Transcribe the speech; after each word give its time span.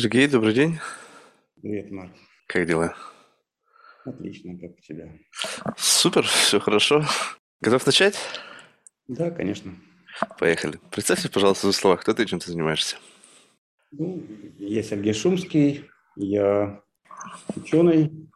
Сергей, 0.00 0.28
добрый 0.28 0.54
день. 0.54 0.78
Привет, 1.60 1.90
Марк. 1.90 2.12
Как 2.46 2.68
дела? 2.68 2.94
Отлично, 4.04 4.56
как 4.56 4.70
у 4.78 4.80
тебя? 4.80 5.12
Супер, 5.76 6.22
все 6.22 6.60
хорошо. 6.60 7.04
Готов 7.60 7.84
начать? 7.84 8.16
Да, 9.08 9.32
конечно. 9.32 9.74
Поехали. 10.38 10.78
Представься, 10.92 11.28
пожалуйста, 11.28 11.66
за 11.66 11.72
слова, 11.72 11.96
кто 11.96 12.14
ты 12.14 12.22
и 12.22 12.26
чем 12.28 12.38
ты 12.38 12.48
занимаешься? 12.52 12.94
Ну, 13.90 14.24
я 14.58 14.84
Сергей 14.84 15.14
Шумский, 15.14 15.90
я 16.14 16.80
ученый, 17.56 18.30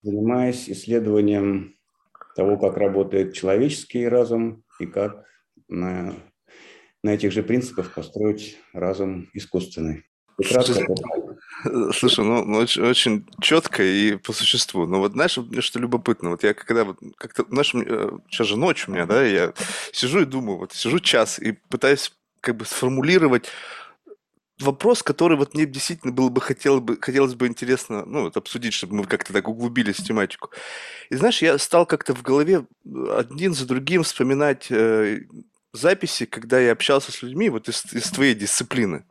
занимаюсь 0.00 0.70
исследованием 0.70 1.76
того, 2.36 2.56
как 2.56 2.78
работает 2.78 3.34
человеческий 3.34 4.08
разум 4.08 4.64
и 4.80 4.86
как 4.86 5.26
на, 5.68 6.14
на 7.02 7.10
этих 7.10 7.32
же 7.32 7.42
принципах 7.42 7.92
построить 7.92 8.56
разум 8.72 9.28
искусственный. 9.34 10.06
Кратко, 10.42 11.92
Слушай, 11.92 12.24
ну, 12.24 12.44
ну 12.44 12.58
очень, 12.58 12.82
очень 12.82 13.26
четко 13.40 13.82
и 13.82 14.16
по 14.16 14.32
существу. 14.32 14.86
Но 14.86 14.98
вот 14.98 15.12
знаешь, 15.12 15.36
мне 15.36 15.60
что 15.60 15.78
любопытно, 15.78 16.30
вот 16.30 16.42
я 16.42 16.54
когда 16.54 16.84
вот 16.84 16.98
как-то, 17.16 17.44
знаешь, 17.48 17.70
сейчас 18.30 18.46
же 18.46 18.56
ночь 18.56 18.88
у 18.88 18.92
меня, 18.92 19.06
да, 19.06 19.22
я 19.24 19.52
сижу 19.92 20.22
и 20.22 20.24
думаю, 20.24 20.58
вот 20.58 20.72
сижу 20.72 20.98
час 20.98 21.38
и 21.38 21.52
пытаюсь 21.52 22.12
как 22.40 22.56
бы 22.56 22.64
сформулировать 22.64 23.48
вопрос, 24.58 25.02
который 25.02 25.36
вот 25.36 25.54
мне 25.54 25.66
действительно 25.66 26.12
было 26.12 26.28
бы 26.28 26.40
хотелось 26.40 26.82
бы, 26.82 26.98
хотелось 27.00 27.34
бы 27.34 27.46
интересно, 27.46 28.04
ну, 28.06 28.22
вот 28.22 28.36
обсудить, 28.36 28.72
чтобы 28.72 28.94
мы 28.94 29.04
как-то 29.04 29.32
так 29.32 29.48
углубились 29.48 29.96
в 29.96 30.04
тематику. 30.04 30.50
И 31.10 31.16
знаешь, 31.16 31.42
я 31.42 31.58
стал 31.58 31.86
как-то 31.86 32.14
в 32.14 32.22
голове 32.22 32.64
один 33.10 33.54
за 33.54 33.66
другим 33.66 34.02
вспоминать 34.02 34.66
э, 34.70 35.22
записи, 35.72 36.26
когда 36.26 36.60
я 36.60 36.72
общался 36.72 37.12
с 37.12 37.22
людьми 37.22 37.48
вот 37.48 37.68
из, 37.68 37.84
из 37.92 38.10
твоей 38.10 38.34
дисциплины. 38.34 39.04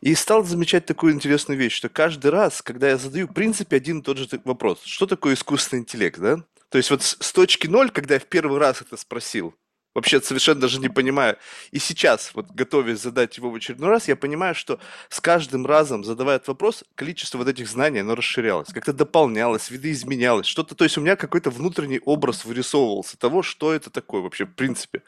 И 0.00 0.14
стал 0.14 0.44
замечать 0.44 0.86
такую 0.86 1.14
интересную 1.14 1.58
вещь, 1.58 1.74
что 1.74 1.88
каждый 1.88 2.30
раз, 2.30 2.62
когда 2.62 2.88
я 2.88 2.98
задаю, 2.98 3.26
в 3.28 3.32
принципе, 3.32 3.76
один 3.76 4.00
и 4.00 4.02
тот 4.02 4.18
же 4.18 4.28
вопрос. 4.44 4.82
Что 4.84 5.06
такое 5.06 5.34
искусственный 5.34 5.80
интеллект, 5.80 6.18
да? 6.18 6.38
То 6.68 6.78
есть 6.78 6.90
вот 6.90 7.02
с, 7.02 7.16
с 7.20 7.32
точки 7.32 7.66
ноль, 7.66 7.90
когда 7.90 8.14
я 8.14 8.20
в 8.20 8.26
первый 8.26 8.58
раз 8.58 8.82
это 8.82 8.96
спросил, 8.96 9.54
вообще 9.94 10.20
совершенно 10.20 10.60
даже 10.60 10.78
не 10.78 10.90
понимаю. 10.90 11.38
И 11.70 11.78
сейчас, 11.78 12.32
вот 12.34 12.50
готовясь 12.50 13.00
задать 13.00 13.38
его 13.38 13.50
в 13.50 13.54
очередной 13.54 13.88
раз, 13.88 14.08
я 14.08 14.16
понимаю, 14.16 14.54
что 14.54 14.78
с 15.08 15.20
каждым 15.20 15.64
разом, 15.64 16.04
задавая 16.04 16.36
этот 16.36 16.48
вопрос, 16.48 16.84
количество 16.94 17.38
вот 17.38 17.48
этих 17.48 17.66
знаний, 17.68 18.00
оно 18.00 18.14
расширялось, 18.14 18.68
как-то 18.68 18.92
дополнялось, 18.92 19.70
видоизменялось, 19.70 20.46
что-то, 20.46 20.74
то 20.74 20.84
есть 20.84 20.98
у 20.98 21.00
меня 21.00 21.16
какой-то 21.16 21.48
внутренний 21.48 22.00
образ 22.04 22.44
вырисовывался 22.44 23.16
того, 23.16 23.42
что 23.42 23.72
это 23.72 23.88
такое 23.88 24.20
вообще 24.20 24.44
в 24.44 24.54
принципе. 24.54 25.02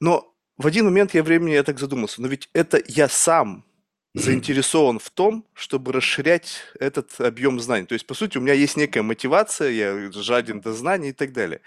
Но 0.00 0.34
в 0.56 0.66
один 0.66 0.86
момент 0.86 1.14
я 1.14 1.22
времени 1.22 1.52
я 1.52 1.62
так 1.62 1.78
задумался, 1.78 2.22
но 2.22 2.28
ведь 2.28 2.48
это 2.52 2.82
я 2.86 3.08
сам 3.08 3.64
заинтересован 4.14 4.98
в 4.98 5.10
том, 5.10 5.44
чтобы 5.54 5.92
расширять 5.92 6.62
этот 6.80 7.20
объем 7.20 7.60
знаний. 7.60 7.86
То 7.86 7.92
есть, 7.92 8.06
по 8.06 8.14
сути, 8.14 8.38
у 8.38 8.40
меня 8.40 8.54
есть 8.54 8.76
некая 8.76 9.02
мотивация, 9.02 9.70
я 9.70 10.10
жаден 10.12 10.60
до 10.60 10.72
знаний 10.72 11.10
и 11.10 11.12
так 11.12 11.32
далее. 11.32 11.60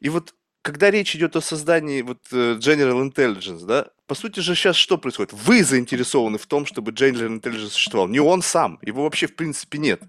И 0.00 0.08
вот 0.08 0.34
когда 0.62 0.90
речь 0.90 1.14
идет 1.14 1.36
о 1.36 1.40
создании 1.40 2.02
вот 2.02 2.18
э, 2.32 2.56
General 2.58 3.00
Intelligence, 3.08 3.64
да, 3.64 3.86
по 4.08 4.16
сути 4.16 4.40
же 4.40 4.56
сейчас 4.56 4.74
что 4.74 4.98
происходит? 4.98 5.32
Вы 5.32 5.62
заинтересованы 5.62 6.38
в 6.38 6.46
том, 6.46 6.66
чтобы 6.66 6.90
General 6.90 7.40
Intelligence 7.40 7.70
существовал, 7.70 8.08
не 8.08 8.18
он 8.18 8.42
сам, 8.42 8.78
его 8.82 9.04
вообще 9.04 9.28
в 9.28 9.36
принципе 9.36 9.78
нет. 9.78 10.02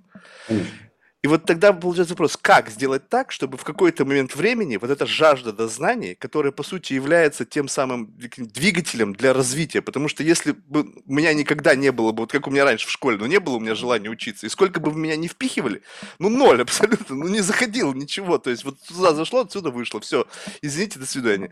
И 1.23 1.27
вот 1.27 1.45
тогда 1.45 1.73
получается 1.73 2.13
вопрос, 2.13 2.37
как 2.37 2.69
сделать 2.69 3.09
так, 3.09 3.31
чтобы 3.31 3.57
в 3.57 3.63
какой-то 3.63 4.05
момент 4.05 4.35
времени 4.35 4.77
вот 4.77 4.91
эта 4.91 5.07
жажда 5.07 5.51
до 5.51 5.67
знаний, 5.67 6.13
которая 6.13 6.51
по 6.51 6.61
сути 6.61 6.93
является 6.93 7.43
тем 7.43 7.67
самым 7.67 8.13
двигателем 8.15 9.13
для 9.13 9.33
развития, 9.33 9.81
потому 9.81 10.09
что 10.09 10.21
если 10.21 10.51
бы 10.51 10.93
у 11.05 11.13
меня 11.13 11.33
никогда 11.33 11.73
не 11.73 11.91
было 11.91 12.11
бы, 12.11 12.21
вот 12.21 12.31
как 12.31 12.45
у 12.47 12.51
меня 12.51 12.65
раньше 12.65 12.87
в 12.87 12.91
школе, 12.91 13.17
ну 13.17 13.25
не 13.25 13.39
было 13.39 13.55
у 13.55 13.59
меня 13.59 13.73
желания 13.73 14.09
учиться, 14.09 14.45
и 14.45 14.49
сколько 14.49 14.79
бы 14.79 14.91
вы 14.91 14.99
меня 14.99 15.15
не 15.15 15.27
впихивали, 15.27 15.81
ну 16.19 16.29
ноль 16.29 16.61
абсолютно, 16.61 17.15
ну 17.15 17.27
не 17.27 17.41
заходило 17.41 17.93
ничего, 17.93 18.37
то 18.37 18.51
есть 18.51 18.63
вот 18.63 18.79
туда 18.83 19.15
зашло, 19.15 19.41
отсюда 19.41 19.71
вышло, 19.71 19.99
все, 19.99 20.27
извините, 20.61 20.99
до 20.99 21.07
свидания. 21.07 21.51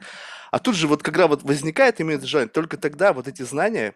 А 0.51 0.59
тут 0.59 0.75
же 0.75 0.87
вот 0.87 1.01
когда 1.01 1.25
вот 1.25 1.41
возникает 1.41 1.99
именно 1.99 2.17
это 2.17 2.27
желание, 2.27 2.51
только 2.51 2.77
тогда 2.77 3.13
вот 3.13 3.27
эти 3.27 3.41
знания, 3.41 3.95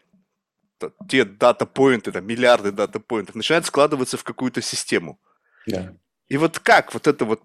те 1.07 1.25
дата-поинты, 1.25 2.11
там, 2.11 2.25
миллиарды 2.25 2.71
дата-поинтов 2.71 3.35
начинают 3.35 3.67
складываться 3.67 4.17
в 4.17 4.23
какую-то 4.23 4.63
систему. 4.63 5.19
Да. 5.69 5.93
И 6.29 6.37
вот 6.37 6.59
как 6.59 6.93
вот 6.93 7.07
это 7.07 7.25
вот, 7.25 7.41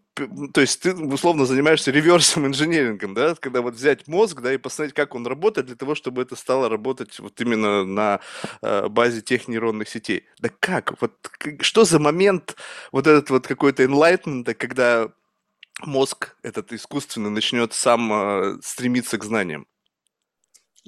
то 0.52 0.60
есть 0.60 0.82
ты 0.82 0.94
условно 0.94 1.46
занимаешься 1.46 1.90
реверсом 1.90 2.46
инженерингом, 2.46 3.14
да, 3.14 3.34
когда 3.34 3.62
вот 3.62 3.74
взять 3.74 4.06
мозг, 4.06 4.42
да, 4.42 4.52
и 4.52 4.58
посмотреть, 4.58 4.94
как 4.94 5.14
он 5.14 5.26
работает 5.26 5.68
для 5.68 5.76
того, 5.76 5.94
чтобы 5.94 6.20
это 6.20 6.36
стало 6.36 6.68
работать 6.68 7.18
вот 7.18 7.40
именно 7.40 7.84
на 7.86 8.20
э, 8.60 8.88
базе 8.88 9.22
тех 9.22 9.48
нейронных 9.48 9.88
сетей. 9.88 10.24
Да 10.38 10.50
как? 10.60 11.00
Вот 11.00 11.14
что 11.60 11.84
за 11.84 11.98
момент 11.98 12.56
вот 12.92 13.06
этот 13.06 13.30
вот 13.30 13.46
какой-то 13.46 13.84
enlightenment, 13.84 14.52
когда 14.52 15.08
мозг 15.80 16.36
этот 16.42 16.70
искусственный 16.74 17.30
начнет 17.30 17.72
сам 17.72 18.12
э, 18.12 18.58
стремиться 18.62 19.16
к 19.16 19.24
знаниям? 19.24 19.66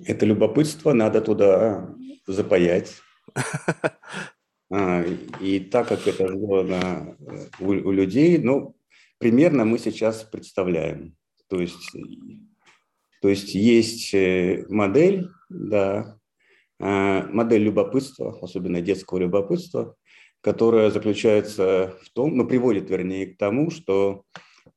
Это 0.05 0.27
любопытство, 0.27 0.93
надо 0.93 1.23
туда 1.23 1.95
запаять. 2.27 3.01
А, 4.71 5.05
и 5.41 5.61
так 5.61 5.89
как 5.89 6.07
это 6.07 6.29
сделано 6.29 7.17
э, 7.19 7.47
у, 7.61 7.69
у 7.69 7.93
людей, 7.93 8.39
ну, 8.39 8.77
примерно 9.19 9.65
мы 9.65 9.79
сейчас 9.79 10.25
представляем. 10.25 11.15
То 11.49 11.61
есть, 11.61 11.93
то 13.23 13.29
есть 13.29 13.55
есть 13.55 14.13
э, 14.13 14.65
модель, 14.69 15.29
да, 15.49 16.19
а, 16.81 17.27
модель 17.29 17.63
любопытства, 17.63 18.39
особенно 18.43 18.81
детского 18.81 19.19
любопытства, 19.19 19.95
которая 20.41 20.91
заключается 20.91 21.97
в 22.03 22.11
том, 22.11 22.37
ну, 22.37 22.47
приводит, 22.47 22.91
вернее, 22.91 23.27
к 23.27 23.39
тому, 23.39 23.71
что 23.71 24.25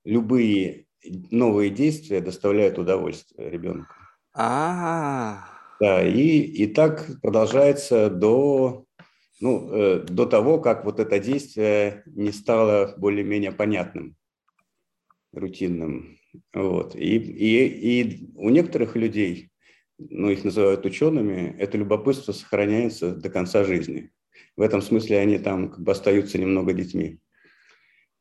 любые 0.06 0.86
новые 1.32 1.70
действия 1.70 2.22
доставляют 2.22 2.78
удовольствие 2.78 3.50
ребенку. 3.50 3.94
А. 4.36 5.46
Да, 5.80 6.06
и, 6.06 6.40
и 6.40 6.68
так 6.68 7.08
продолжается 7.22 8.10
до 8.10 8.86
ну, 9.40 9.72
э, 9.72 10.00
до 10.04 10.26
того, 10.26 10.60
как 10.60 10.86
вот 10.86 11.00
это 11.00 11.20
действие 11.20 12.04
не 12.06 12.32
стало 12.32 12.94
более-менее 12.98 13.52
понятным, 13.52 14.16
рутинным. 15.32 16.18
Вот. 16.54 16.96
И, 16.96 17.18
и, 17.18 18.02
и 18.02 18.30
у 18.36 18.50
некоторых 18.50 18.96
людей, 18.96 19.52
ну, 19.98 20.30
их 20.30 20.44
называют 20.44 20.86
учеными, 20.86 21.56
это 21.58 21.78
любопытство 21.78 22.32
сохраняется 22.32 23.16
до 23.16 23.30
конца 23.30 23.64
жизни. 23.64 24.12
В 24.56 24.62
этом 24.62 24.82
смысле 24.82 25.20
они 25.20 25.40
там 25.40 25.70
как 25.70 25.82
бы 25.82 25.92
остаются 25.92 26.38
немного 26.38 26.74
детьми. 26.74 27.20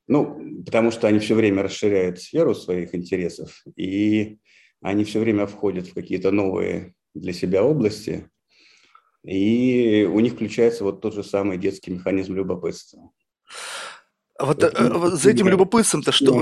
Ну, 0.07 0.63
потому 0.65 0.91
что 0.91 1.07
они 1.07 1.19
все 1.19 1.35
время 1.35 1.63
расширяют 1.63 2.21
сферу 2.21 2.55
своих 2.55 2.95
интересов, 2.95 3.63
и 3.77 4.39
они 4.81 5.05
все 5.05 5.21
время 5.21 5.47
входят 5.47 5.89
в 5.89 5.95
какие-то 5.95 6.31
новые 6.31 6.95
для 7.15 7.33
себя 7.33 7.63
области, 7.63 8.31
и 9.29 10.05
у 10.05 10.21
них 10.21 10.35
включается 10.35 10.85
вот 10.85 11.03
тот 11.03 11.13
же 11.15 11.23
самый 11.23 11.59
детский 11.59 11.91
механизм 11.91 12.35
любопытства. 12.35 13.11
Вот, 14.39 14.63
вот 14.63 14.75
э, 14.75 15.17
за 15.17 15.31
этим 15.31 15.49
любопытством-то 15.49 16.13
что? 16.13 16.33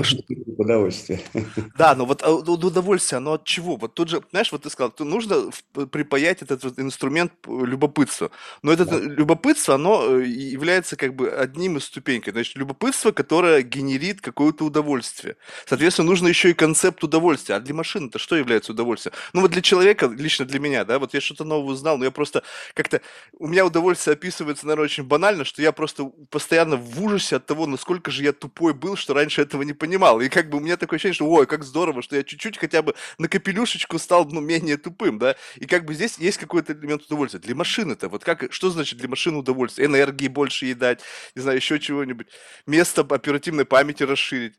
Удовольствие. 0.57 1.19
Да, 1.77 1.95
но 1.95 2.05
вот 2.05 2.21
а, 2.23 2.31
удовольствие, 2.31 3.17
оно 3.17 3.33
от 3.33 3.43
чего? 3.43 3.75
Вот 3.75 3.93
тут 3.93 4.09
же, 4.09 4.21
знаешь, 4.31 4.51
вот 4.51 4.63
ты 4.63 4.69
сказал, 4.69 4.91
то 4.91 5.03
нужно 5.03 5.51
припаять 5.91 6.41
этот 6.41 6.63
вот 6.63 6.79
инструмент 6.79 7.31
любопытства. 7.47 8.31
Но 8.61 8.71
это 8.71 8.85
да. 8.85 8.99
любопытство, 8.99 9.75
оно 9.75 10.19
э, 10.19 10.25
является 10.25 10.95
как 10.95 11.15
бы 11.15 11.29
одним 11.29 11.77
из 11.77 11.85
ступенькой. 11.85 12.33
Значит, 12.33 12.55
любопытство, 12.55 13.11
которое 13.11 13.61
генерит 13.63 14.21
какое-то 14.21 14.65
удовольствие. 14.65 15.35
Соответственно, 15.65 16.07
нужно 16.07 16.27
еще 16.27 16.51
и 16.51 16.53
концепт 16.53 17.03
удовольствия. 17.03 17.55
А 17.55 17.59
для 17.59 17.73
машины-то 17.73 18.19
что 18.19 18.35
является 18.35 18.73
удовольствием? 18.73 19.15
Ну 19.33 19.41
вот 19.41 19.51
для 19.51 19.61
человека, 19.61 20.07
лично 20.07 20.45
для 20.45 20.59
меня, 20.59 20.85
да, 20.85 20.99
вот 20.99 21.13
я 21.13 21.21
что-то 21.21 21.45
новое 21.45 21.73
узнал, 21.73 21.97
но 21.97 22.05
я 22.05 22.11
просто 22.11 22.43
как-то... 22.73 23.01
У 23.39 23.47
меня 23.47 23.65
удовольствие 23.65 24.13
описывается, 24.13 24.67
наверное, 24.67 24.85
очень 24.85 25.03
банально, 25.03 25.45
что 25.45 25.61
я 25.61 25.71
просто 25.71 26.11
постоянно 26.29 26.77
в 26.77 27.03
ужасе 27.03 27.37
от 27.37 27.45
того, 27.45 27.65
насколько 27.65 27.86
насколько 27.87 28.11
же 28.11 28.23
я 28.23 28.33
тупой 28.33 28.73
был, 28.73 28.97
что 28.97 29.13
раньше 29.13 29.41
этого 29.41 29.61
не 29.61 29.71
понимал. 29.71 30.19
И 30.19 30.27
как 30.27 30.49
бы 30.49 30.57
у 30.57 30.61
меня 30.61 30.75
такое 30.75 30.97
ощущение, 30.97 31.13
что 31.13 31.29
ой, 31.29 31.47
как 31.47 31.63
здорово, 31.63 32.01
что 32.01 32.17
я 32.17 32.23
чуть-чуть 32.23 32.57
хотя 32.57 32.81
бы 32.81 32.95
на 33.17 33.29
капелюшечку 33.29 33.97
стал 33.97 34.25
ну, 34.25 34.41
менее 34.41 34.75
тупым, 34.75 35.17
да. 35.17 35.37
И 35.55 35.65
как 35.65 35.85
бы 35.85 35.93
здесь 35.93 36.17
есть 36.17 36.37
какой-то 36.37 36.73
элемент 36.73 37.03
удовольствия. 37.03 37.39
Для 37.39 37.55
машины-то, 37.55 38.09
вот 38.09 38.25
как, 38.25 38.51
что 38.51 38.71
значит 38.71 38.99
для 38.99 39.07
машины 39.07 39.37
удовольствие? 39.37 39.87
Энергии 39.87 40.27
больше 40.27 40.65
ей 40.65 40.73
дать, 40.73 40.99
не 41.33 41.41
знаю, 41.41 41.57
еще 41.57 41.79
чего-нибудь. 41.79 42.27
Место 42.65 43.07
оперативной 43.09 43.63
памяти 43.63 44.03
расширить. 44.03 44.55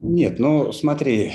Нет, 0.00 0.40
ну 0.40 0.72
смотри, 0.72 1.34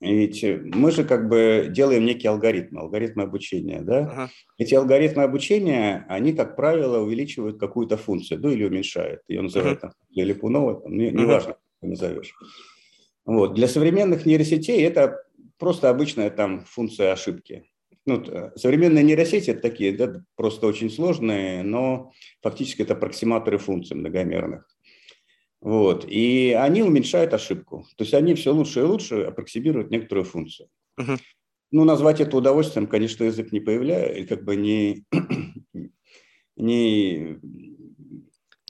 ведь 0.00 0.44
мы 0.44 0.92
же 0.92 1.04
как 1.04 1.28
бы 1.28 1.68
делаем 1.70 2.04
некий 2.04 2.28
алгоритм, 2.28 2.78
алгоритм 2.78 3.20
обучения, 3.20 3.80
да? 3.80 3.98
Ага. 3.98 4.30
Эти 4.56 4.74
алгоритмы 4.74 5.24
обучения, 5.24 6.06
они, 6.08 6.32
как 6.32 6.54
правило, 6.54 6.98
увеличивают 6.98 7.58
какую-то 7.58 7.96
функцию, 7.96 8.40
ну 8.40 8.50
или 8.50 8.64
уменьшают. 8.64 9.22
Ее 9.26 9.42
называют 9.42 9.78
ага. 9.78 9.88
там, 9.88 9.92
для 10.10 10.24
Липунова, 10.24 10.80
там, 10.80 10.96
не, 10.96 11.10
неважно, 11.10 11.54
как 11.54 11.60
ты 11.80 11.88
назовешь. 11.88 12.34
Вот. 13.24 13.54
Для 13.54 13.66
современных 13.66 14.24
нейросетей 14.24 14.80
это 14.84 15.20
просто 15.58 15.90
обычная 15.90 16.30
там 16.30 16.64
функция 16.64 17.12
ошибки. 17.12 17.64
ну, 18.06 18.24
современные 18.56 19.02
нейросети 19.04 19.50
это 19.50 19.62
такие, 19.62 19.96
да, 19.96 20.22
просто 20.36 20.66
очень 20.66 20.90
сложные, 20.90 21.62
но 21.62 22.12
фактически 22.40 22.82
это 22.82 22.94
аппроксиматоры 22.94 23.58
функций 23.58 23.96
многомерных. 23.96 24.66
Вот. 25.60 26.04
И 26.08 26.52
они 26.52 26.82
уменьшают 26.82 27.34
ошибку. 27.34 27.86
То 27.96 28.04
есть 28.04 28.14
они 28.14 28.34
все 28.34 28.52
лучше 28.52 28.80
и 28.80 28.84
лучше 28.84 29.22
аппроксимируют 29.22 29.90
некоторую 29.90 30.24
функцию. 30.24 30.68
Uh-huh. 30.98 31.18
Ну, 31.70 31.84
назвать 31.84 32.20
это 32.20 32.36
удовольствием, 32.36 32.86
конечно, 32.86 33.24
язык 33.24 33.52
не 33.52 33.60
появляет, 33.60 34.28
как 34.28 34.44
бы 34.44 34.56
не, 34.56 35.04
не... 36.56 37.38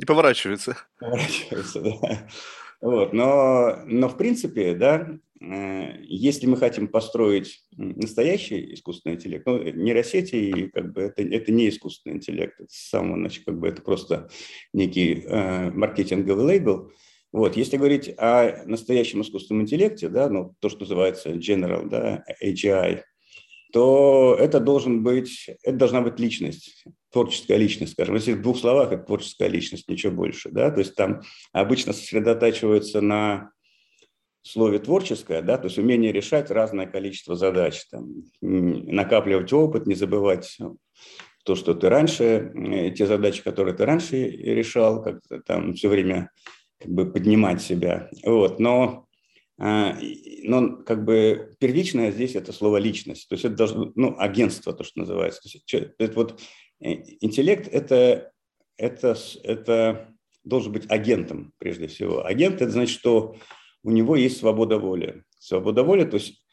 Не 0.01 0.07
поворачивается. 0.07 0.77
Поворачивается, 0.99 1.81
да. 1.81 2.29
Вот, 2.81 3.13
но, 3.13 3.81
но 3.87 4.09
в 4.09 4.17
принципе, 4.17 4.75
да, 4.75 5.19
э, 5.41 5.97
если 6.03 6.47
мы 6.47 6.57
хотим 6.57 6.87
построить 6.87 7.65
настоящий 7.77 8.75
искусственный 8.75 9.17
интеллект, 9.17 9.45
ну, 9.47 9.63
нейросети, 9.63 10.71
как 10.73 10.93
бы 10.93 11.03
это, 11.03 11.23
это 11.23 11.51
не 11.53 11.69
искусственный 11.69 12.17
интеллект, 12.17 12.55
это 12.61 12.69
самого 12.71 13.17
начала, 13.17 13.45
как 13.47 13.59
бы 13.59 13.69
это 13.69 13.83
просто 13.83 14.29
некий 14.73 15.25
э, 15.27 15.71
маркетинговый 15.71 16.45
лейбл. 16.45 16.93
Вот, 17.33 17.57
если 17.57 17.77
говорить 17.77 18.15
о 18.17 18.65
настоящем 18.65 19.23
искусственном 19.23 19.63
интеллекте, 19.63 20.09
да, 20.09 20.31
ну, 20.31 20.55
то, 20.61 20.69
что 20.69 20.81
называется 20.81 21.33
general, 21.33 21.89
да, 21.89 22.25
AGI, 22.43 23.03
то 23.73 24.37
это 24.39 24.61
должен 24.61 25.03
быть, 25.03 25.51
это 25.63 25.77
должна 25.77 26.01
быть 26.01 26.19
личность, 26.19 26.85
творческая 27.13 27.57
личность, 27.57 27.93
скажем. 27.93 28.15
Если 28.15 28.33
в 28.33 28.43
двух 28.43 28.59
словах, 28.59 28.93
это 28.93 29.05
творческая 29.05 29.49
личность, 29.49 29.89
ничего 29.89 30.13
больше. 30.13 30.51
Да? 30.51 30.71
То 30.71 30.81
есть 30.81 30.95
там 30.95 31.23
обычно 31.53 31.93
сосредотачиваются 31.93 33.01
на 33.01 33.51
слове 34.43 34.79
творческое, 34.79 35.43
да, 35.43 35.59
то 35.59 35.67
есть 35.67 35.79
умение 35.79 36.11
решать 36.11 36.51
разное 36.51 36.87
количество 36.87 37.37
задач, 37.37 37.85
там, 37.91 38.09
накапливать 38.41 39.53
опыт, 39.53 39.87
не 39.87 39.95
забывать 39.95 40.57
то, 41.45 41.55
что 41.55 41.75
ты 41.75 41.89
раньше, 41.89 42.53
э, 42.55 42.91
те 42.91 43.07
задачи, 43.07 43.43
которые 43.43 43.75
ты 43.75 43.85
раньше 43.85 44.17
решал, 44.17 45.03
как-то 45.03 45.41
там 45.41 45.75
все 45.75 45.89
время 45.89 46.31
как 46.79 46.91
бы 46.91 47.11
поднимать 47.11 47.61
себя. 47.61 48.11
Вот. 48.25 48.61
Но 48.61 49.08
но 49.59 50.77
как 50.85 51.05
бы 51.05 51.55
первичное 51.59 52.13
здесь 52.13 52.37
это 52.37 52.53
слово 52.53 52.77
личность, 52.77 53.29
то 53.29 53.35
есть 53.35 53.45
это 53.45 53.57
должно, 53.57 53.93
ну, 53.97 54.15
агентство, 54.17 54.73
то, 54.73 54.85
что 54.85 55.01
называется. 55.01 55.43
То 55.43 55.49
есть, 55.49 55.95
это 55.99 56.15
вот 56.15 56.41
э, 56.81 56.93
интеллект 57.21 57.69
это, 57.73 58.33
это, 58.77 59.17
это 59.43 60.15
должен 60.45 60.73
быть 60.73 60.89
агентом 60.89 61.53
прежде 61.59 61.89
всего. 61.89 62.25
Агент 62.25 62.63
это 62.63 62.71
значит, 62.71 62.97
что 62.97 63.37
у 63.83 63.91
него 63.91 64.15
есть 64.15 64.39
свобода 64.39 64.79
воли. 64.79 65.25
Свобода 65.41 65.83
воли, 65.83 66.05
то 66.05 66.19
есть 66.19 66.45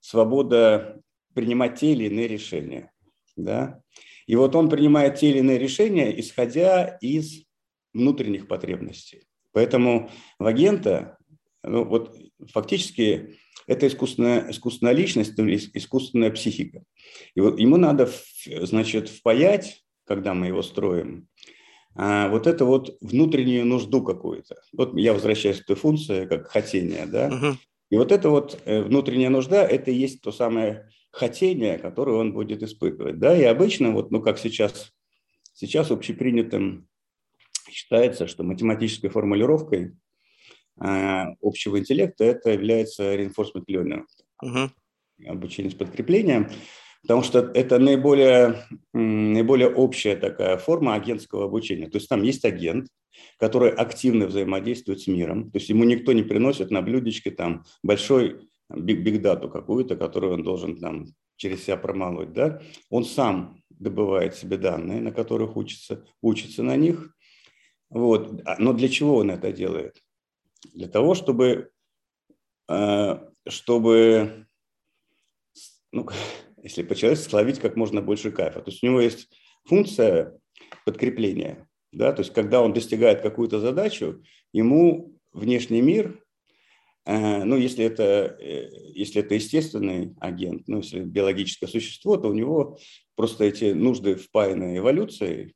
свобода 0.00 1.00
принимать 1.34 1.80
те 1.80 1.92
или 1.92 2.06
иные 2.06 2.28
решения. 2.28 2.92
Да? 3.36 3.82
И 4.26 4.36
вот 4.36 4.56
он 4.56 4.70
принимает 4.70 5.16
те 5.16 5.28
или 5.28 5.38
иные 5.38 5.58
решения, 5.58 6.18
исходя 6.18 6.96
из 7.02 7.44
внутренних 7.92 8.48
потребностей. 8.48 9.24
Поэтому 9.52 10.10
в 10.38 10.46
агента 10.46 11.18
ну, 11.62 11.84
вот 11.84 12.16
фактически 12.52 13.38
это 13.66 13.86
искусственная, 13.86 14.50
искусственная 14.50 14.92
личность, 14.92 15.32
искусственная 15.38 16.30
психика. 16.30 16.82
И 17.34 17.40
вот 17.40 17.58
ему 17.58 17.76
надо, 17.76 18.10
значит, 18.46 19.08
впаять, 19.08 19.84
когда 20.06 20.34
мы 20.34 20.48
его 20.48 20.62
строим, 20.62 21.28
а, 21.96 22.28
вот 22.28 22.46
это 22.46 22.64
вот 22.64 22.96
внутреннюю 23.00 23.64
нужду 23.64 24.02
какую-то. 24.02 24.56
Вот 24.72 24.96
я 24.98 25.12
возвращаюсь 25.12 25.60
к 25.60 25.66
той 25.66 25.76
функции, 25.76 26.26
как 26.26 26.48
хотение, 26.48 27.06
да. 27.06 27.28
Uh-huh. 27.28 27.54
И 27.90 27.96
вот 27.96 28.10
это 28.10 28.30
вот 28.30 28.60
э, 28.64 28.82
внутренняя 28.82 29.30
нужда, 29.30 29.64
это 29.64 29.90
и 29.92 29.94
есть 29.94 30.20
то 30.20 30.32
самое 30.32 30.88
хотение, 31.12 31.78
которое 31.78 32.16
он 32.16 32.32
будет 32.32 32.62
испытывать, 32.62 33.18
да. 33.20 33.38
И 33.38 33.44
обычно 33.44 33.92
вот, 33.92 34.10
ну 34.10 34.20
как 34.20 34.38
сейчас, 34.38 34.92
сейчас 35.52 35.92
общепринятым 35.92 36.88
считается, 37.70 38.26
что 38.26 38.42
математической 38.42 39.08
формулировкой 39.08 39.92
общего 40.78 41.78
интеллекта, 41.78 42.24
это 42.24 42.50
является 42.50 43.14
reinforcement 43.14 43.64
learning, 43.68 44.04
uh-huh. 44.44 44.70
обучение 45.26 45.70
с 45.70 45.74
подкреплением, 45.74 46.50
потому 47.02 47.22
что 47.22 47.38
это 47.38 47.78
наиболее, 47.78 48.64
наиболее 48.92 49.72
общая 49.72 50.16
такая 50.16 50.56
форма 50.56 50.94
агентского 50.94 51.44
обучения. 51.44 51.88
То 51.88 51.98
есть 51.98 52.08
там 52.08 52.22
есть 52.22 52.44
агент, 52.44 52.88
который 53.38 53.70
активно 53.70 54.26
взаимодействует 54.26 55.00
с 55.00 55.06
миром, 55.06 55.50
то 55.50 55.58
есть 55.58 55.68
ему 55.68 55.84
никто 55.84 56.12
не 56.12 56.22
приносит 56.22 56.70
на 56.70 56.82
блюдечке 56.82 57.30
там 57.30 57.64
большой 57.82 58.48
биг-дату 58.68 59.48
какую-то, 59.48 59.96
которую 59.96 60.34
он 60.34 60.42
должен 60.42 60.76
там 60.78 61.06
через 61.36 61.64
себя 61.64 61.76
промолоть, 61.76 62.32
да, 62.32 62.60
он 62.90 63.04
сам 63.04 63.60
добывает 63.70 64.34
себе 64.34 64.56
данные, 64.56 65.00
на 65.00 65.12
которых 65.12 65.56
учится, 65.56 66.04
учится 66.22 66.62
на 66.62 66.76
них, 66.76 67.14
вот. 67.90 68.40
А, 68.44 68.56
но 68.58 68.72
для 68.72 68.88
чего 68.88 69.16
он 69.16 69.30
это 69.30 69.52
делает? 69.52 70.02
Для 70.72 70.88
того, 70.88 71.14
чтобы, 71.14 71.70
э, 72.68 73.18
чтобы 73.48 74.46
ну, 75.94 76.08
если 76.62 76.82
по-человечески, 76.82 77.30
словить 77.30 77.60
как 77.60 77.76
можно 77.76 78.02
больше 78.02 78.30
кайфа. 78.30 78.60
То 78.60 78.70
есть 78.70 78.82
у 78.82 78.86
него 78.86 79.00
есть 79.00 79.28
функция 79.64 80.38
подкрепления. 80.84 81.68
Да? 81.92 82.12
То 82.12 82.20
есть 82.22 82.32
когда 82.34 82.60
он 82.60 82.72
достигает 82.72 83.22
какую-то 83.22 83.60
задачу, 83.60 84.22
ему 84.52 85.16
внешний 85.32 85.80
мир, 85.80 86.22
э, 87.06 87.44
ну, 87.44 87.56
если 87.56 87.84
это, 87.84 88.36
э, 88.40 88.70
если 88.94 89.22
это 89.22 89.34
естественный 89.34 90.14
агент, 90.20 90.66
ну, 90.66 90.78
если 90.78 91.00
биологическое 91.00 91.68
существо, 91.68 92.16
то 92.16 92.28
у 92.28 92.34
него 92.34 92.78
просто 93.14 93.44
эти 93.44 93.72
нужды 93.72 94.16
впаяны 94.16 94.78
эволюцией, 94.78 95.54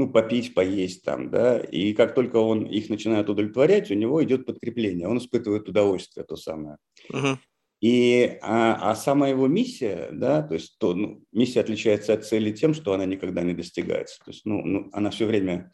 ну, 0.00 0.10
попить, 0.10 0.54
поесть 0.54 1.04
там, 1.04 1.30
да, 1.30 1.58
и 1.58 1.92
как 1.92 2.14
только 2.14 2.38
он 2.38 2.64
их 2.64 2.88
начинает 2.88 3.28
удовлетворять, 3.28 3.90
у 3.90 3.94
него 3.94 4.24
идет 4.24 4.46
подкрепление, 4.46 5.06
он 5.06 5.18
испытывает 5.18 5.68
удовольствие 5.68 6.24
то 6.24 6.36
самое. 6.36 6.78
Uh-huh. 7.12 7.36
И, 7.82 8.38
а, 8.40 8.90
а 8.90 8.94
сама 8.94 9.28
его 9.28 9.46
миссия, 9.46 10.08
да, 10.10 10.42
то 10.42 10.54
есть 10.54 10.78
то, 10.78 10.94
ну, 10.94 11.22
миссия 11.32 11.60
отличается 11.60 12.14
от 12.14 12.24
цели 12.24 12.50
тем, 12.50 12.72
что 12.72 12.94
она 12.94 13.04
никогда 13.04 13.42
не 13.42 13.52
достигается. 13.52 14.16
То 14.24 14.30
есть, 14.30 14.46
ну, 14.46 14.64
ну 14.64 14.88
она 14.92 15.10
все 15.10 15.26
время, 15.26 15.70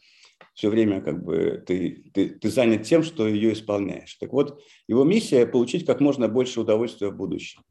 все 0.53 0.69
время 0.69 0.99
как 0.99 1.23
бы 1.23 1.63
ты, 1.65 2.11
ты, 2.13 2.29
ты 2.31 2.49
занят 2.49 2.83
тем, 2.83 3.03
что 3.03 3.29
ее 3.29 3.53
исполняешь. 3.53 4.15
Так 4.15 4.33
вот, 4.33 4.61
его 4.89 5.05
миссия– 5.05 5.45
получить 5.47 5.85
как 5.85 6.01
можно 6.01 6.27
больше 6.27 6.59
удовольствия 6.59 7.11
в 7.11 7.15
будущем. 7.15 7.61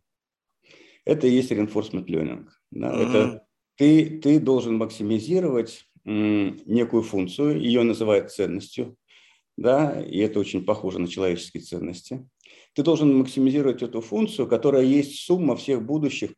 Это 1.05 1.26
и 1.26 1.32
есть 1.32 1.52
reinforcement 1.52 2.06
learning. 2.06 2.47
Да? 2.70 2.94
Uh-huh. 2.94 3.09
Это 3.09 3.47
ты, 3.76 4.20
ты 4.20 4.41
должен 4.41 4.76
максимизировать 4.76 5.87
некую 6.06 7.03
функцию, 7.03 7.61
ее 7.61 7.82
называют 7.82 8.30
ценностью, 8.30 8.97
да, 9.57 10.00
и 10.00 10.19
это 10.19 10.38
очень 10.38 10.64
похоже 10.64 10.99
на 10.99 11.09
человеческие 11.09 11.62
ценности. 11.62 12.26
Ты 12.75 12.83
должен 12.83 13.16
максимизировать 13.16 13.83
эту 13.83 14.00
функцию, 14.00 14.47
которая 14.47 14.85
есть 14.85 15.21
сумма 15.21 15.57
всех 15.57 15.85
будущих 15.85 16.30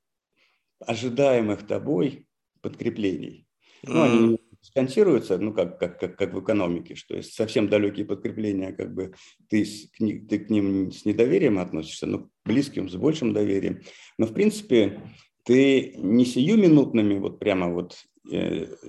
ожидаемых 0.81 1.67
тобой 1.67 2.27
подкреплений. 2.63 3.47
Ну, 3.83 4.03
они 4.03 4.39
сконсируются, 4.61 5.39
ну, 5.39 5.53
как, 5.53 5.79
как, 5.79 6.01
как, 6.01 6.17
как 6.17 6.35
в 6.35 6.43
экономике, 6.43 6.95
что 6.95 7.17
есть 7.17 7.35
совсем 7.35 7.69
далекие 7.69 8.07
подкрепления, 8.07 8.73
как 8.73 8.95
бы 8.95 9.15
ты, 9.49 9.67
ты 9.99 10.39
к 10.39 10.51
ним 10.51 10.91
с 10.93 11.05
недоверием 11.05 11.59
относишься, 11.59 12.07
но 12.07 12.29
близким, 12.45 12.89
с 12.89 12.97
большим 12.97 13.33
доверием. 13.33 13.83
Но, 14.17 14.27
в 14.27 14.33
принципе, 14.33 15.01
ты 15.45 15.95
не 15.97 16.25
сиюминутными 16.25 17.19
вот 17.19 17.39
прямо 17.39 17.73
вот 17.73 17.97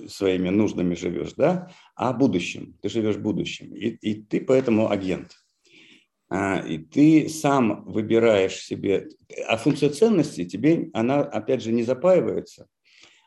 своими 0.08 0.50
нуждами 0.50 0.96
живешь, 0.96 1.34
да, 1.34 1.72
а 1.96 2.14
будущим. 2.14 2.78
Ты 2.82 2.90
живешь 2.90 3.18
будущим. 3.18 3.74
И, 3.74 3.90
и 3.90 4.22
ты 4.22 4.42
поэтому 4.42 4.92
агент. 4.92 5.34
А, 6.30 6.60
и 6.60 6.78
ты 6.78 7.28
сам 7.28 7.84
выбираешь 7.86 8.58
себе... 8.58 9.08
А 9.48 9.58
функция 9.58 9.90
ценности 9.90 10.46
тебе, 10.46 10.90
она, 10.94 11.22
опять 11.22 11.64
же, 11.64 11.72
не 11.72 11.84
запаивается, 11.84 12.68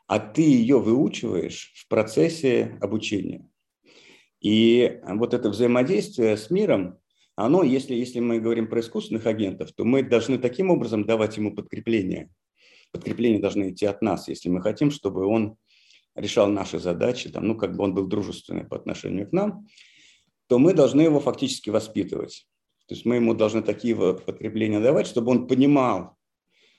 а 0.06 0.18
ты 0.18 0.42
ее 0.42 0.78
выучиваешь 0.78 1.72
в 1.74 1.88
процессе 1.88 2.78
обучения. 2.80 3.48
И 4.40 5.00
вот 5.04 5.34
это 5.34 5.50
взаимодействие 5.50 6.36
с 6.36 6.50
миром, 6.50 6.98
оно, 7.34 7.62
если, 7.62 7.94
если 7.94 8.20
мы 8.20 8.40
говорим 8.40 8.68
про 8.68 8.80
искусственных 8.80 9.26
агентов, 9.26 9.72
то 9.72 9.84
мы 9.84 10.02
должны 10.02 10.38
таким 10.38 10.70
образом 10.70 11.04
давать 11.04 11.36
ему 11.36 11.54
подкрепление. 11.54 12.28
Подкрепление 12.92 13.40
должны 13.40 13.70
идти 13.70 13.86
от 13.86 14.02
нас, 14.02 14.28
если 14.28 14.48
мы 14.48 14.60
хотим, 14.60 14.90
чтобы 14.90 15.26
он 15.26 15.56
решал 16.14 16.48
наши 16.48 16.78
задачи, 16.78 17.30
там, 17.30 17.46
ну, 17.46 17.56
как 17.56 17.76
бы 17.76 17.84
он 17.84 17.94
был 17.94 18.06
дружественный 18.06 18.64
по 18.64 18.76
отношению 18.76 19.28
к 19.28 19.32
нам, 19.32 19.66
то 20.48 20.58
мы 20.58 20.74
должны 20.74 21.02
его 21.02 21.20
фактически 21.20 21.70
воспитывать. 21.70 22.46
То 22.86 22.94
есть 22.94 23.06
мы 23.06 23.16
ему 23.16 23.34
должны 23.34 23.62
такие 23.62 23.96
подкрепления 23.96 24.80
давать, 24.80 25.06
чтобы 25.06 25.30
он 25.30 25.46
понимал, 25.46 26.16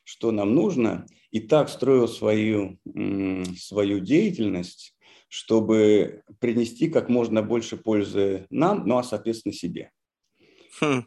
что 0.04 0.32
нам 0.32 0.54
нужно, 0.54 1.06
и 1.32 1.40
так 1.40 1.70
строил 1.70 2.08
свою, 2.08 2.78
свою 3.58 4.00
деятельность, 4.00 4.96
чтобы 5.30 6.22
принести 6.40 6.90
как 6.90 7.10
можно 7.10 7.42
больше 7.42 7.78
пользы 7.78 8.46
нам, 8.52 8.86
ну 8.86 8.98
а, 8.98 9.04
соответственно, 9.04 9.54
себе. 9.54 9.92
Хм. 10.80 11.06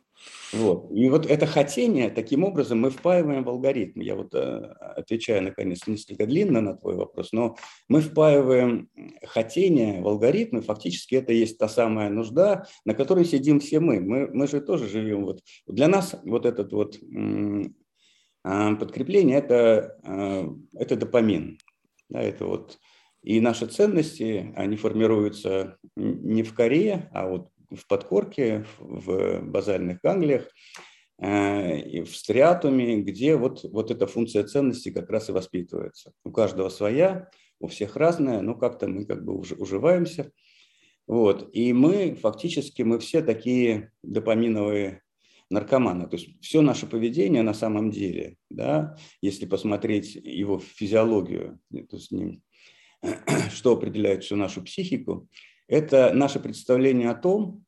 Вот. 0.52 0.90
И 0.92 1.08
вот 1.08 1.26
это 1.26 1.46
хотение, 1.46 2.08
таким 2.10 2.44
образом, 2.44 2.80
мы 2.80 2.90
впаиваем 2.90 3.44
в 3.44 3.48
алгоритм. 3.48 4.00
Я 4.00 4.14
вот 4.14 4.34
э, 4.34 4.38
отвечаю, 4.38 5.42
наконец, 5.42 5.86
несколько 5.86 6.26
длинно 6.26 6.60
на 6.60 6.74
твой 6.74 6.96
вопрос, 6.96 7.32
но 7.32 7.56
мы 7.88 8.00
впаиваем 8.00 8.88
хотение 9.24 10.00
в 10.00 10.08
алгоритмы, 10.08 10.62
фактически 10.62 11.16
это 11.16 11.32
есть 11.32 11.58
та 11.58 11.68
самая 11.68 12.10
нужда, 12.10 12.66
на 12.84 12.94
которой 12.94 13.24
сидим 13.24 13.60
все 13.60 13.80
мы. 13.80 14.00
Мы, 14.00 14.28
мы 14.28 14.46
же 14.46 14.60
тоже 14.60 14.88
живем. 14.88 15.24
Вот. 15.24 15.40
Для 15.66 15.88
нас 15.88 16.16
вот 16.24 16.46
этот 16.46 16.72
вот 16.72 16.98
а, 18.44 18.74
подкрепление– 18.76 19.38
это, 19.38 19.98
э, 20.04 20.48
это 20.74 20.96
допамин. 20.96 21.58
Да, 22.08 22.22
это 22.22 22.46
вот 22.46 22.78
и 23.26 23.40
наши 23.40 23.66
ценности, 23.66 24.52
они 24.54 24.76
формируются 24.76 25.78
не 25.96 26.44
в 26.44 26.54
коре, 26.54 27.10
а 27.12 27.26
вот 27.28 27.50
в 27.70 27.86
подкорке, 27.88 28.64
в 28.78 29.40
базальных 29.42 30.00
ганглиях, 30.02 30.48
э, 31.18 31.80
и 31.80 32.02
в 32.02 32.16
стриатуме, 32.16 32.98
где 33.02 33.36
вот, 33.36 33.64
вот 33.64 33.90
эта 33.90 34.06
функция 34.06 34.44
ценности 34.44 34.90
как 34.90 35.10
раз 35.10 35.28
и 35.28 35.32
воспитывается. 35.32 36.12
У 36.24 36.30
каждого 36.30 36.68
своя, 36.68 37.28
у 37.60 37.68
всех 37.68 37.96
разная, 37.96 38.40
но 38.40 38.54
как-то 38.54 38.86
мы 38.88 39.04
как 39.04 39.24
бы 39.24 39.36
уживаемся. 39.36 40.30
Вот. 41.06 41.48
И 41.52 41.72
мы 41.72 42.14
фактически, 42.14 42.82
мы 42.82 42.98
все 42.98 43.22
такие 43.22 43.92
допаминовые 44.02 45.02
наркоманы. 45.50 46.08
То 46.08 46.16
есть 46.16 46.40
все 46.40 46.60
наше 46.60 46.86
поведение 46.86 47.42
на 47.42 47.54
самом 47.54 47.90
деле, 47.90 48.36
да, 48.50 48.96
если 49.22 49.46
посмотреть 49.46 50.14
его 50.16 50.58
физиологию, 50.58 51.60
то 51.70 51.96
есть 51.96 52.12
что 53.52 53.72
определяет 53.72 54.24
всю 54.24 54.36
нашу 54.36 54.62
психику, 54.62 55.28
это 55.68 56.12
наше 56.12 56.40
представление 56.40 57.10
о 57.10 57.14
том, 57.14 57.64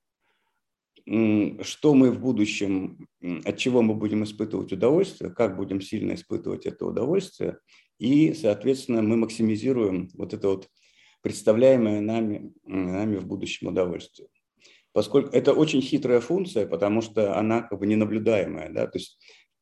что 1.06 1.94
мы 1.94 2.10
в 2.10 2.20
будущем, 2.20 3.08
от 3.44 3.56
чего 3.56 3.80
мы 3.80 3.94
будем 3.94 4.24
испытывать 4.24 4.72
удовольствие, 4.72 5.30
как 5.30 5.56
будем 5.56 5.80
сильно 5.80 6.14
испытывать 6.14 6.66
это 6.66 6.84
удовольствие, 6.84 7.58
и, 7.98 8.34
соответственно, 8.34 9.00
мы 9.02 9.16
максимизируем 9.16 10.10
вот 10.14 10.34
это 10.34 10.48
вот 10.48 10.68
представляемое 11.22 12.00
нами, 12.00 12.52
нами 12.64 13.16
в 13.16 13.26
будущем 13.26 13.68
удовольствие. 13.68 14.28
Поскольку 14.92 15.30
это 15.30 15.52
очень 15.52 15.80
хитрая 15.80 16.20
функция, 16.20 16.66
потому 16.66 17.02
что 17.02 17.38
она 17.38 17.62
как 17.62 17.78
бы 17.78 17.86
ненаблюдаемая, 17.86 18.70
да, 18.70 18.86
то 18.86 18.98
есть 18.98 19.18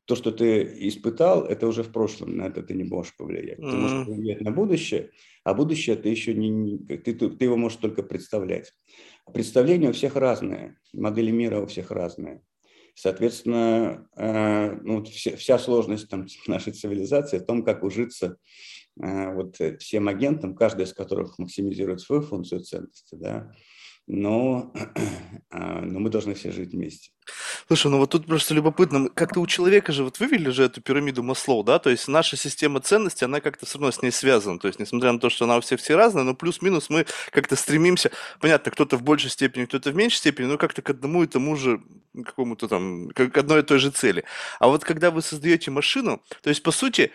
то, 0.06 0.14
что 0.14 0.30
ты 0.30 0.62
испытал, 0.88 1.44
это 1.44 1.66
уже 1.66 1.82
в 1.82 1.90
прошлом, 1.90 2.36
на 2.36 2.46
это 2.46 2.62
ты 2.62 2.75
не 2.75 2.84
можешь 2.84 3.16
повлиять. 3.16 3.58
Mm-hmm. 3.58 3.70
Ты 3.70 3.76
можешь 3.76 4.06
повлиять 4.06 4.40
на 4.40 4.52
будущее, 4.52 5.10
а 5.44 5.52
будущее 5.52 5.96
ты 5.96 6.08
еще 6.08 6.32
не, 6.32 6.78
ты, 6.78 7.12
ты, 7.12 7.44
его 7.44 7.56
можешь 7.56 7.78
только 7.78 8.02
представлять. 8.04 8.72
Представления 9.34 9.90
у 9.90 9.92
всех 9.92 10.14
разные, 10.14 10.78
модели 10.92 11.32
мира 11.32 11.60
у 11.60 11.66
всех 11.66 11.90
разные. 11.90 12.42
Соответственно, 12.94 14.08
э, 14.16 14.78
ну, 14.82 15.04
вся, 15.04 15.36
вся 15.36 15.58
сложность 15.58 16.08
там, 16.08 16.26
нашей 16.46 16.72
цивилизации 16.72 17.38
в 17.38 17.44
том, 17.44 17.64
как 17.64 17.82
ужиться 17.82 18.38
э, 19.02 19.34
вот 19.34 19.58
всем 19.80 20.06
агентам, 20.06 20.54
каждый 20.54 20.84
из 20.84 20.94
которых 20.94 21.38
максимизирует 21.38 22.00
свою 22.00 22.22
функцию 22.22 22.60
ценности, 22.60 23.16
да, 23.16 23.52
но, 24.06 24.72
а, 25.50 25.80
но 25.80 25.98
мы 25.98 26.10
должны 26.10 26.34
все 26.34 26.52
жить 26.52 26.72
вместе. 26.72 27.10
Слушай, 27.66 27.90
ну 27.90 27.98
вот 27.98 28.10
тут 28.10 28.26
просто 28.26 28.54
любопытно, 28.54 29.08
как-то 29.08 29.40
у 29.40 29.46
человека 29.46 29.92
же, 29.92 30.04
вот 30.04 30.20
вывели 30.20 30.50
же 30.50 30.64
эту 30.64 30.80
пирамиду 30.80 31.25
Маслоу, 31.25 31.64
да, 31.64 31.80
то 31.80 31.90
есть 31.90 32.06
наша 32.06 32.36
система 32.36 32.80
ценностей, 32.80 33.25
она 33.25 33.40
как-то 33.40 33.66
все 33.66 33.78
равно 33.78 33.90
с 33.90 34.00
ней 34.00 34.12
связана, 34.12 34.60
то 34.60 34.68
есть 34.68 34.78
несмотря 34.78 35.10
на 35.12 35.18
то, 35.18 35.28
что 35.28 35.44
она 35.44 35.56
у 35.56 35.60
всех 35.60 35.80
все 35.80 35.96
разная, 35.96 36.22
но 36.22 36.34
плюс-минус 36.34 36.88
мы 36.88 37.06
как-то 37.32 37.56
стремимся, 37.56 38.12
понятно, 38.40 38.70
кто-то 38.70 38.96
в 38.96 39.02
большей 39.02 39.30
степени, 39.30 39.64
кто-то 39.64 39.90
в 39.90 39.96
меньшей 39.96 40.18
степени, 40.18 40.46
но 40.46 40.56
как-то 40.56 40.82
к 40.82 40.90
одному 40.90 41.25
и 41.25 41.26
тому 41.26 41.56
же, 41.56 41.82
какому-то 42.25 42.68
там, 42.68 43.08
к 43.08 43.36
одной 43.36 43.60
и 43.60 43.62
той 43.62 43.78
же 43.78 43.90
цели. 43.90 44.25
А 44.60 44.68
вот 44.68 44.84
когда 44.84 45.10
вы 45.10 45.20
создаете 45.20 45.70
машину, 45.72 46.22
то 46.42 46.50
есть 46.50 46.62
по 46.62 46.70
сути 46.70 47.10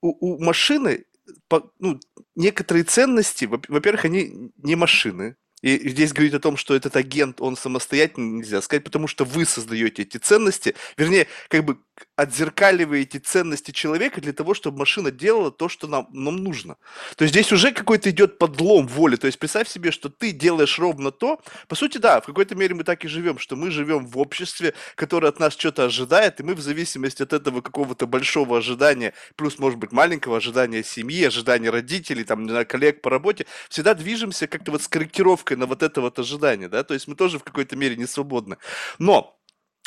у, 0.00 0.36
у 0.36 0.42
машины 0.42 1.04
по, 1.48 1.70
ну, 1.78 2.00
некоторые 2.36 2.84
ценности, 2.84 3.44
во-первых, 3.44 4.04
они 4.04 4.52
не 4.56 4.76
машины, 4.76 5.36
и 5.62 5.88
здесь 5.88 6.12
говорить 6.12 6.34
о 6.34 6.40
том, 6.40 6.56
что 6.56 6.74
этот 6.74 6.96
агент, 6.96 7.40
он 7.40 7.56
самостоятельно 7.56 8.38
нельзя 8.38 8.62
сказать, 8.62 8.84
потому 8.84 9.06
что 9.06 9.24
вы 9.24 9.44
создаете 9.44 10.02
эти 10.02 10.18
ценности, 10.18 10.74
вернее, 10.96 11.26
как 11.48 11.64
бы 11.64 11.78
отзеркаливаете 12.18 13.20
ценности 13.20 13.70
человека 13.70 14.20
для 14.20 14.32
того, 14.32 14.52
чтобы 14.52 14.80
машина 14.80 15.12
делала 15.12 15.52
то, 15.52 15.68
что 15.68 15.86
нам, 15.86 16.08
нам 16.10 16.36
нужно. 16.36 16.76
То 17.16 17.22
есть 17.22 17.32
здесь 17.32 17.52
уже 17.52 17.70
какой-то 17.70 18.10
идет 18.10 18.38
подлом 18.38 18.88
воли. 18.88 19.14
То 19.14 19.28
есть 19.28 19.38
представь 19.38 19.68
себе, 19.68 19.92
что 19.92 20.08
ты 20.08 20.32
делаешь 20.32 20.80
ровно 20.80 21.12
то. 21.12 21.40
По 21.68 21.76
сути, 21.76 21.98
да, 21.98 22.20
в 22.20 22.26
какой-то 22.26 22.56
мере 22.56 22.74
мы 22.74 22.82
так 22.82 23.04
и 23.04 23.08
живем, 23.08 23.38
что 23.38 23.54
мы 23.54 23.70
живем 23.70 24.04
в 24.04 24.18
обществе, 24.18 24.74
которое 24.96 25.28
от 25.28 25.38
нас 25.38 25.52
что-то 25.56 25.84
ожидает, 25.84 26.40
и 26.40 26.42
мы 26.42 26.56
в 26.56 26.60
зависимости 26.60 27.22
от 27.22 27.32
этого 27.32 27.60
какого-то 27.60 28.08
большого 28.08 28.58
ожидания, 28.58 29.14
плюс, 29.36 29.60
может 29.60 29.78
быть, 29.78 29.92
маленького 29.92 30.38
ожидания 30.38 30.82
семьи, 30.82 31.22
ожидания 31.24 31.70
родителей, 31.70 32.24
там, 32.24 32.48
коллег 32.64 33.00
по 33.00 33.10
работе, 33.10 33.46
всегда 33.68 33.94
движемся 33.94 34.48
как-то 34.48 34.72
вот 34.72 34.82
с 34.82 34.88
корректировкой 34.88 35.56
на 35.56 35.66
вот 35.66 35.84
это 35.84 36.00
вот 36.00 36.18
ожидание, 36.18 36.68
да, 36.68 36.82
то 36.82 36.94
есть 36.94 37.06
мы 37.06 37.14
тоже 37.14 37.38
в 37.38 37.44
какой-то 37.44 37.76
мере 37.76 37.94
не 37.94 38.06
свободны. 38.06 38.56
Но 38.98 39.37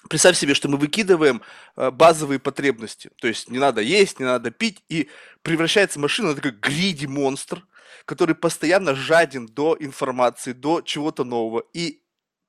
Представь 0.09 0.37
себе, 0.37 0.53
что 0.53 0.67
мы 0.67 0.77
выкидываем 0.77 1.41
э, 1.75 1.91
базовые 1.91 2.39
потребности. 2.39 3.11
То 3.17 3.27
есть 3.27 3.49
не 3.49 3.59
надо 3.59 3.81
есть, 3.81 4.19
не 4.19 4.25
надо 4.25 4.51
пить, 4.51 4.83
и 4.89 5.09
превращается 5.41 5.99
машина 5.99 6.31
в 6.31 6.35
такой 6.35 6.51
гриди 6.51 7.05
монстр, 7.05 7.65
который 8.05 8.35
постоянно 8.35 8.95
жаден 8.95 9.45
до 9.45 9.77
информации, 9.79 10.53
до 10.53 10.81
чего-то 10.81 11.23
нового. 11.23 11.63
И 11.73 12.00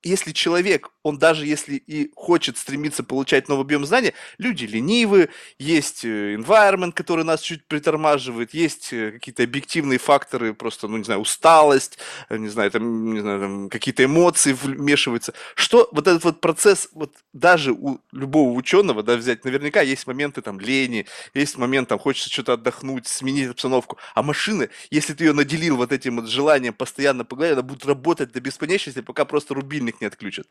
если 0.02 0.32
человек, 0.32 0.90
он 1.02 1.18
даже 1.18 1.47
если 1.47 1.76
и 1.76 2.11
хочет 2.14 2.59
стремиться 2.59 3.04
получать 3.04 3.49
новый 3.49 3.62
объем 3.62 3.85
знаний, 3.87 4.14
люди 4.38 4.64
ленивы, 4.64 5.28
есть 5.59 6.04
э, 6.04 6.35
environment, 6.35 6.92
который 6.92 7.25
нас 7.25 7.40
чуть 7.40 7.64
притормаживает, 7.66 8.54
есть 8.54 8.92
э, 8.92 9.12
какие-то 9.12 9.42
объективные 9.42 9.99
факторы, 9.99 10.54
просто, 10.54 10.88
ну, 10.88 10.97
не 10.97 11.04
знаю, 11.04 11.21
усталость, 11.21 11.99
э, 12.28 12.37
не 12.37 12.49
знаю, 12.49 12.71
там, 12.71 13.14
не 13.14 13.21
знаю, 13.21 13.40
там 13.40 13.68
какие-то 13.68 14.04
эмоции 14.04 14.52
вмешиваются. 14.52 15.35
Что 15.54 15.88
вот 15.92 16.06
этот 16.09 16.25
вот 16.25 16.40
процесс, 16.40 16.88
вот 16.92 17.12
даже 17.32 17.73
у 17.73 18.00
любого 18.12 18.52
ученого, 18.52 19.02
да, 19.02 19.16
взять, 19.16 19.44
наверняка 19.44 19.82
есть 19.82 20.06
моменты 20.06 20.42
там 20.42 20.59
лени, 20.59 21.06
есть 21.35 21.56
момент 21.59 21.88
там 21.88 21.99
хочется 21.99 22.30
что-то 22.30 22.54
отдохнуть, 22.54 23.06
сменить 23.06 23.50
обстановку, 23.50 23.99
а 24.14 24.23
машина, 24.23 24.68
если 24.90 25.14
ты 25.14 25.25
ее 25.25 25.32
наделил 25.32 25.76
вот 25.76 25.92
этим 25.92 26.16
вот 26.16 26.28
желанием 26.28 26.75
постоянно 26.75 27.25
поговорить, 27.25 27.54
она 27.54 27.62
будет 27.62 27.87
работать 27.87 28.32
до 28.32 28.40
бесконечности, 28.40 29.00
пока 29.00 29.25
просто 29.25 29.54
рубильник 29.54 29.91
них 29.92 30.00
не 30.00 30.06
отключат. 30.06 30.46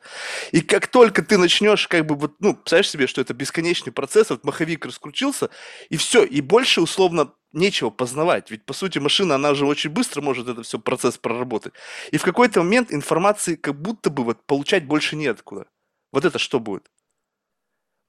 И 0.51 0.61
как 0.61 0.87
только 0.87 1.21
ты 1.21 1.37
начнешь, 1.37 1.87
как 1.87 2.05
бы, 2.05 2.15
вот, 2.15 2.35
ну, 2.39 2.55
представляешь 2.55 2.89
себе, 2.89 3.07
что 3.07 3.21
это 3.21 3.33
бесконечный 3.33 3.91
процесс, 3.91 4.29
вот 4.29 4.43
маховик 4.43 4.85
раскрутился, 4.85 5.49
и 5.89 5.97
все, 5.97 6.23
и 6.23 6.41
больше, 6.41 6.81
условно, 6.81 7.33
нечего 7.53 7.89
познавать. 7.89 8.51
Ведь, 8.51 8.65
по 8.65 8.73
сути, 8.73 8.99
машина, 8.99 9.35
она 9.35 9.53
же 9.53 9.65
очень 9.65 9.89
быстро 9.89 10.21
может 10.21 10.47
это 10.47 10.63
все 10.63 10.79
процесс 10.79 11.17
проработать. 11.17 11.73
И 12.11 12.17
в 12.17 12.23
какой-то 12.23 12.61
момент 12.63 12.93
информации 12.93 13.55
как 13.55 13.79
будто 13.81 14.09
бы 14.09 14.23
вот 14.23 14.45
получать 14.45 14.85
больше 14.85 15.15
неоткуда. 15.15 15.65
Вот 16.11 16.25
это 16.25 16.39
что 16.39 16.59
будет? 16.59 16.89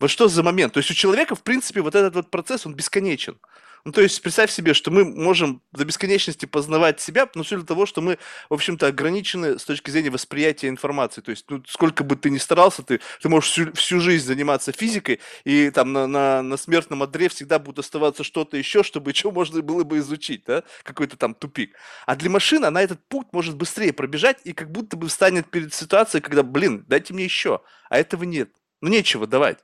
Вот 0.00 0.10
что 0.10 0.28
за 0.28 0.42
момент? 0.42 0.72
То 0.72 0.78
есть 0.78 0.90
у 0.90 0.94
человека, 0.94 1.34
в 1.34 1.42
принципе, 1.42 1.80
вот 1.80 1.94
этот 1.94 2.14
вот 2.14 2.30
процесс, 2.30 2.66
он 2.66 2.74
бесконечен. 2.74 3.38
Ну, 3.84 3.90
то 3.90 4.00
есть 4.00 4.22
представь 4.22 4.52
себе, 4.52 4.74
что 4.74 4.92
мы 4.92 5.04
можем 5.04 5.60
до 5.72 5.84
бесконечности 5.84 6.46
познавать 6.46 7.00
себя, 7.00 7.28
но 7.34 7.42
все 7.42 7.56
для 7.56 7.66
того, 7.66 7.84
что 7.84 8.00
мы, 8.00 8.18
в 8.48 8.54
общем-то, 8.54 8.86
ограничены 8.86 9.58
с 9.58 9.64
точки 9.64 9.90
зрения 9.90 10.10
восприятия 10.10 10.68
информации. 10.68 11.20
То 11.20 11.32
есть, 11.32 11.46
ну, 11.48 11.64
сколько 11.66 12.04
бы 12.04 12.14
ты 12.14 12.30
ни 12.30 12.38
старался, 12.38 12.84
ты, 12.84 13.00
ты 13.20 13.28
можешь 13.28 13.50
всю, 13.50 13.72
всю 13.72 13.98
жизнь 13.98 14.24
заниматься 14.24 14.70
физикой, 14.70 15.18
и 15.42 15.70
там 15.70 15.92
на, 15.92 16.06
на, 16.06 16.42
на 16.42 16.56
смертном 16.56 17.02
одре 17.02 17.28
всегда 17.28 17.58
будет 17.58 17.80
оставаться 17.80 18.22
что-то 18.22 18.56
еще, 18.56 18.84
чтобы 18.84 19.12
что 19.14 19.32
можно 19.32 19.62
было 19.62 19.82
бы 19.82 19.98
изучить, 19.98 20.44
да, 20.46 20.62
какой-то 20.84 21.16
там 21.16 21.34
тупик. 21.34 21.74
А 22.06 22.14
для 22.14 22.30
машины 22.30 22.66
она 22.66 22.82
этот 22.82 23.04
путь 23.08 23.26
может 23.32 23.56
быстрее 23.56 23.92
пробежать, 23.92 24.38
и 24.44 24.52
как 24.52 24.70
будто 24.70 24.96
бы 24.96 25.08
встанет 25.08 25.50
перед 25.50 25.74
ситуацией, 25.74 26.22
когда, 26.22 26.44
блин, 26.44 26.84
дайте 26.86 27.12
мне 27.14 27.24
еще, 27.24 27.62
а 27.90 27.98
этого 27.98 28.22
нет. 28.22 28.50
Ну, 28.80 28.90
нечего 28.90 29.26
давать. 29.26 29.58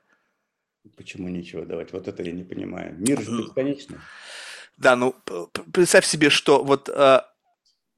Почему 0.95 1.29
нечего 1.29 1.65
давать? 1.65 1.93
Вот 1.93 2.07
это 2.07 2.23
я 2.23 2.31
не 2.31 2.43
понимаю. 2.43 2.95
Мир 2.97 3.21
же 3.21 3.31
бесконечный. 3.41 3.97
Да, 4.77 4.95
ну 4.95 5.15
представь 5.73 6.05
себе, 6.05 6.29
что 6.29 6.63
вот, 6.63 6.89
а, 6.89 7.29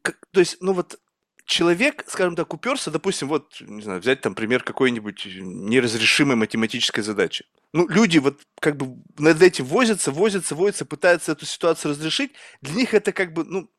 как, 0.02 0.18
то 0.32 0.40
есть, 0.40 0.58
ну 0.62 0.74
вот 0.74 1.00
человек, 1.46 2.06
скажем 2.08 2.36
так, 2.36 2.54
уперся, 2.54 2.92
допустим, 2.92 3.28
вот, 3.28 3.60
не 3.62 3.82
знаю, 3.82 4.00
взять 4.00 4.22
там 4.22 4.36
пример 4.36 4.64
какой-нибудь 4.64 5.26
неразрешимой 5.26 6.36
математической 6.36 7.02
задачи. 7.02 7.46
Ну, 7.74 7.88
люди 7.88 8.18
вот 8.20 8.42
как 8.60 8.78
бы 8.78 8.98
над 9.18 9.42
этим 9.42 9.66
возятся, 9.66 10.12
возятся, 10.12 10.56
возятся, 10.56 10.86
пытаются 10.86 11.34
эту 11.34 11.46
ситуацию 11.46 11.92
разрешить. 11.92 12.32
Для 12.62 12.76
них 12.76 12.94
это 12.94 13.12
как 13.12 13.34
бы, 13.34 13.44
ну, 13.44 13.70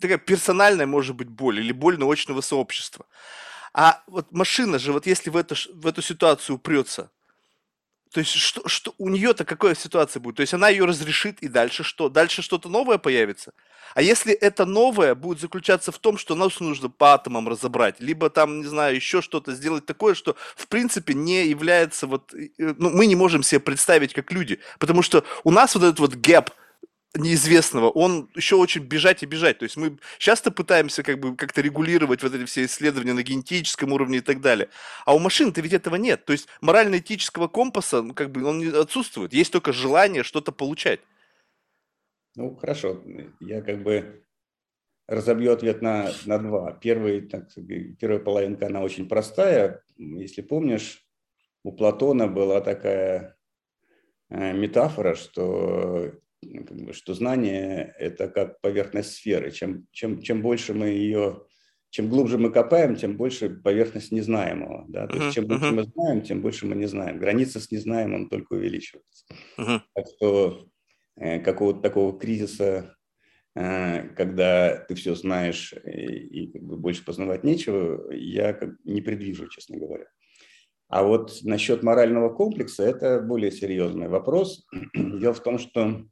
такая 0.00 0.18
персональная, 0.18 0.86
может 0.86 1.16
быть, 1.16 1.28
боль 1.28 1.60
или 1.60 1.72
боль 1.72 1.98
научного 1.98 2.40
сообщества. 2.40 3.06
А 3.72 4.02
вот 4.06 4.32
машина 4.32 4.78
же, 4.78 4.92
вот 4.92 5.06
если 5.06 5.30
в 5.30 5.36
эту, 5.36 5.54
в 5.74 5.86
эту 5.86 6.02
ситуацию 6.02 6.56
упрется, 6.56 7.10
То 8.16 8.20
есть 8.20 8.32
что, 8.32 8.66
что 8.66 8.94
у 8.96 9.10
нее-то 9.10 9.44
какая 9.44 9.74
ситуация 9.74 10.20
будет? 10.20 10.36
То 10.36 10.40
есть 10.40 10.54
она 10.54 10.70
ее 10.70 10.86
разрешит 10.86 11.38
и 11.42 11.48
дальше 11.48 11.84
что? 11.84 12.08
Дальше 12.08 12.40
что-то 12.40 12.70
новое 12.70 12.96
появится? 12.96 13.52
А 13.94 14.00
если 14.00 14.32
это 14.32 14.64
новое 14.64 15.14
будет 15.14 15.38
заключаться 15.38 15.92
в 15.92 15.98
том, 15.98 16.16
что 16.16 16.34
нас 16.34 16.58
нужно 16.58 16.88
по 16.88 17.12
атомам 17.12 17.46
разобрать, 17.46 18.00
либо 18.00 18.30
там, 18.30 18.60
не 18.60 18.64
знаю, 18.64 18.96
еще 18.96 19.20
что-то 19.20 19.52
сделать 19.52 19.84
такое, 19.84 20.14
что 20.14 20.34
в 20.56 20.66
принципе 20.66 21.12
не 21.12 21.46
является 21.46 22.06
вот, 22.06 22.32
ну, 22.56 22.88
мы 22.88 23.04
не 23.04 23.16
можем 23.16 23.42
себе 23.42 23.60
представить 23.60 24.14
как 24.14 24.32
люди, 24.32 24.60
потому 24.78 25.02
что 25.02 25.22
у 25.44 25.50
нас 25.50 25.74
вот 25.74 25.84
этот 25.84 25.98
вот 25.98 26.14
гэп– 26.14 26.48
неизвестного, 27.18 27.90
он 27.90 28.28
еще 28.34 28.56
очень 28.56 28.82
бежать 28.82 29.22
и 29.22 29.26
бежать. 29.26 29.58
То 29.58 29.64
есть 29.64 29.76
мы 29.76 29.98
часто 30.18 30.50
пытаемся 30.50 31.02
как 31.02 31.18
бы 31.18 31.36
как-то 31.36 31.60
регулировать 31.60 32.22
вот 32.22 32.34
эти 32.34 32.44
все 32.44 32.64
исследования 32.64 33.12
на 33.12 33.22
генетическом 33.22 33.92
уровне 33.92 34.18
и 34.18 34.20
так 34.20 34.40
далее. 34.40 34.68
А 35.04 35.14
у 35.14 35.18
машин-то 35.18 35.60
ведь 35.60 35.72
этого 35.72 35.96
нет. 35.96 36.24
То 36.24 36.32
есть 36.32 36.48
морально-этического 36.60 37.48
компаса, 37.48 38.02
ну, 38.02 38.14
как 38.14 38.30
бы 38.30 38.44
он 38.44 38.74
отсутствует. 38.74 39.32
Есть 39.32 39.52
только 39.52 39.72
желание 39.72 40.22
что-то 40.22 40.52
получать. 40.52 41.00
Ну, 42.34 42.54
хорошо. 42.56 43.02
Я 43.40 43.62
как 43.62 43.82
бы 43.82 44.22
разобью 45.08 45.52
ответ 45.52 45.82
на, 45.82 46.12
на 46.26 46.38
два. 46.38 46.72
Первый, 46.72 47.22
так, 47.22 47.48
первая 47.98 48.18
половинка, 48.18 48.66
она 48.66 48.82
очень 48.82 49.08
простая. 49.08 49.82
Если 49.96 50.42
помнишь, 50.42 51.06
у 51.62 51.72
Платона 51.72 52.28
была 52.28 52.60
такая 52.60 53.36
э, 54.28 54.52
метафора, 54.52 55.14
что 55.14 56.12
что 56.92 57.14
знание– 57.14 57.94
это 57.98 58.28
как 58.28 58.60
поверхность 58.60 59.14
сферы. 59.14 59.50
Чем, 59.50 59.86
чем, 59.90 60.22
чем 60.22 60.42
больше 60.42 60.74
мы 60.74 60.88
ее, 60.88 61.42
чем 61.90 62.08
глубже 62.08 62.38
мы 62.38 62.50
копаем, 62.50 62.96
тем 62.96 63.16
больше 63.16 63.50
поверхность 63.50 64.12
незнаемого. 64.12 64.84
Да? 64.88 65.06
То 65.06 65.16
есть 65.16 65.34
чем 65.34 65.46
больше 65.46 65.72
мы 65.72 65.84
знаем, 65.84 66.22
тем 66.22 66.42
больше 66.42 66.66
мы 66.66 66.76
не 66.76 66.86
знаем. 66.86 67.18
Граница 67.18 67.60
с 67.60 67.70
незнаемым 67.70 68.28
только 68.28 68.54
увеличивается. 68.54 69.26
Так 69.56 70.06
что 70.16 70.66
э, 71.16 71.40
какого-то 71.40 71.80
такого 71.80 72.18
кризиса, 72.18 72.96
э, 73.54 74.08
когда 74.10 74.76
ты 74.76 74.94
все 74.94 75.14
знаешь 75.14 75.72
и, 75.84 75.90
и 75.90 76.52
как 76.52 76.62
бы 76.62 76.76
больше 76.76 77.04
познавать 77.04 77.44
нечего, 77.44 78.12
я 78.12 78.52
как, 78.52 78.70
не 78.84 79.00
предвижу, 79.00 79.48
честно 79.48 79.78
говоря. 79.78 80.06
А 80.88 81.02
вот 81.02 81.38
насчет 81.42 81.82
морального 81.82 82.28
комплекса 82.28 82.84
это 82.84 83.20
более 83.20 83.50
серьезный 83.50 84.08
вопрос. 84.08 84.66
Дело 84.94 85.34
в 85.34 85.42
том, 85.42 85.58
что 85.58 86.04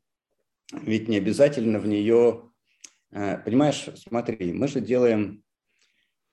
ведь 0.73 1.09
не 1.09 1.19
обязательно 1.19 1.79
в 1.79 1.87
нее, 1.87 2.51
э, 3.13 3.39
понимаешь, 3.39 3.89
смотри, 3.97 4.53
мы 4.53 4.69
же 4.69 4.81
делаем, 4.81 5.43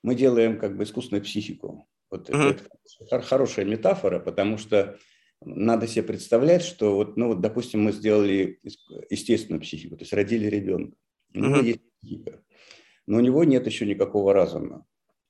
мы 0.04 0.16
делаем 0.16 0.60
как 0.60 0.78
бы 0.78 0.84
искусственную 0.84 1.24
психику. 1.24 1.88
Вот 2.10 2.30
uh-huh. 2.30 2.60
это 3.00 3.22
хорошая 3.22 3.66
метафора, 3.66 4.20
потому 4.20 4.58
что 4.58 4.98
надо 5.42 5.88
себе 5.88 6.04
представлять, 6.04 6.64
что 6.64 6.96
вот, 6.96 7.18
ну 7.18 7.28
вот, 7.28 7.42
допустим, 7.42 7.84
мы 7.84 7.92
сделали 7.92 8.60
естественную 9.10 9.62
психику, 9.62 9.96
то 9.96 10.04
есть 10.04 10.14
родили 10.14 10.48
ребенка, 10.48 10.96
у 11.34 11.40
него 11.40 11.56
uh-huh. 11.58 11.66
есть 11.66 11.82
психика, 12.00 12.44
но 13.08 13.18
у 13.18 13.22
него 13.22 13.44
нет 13.44 13.66
еще 13.66 13.86
никакого 13.86 14.34
разума, 14.34 14.86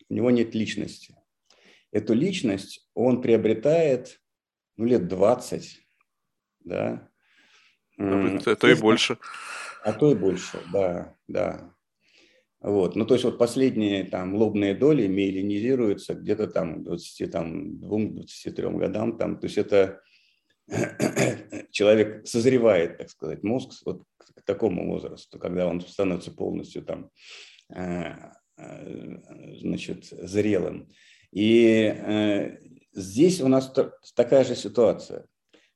у 0.10 0.13
него 0.13 0.31
нет 0.31 0.55
личности. 0.55 1.15
Эту 1.91 2.13
личность 2.13 2.89
он 2.93 3.22
приобретает 3.22 4.22
ну, 4.77 4.86
лет 4.86 5.08
20, 5.08 5.81
да, 6.62 7.11
а 8.01 8.55
то 8.55 8.67
и 8.67 8.75
больше. 8.75 9.17
А 9.84 9.93
то 9.93 10.12
и 10.12 10.15
больше, 10.15 10.60
да, 10.72 11.15
да. 11.27 11.74
Вот. 12.62 12.96
Ну, 12.96 13.05
то 13.05 13.15
есть 13.15 13.25
вот 13.25 13.39
последние 13.39 14.03
там 14.03 14.36
лобные 14.36 14.75
доли 14.75 15.08
миелинизируются 15.08 16.13
где-то 16.13 16.48
там 16.48 16.84
22-23 16.84 18.77
годам. 18.77 19.17
Там, 19.17 19.39
то 19.39 19.46
есть 19.46 19.58
это 19.58 20.01
человек 21.72 22.27
созревает, 22.27 23.00
так 23.00 23.10
сказать, 23.10 23.41
мозг 23.43 23.72
вот 23.84 24.03
к 24.20 24.43
такому 24.43 24.91
возрасту, 24.91 25.39
когда 25.39 25.67
он 25.67 25.81
становится 25.81 26.31
полностью 26.31 26.84
там, 26.84 27.10
э, 27.74 28.13
э, 28.58 29.58
значит, 29.58 30.05
зрелым. 30.05 30.88
И 31.31 31.93
э, 31.96 32.58
здесь 32.93 33.41
у 33.41 33.48
нас 33.48 33.74
такая 34.15 34.43
же 34.43 34.55
ситуация. 34.55 35.25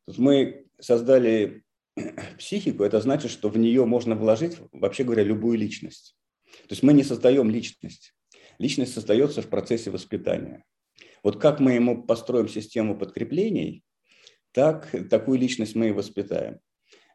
Тут 0.05 0.19
мы 0.19 0.67
создали 0.79 1.64
психику, 2.37 2.83
это 2.83 2.99
значит, 3.01 3.31
что 3.31 3.49
в 3.49 3.57
нее 3.57 3.85
можно 3.85 4.15
вложить, 4.15 4.57
вообще 4.71 5.03
говоря, 5.03 5.23
любую 5.23 5.57
личность. 5.57 6.15
То 6.67 6.71
есть 6.71 6.83
мы 6.83 6.93
не 6.93 7.03
создаем 7.03 7.49
личность. 7.49 8.13
Личность 8.59 8.93
создается 8.93 9.41
в 9.41 9.49
процессе 9.49 9.91
воспитания. 9.91 10.63
Вот 11.23 11.39
как 11.39 11.59
мы 11.59 11.73
ему 11.73 12.03
построим 12.03 12.47
систему 12.47 12.97
подкреплений, 12.97 13.83
так 14.51 14.89
такую 15.09 15.39
личность 15.39 15.75
мы 15.75 15.89
и 15.89 15.91
воспитаем. 15.91 16.59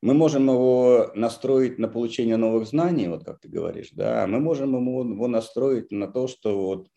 Мы 0.03 0.15
можем 0.15 0.49
его 0.49 1.11
настроить 1.15 1.79
на 1.79 1.87
получение 1.87 2.37
новых 2.37 2.67
знаний, 2.67 3.09
вот 3.09 3.25
как 3.25 3.41
ты 3.41 3.49
говоришь, 3.49 3.91
да, 3.93 4.27
мы 4.27 4.41
можем 4.41 4.75
ему, 4.75 5.05
его 5.05 5.29
настроить 5.29 5.91
на 5.91 6.11
то, 6.11 6.27
что 6.27 6.59
вот 6.59 6.89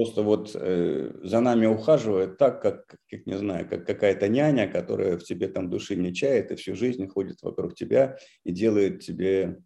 просто 0.00 0.22
вот 0.22 0.52
э, 0.54 1.12
за 1.22 1.40
нами 1.40 1.66
ухаживает 1.66 2.38
так, 2.38 2.62
как, 2.62 2.86
как, 3.10 3.26
не 3.26 3.36
знаю, 3.36 3.68
как 3.68 3.86
какая-то 3.86 4.28
няня, 4.28 4.66
которая 4.66 5.18
в 5.18 5.24
тебе 5.24 5.46
там 5.46 5.68
души 5.68 5.94
не 5.94 6.14
чает 6.14 6.50
и 6.50 6.56
всю 6.56 6.74
жизнь 6.74 7.06
ходит 7.06 7.42
вокруг 7.42 7.74
тебя 7.74 8.16
и 8.42 8.50
делает 8.50 9.00
тебе 9.00 9.58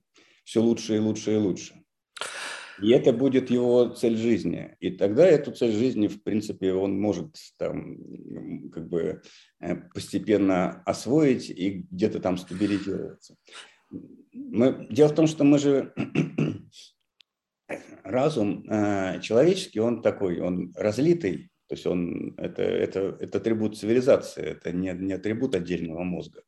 все 0.42 0.61
лучше 0.61 0.97
и 0.97 0.99
лучше 0.99 1.35
и 1.35 1.37
лучше. 1.37 1.75
И 2.83 2.90
это 2.90 3.12
будет 3.12 3.49
его 3.49 3.87
цель 3.90 4.16
жизни. 4.16 4.77
И 4.81 4.90
тогда 4.90 5.25
эту 5.25 5.53
цель 5.53 5.70
жизни, 5.70 6.09
в 6.09 6.20
принципе, 6.25 6.73
он 6.73 7.01
может 7.01 7.37
там 7.57 7.97
как 8.70 8.88
бы 8.88 9.23
э, 9.61 9.77
постепенно 9.94 10.83
освоить 10.85 11.49
и 11.49 11.87
где-то 11.92 12.18
там 12.18 12.38
стабилизироваться. 12.38 13.37
Мы, 14.33 14.88
дело 14.90 15.11
в 15.11 15.14
том, 15.14 15.29
что 15.29 15.44
мы 15.44 15.61
же 15.61 15.94
разум 18.03 18.64
э, 18.68 19.20
человеческий, 19.20 19.81
он 19.81 20.03
такой, 20.03 20.40
он 20.40 20.72
разлитый, 20.77 21.50
то 21.68 21.74
есть 21.74 21.87
он 21.87 22.35
это, 22.37 22.62
это, 22.62 23.16
это 23.20 23.38
атрибут 23.38 23.79
цивилизации, 23.79 24.42
это 24.42 24.72
не, 24.72 24.92
не 24.92 25.14
атрибут 25.14 25.55
отдельного 25.55 26.03
мозга. 26.03 26.42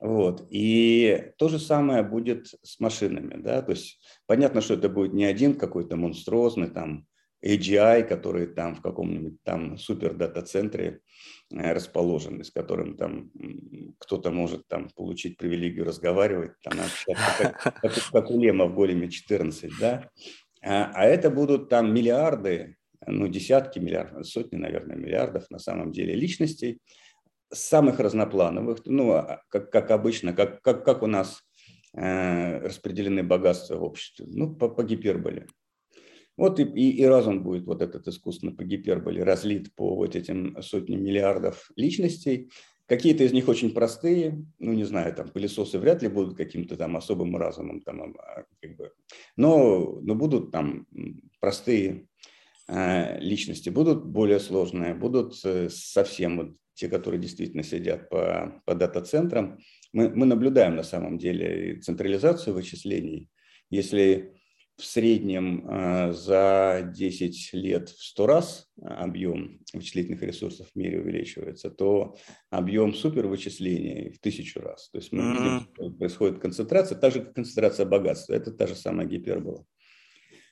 Вот. 0.00 0.46
И 0.50 1.32
то 1.38 1.48
же 1.48 1.58
самое 1.58 2.02
будет 2.02 2.48
с 2.62 2.80
машинами. 2.80 3.40
Да? 3.40 3.62
То 3.62 3.70
есть 3.72 4.00
понятно, 4.26 4.60
что 4.60 4.74
это 4.74 4.88
будет 4.88 5.14
не 5.14 5.24
один 5.24 5.54
какой-то 5.54 5.96
монструозный 5.96 6.68
там 6.68 7.06
AGI, 7.44 8.04
который 8.04 8.46
там 8.46 8.74
в 8.74 8.80
каком-нибудь 8.80 9.42
там 9.42 9.76
супер 9.76 10.14
дата-центре 10.14 11.00
э, 11.52 11.72
расположен, 11.72 12.42
с 12.42 12.50
которым 12.50 12.96
там 12.96 13.30
кто-то 13.98 14.30
может 14.30 14.66
там 14.68 14.88
получить 14.96 15.36
привилегию 15.36 15.84
разговаривать, 15.84 16.52
там 16.62 16.80
общаться, 16.80 17.54
как, 17.82 17.94
как, 18.12 18.30
у 18.30 18.40
Лема 18.40 18.66
в 18.66 18.74
големе 18.74 19.10
14, 19.10 19.70
да? 19.78 20.08
А, 20.62 20.90
а 20.94 21.04
это 21.04 21.30
будут 21.30 21.68
там 21.68 21.92
миллиарды, 21.92 22.76
ну 23.06 23.28
десятки 23.28 23.78
миллиардов, 23.78 24.26
сотни, 24.26 24.56
наверное, 24.56 24.96
миллиардов 24.96 25.50
на 25.50 25.58
самом 25.58 25.92
деле 25.92 26.14
личностей, 26.14 26.80
самых 27.52 28.00
разноплановых, 28.00 28.80
ну, 28.86 29.12
а, 29.12 29.42
как, 29.48 29.70
как 29.70 29.90
обычно, 29.90 30.32
как, 30.32 30.62
как, 30.62 30.84
как 30.84 31.02
у 31.02 31.06
нас 31.06 31.42
э, 31.94 32.58
распределены 32.60 33.22
богатства 33.22 33.76
в 33.76 33.84
обществе, 33.84 34.24
ну, 34.28 34.54
по, 34.54 34.68
по 34.68 34.82
гиперболе. 34.82 35.46
Вот 36.36 36.58
и, 36.58 36.64
и, 36.64 36.90
и 36.90 37.04
разум 37.04 37.42
будет 37.42 37.64
вот 37.66 37.82
этот 37.82 38.08
искусственно 38.08 38.52
по 38.52 38.64
гиперболе 38.64 39.22
разлит 39.22 39.74
по 39.74 39.94
вот 39.94 40.16
этим 40.16 40.60
сотням 40.62 41.02
миллиардов 41.02 41.70
личностей. 41.76 42.50
Какие-то 42.86 43.24
из 43.24 43.32
них 43.32 43.48
очень 43.48 43.72
простые, 43.72 44.44
ну, 44.58 44.72
не 44.72 44.84
знаю, 44.84 45.14
там, 45.14 45.28
пылесосы 45.28 45.78
вряд 45.78 46.02
ли 46.02 46.08
будут 46.08 46.36
каким-то 46.36 46.76
там 46.76 46.96
особым 46.96 47.36
разумом, 47.36 47.80
там, 47.80 48.14
а, 48.18 48.44
как 48.60 48.76
бы, 48.76 48.92
но, 49.36 50.00
но 50.02 50.14
будут 50.14 50.50
там 50.50 50.86
простые 51.40 52.08
э, 52.68 53.20
личности, 53.20 53.70
будут 53.70 54.04
более 54.04 54.38
сложные, 54.38 54.94
будут 54.94 55.34
э, 55.44 55.70
совсем 55.70 56.36
вот 56.36 56.56
те, 56.74 56.88
которые 56.88 57.20
действительно 57.20 57.62
сидят 57.62 58.10
по, 58.10 58.60
по 58.66 58.74
дата-центрам, 58.74 59.58
мы, 59.92 60.10
мы 60.10 60.26
наблюдаем 60.26 60.76
на 60.76 60.82
самом 60.82 61.18
деле 61.18 61.80
централизацию 61.80 62.52
вычислений. 62.52 63.30
Если 63.70 64.34
в 64.76 64.84
среднем 64.84 65.68
э, 65.68 66.12
за 66.12 66.90
10 66.94 67.52
лет 67.52 67.90
в 67.90 68.02
100 68.02 68.26
раз 68.26 68.68
объем 68.82 69.60
вычислительных 69.72 70.22
ресурсов 70.22 70.68
в 70.72 70.76
мире 70.76 71.00
увеличивается, 71.00 71.70
то 71.70 72.16
объем 72.50 72.92
супервычислений 72.92 74.10
в 74.10 74.18
тысячу 74.18 74.60
раз. 74.60 74.90
То 74.90 74.98
есть 74.98 75.08
что 75.08 75.90
происходит 75.90 76.40
концентрация, 76.40 76.98
так 76.98 77.12
же, 77.12 77.22
как 77.22 77.34
концентрация 77.34 77.86
богатства. 77.86 78.34
Это 78.34 78.50
та 78.50 78.66
же 78.66 78.74
самая 78.74 79.06
гипербола. 79.06 79.64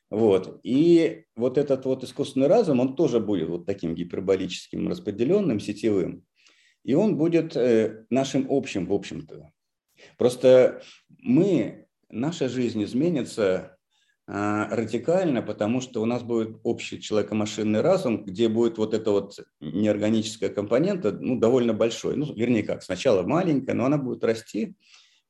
Вот. 0.09 0.61
И 0.63 1.25
вот 1.35 1.59
этот 1.59 1.85
вот 1.85 2.05
искусственный 2.05 2.47
разум, 2.47 2.81
он 2.81 2.95
тоже 2.95 3.19
будет 3.19 3.49
вот 3.49 3.67
таким 3.67 3.95
гиперболическим, 3.95 4.89
распределенным, 4.89 5.59
сетевым. 5.59 6.25
И 6.85 6.95
он 6.95 7.17
будет 7.17 7.57
э, 7.57 8.05
нашим 8.11 8.47
общим, 8.51 8.87
в 8.87 8.93
общем-то. 8.93 9.51
Просто 10.19 10.83
мы, 11.09 11.87
наша 12.11 12.49
жизнь 12.49 12.85
изменится 12.85 13.79
радикально, 14.27 15.43
потому 15.43 15.81
что 15.81 16.01
у 16.01 16.07
нас 16.07 16.23
будет 16.23 16.59
общий 16.63 17.01
человеко-машинный 17.01 17.81
разум, 17.81 18.25
где 18.25 18.49
будет 18.49 18.79
вот 18.79 18.95
эта 18.95 19.11
вот 19.11 19.39
неорганическая 19.61 20.49
компонента 20.49 21.13
ну, 21.13 21.39
довольно 21.39 21.75
большой. 21.75 22.17
Ну, 22.17 22.33
вернее 22.33 22.63
как, 22.63 22.83
сначала 22.83 23.23
маленькая, 23.23 23.75
но 23.75 23.87
она 23.87 23.99
будет 23.99 24.23
расти 24.25 24.77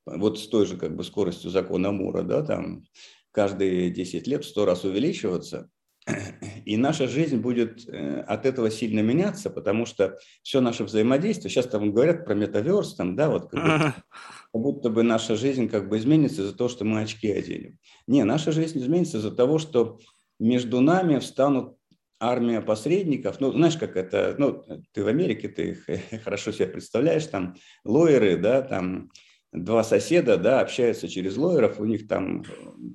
вот 0.05 0.38
с 0.38 0.48
той 0.48 0.66
же 0.66 0.76
как 0.76 0.96
бы 0.96 1.05
скоростью 1.05 1.50
закона 1.50 1.92
Мура, 1.92 2.22
да, 2.22 2.42
там 2.42 2.85
каждые 3.31 3.90
10 3.90 4.26
лет 4.26 4.44
100 4.44 4.64
раз 4.64 4.85
увеличиваться. 4.85 5.70
И 6.64 6.76
наша 6.76 7.07
жизнь 7.07 7.37
будет 7.37 7.88
э, 7.88 8.20
от 8.22 8.44
этого 8.44 8.70
сильно 8.70 9.00
меняться, 9.00 9.50
потому 9.50 9.87
что 9.87 10.18
все 10.42 10.61
наше 10.61 10.85
взаимодействие, 10.85 11.50
сейчас 11.50 11.66
там 11.66 11.92
говорят 11.92 12.24
про 12.24 12.35
метаверс, 12.35 12.94
там, 12.94 13.14
да, 13.14 13.31
вот 13.31 13.50
как, 13.50 13.62
бы, 13.62 13.94
как 14.53 14.62
будто 14.62 14.91
бы 14.91 15.03
наша 15.03 15.37
жизнь 15.37 15.69
как 15.69 15.88
бы 15.88 15.97
изменится 15.97 16.43
из-за 16.43 16.57
того, 16.57 16.69
что 16.69 16.85
мы 16.85 17.01
очки 17.01 17.31
оденем. 17.31 17.79
Не, 18.07 18.25
наша 18.25 18.53
жизнь 18.53 18.79
изменится 18.79 19.19
из-за 19.19 19.31
того, 19.31 19.59
что 19.59 19.99
между 20.38 20.81
нами 20.81 21.19
встанут 21.19 21.77
армия 22.21 22.61
посредников, 22.61 23.41
ну, 23.41 23.51
знаешь, 23.53 23.77
как 23.77 23.97
это, 23.97 24.35
ну, 24.38 24.62
ты 24.93 25.03
в 25.03 25.09
Америке, 25.09 25.49
ты 25.49 25.71
их 25.71 25.87
хорошо 26.25 26.53
себе 26.53 26.67
представляешь, 26.67 27.27
там, 27.27 27.57
лоеры, 27.85 28.37
да, 28.37 28.62
там, 28.62 29.11
два 29.53 29.83
соседа, 29.85 30.37
да, 30.37 30.61
общаются 30.61 31.09
через 31.09 31.37
лоеров, 31.37 31.81
у 31.81 31.85
них 31.85 32.07
там 32.07 32.45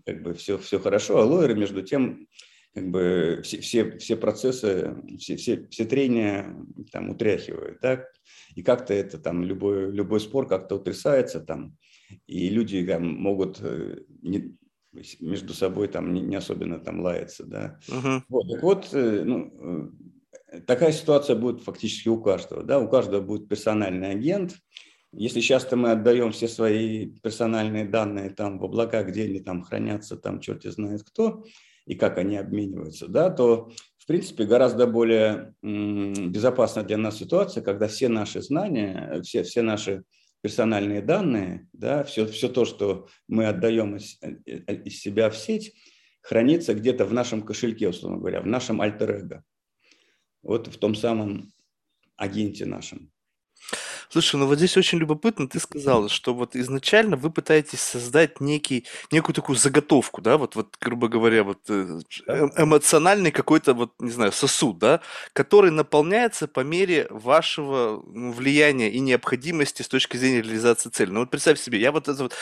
как 0.05 0.23
бы 0.23 0.33
все, 0.33 0.57
все 0.57 0.79
хорошо, 0.79 1.17
а 1.17 1.25
лоеры 1.25 1.55
между 1.55 1.81
тем 1.81 2.27
как 2.73 2.89
бы 2.91 3.41
все, 3.43 3.59
все, 3.61 3.97
все 3.97 4.15
процессы, 4.15 4.95
все, 5.17 5.35
все, 5.35 5.67
все 5.69 5.85
трения 5.85 6.55
там 6.91 7.09
утряхивают, 7.09 7.79
так? 7.79 8.05
И 8.55 8.63
как-то 8.63 8.93
это 8.93 9.17
там, 9.17 9.43
любой, 9.43 9.91
любой 9.91 10.19
спор 10.19 10.47
как-то 10.47 10.75
утрясается 10.75 11.39
там, 11.39 11.75
и 12.27 12.49
люди 12.49 12.85
там 12.85 13.07
могут 13.07 13.59
э, 13.61 14.01
не, 14.21 14.55
между 15.19 15.53
собой 15.53 15.87
там 15.87 16.13
не, 16.13 16.21
не 16.21 16.35
особенно 16.35 16.79
там 16.79 17.01
лаяться, 17.01 17.45
да. 17.45 17.79
Uh-huh. 17.87 18.21
Вот, 18.29 18.51
так 18.51 18.63
вот, 18.63 18.89
э, 18.93 19.23
ну, 19.23 19.91
э, 20.51 20.61
такая 20.61 20.91
ситуация 20.91 21.35
будет 21.35 21.61
фактически 21.61 22.09
у 22.09 22.21
каждого, 22.21 22.63
да, 22.63 22.79
у 22.79 22.89
каждого 22.89 23.21
будет 23.21 23.47
персональный 23.47 24.11
агент, 24.11 24.55
если 25.13 25.39
часто 25.39 25.77
мы 25.77 25.91
отдаем 25.91 26.31
все 26.31 26.47
свои 26.47 27.07
персональные 27.07 27.85
данные 27.85 28.29
там 28.29 28.59
в 28.59 28.65
облака, 28.65 29.03
где 29.03 29.23
они 29.23 29.39
там 29.39 29.63
хранятся, 29.63 30.17
там 30.17 30.39
черти 30.39 30.67
знает 30.67 31.03
кто, 31.03 31.43
и 31.87 31.95
как 31.95 32.17
они 32.17 32.37
обмениваются, 32.37 33.07
да, 33.07 33.29
то, 33.29 33.71
в 33.97 34.05
принципе, 34.05 34.43
гораздо 34.43 34.85
более 34.85 35.55
безопасна 35.61 36.83
для 36.83 36.97
нас 36.97 37.17
ситуация, 37.17 37.63
когда 37.63 37.87
все 37.87 38.09
наши 38.09 38.41
знания, 38.41 39.21
все, 39.23 39.43
все 39.43 39.61
наши 39.61 40.03
персональные 40.41 41.01
данные, 41.01 41.67
да, 41.73 42.03
все, 42.03 42.27
все 42.27 42.49
то, 42.49 42.65
что 42.65 43.07
мы 43.27 43.47
отдаем 43.47 43.95
из, 43.95 44.19
из 44.45 44.99
себя 44.99 45.29
в 45.29 45.37
сеть, 45.37 45.73
хранится 46.21 46.73
где-то 46.73 47.05
в 47.05 47.13
нашем 47.13 47.41
кошельке, 47.41 47.87
условно 47.87 48.17
говоря, 48.17 48.41
в 48.41 48.47
нашем 48.47 48.81
альтер-эго. 48.81 49.43
Вот 50.43 50.67
в 50.67 50.77
том 50.77 50.93
самом 50.93 51.51
агенте 52.17 52.65
нашем. 52.65 53.11
Слушай, 54.09 54.37
ну 54.37 54.47
вот 54.47 54.57
здесь 54.57 54.77
очень 54.77 54.99
любопытно, 54.99 55.49
ты 55.49 55.59
сказал, 55.59 56.07
что 56.07 56.33
вот 56.33 56.55
изначально 56.55 57.17
вы 57.17 57.29
пытаетесь 57.29 57.81
создать 57.81 58.39
некий, 58.39 58.85
некую 59.11 59.35
такую 59.35 59.57
заготовку, 59.57 60.21
да, 60.21 60.37
вот, 60.37 60.55
вот 60.55 60.75
грубо 60.79 61.09
говоря, 61.09 61.43
вот 61.43 61.59
э, 61.69 61.99
эм, 62.27 62.51
эмоциональный 62.55 63.31
какой-то, 63.31 63.73
вот, 63.73 63.91
не 63.99 64.11
знаю, 64.11 64.31
сосуд, 64.31 64.77
да, 64.79 65.01
который 65.33 65.71
наполняется 65.71 66.47
по 66.47 66.61
мере 66.61 67.07
вашего 67.09 68.01
ну, 68.07 68.31
влияния 68.31 68.89
и 68.89 68.99
необходимости 68.99 69.81
с 69.81 69.87
точки 69.89 70.15
зрения 70.17 70.41
реализации 70.41 70.89
цели. 70.89 71.09
Ну 71.11 71.21
вот 71.21 71.29
представь 71.29 71.59
себе, 71.59 71.79
я 71.79 71.91
вот 71.91 72.07
это 72.07 72.23
вот, 72.23 72.33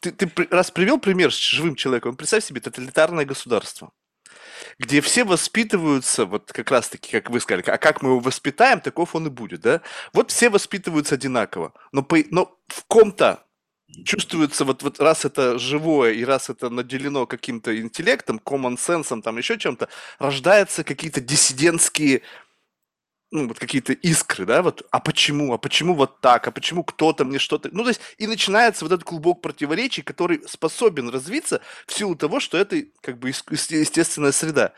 ты, 0.00 0.10
ты 0.10 0.30
раз 0.50 0.70
привел 0.72 0.98
пример 0.98 1.32
с 1.32 1.38
живым 1.38 1.76
человеком, 1.76 2.16
представь 2.16 2.44
себе 2.44 2.60
тоталитарное 2.60 3.24
государство 3.24 3.92
где 4.78 5.00
все 5.00 5.24
воспитываются, 5.24 6.26
вот 6.26 6.52
как 6.52 6.70
раз-таки, 6.70 7.12
как 7.12 7.30
вы 7.30 7.40
сказали, 7.40 7.64
а 7.66 7.78
как 7.78 8.02
мы 8.02 8.10
его 8.10 8.20
воспитаем, 8.20 8.80
таков 8.80 9.14
он 9.14 9.26
и 9.26 9.30
будет, 9.30 9.60
да? 9.60 9.80
Вот 10.12 10.30
все 10.30 10.50
воспитываются 10.50 11.14
одинаково, 11.14 11.72
но, 11.92 12.02
по, 12.02 12.18
но 12.30 12.56
в 12.68 12.84
ком-то 12.86 13.44
чувствуется, 14.04 14.64
вот, 14.64 14.82
вот 14.82 14.98
раз 15.00 15.24
это 15.24 15.58
живое 15.58 16.12
и 16.12 16.24
раз 16.24 16.50
это 16.50 16.70
наделено 16.70 17.26
каким-то 17.26 17.78
интеллектом, 17.78 18.40
common 18.44 18.76
sense, 18.76 19.22
там 19.22 19.38
еще 19.38 19.58
чем-то, 19.58 19.88
рождаются 20.18 20.84
какие-то 20.84 21.20
диссидентские 21.20 22.22
ну, 23.34 23.48
вот 23.48 23.58
какие-то 23.58 23.92
искры, 23.92 24.46
да, 24.46 24.62
вот, 24.62 24.86
а 24.92 25.00
почему, 25.00 25.52
а 25.52 25.58
почему 25.58 25.94
вот 25.94 26.20
так, 26.20 26.46
а 26.46 26.52
почему 26.52 26.84
кто-то 26.84 27.24
мне 27.24 27.40
что-то, 27.40 27.68
ну, 27.72 27.82
то 27.82 27.88
есть, 27.88 28.00
и 28.16 28.28
начинается 28.28 28.84
вот 28.84 28.92
этот 28.92 29.04
клубок 29.04 29.42
противоречий, 29.42 30.02
который 30.02 30.40
способен 30.46 31.08
развиться 31.08 31.60
в 31.86 31.92
силу 31.92 32.14
того, 32.14 32.38
что 32.38 32.56
это, 32.56 32.84
как 33.00 33.18
бы, 33.18 33.30
естественная 33.30 34.30
среда. 34.30 34.72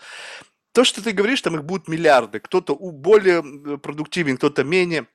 То, 0.73 0.85
что 0.85 1.05
ты 1.05 1.12
говоришь, 1.12 1.42
там 1.42 1.57
их 1.57 1.64
будут 1.64 1.87
миллиарды, 1.87 2.40
кто-то 2.40 2.75
более 2.75 3.42
продуктивен, 3.79 4.38
кто-то 4.38 4.64
менее, 4.64 5.07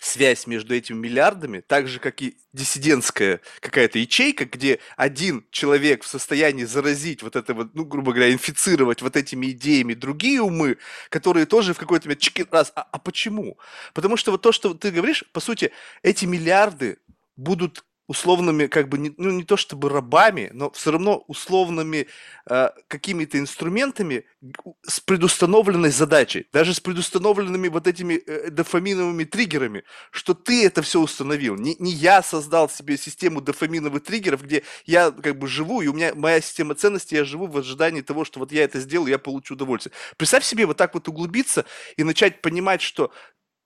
связь 0.00 0.46
между 0.46 0.74
этими 0.74 0.96
миллиардами, 0.96 1.60
так 1.60 1.88
же, 1.88 1.98
как 1.98 2.22
и 2.22 2.36
диссидентская 2.52 3.40
какая-то 3.60 3.98
ячейка, 3.98 4.44
где 4.44 4.78
один 4.96 5.46
человек 5.50 6.04
в 6.04 6.06
состоянии 6.06 6.64
заразить 6.64 7.22
вот 7.22 7.36
это 7.36 7.54
вот, 7.54 7.74
ну, 7.74 7.84
грубо 7.84 8.12
говоря, 8.12 8.32
инфицировать 8.32 9.02
вот 9.02 9.16
этими 9.16 9.50
идеями 9.50 9.94
другие 9.94 10.40
умы, 10.42 10.78
которые 11.08 11.46
тоже 11.46 11.74
в 11.74 11.78
какой-то 11.78 12.08
момент 12.08 12.20
чики 12.20 12.46
раз. 12.50 12.72
А, 12.74 12.82
а 12.82 12.98
почему? 12.98 13.58
Потому 13.94 14.16
что 14.16 14.30
вот 14.30 14.42
то, 14.42 14.52
что 14.52 14.74
ты 14.74 14.90
говоришь, 14.90 15.24
по 15.32 15.40
сути, 15.40 15.72
эти 16.02 16.24
миллиарды 16.24 16.98
будут 17.36 17.84
условными, 18.06 18.66
как 18.66 18.88
бы, 18.88 18.98
не, 18.98 19.12
ну, 19.16 19.30
не 19.30 19.44
то 19.44 19.56
чтобы 19.56 19.88
рабами, 19.88 20.50
но 20.52 20.70
все 20.70 20.92
равно 20.92 21.24
условными 21.26 22.06
э, 22.48 22.70
какими-то 22.88 23.38
инструментами 23.38 24.24
с 24.86 25.00
предустановленной 25.00 25.90
задачей, 25.90 26.46
даже 26.52 26.72
с 26.72 26.80
предустановленными 26.80 27.68
вот 27.68 27.86
этими 27.86 28.14
э, 28.14 28.50
дофаминовыми 28.50 29.24
триггерами, 29.24 29.82
что 30.10 30.34
ты 30.34 30.64
это 30.64 30.82
все 30.82 31.00
установил. 31.00 31.56
Не, 31.56 31.76
не 31.78 31.92
я 31.92 32.22
создал 32.22 32.68
себе 32.68 32.96
систему 32.96 33.40
дофаминовых 33.40 34.04
триггеров, 34.04 34.44
где 34.44 34.62
я 34.84 35.10
как 35.10 35.38
бы 35.38 35.48
живу, 35.48 35.82
и 35.82 35.88
у 35.88 35.92
меня 35.92 36.14
моя 36.14 36.40
система 36.40 36.74
ценностей, 36.74 37.16
я 37.16 37.24
живу 37.24 37.46
в 37.46 37.58
ожидании 37.58 38.02
того, 38.02 38.24
что 38.24 38.38
вот 38.38 38.52
я 38.52 38.64
это 38.64 38.78
сделаю, 38.80 39.10
я 39.10 39.18
получу 39.18 39.54
удовольствие. 39.54 39.92
Представь 40.16 40.44
себе 40.44 40.66
вот 40.66 40.76
так 40.76 40.94
вот 40.94 41.08
углубиться 41.08 41.64
и 41.96 42.04
начать 42.04 42.40
понимать, 42.40 42.82
что 42.82 43.10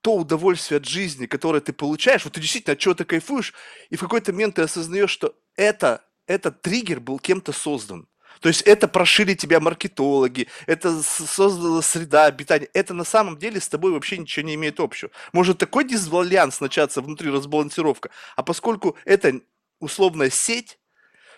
то 0.03 0.17
удовольствие 0.17 0.79
от 0.79 0.87
жизни, 0.87 1.27
которое 1.27 1.61
ты 1.61 1.73
получаешь, 1.73 2.25
вот 2.25 2.35
ты 2.35 2.41
действительно 2.41 2.73
от 2.73 2.79
чего-то 2.79 3.05
кайфуешь, 3.05 3.55
и 3.91 3.97
в 3.97 4.01
какой-то 4.01 4.33
момент 4.33 4.57
ты 4.57 4.63
осознаешь, 4.63 5.11
что 5.11 5.35
это, 5.57 6.05
этот 6.27 6.63
триггер 6.63 7.01
был 7.01 7.19
кем-то 7.19 7.53
создан. 7.53 8.07
То 8.41 8.49
есть 8.49 8.63
это 8.63 8.89
прошили 8.89 9.35
тебя 9.35 9.61
маркетологи, 9.61 10.49
это 10.67 11.03
создала 11.03 11.83
среда 11.83 12.25
обитания. 12.25 12.69
Это 12.73 12.95
на 12.95 13.05
самом 13.05 13.37
деле 13.37 13.61
с 13.61 13.69
тобой 13.69 13.93
вообще 13.93 14.17
ничего 14.17 14.47
не 14.47 14.55
имеет 14.55 14.81
общего. 14.81 15.11
Может 15.33 15.59
такой 15.59 15.85
дисбаланс 15.85 16.61
начаться 16.61 17.03
внутри, 17.03 17.31
разбалансировка. 17.31 18.11
А 18.37 18.43
поскольку 18.43 18.97
это 19.05 19.41
условная 19.79 20.31
сеть, 20.31 20.79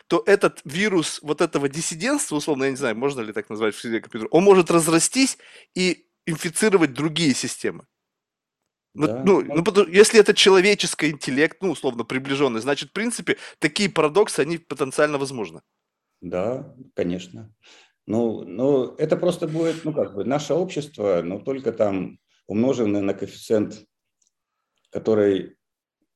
то 0.07 0.23
этот 0.27 0.61
вирус 0.65 1.19
вот 1.23 1.41
этого 1.41 1.69
диссидентства, 1.69 2.37
условно, 2.37 2.65
я 2.65 2.71
не 2.71 2.77
знаю, 2.77 2.97
можно 2.97 3.21
ли 3.21 3.33
так 3.33 3.51
назвать 3.51 3.75
в 3.75 3.81
среде 3.81 4.01
компьютера, 4.01 4.29
он 4.31 4.45
может 4.45 4.71
разрастись 4.71 5.39
и 5.75 6.07
инфицировать 6.27 6.93
другие 6.93 7.35
системы. 7.35 7.87
Ну, 8.95 9.07
да. 9.07 9.23
ну, 9.25 9.41
ну, 9.43 9.65
потому, 9.65 9.89
если 9.89 10.21
это 10.21 10.35
человеческий 10.35 11.11
интеллект, 11.11 11.59
ну, 11.63 11.71
условно, 11.71 12.05
приближенный, 12.05 12.61
значит, 12.61 12.91
в 12.91 12.93
принципе, 12.93 13.39
такие 13.59 13.89
парадоксы, 13.89 14.41
они 14.41 14.59
потенциально 14.59 15.19
возможны. 15.19 15.63
Да, 16.21 16.75
конечно. 16.95 17.55
Ну, 18.07 18.45
ну, 18.45 18.95
это 18.97 19.17
просто 19.17 19.49
будет, 19.49 19.85
ну, 19.85 19.95
как 19.95 20.15
бы, 20.15 20.25
наше 20.25 20.55
общество, 20.55 21.23
но 21.23 21.39
только 21.39 21.73
там 21.73 22.19
умноженное 22.47 23.01
на 23.01 23.15
коэффициент, 23.15 23.87
который 24.91 25.57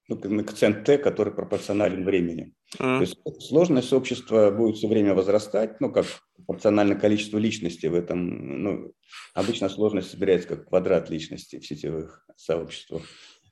ну, 0.09 0.19
коэффициент 0.19 0.85
Т, 0.85 0.99
который 0.99 1.33
пропорционален 1.33 2.05
времени. 2.05 2.55
Mm. 2.79 2.99
То 2.99 3.01
есть 3.01 3.19
сложность 3.49 3.93
общества 3.93 4.51
будет 4.51 4.77
все 4.77 4.89
время 4.89 5.15
возрастать, 5.15 5.81
ну, 5.81 5.91
как 5.91 6.07
пропорционально 6.47 6.95
количеству 6.95 7.39
личностей 7.39 7.89
в 7.89 7.95
этом. 7.95 8.63
Ну, 8.63 8.93
обычно 9.35 9.69
сложность 9.69 10.11
собирается 10.11 10.49
как 10.49 10.69
квадрат 10.69 11.11
личности 11.11 11.59
в 11.59 11.67
сетевых 11.67 12.27
сообществах. 12.37 13.03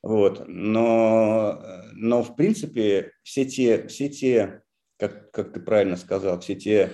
Вот. 0.02 0.44
Но, 0.46 1.60
но 1.94 2.22
в 2.22 2.36
принципе 2.36 3.12
все 3.22 3.44
те, 3.44 3.86
все 3.88 4.08
те 4.08 4.62
как, 4.98 5.30
как 5.32 5.52
ты 5.52 5.60
правильно 5.60 5.96
сказал, 5.96 6.40
все 6.40 6.54
те 6.54 6.92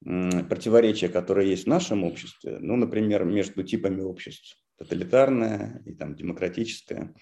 противоречия, 0.00 1.08
которые 1.08 1.50
есть 1.50 1.64
в 1.64 1.68
нашем 1.68 2.04
обществе, 2.04 2.58
ну, 2.60 2.76
например, 2.76 3.24
между 3.24 3.62
типами 3.62 4.00
обществ, 4.00 4.56
тоталитарное 4.76 5.82
и 5.84 5.92
там 5.92 6.14
демократическое, 6.14 7.14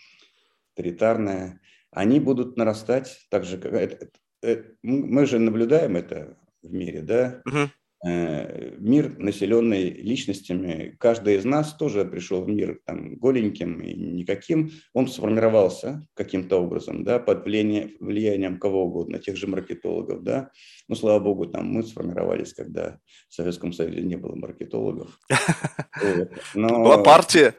авторитарное, 0.70 1.60
они 1.90 2.20
будут 2.20 2.56
нарастать 2.56 3.26
так 3.30 3.44
же, 3.44 3.56
как 3.56 3.72
это, 3.72 4.10
это, 4.42 4.74
мы 4.82 5.24
же 5.24 5.38
наблюдаем 5.38 5.96
это 5.96 6.38
в 6.62 6.70
мире, 6.70 7.00
да, 7.00 7.40
угу. 7.46 7.70
Э, 8.06 8.76
мир, 8.78 9.18
населенный 9.18 9.90
личностями, 9.90 10.96
каждый 11.00 11.36
из 11.36 11.44
нас 11.44 11.74
тоже 11.74 12.04
пришел 12.04 12.44
в 12.44 12.48
мир 12.48 12.78
там, 12.84 13.16
голеньким 13.16 13.80
и 13.80 13.94
никаким, 13.94 14.70
он 14.92 15.08
сформировался 15.08 16.06
каким-то 16.14 16.58
образом, 16.58 17.02
да, 17.02 17.18
под 17.18 17.44
влияние, 17.44 17.94
влиянием 17.98 18.60
кого 18.60 18.84
угодно, 18.84 19.18
тех 19.18 19.36
же 19.36 19.48
маркетологов, 19.48 20.22
да, 20.22 20.50
ну, 20.86 20.94
слава 20.94 21.18
богу, 21.18 21.46
там 21.46 21.66
мы 21.66 21.82
сформировались, 21.82 22.54
когда 22.54 23.00
в 23.28 23.34
Советском 23.34 23.72
Союзе 23.72 24.02
не 24.02 24.16
было 24.16 24.36
маркетологов. 24.36 25.18
Была 26.54 26.98
партия, 26.98 27.56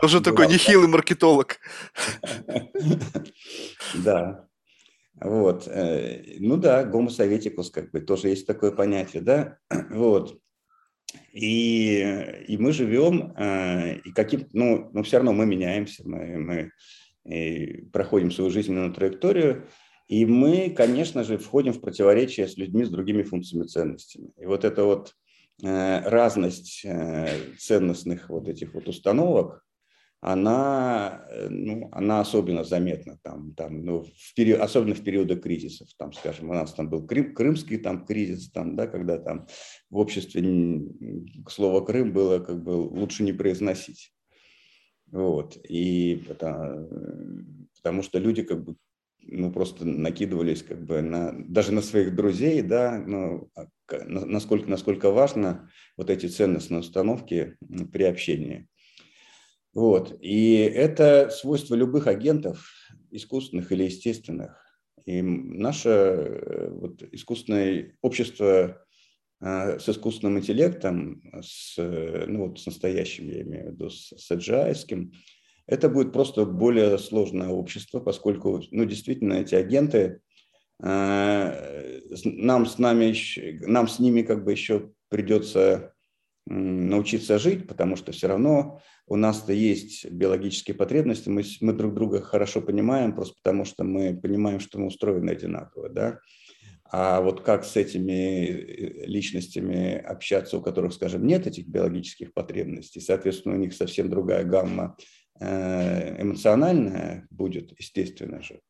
тоже 0.00 0.20
такой 0.20 0.48
нехилый 0.48 0.88
маркетолог. 0.88 1.58
Да, 3.94 4.43
вот. 5.24 5.66
Э, 5.68 6.22
ну 6.38 6.58
да, 6.58 6.84
гомо 6.84 7.08
советикус, 7.08 7.70
как 7.70 7.90
бы, 7.90 8.00
тоже 8.00 8.28
есть 8.28 8.46
такое 8.46 8.70
понятие, 8.70 9.22
да? 9.22 9.58
Вот. 9.90 10.38
И, 11.32 12.00
и 12.48 12.56
мы 12.58 12.72
живем, 12.72 13.32
э, 13.36 14.00
и 14.04 14.12
каким, 14.12 14.46
ну, 14.52 14.90
но 14.92 15.02
все 15.02 15.16
равно 15.16 15.32
мы 15.32 15.46
меняемся, 15.46 16.06
мы, 16.06 16.38
мы 16.38 16.70
проходим 17.90 18.30
свою 18.30 18.50
жизненную 18.50 18.92
траекторию, 18.92 19.66
и 20.08 20.26
мы, 20.26 20.68
конечно 20.68 21.24
же, 21.24 21.38
входим 21.38 21.72
в 21.72 21.80
противоречие 21.80 22.46
с 22.46 22.58
людьми 22.58 22.84
с 22.84 22.90
другими 22.90 23.22
функциями 23.22 23.64
ценностями. 23.66 24.30
И 24.36 24.44
вот 24.44 24.64
эта 24.64 24.84
вот 24.84 25.14
э, 25.62 26.00
разность 26.00 26.84
ценностных 27.58 28.28
вот 28.28 28.48
этих 28.48 28.74
вот 28.74 28.88
установок, 28.88 29.64
она, 30.24 31.26
э, 31.28 31.48
ну, 31.50 31.90
она 31.92 32.20
особенно 32.20 32.64
заметна, 32.64 33.18
там, 33.22 33.54
там, 33.54 33.84
ну, 33.84 34.04
в 34.04 34.34
период, 34.34 34.60
особенно 34.60 34.94
в 34.94 35.04
периоды 35.04 35.36
кризисов. 35.36 35.88
Там, 35.98 36.14
скажем, 36.14 36.48
у 36.48 36.54
нас 36.54 36.72
там 36.72 36.88
был 36.88 37.06
Крым, 37.06 37.34
крымский 37.34 37.76
там, 37.76 38.06
кризис, 38.06 38.50
там, 38.50 38.74
да, 38.74 38.86
когда 38.86 39.18
там 39.18 39.46
в 39.90 39.98
обществе 39.98 40.42
слово 41.48 41.84
«Крым» 41.84 42.14
было 42.14 42.38
как 42.38 42.62
бы 42.62 42.70
лучше 42.70 43.22
не 43.22 43.34
произносить. 43.34 44.14
Вот. 45.12 45.58
И 45.68 46.24
потому, 46.26 46.88
потому 47.76 48.02
что 48.02 48.18
люди 48.18 48.42
как 48.42 48.64
бы 48.64 48.76
ну, 49.26 49.52
просто 49.52 49.84
накидывались 49.84 50.62
как 50.62 50.82
бы 50.84 51.02
на, 51.02 51.32
даже 51.32 51.72
на 51.72 51.82
своих 51.82 52.14
друзей, 52.14 52.62
да, 52.62 52.98
ну, 53.06 53.50
а 53.54 53.66
насколько, 54.06 54.70
насколько 54.70 55.10
важно 55.10 55.70
вот 55.98 56.08
эти 56.08 56.26
ценностные 56.26 56.80
установки 56.80 57.58
при 57.92 58.04
общении. 58.04 58.68
Вот. 59.74 60.16
И 60.20 60.54
это 60.54 61.30
свойство 61.30 61.74
любых 61.74 62.06
агентов, 62.06 62.70
искусственных 63.10 63.72
или 63.72 63.84
естественных. 63.84 64.64
И 65.04 65.20
наше 65.20 65.88
э, 65.90 66.68
вот, 66.70 67.02
искусственное 67.12 67.96
общество 68.00 68.86
э, 69.40 69.78
с 69.78 69.88
искусственным 69.88 70.38
интеллектом, 70.38 71.22
с, 71.42 71.74
э, 71.76 72.24
ну, 72.26 72.48
вот, 72.48 72.60
с 72.60 72.66
настоящим, 72.66 73.28
я 73.28 73.42
имею 73.42 73.70
в 73.70 73.72
виду, 73.72 73.90
с, 73.90 74.14
с 74.16 74.86
это 75.66 75.88
будет 75.88 76.12
просто 76.12 76.44
более 76.44 76.98
сложное 76.98 77.48
общество, 77.48 77.98
поскольку, 77.98 78.62
ну, 78.70 78.84
действительно, 78.84 79.34
эти 79.34 79.54
агенты, 79.54 80.20
нам 80.78 82.66
с, 82.66 82.78
нами, 82.78 83.14
нам 83.66 83.88
с 83.88 83.98
ними 83.98 84.22
как 84.22 84.44
бы 84.44 84.52
еще 84.52 84.92
придется 85.08 85.93
научиться 86.46 87.38
жить, 87.38 87.66
потому 87.66 87.96
что 87.96 88.12
все 88.12 88.28
равно 88.28 88.80
у 89.06 89.16
нас-то 89.16 89.52
есть 89.52 90.10
биологические 90.10 90.74
потребности, 90.74 91.28
мы, 91.28 91.42
мы 91.60 91.72
друг 91.72 91.94
друга 91.94 92.20
хорошо 92.20 92.60
понимаем, 92.60 93.14
просто 93.14 93.36
потому 93.42 93.64
что 93.64 93.84
мы 93.84 94.14
понимаем, 94.16 94.60
что 94.60 94.78
мы 94.78 94.86
устроены 94.86 95.30
одинаково, 95.30 95.88
да. 95.88 96.20
А 96.90 97.20
вот 97.20 97.40
как 97.40 97.64
с 97.64 97.76
этими 97.76 98.46
э, 98.46 99.06
личностями 99.06 99.94
общаться, 99.94 100.58
у 100.58 100.62
которых, 100.62 100.92
скажем, 100.92 101.26
нет 101.26 101.46
этих 101.46 101.66
биологических 101.66 102.32
потребностей, 102.32 103.00
соответственно, 103.00 103.56
у 103.56 103.58
них 103.58 103.74
совсем 103.74 104.08
другая 104.08 104.44
гамма 104.44 104.96
э, 104.98 105.23
эмоциональная 105.40 107.26
будет, 107.30 107.78
естественно 107.78 108.42
же. 108.42 108.60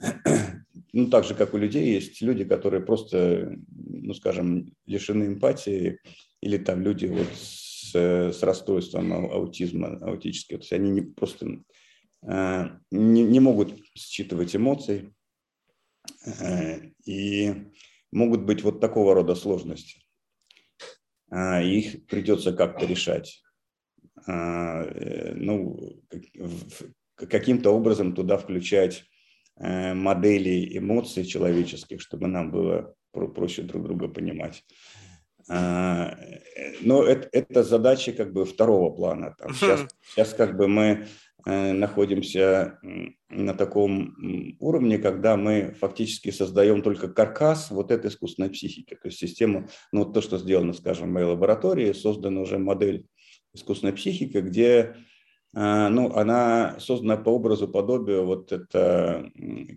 Ну, 0.92 1.08
так 1.08 1.24
же, 1.24 1.36
как 1.36 1.54
у 1.54 1.56
людей 1.56 1.94
есть 1.94 2.20
люди, 2.20 2.44
которые 2.44 2.84
просто, 2.84 3.56
ну, 3.68 4.12
скажем, 4.12 4.74
лишены 4.86 5.26
эмпатии, 5.26 6.00
или 6.40 6.58
там 6.58 6.80
люди 6.80 7.06
вот 7.06 7.28
с, 7.34 7.94
с 7.94 8.42
расстройством 8.42 9.12
аутизма, 9.12 9.98
аутические, 9.98 10.58
то 10.58 10.62
есть 10.62 10.72
они 10.72 10.90
не 10.90 11.02
просто 11.02 11.62
э, 12.22 12.64
не, 12.90 13.22
не 13.22 13.40
могут 13.40 13.78
считывать 13.94 14.56
эмоции 14.56 15.14
э, 16.24 16.90
и 17.04 17.54
могут 18.10 18.42
быть 18.42 18.62
вот 18.62 18.80
такого 18.80 19.14
рода 19.14 19.34
сложности. 19.34 20.02
Э, 21.30 21.62
их 21.64 22.06
придется 22.06 22.52
как-то 22.52 22.86
решать. 22.86 23.42
Ну, 24.26 25.78
каким-то 27.16 27.70
образом 27.70 28.14
туда 28.14 28.36
включать 28.36 29.04
модели 29.56 30.76
эмоций 30.76 31.24
человеческих, 31.24 32.00
чтобы 32.00 32.28
нам 32.28 32.50
было 32.50 32.94
проще 33.12 33.62
друг 33.62 33.84
друга 33.84 34.08
понимать. 34.08 34.64
А, 35.48 36.16
но 36.80 37.02
это, 37.02 37.28
это 37.32 37.64
задачи 37.64 38.12
как 38.12 38.32
бы 38.32 38.44
второго 38.44 38.90
плана. 38.90 39.34
Там 39.36 39.52
сейчас, 39.52 39.86
сейчас 40.06 40.32
как 40.32 40.56
бы 40.56 40.68
мы 40.68 41.06
э, 41.44 41.72
находимся 41.72 42.78
на 43.28 43.54
таком 43.54 44.14
уровне, 44.60 44.98
когда 44.98 45.36
мы 45.36 45.74
фактически 45.80 46.30
создаем 46.30 46.82
только 46.82 47.08
каркас 47.08 47.72
вот 47.72 47.90
этой 47.90 48.10
искусственной 48.10 48.50
психики, 48.50 48.94
то 48.94 49.08
есть 49.08 49.18
систему, 49.18 49.68
ну 49.90 50.04
то, 50.04 50.20
что 50.20 50.38
сделано, 50.38 50.72
скажем, 50.72 51.08
в 51.08 51.12
моей 51.12 51.26
лаборатории, 51.26 51.92
создана 51.92 52.40
уже 52.42 52.58
модель 52.58 53.06
искусственной 53.54 53.92
психики, 53.92 54.38
где 54.38 54.96
э, 55.54 55.88
ну, 55.88 56.12
она 56.14 56.76
создана 56.78 57.16
по 57.16 57.30
образу, 57.30 57.68
подобию 57.68 58.26
вот 58.26 58.52
это 58.52 59.30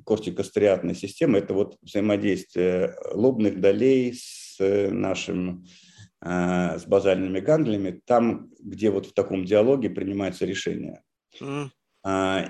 кортикостриатной 0.06 0.96
системы, 0.96 1.40
это 1.40 1.54
вот 1.54 1.78
взаимодействие 1.82 2.96
лобных 3.14 3.60
долей 3.60 4.14
с 4.14 4.44
с 4.54 4.90
нашим 4.92 5.66
э, 6.22 6.78
с 6.78 6.86
базальными 6.86 7.40
ганглиями, 7.40 8.02
там, 8.06 8.52
где 8.60 8.90
вот 8.90 9.08
в 9.08 9.14
таком 9.14 9.46
диалоге 9.46 9.90
принимается 9.90 10.46
решение. 10.46 11.02
Mm. 11.40 11.70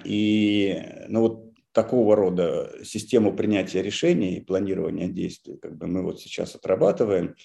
И 0.03 0.81
ну, 1.09 1.21
вот 1.21 1.53
такого 1.73 2.15
рода 2.15 2.71
систему 2.83 3.36
принятия 3.36 3.83
решений 3.83 4.36
и 4.36 4.41
планирования 4.41 5.07
действий 5.07 5.57
как 5.57 5.77
бы 5.77 5.86
мы 5.86 6.01
вот 6.01 6.19
сейчас 6.19 6.55
отрабатываем. 6.55 7.36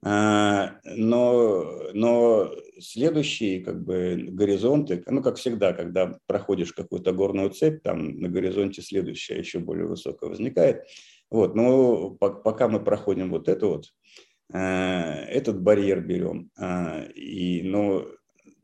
А, 0.00 0.76
но, 0.84 1.90
но 1.92 2.52
следующие 2.78 3.64
как 3.64 3.82
бы 3.84 4.26
горизонты, 4.28 5.02
ну, 5.06 5.22
как 5.22 5.36
всегда, 5.36 5.72
когда 5.72 6.18
проходишь 6.26 6.72
какую-то 6.72 7.12
горную 7.12 7.50
цепь, 7.50 7.82
там 7.82 8.20
на 8.20 8.28
горизонте 8.28 8.80
следующая 8.80 9.38
еще 9.38 9.58
более 9.58 9.86
высокая 9.86 10.30
возникает. 10.30 10.84
Вот, 11.30 11.54
но 11.54 12.10
пока 12.10 12.68
мы 12.68 12.82
проходим 12.82 13.30
вот 13.30 13.48
это 13.48 13.66
вот, 13.66 13.86
э, 14.52 14.58
этот 14.58 15.60
барьер 15.60 16.00
берем, 16.00 16.50
а, 16.56 17.02
и, 17.14 17.62
но 17.62 18.06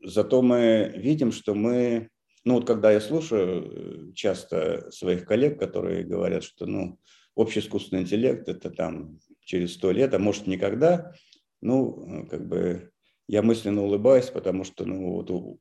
зато 0.01 0.41
мы 0.41 0.93
видим, 0.95 1.31
что 1.31 1.53
мы, 1.53 2.09
ну 2.45 2.55
вот 2.55 2.65
когда 2.65 2.91
я 2.91 3.01
слушаю 3.01 4.09
э, 4.09 4.13
часто 4.13 4.89
своих 4.89 5.25
коллег, 5.25 5.59
которые 5.59 6.03
говорят, 6.03 6.43
что 6.43 6.65
ну, 6.65 6.97
общий 7.35 7.59
искусственный 7.59 8.03
интеллект 8.03 8.47
это 8.47 8.71
там 8.71 9.19
через 9.45 9.75
сто 9.75 9.91
лет, 9.91 10.13
а 10.13 10.19
может 10.19 10.47
никогда, 10.47 11.13
ну, 11.61 12.27
как 12.29 12.47
бы 12.47 12.91
я 13.27 13.41
мысленно 13.41 13.83
улыбаюсь, 13.83 14.29
потому 14.29 14.63
что 14.63 14.85
ну, 14.85 15.13
вот 15.13 15.31
у, 15.31 15.59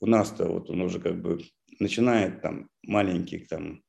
у 0.00 0.06
нас-то 0.06 0.46
вот 0.46 0.68
он 0.70 0.82
уже 0.82 1.00
как 1.00 1.20
бы 1.20 1.40
начинает 1.78 2.42
там 2.42 2.68
маленьких 2.82 3.48
там 3.48 3.82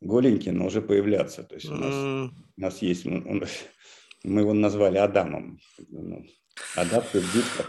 голенький, 0.00 0.52
но 0.52 0.66
уже 0.66 0.82
появляться. 0.82 1.42
То 1.42 1.56
есть 1.56 1.68
у 1.68 1.74
нас, 1.74 2.30
у 2.56 2.60
нас 2.60 2.82
есть, 2.82 3.06
он, 3.06 3.44
мы 4.24 4.40
его 4.42 4.52
назвали 4.52 4.98
Адамом. 4.98 5.58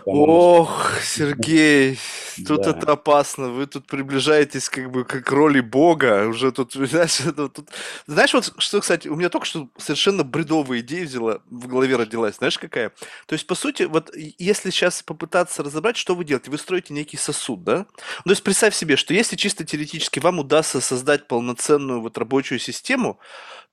Ох, 0.05 0.99
Сергей, 1.03 1.99
тут 2.47 2.61
да. 2.61 2.71
это 2.71 2.91
опасно. 2.91 3.49
Вы 3.49 3.65
тут 3.65 3.87
приближаетесь 3.87 4.69
как 4.69 4.91
бы 4.91 5.03
к 5.03 5.31
роли 5.31 5.61
бога. 5.61 6.27
Уже 6.27 6.51
тут, 6.51 6.73
знаешь, 6.73 7.17
тут... 7.35 7.69
знаешь, 8.07 8.33
вот 8.33 8.53
что, 8.57 8.81
кстати, 8.81 9.07
у 9.07 9.15
меня 9.15 9.29
только 9.29 9.45
что 9.45 9.69
совершенно 9.77 10.23
бредовая 10.23 10.79
идея 10.79 11.05
взяла, 11.05 11.39
в 11.49 11.67
голове 11.67 11.95
родилась. 11.95 12.35
Знаешь, 12.35 12.59
какая? 12.59 12.89
То 13.25 13.33
есть, 13.33 13.47
по 13.47 13.55
сути, 13.55 13.83
вот 13.83 14.11
если 14.15 14.69
сейчас 14.69 15.01
попытаться 15.01 15.63
разобрать, 15.63 15.97
что 15.97 16.15
вы 16.15 16.23
делаете, 16.23 16.51
вы 16.51 16.57
строите 16.57 16.93
некий 16.93 17.17
сосуд, 17.17 17.63
да? 17.63 17.85
Ну, 18.25 18.25
то 18.25 18.31
есть, 18.31 18.43
представь 18.43 18.75
себе, 18.75 18.95
что 18.95 19.13
если 19.13 19.35
чисто 19.35 19.65
теоретически 19.65 20.19
вам 20.19 20.39
удастся 20.39 20.81
создать 20.81 21.27
полноценную 21.27 22.01
вот 22.01 22.17
рабочую 22.17 22.59
систему, 22.59 23.19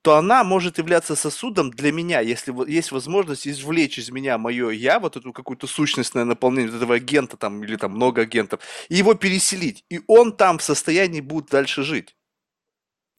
то 0.06 0.14
она 0.14 0.44
может 0.44 0.78
являться 0.78 1.16
сосудом 1.16 1.72
для 1.72 1.90
меня, 1.90 2.20
если 2.20 2.54
есть 2.70 2.92
возможность 2.92 3.48
извлечь 3.48 3.98
из 3.98 4.12
меня 4.12 4.38
мое 4.38 4.70
я, 4.70 5.00
вот 5.00 5.16
эту 5.16 5.32
какую-то 5.32 5.66
сущностное 5.66 6.24
наполнение 6.24 6.70
вот 6.70 6.76
этого 6.76 6.94
агента 6.94 7.36
там 7.36 7.64
или 7.64 7.74
там 7.74 7.90
много 7.90 8.22
агентов, 8.22 8.60
и 8.88 8.94
его 8.94 9.14
переселить. 9.14 9.84
И 9.90 10.00
он 10.06 10.36
там 10.36 10.58
в 10.58 10.62
состоянии 10.62 11.20
будет 11.20 11.46
дальше 11.46 11.82
жить. 11.82 12.14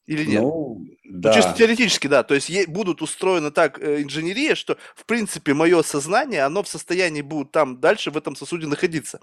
Или 0.06 0.24
нет? 0.24 0.42
Ну, 0.42 0.86
да. 1.04 1.32
Ну, 1.32 1.36
чисто 1.36 1.54
теоретически, 1.58 2.08
да. 2.08 2.24
То 2.24 2.36
есть 2.36 2.70
будут 2.70 3.02
устроены 3.02 3.52
так 3.52 3.80
э, 3.82 4.04
инженерия, 4.04 4.56
что, 4.56 4.78
в 4.96 5.06
принципе, 5.06 5.54
мое 5.54 5.84
сознание, 5.84 6.44
оно 6.44 6.64
в 6.64 6.70
состоянии 6.70 7.22
будет 7.22 7.52
там 7.52 7.82
дальше 7.82 8.12
в 8.12 8.16
этом 8.16 8.38
сосуде 8.38 8.66
находиться. 8.66 9.20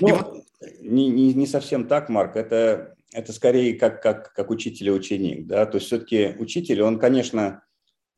Ну, 0.00 0.08
и 0.08 0.12
вот... 0.12 0.46
не, 0.80 1.08
не, 1.10 1.34
не 1.34 1.46
совсем 1.46 1.86
так, 1.86 2.08
Марк. 2.08 2.36
Это, 2.36 2.96
это 3.12 3.32
скорее 3.32 3.74
как, 3.74 4.02
как, 4.02 4.32
как 4.32 4.50
учитель 4.50 4.88
и 4.88 4.92
ученик. 4.92 5.46
Да? 5.46 5.66
То 5.66 5.76
есть 5.76 5.86
все-таки 5.86 6.34
учитель, 6.38 6.82
он, 6.82 6.98
конечно, 6.98 7.62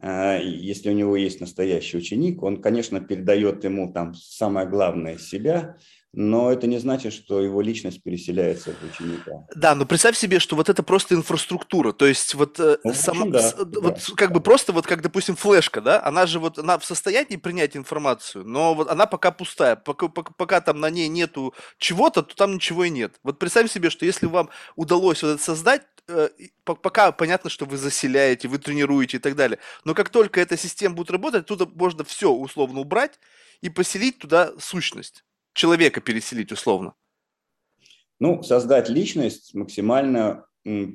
э, 0.01 0.41
если 0.43 0.91
у 0.91 0.95
него 0.95 1.17
есть 1.17 1.41
настоящий 1.41 1.99
ученик, 1.99 2.43
он, 2.43 2.63
конечно, 2.63 3.01
передает 3.01 3.65
ему 3.65 3.93
там 3.93 4.15
самое 4.15 4.69
главное 4.69 5.19
себя, 5.19 5.77
но 6.17 6.53
это 6.53 6.67
не 6.67 6.79
значит, 6.79 7.13
что 7.13 7.41
его 7.41 7.61
личность 7.61 8.03
переселяется 8.03 8.73
в 8.73 8.85
ученика. 8.85 9.47
Да, 9.55 9.75
но 9.75 9.85
представь 9.87 10.17
себе, 10.17 10.39
что 10.39 10.57
вот 10.57 10.69
это 10.69 10.83
просто 10.83 11.15
инфраструктура, 11.15 11.93
то 11.93 12.07
есть 12.07 12.35
вот, 12.35 12.59
э, 12.61 12.79
ну, 12.85 12.95
сам, 12.95 13.31
да, 13.31 13.41
с, 13.41 13.55
да. 13.55 13.81
вот 13.81 14.01
как 14.17 14.33
бы 14.33 14.41
просто 14.41 14.73
вот 14.73 14.87
как, 14.87 15.03
допустим, 15.03 15.37
флешка, 15.37 15.81
да, 15.81 16.03
она 16.05 16.27
же 16.27 16.39
вот, 16.39 16.59
она 16.59 16.79
в 16.79 16.85
состоянии 16.85 17.37
принять 17.37 17.77
информацию, 17.77 18.45
но 18.45 18.75
вот 18.75 18.89
она 18.89 19.07
пока 19.07 19.31
пустая, 19.31 19.77
пока, 19.77 20.09
пока, 20.09 20.33
пока 20.37 20.61
там 20.61 20.81
на 20.81 20.91
ней 20.91 21.09
нету 21.09 21.55
чего-то, 21.79 22.23
то 22.23 22.35
там 22.35 22.55
ничего 22.55 22.85
и 22.85 22.91
нет. 22.91 23.19
Вот 23.23 23.39
представь 23.39 23.71
себе, 23.71 23.91
что 23.91 24.07
если 24.07 24.27
вам 24.27 24.51
удалось 24.77 25.23
вот 25.23 25.31
это 25.31 25.43
создать, 25.43 25.83
э, 26.09 26.29
пока 26.65 27.13
понятно, 27.13 27.51
что 27.51 27.65
вы 27.65 27.77
заселяете, 27.77 28.49
вы 28.49 28.59
тренируете 28.59 29.17
и 29.17 29.21
так 29.21 29.35
далее, 29.35 29.59
но 29.85 29.95
как 29.95 30.11
только 30.11 30.41
эта 30.41 30.57
система 30.57 30.95
будет 30.95 31.11
работать, 31.11 31.47
туда 31.47 31.67
можно 31.75 32.05
все 32.05 32.31
условно 32.31 32.81
убрать 32.81 33.19
и 33.63 33.71
поселить 33.71 34.19
туда 34.19 34.53
сущность 34.59 35.24
человека 35.55 36.01
переселить 36.01 36.53
условно? 36.53 36.95
Ну, 38.21 38.43
создать 38.43 38.89
личность 38.89 39.55
максимально 39.55 40.47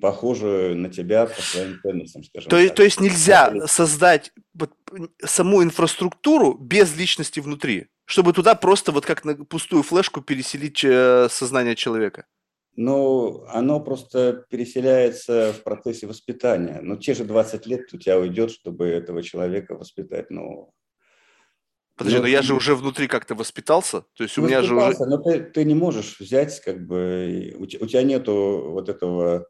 похожую 0.01 0.75
на 0.77 0.89
тебя 0.89 1.27
по 1.27 1.41
своим 1.41 1.79
ценностям, 1.81 2.23
скажем 2.23 2.49
то, 2.49 2.57
так. 2.67 2.75
То 2.75 2.83
есть 2.83 2.99
нельзя 2.99 3.67
создать 3.67 4.31
вот 4.53 4.71
саму 5.23 5.61
инфраструктуру 5.61 6.55
без 6.55 6.95
личности 6.97 7.39
внутри, 7.39 7.87
чтобы 8.05 8.33
туда 8.33 8.55
просто 8.55 8.91
вот 8.91 9.05
как 9.05 9.25
на 9.25 9.35
пустую 9.35 9.83
флешку 9.83 10.21
переселить 10.21 10.83
э, 10.83 11.27
сознание 11.29 11.75
человека? 11.75 12.25
Ну, 12.75 13.43
оно 13.49 13.79
просто 13.79 14.45
переселяется 14.49 15.53
в 15.53 15.63
процессе 15.63 16.07
воспитания. 16.07 16.79
Ну, 16.81 16.97
те 16.97 17.13
же 17.13 17.25
20 17.25 17.67
лет 17.67 17.93
у 17.93 17.97
тебя 17.97 18.17
уйдет, 18.17 18.51
чтобы 18.51 18.87
этого 18.87 19.21
человека 19.21 19.75
воспитать. 19.75 20.31
Ну, 20.31 20.71
Подожди, 21.99 22.17
но, 22.17 22.23
но 22.23 22.29
я 22.29 22.41
же 22.41 22.55
уже 22.55 22.75
внутри 22.75 23.07
как-то 23.07 23.35
воспитался, 23.35 24.03
то 24.15 24.23
есть 24.23 24.37
у 24.37 24.41
меня 24.41 24.61
же 24.61 24.73
уже... 24.73 25.05
Но 25.05 25.17
ты, 25.17 25.41
ты 25.41 25.65
не 25.65 25.75
можешь 25.75 26.17
взять, 26.17 26.57
как 26.61 26.87
бы, 26.87 27.53
у, 27.57 27.63
у 27.63 27.65
тебя 27.65 28.03
нету 28.03 28.69
вот 28.69 28.87
этого 28.87 29.47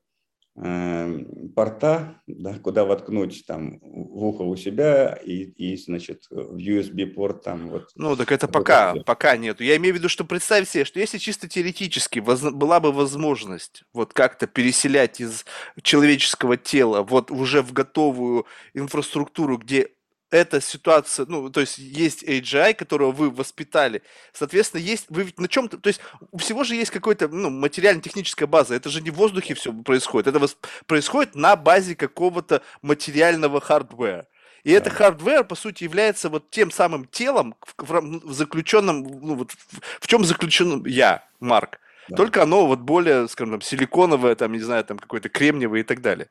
э, 0.55 1.19
порта, 1.55 2.19
да, 2.25 2.57
куда 2.57 2.85
воткнуть 2.85 3.43
там 3.45 3.77
в 3.81 4.25
ухо 4.25 4.41
у 4.41 4.55
себя 4.55 5.13
и, 5.23 5.43
и 5.43 5.77
значит, 5.77 6.23
в 6.31 6.57
USB-порт 6.57 7.43
там 7.43 7.69
вот. 7.69 7.91
Ну, 7.93 8.15
так 8.15 8.31
это 8.31 8.47
пока, 8.47 8.95
это. 8.95 9.03
пока 9.03 9.37
нету. 9.37 9.63
Я 9.63 9.77
имею 9.77 9.93
в 9.93 9.97
виду, 9.99 10.09
что 10.09 10.23
представь 10.23 10.67
себе, 10.67 10.85
что 10.85 10.99
если 10.99 11.19
чисто 11.19 11.47
теоретически 11.47 12.17
воз, 12.17 12.41
была 12.41 12.79
бы 12.79 12.91
возможность 12.91 13.83
вот 13.93 14.13
как-то 14.13 14.47
переселять 14.47 15.21
из 15.21 15.45
человеческого 15.83 16.57
тела 16.57 17.03
вот 17.03 17.29
уже 17.29 17.61
в 17.61 17.73
готовую 17.73 18.47
инфраструктуру, 18.73 19.59
где 19.59 19.91
эта 20.31 20.61
ситуация, 20.61 21.25
ну, 21.27 21.49
то 21.49 21.61
есть 21.61 21.77
есть 21.77 22.23
AGI, 22.23 22.73
которого 22.73 23.11
вы 23.11 23.31
воспитали, 23.31 24.01
соответственно, 24.33 24.81
есть, 24.81 25.05
вы 25.09 25.23
ведь 25.23 25.39
на 25.39 25.47
чем-то, 25.47 25.77
то 25.77 25.87
есть 25.87 26.01
у 26.31 26.37
всего 26.37 26.63
же 26.63 26.75
есть 26.75 26.91
какой-то, 26.91 27.27
ну, 27.27 27.49
материально-техническая 27.49 28.47
база, 28.47 28.75
это 28.75 28.89
же 28.89 29.01
не 29.01 29.09
в 29.11 29.15
воздухе 29.15 29.55
все 29.55 29.73
происходит, 29.73 30.27
это 30.27 30.47
происходит 30.85 31.35
на 31.35 31.55
базе 31.55 31.95
какого-то 31.95 32.61
материального 32.81 33.59
хардвера. 33.59 34.27
И 34.63 34.71
да. 34.71 34.77
это 34.77 34.89
hardware, 34.89 35.45
по 35.45 35.55
сути, 35.55 35.83
является 35.83 36.29
вот 36.29 36.49
тем 36.51 36.69
самым 36.69 37.05
телом, 37.05 37.55
в, 37.61 37.83
в, 37.83 38.27
в 38.29 38.33
заключенном, 38.33 39.03
ну, 39.03 39.35
вот 39.35 39.51
в, 39.51 40.01
в 40.01 40.07
чем 40.07 40.25
заключен 40.25 40.85
я, 40.85 41.23
Марк. 41.39 41.79
Да. 42.09 42.17
Только 42.17 42.43
оно 42.43 42.65
вот 42.65 42.79
более, 42.79 43.27
скажем, 43.27 43.53
там, 43.53 43.61
силиконовое, 43.61 44.35
там, 44.35 44.51
не 44.51 44.59
знаю, 44.59 44.83
там, 44.83 44.97
какое-то 44.97 45.29
кремниевое 45.29 45.81
и 45.81 45.83
так 45.83 46.01
далее. 46.01 46.27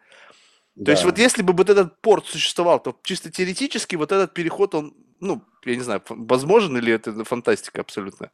То 0.84 0.92
есть 0.92 1.04
вот 1.04 1.18
если 1.18 1.42
бы 1.42 1.52
вот 1.52 1.68
этот 1.70 2.00
порт 2.00 2.26
существовал, 2.26 2.80
то 2.80 2.96
чисто 3.02 3.30
теоретически 3.30 3.96
вот 3.96 4.12
этот 4.12 4.32
переход, 4.32 4.74
он, 4.74 4.94
ну, 5.18 5.42
я 5.64 5.74
не 5.74 5.82
знаю, 5.82 6.02
возможен 6.08 6.76
или 6.76 6.92
это 6.92 7.24
фантастика 7.24 7.80
абсолютно? 7.80 8.30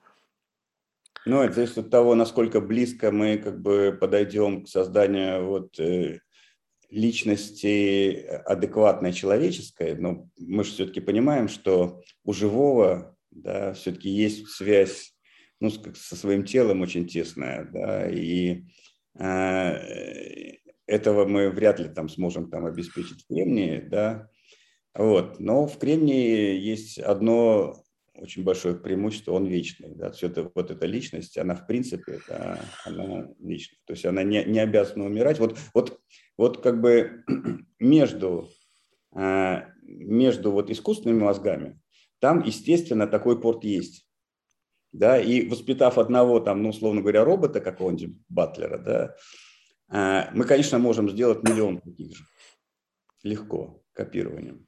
Ну, 1.27 1.41
это 1.41 1.55
зависит 1.55 1.79
от 1.79 1.91
того, 1.91 2.15
насколько 2.15 2.61
близко 2.61 3.11
мы 3.11 3.39
как 3.39 3.61
бы 3.61 3.97
подойдем 3.99 4.65
к 4.65 4.69
созданию 4.69 5.47
вот 5.47 5.79
э, 5.81 6.21
личности 6.91 8.27
адекватной 8.45 9.13
человеческой. 9.13 9.95
Но 9.97 10.29
мы 10.39 10.65
же 10.65 10.73
все-таки 10.73 11.01
понимаем, 11.01 11.49
что 11.49 12.03
у 12.25 12.35
живого, 12.35 13.17
да, 13.31 13.73
все-таки 13.73 14.11
есть 14.11 14.49
связь 14.49 15.15
ну, 15.61 15.71
со 15.71 16.17
своим 16.17 16.45
телом 16.45 16.83
очень 16.83 17.07
тесная, 17.07 17.65
да, 17.73 18.07
и 18.11 18.65
э, 19.19 20.57
этого 20.87 21.27
мы 21.27 21.51
вряд 21.51 21.81
ли 21.81 21.89
там 21.89 22.09
сможем 22.09 22.51
там 22.51 22.67
обеспечить 22.67 23.23
в 23.23 23.29
кремнии, 23.29 23.81
да, 23.81 24.29
вот. 24.95 25.41
Но 25.41 25.67
в 25.67 25.79
кремнии 25.79 26.59
есть 26.59 26.99
одно 26.99 27.85
очень 28.15 28.45
большое 28.45 28.77
преимущество, 28.77 29.33
он 29.33 29.47
вечный, 29.47 29.95
да, 29.95 30.11
все 30.13 30.29
это, 30.29 30.51
вот 30.55 30.71
эта 30.71 30.87
личность, 30.87 31.37
она 31.37 31.57
в 31.57 31.67
принципе, 31.67 32.21
да, 32.29 32.61
она 32.85 33.29
личная, 33.41 33.79
то 33.87 33.93
есть 33.93 34.05
она 34.07 34.23
не, 34.23 34.45
не 34.45 34.61
обязана 34.61 35.07
умирать. 35.07 35.39
Вот, 35.41 35.59
вот, 35.75 36.01
вот 36.39 36.63
как 36.63 36.81
бы 36.81 37.25
между, 37.81 38.49
а, 39.13 39.67
между 39.83 40.53
вот 40.53 40.71
искусственными 40.71 41.23
мозгами, 41.23 41.81
там, 42.21 42.43
естественно, 42.43 43.07
такой 43.07 43.41
порт 43.41 43.65
есть. 43.65 44.09
Да, 44.93 45.21
и 45.21 45.49
воспитав 45.49 45.99
одного, 45.99 46.39
там, 46.39 46.63
ну, 46.63 46.69
условно 46.69 47.01
говоря, 47.01 47.25
робота 47.25 47.61
какого-нибудь 47.61 48.17
Батлера, 48.29 48.79
да, 48.79 49.17
мы, 49.89 50.45
конечно, 50.45 50.79
можем 50.79 51.11
сделать 51.11 51.43
миллион 51.49 51.81
таких 51.81 52.17
же. 52.17 52.25
Легко, 53.23 53.83
копированием. 53.93 54.67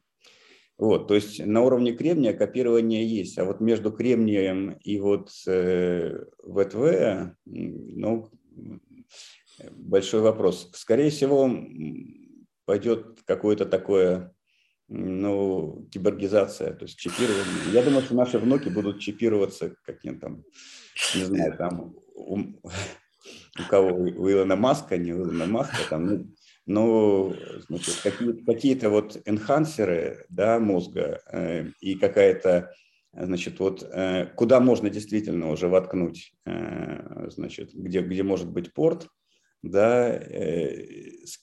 Вот, 0.79 1.09
то 1.09 1.15
есть 1.15 1.45
на 1.45 1.63
уровне 1.63 1.93
кремния 1.93 2.35
копирование 2.35 3.07
есть, 3.07 3.39
а 3.39 3.45
вот 3.45 3.61
между 3.61 3.91
кремнием 3.91 4.73
и 4.73 4.99
вот 4.99 5.31
э, 5.47 6.25
ВТВ, 6.43 7.35
ну, 7.47 8.31
большой 9.71 10.21
вопрос. 10.21 10.71
Скорее 10.75 11.09
всего, 11.09 11.51
пойдет 12.67 13.23
какое-то 13.25 13.65
такое, 13.65 14.35
ну, 14.89 15.89
киборгизация, 15.91 16.75
то 16.75 16.85
есть 16.85 16.99
чипирование. 16.99 17.73
Я 17.73 17.83
думаю, 17.83 18.03
что 18.03 18.15
наши 18.15 18.39
внуки 18.39 18.69
будут 18.69 19.01
чипироваться 19.01 19.75
каким 19.83 20.21
там, 20.21 20.45
не 21.15 21.25
знаю, 21.25 21.57
там, 21.57 21.95
у 23.59 23.69
кого, 23.69 23.89
у 23.95 24.31
Илона 24.31 24.57
Маска, 24.57 24.97
не 24.97 25.13
у 25.13 25.25
Илона 25.25 25.47
Маска, 25.47 25.79
там, 25.89 26.07
ну, 26.07 26.27
ну 26.67 27.35
значит, 27.69 28.01
какие, 28.03 28.33
какие-то 28.45 28.91
вот 28.91 29.21
энхансеры 29.25 30.27
да, 30.29 30.59
мозга 30.59 31.21
э, 31.31 31.67
и 31.81 31.95
какая-то, 31.95 32.73
значит, 33.13 33.61
вот 33.61 33.83
э, 33.83 34.27
куда 34.35 34.61
можно 34.61 34.91
действительно 34.91 35.51
уже 35.51 35.69
воткнуть, 35.69 36.33
э, 36.45 37.29
значит, 37.31 37.73
где, 37.73 38.01
где 38.03 38.23
может 38.23 38.51
быть 38.51 38.73
порт, 38.73 39.09
да, 39.63 40.09
э, 40.09 40.87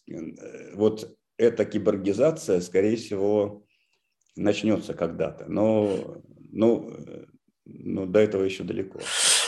э, 0.09 0.75
вот 0.75 1.15
эта 1.37 1.65
киборгизация, 1.65 2.61
скорее 2.61 2.95
всего, 2.95 3.65
начнется 4.35 4.93
когда-то, 4.93 5.45
но, 5.47 6.21
но, 6.51 6.91
но 7.65 8.05
до 8.05 8.19
этого 8.19 8.43
еще 8.43 8.63
далеко. 8.63 8.99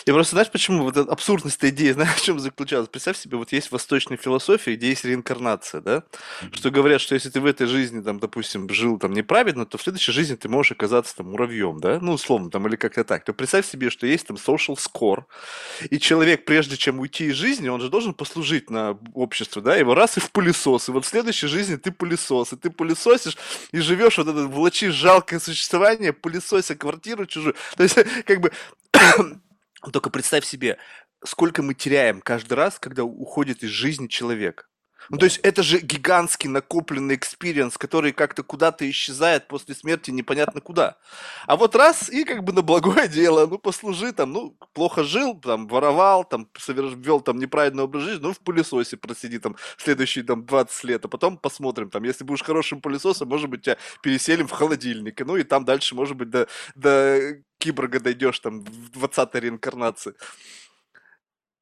Я 0.05 0.13
просто, 0.13 0.35
знаешь, 0.35 0.51
почему 0.51 0.83
вот 0.83 0.97
эта 0.97 1.11
абсурдность 1.11 1.57
этой 1.57 1.71
идеи, 1.71 1.91
знаешь, 1.91 2.13
в 2.13 2.23
чем 2.23 2.39
заключалась? 2.39 2.87
Представь 2.89 3.17
себе, 3.17 3.37
вот 3.37 3.51
есть 3.51 3.71
восточная 3.71 4.17
философия, 4.17 4.75
где 4.75 4.89
есть 4.89 5.03
реинкарнация, 5.03 5.81
да? 5.81 5.95
Mm-hmm. 5.95 6.55
Что 6.57 6.69
говорят, 6.69 7.01
что 7.01 7.15
если 7.15 7.31
ты 7.31 7.41
в 7.41 7.45
этой 7.47 7.65
жизни, 7.65 8.01
там, 8.01 8.19
допустим, 8.19 8.69
жил 8.69 8.99
там 8.99 9.13
неправедно, 9.13 9.65
то 9.65 9.79
в 9.79 9.81
следующей 9.81 10.11
жизни 10.11 10.35
ты 10.35 10.47
можешь 10.47 10.73
оказаться 10.73 11.15
там 11.15 11.31
муравьем, 11.31 11.79
да? 11.79 11.99
Ну, 11.99 12.13
условно, 12.13 12.51
там, 12.51 12.67
или 12.67 12.75
как-то 12.75 13.03
так. 13.03 13.25
То 13.25 13.33
представь 13.33 13.65
себе, 13.65 13.89
что 13.89 14.05
есть 14.05 14.27
там 14.27 14.37
social 14.37 14.77
score, 14.77 15.23
и 15.89 15.97
человек, 15.97 16.45
прежде 16.45 16.77
чем 16.77 16.99
уйти 16.99 17.25
из 17.25 17.35
жизни, 17.35 17.67
он 17.67 17.81
же 17.81 17.89
должен 17.89 18.13
послужить 18.13 18.69
на 18.69 18.99
общество, 19.15 19.59
да? 19.63 19.75
Его 19.75 19.95
раз 19.95 20.17
и 20.17 20.19
в 20.19 20.29
пылесос, 20.29 20.87
и 20.87 20.91
вот 20.91 21.05
в 21.05 21.07
следующей 21.07 21.47
жизни 21.47 21.77
ты 21.77 21.89
пылесос, 21.91 22.53
и 22.53 22.57
ты 22.57 22.69
пылесосишь, 22.69 23.37
и 23.71 23.79
живешь 23.79 24.19
вот 24.19 24.27
это, 24.27 24.45
влачишь 24.45 24.93
жалкое 24.93 25.39
существование, 25.39 26.13
пылесося 26.13 26.75
квартиру 26.75 27.25
чужую. 27.25 27.55
То 27.75 27.81
есть, 27.81 27.97
как 28.25 28.39
бы 28.39 28.51
только 29.91 30.09
представь 30.09 30.45
себе, 30.45 30.77
сколько 31.23 31.61
мы 31.61 31.73
теряем 31.73 32.21
каждый 32.21 32.53
раз, 32.53 32.79
когда 32.79 33.03
уходит 33.03 33.63
из 33.63 33.69
жизни 33.69 34.07
человек. 34.07 34.69
Ну, 35.09 35.17
то 35.17 35.25
есть 35.25 35.39
это 35.39 35.63
же 35.63 35.79
гигантский 35.79 36.49
накопленный 36.49 37.15
experience, 37.15 37.77
который 37.77 38.11
как-то 38.11 38.43
куда-то 38.43 38.89
исчезает 38.89 39.47
после 39.47 39.75
смерти 39.75 40.11
непонятно 40.11 40.61
куда. 40.61 40.97
А 41.45 41.55
вот 41.55 41.75
раз 41.75 42.09
и 42.09 42.23
как 42.23 42.43
бы 42.43 42.53
на 42.53 42.61
благое 42.61 43.07
дело, 43.09 43.45
ну, 43.45 43.57
послужи 43.57 44.11
там, 44.13 44.33
ну, 44.33 44.57
плохо 44.73 45.03
жил, 45.03 45.39
там, 45.39 45.67
воровал, 45.67 46.23
там, 46.23 46.49
вел 46.67 47.21
там 47.21 47.37
неправильный 47.37 47.83
образ 47.83 48.03
жизни, 48.03 48.23
ну, 48.23 48.33
в 48.33 48.39
пылесосе 48.39 48.97
просиди 48.97 49.39
там 49.39 49.55
следующие 49.77 50.23
там 50.23 50.45
20 50.45 50.83
лет, 50.85 51.05
а 51.05 51.07
потом 51.07 51.37
посмотрим, 51.37 51.89
там, 51.89 52.03
если 52.03 52.23
будешь 52.23 52.43
хорошим 52.43 52.81
пылесосом, 52.81 53.27
может 53.27 53.49
быть, 53.49 53.63
тебя 53.63 53.77
переселим 54.01 54.47
в 54.47 54.51
холодильник, 54.51 55.19
ну, 55.25 55.37
и 55.37 55.43
там 55.43 55.65
дальше, 55.65 55.95
может 55.95 56.15
быть, 56.17 56.29
до, 56.29 56.47
до 56.75 57.37
киборга 57.57 57.99
дойдешь 57.99 58.39
там 58.39 58.63
в 58.63 58.97
20-й 58.97 59.39
реинкарнации. 59.39 60.13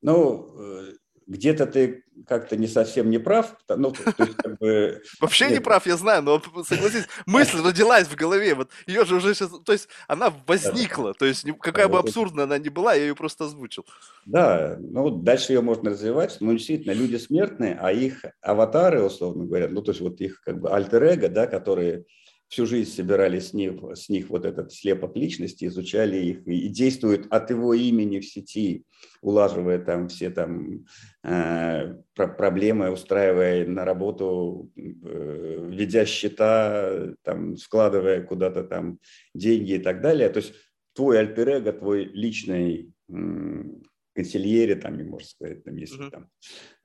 Ну, 0.02 0.54
э, 0.60 0.94
где-то 1.28 1.66
ты 1.66 2.04
как-то 2.28 2.56
не 2.56 2.68
совсем 2.68 3.10
не 3.10 3.18
прав. 3.18 3.56
Ну, 3.68 3.92
то 3.92 4.14
есть, 4.18 4.36
как 4.38 4.58
бы... 4.58 5.02
Вообще 5.22 5.50
не 5.50 5.60
прав, 5.60 5.86
я 5.88 5.98
знаю, 5.98 6.22
но 6.22 6.42
согласись, 6.66 7.08
мысль 7.26 7.62
родилась 7.62 8.08
в 8.08 8.16
голове, 8.16 8.56
вот 8.56 8.70
ее 8.88 9.06
же 9.06 9.16
уже 9.16 9.34
сейчас, 9.34 9.52
то 9.66 9.72
есть 9.72 9.90
она 10.08 10.34
возникла, 10.48 11.14
то 11.14 11.26
есть 11.26 11.46
какая 11.60 11.88
бы 11.88 11.98
абсурдная 11.98 12.46
она 12.46 12.58
ни 12.58 12.70
была, 12.70 12.94
я 12.94 13.02
ее 13.02 13.16
просто 13.16 13.46
озвучил. 13.46 13.86
Да, 14.26 14.78
ну 14.80 15.10
дальше 15.10 15.54
ее 15.54 15.62
можно 15.62 15.92
развивать, 15.92 16.38
но 16.40 16.54
действительно 16.54 16.94
люди 16.94 17.16
смертные, 17.18 17.78
а 17.80 17.92
их 17.92 18.24
аватары, 18.42 19.02
условно 19.02 19.46
говоря, 19.46 19.68
ну 19.70 19.82
то 19.82 19.92
есть 19.92 20.02
вот 20.02 20.22
их 20.22 20.42
как 20.42 20.60
бы 20.60 20.70
альтер-эго, 20.70 21.30
да, 21.30 21.48
которые 21.48 22.06
всю 22.54 22.68
жизнь 22.68 22.92
собирали 22.92 23.40
с 23.40 23.52
них, 23.54 23.82
с 23.96 24.10
них 24.10 24.30
вот 24.30 24.46
этот 24.46 24.72
слепок 24.72 25.16
личности, 25.16 25.66
изучали 25.66 26.18
их 26.18 26.48
и 26.48 26.68
действуют 26.68 27.26
от 27.32 27.50
его 27.50 27.74
имени 27.74 28.20
в 28.20 28.26
сети, 28.26 28.84
улаживая 29.22 29.80
там 29.80 30.08
все 30.08 30.30
там 30.30 30.86
э, 31.24 31.96
проблемы, 32.14 32.92
устраивая 32.92 33.66
на 33.66 33.86
работу, 33.86 34.72
э, 34.76 35.68
ведя 35.72 36.06
счета, 36.06 37.16
там, 37.24 37.58
складывая 37.58 38.22
куда-то 38.22 38.64
там 38.64 39.00
деньги 39.34 39.74
и 39.74 39.80
так 39.80 40.02
далее. 40.02 40.30
То 40.30 40.38
есть 40.38 40.54
твой 40.94 41.20
альтер 41.20 41.74
твой 41.74 42.06
личный 42.06 42.94
э, 43.10 43.64
консильере, 44.14 44.76
там, 44.76 45.04
можно 45.08 45.28
сказать, 45.28 45.64
там, 45.64 45.76
если 45.76 46.06
uh-huh. 46.06 46.12
там. 46.12 46.30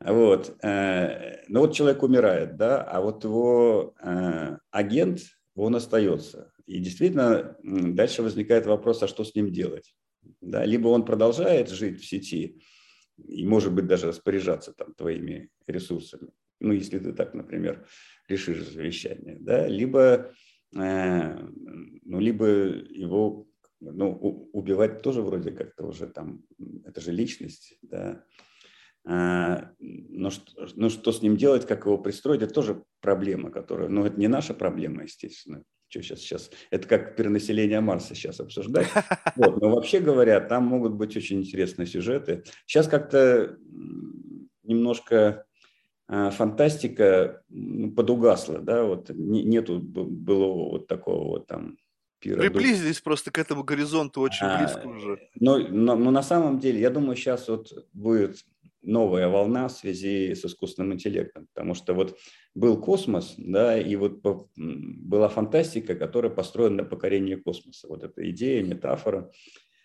Вот. 0.01 0.57
Э, 0.65 1.43
ну 1.49 1.61
вот 1.61 1.75
человек 1.75 2.03
умирает, 2.03 2.57
да, 2.57 2.83
а 2.83 3.03
вот 3.03 3.23
его 3.25 3.95
э, 4.03 4.57
агент– 4.71 5.21
он 5.63 5.77
остается. 5.77 6.53
И 6.67 6.79
действительно, 6.79 7.57
дальше 7.63 8.23
возникает 8.23 8.67
вопрос, 8.67 9.03
а 9.03 9.09
что 9.09 9.25
с 9.25 9.35
ним 9.35 9.53
делать? 9.53 9.95
Да, 10.41 10.65
либо 10.65 10.89
он 10.89 11.05
продолжает 11.05 11.69
жить 11.71 12.01
в 12.01 12.07
сети 12.07 12.61
и, 13.17 13.47
может 13.47 13.73
быть, 13.73 13.87
даже 13.87 14.09
распоряжаться 14.09 14.73
там 14.73 14.95
твоими 14.95 15.51
ресурсами, 15.67 16.31
ну, 16.61 16.73
если 16.73 16.99
ты 16.99 17.13
так, 17.13 17.35
например, 17.35 17.87
решишь 18.29 18.67
завещание, 18.69 19.39
да, 19.41 19.67
либо, 19.67 20.33
э, 20.77 21.39
ну, 22.05 22.21
либо 22.21 22.47
его 22.47 23.47
ну, 23.81 24.13
убивать 24.53 25.03
тоже 25.03 25.23
вроде 25.23 25.53
как-то 25.53 25.87
уже 25.87 26.09
там, 26.09 26.43
это 26.85 27.01
же 27.01 27.13
личность, 27.13 27.79
да, 27.83 28.25
но 29.05 30.31
что, 30.31 30.69
но 30.75 30.89
что 30.91 31.13
с 31.13 31.23
ним 31.23 31.37
делать, 31.37 31.67
как 31.67 31.87
его 31.87 31.99
пристроить, 31.99 32.43
это 32.43 32.53
тоже 32.53 32.83
проблема, 33.01 33.51
которая, 33.51 33.89
ну, 33.89 34.05
это 34.05 34.19
не 34.19 34.29
наша 34.29 34.55
проблема, 34.55 35.05
естественно. 35.05 35.63
Что 35.89 36.03
сейчас, 36.03 36.19
сейчас, 36.19 36.51
это 36.71 36.87
как 36.87 37.17
перенаселение 37.17 37.81
Марса 37.81 38.15
сейчас 38.15 38.41
обсуждать. 38.41 38.89
Вот, 39.37 39.61
но 39.61 39.71
вообще 39.71 40.01
говоря, 40.01 40.41
там 40.41 40.65
могут 40.65 40.95
быть 40.95 41.17
очень 41.17 41.41
интересные 41.41 41.87
сюжеты. 41.87 42.45
Сейчас 42.67 42.89
как-то 42.89 43.57
немножко 44.65 45.47
а, 46.07 46.31
фантастика 46.31 47.43
подугасла, 47.97 48.59
да, 48.59 48.85
вот 48.85 49.11
нету 49.11 49.79
было 49.81 50.71
вот 50.71 50.87
такого 50.87 51.29
вот 51.29 51.47
там 51.47 51.77
пира. 52.19 52.41
Приблизились 52.41 53.01
просто 53.01 53.31
к 53.31 53.39
этому 53.39 53.63
горизонту 53.63 54.21
очень 54.21 54.47
а, 54.47 54.59
близко 54.59 54.87
уже. 54.87 55.19
Но, 55.35 55.59
но, 55.59 55.97
но 55.97 56.11
на 56.11 56.23
самом 56.23 56.59
деле, 56.59 56.81
я 56.81 56.91
думаю, 56.91 57.17
сейчас 57.17 57.49
вот 57.49 57.73
будет 57.93 58.45
новая 58.83 59.29
волна 59.29 59.69
в 59.69 59.73
связи 59.73 60.35
с 60.35 60.45
искусственным 60.45 60.95
интеллектом, 60.95 61.47
потому 61.55 61.75
что 61.75 61.95
вот 61.95 62.19
был 62.55 62.81
космос, 62.81 63.35
да, 63.37 63.79
и 63.79 63.97
вот 63.97 64.21
была 64.57 65.29
фантастика, 65.29 65.95
которая 65.95 66.31
построена 66.31 66.83
на 66.83 66.85
покорении 66.85 67.35
космоса. 67.35 67.89
Вот 67.89 68.05
эта 68.05 68.29
идея, 68.31 68.63
метафора. 68.63 69.31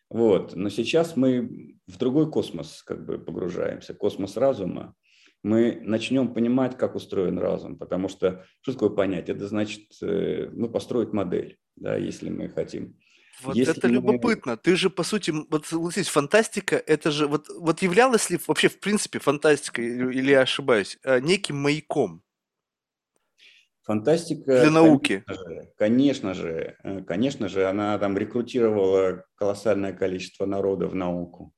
Вот. 0.10 0.56
Но 0.56 0.70
сейчас 0.70 1.16
мы 1.16 1.78
в 1.88 1.98
другой 1.98 2.30
космос 2.30 2.84
как 2.84 3.06
бы 3.06 3.18
погружаемся, 3.18 3.94
космос 3.94 4.38
разума. 4.38 4.96
Мы 5.44 5.80
начнем 5.82 6.34
понимать, 6.34 6.78
как 6.78 6.96
устроен 6.96 7.38
разум, 7.38 7.78
потому 7.78 8.08
что 8.08 8.46
что 8.62 8.74
такое 8.74 8.90
понять? 8.92 9.28
Это 9.28 9.48
значит 9.48 9.90
э, 10.02 10.50
ну, 10.54 10.70
построить 10.70 11.12
модель, 11.12 11.58
да, 11.76 11.98
если 11.98 12.30
мы 12.30 12.48
хотим. 12.48 12.98
Вот 13.42 13.56
Если 13.56 13.78
это 13.78 13.88
мы... 13.88 13.94
любопытно. 13.96 14.58
Ты 14.58 14.76
же, 14.76 14.90
по 14.90 15.04
сути, 15.04 15.32
вот 15.50 15.66
согласись, 15.66 16.08
фантастика, 16.08 16.76
это 16.76 17.12
же, 17.12 17.28
вот, 17.28 17.50
вот 17.50 17.82
являлась 17.82 18.30
ли 18.30 18.40
вообще, 18.48 18.70
в 18.70 18.80
принципе, 18.80 19.20
фантастика, 19.20 19.82
или 19.82 20.32
я 20.32 20.42
ошибаюсь, 20.42 20.98
э, 21.04 21.20
неким 21.20 21.58
маяком? 21.58 22.24
Фантастика... 23.84 24.62
Для 24.62 24.72
науки. 24.72 25.24
Конечно 25.26 25.44
же, 25.46 25.74
конечно 25.78 26.34
же, 26.34 26.78
э, 26.84 27.02
конечно 27.04 27.48
же, 27.50 27.68
она 27.68 27.98
там 27.98 28.18
рекрутировала 28.18 29.26
колоссальное 29.36 29.94
количество 29.94 30.46
народа 30.46 30.88
в 30.88 30.96
науку. 30.96 31.54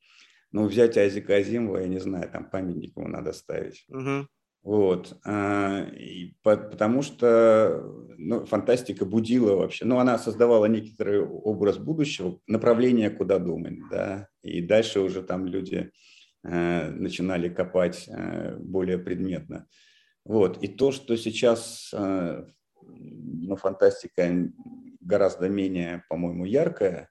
Ну, 0.51 0.67
взять 0.67 0.97
Айзека 0.97 1.35
Азимова, 1.35 1.79
я 1.79 1.87
не 1.87 1.99
знаю, 1.99 2.29
там 2.31 2.49
памятник 2.49 2.95
ему 2.95 3.09
надо 3.09 3.33
ставить. 3.33 3.85
Угу. 3.89 4.27
Вот. 4.65 5.15
А, 5.23 5.87
потому 6.43 7.03
что 7.03 7.83
ну, 8.17 8.45
фантастика 8.45 9.05
будила 9.05 9.55
вообще. 9.55 9.85
Ну, 9.85 9.99
она 9.99 10.17
создавала 10.17 10.65
некоторый 10.65 11.21
образ 11.21 11.77
будущего, 11.77 12.39
направление, 12.47 13.11
куда 13.11 13.37
думать. 13.37 13.77
Да? 13.91 14.27
И 14.41 14.61
дальше 14.61 15.01
уже 15.01 15.21
там 15.21 15.45
люди 15.45 15.91
э, 16.43 16.89
начинали 16.89 17.47
копать 17.47 18.05
э, 18.07 18.57
более 18.57 18.97
предметно. 18.97 19.67
Вот. 20.25 20.63
И 20.63 20.67
то, 20.67 20.91
что 20.91 21.15
сейчас 21.15 21.91
э, 21.93 22.45
ну, 22.81 23.55
фантастика 23.57 24.51
гораздо 24.99 25.47
менее, 25.47 26.03
по-моему, 26.09 26.45
яркая, 26.45 27.09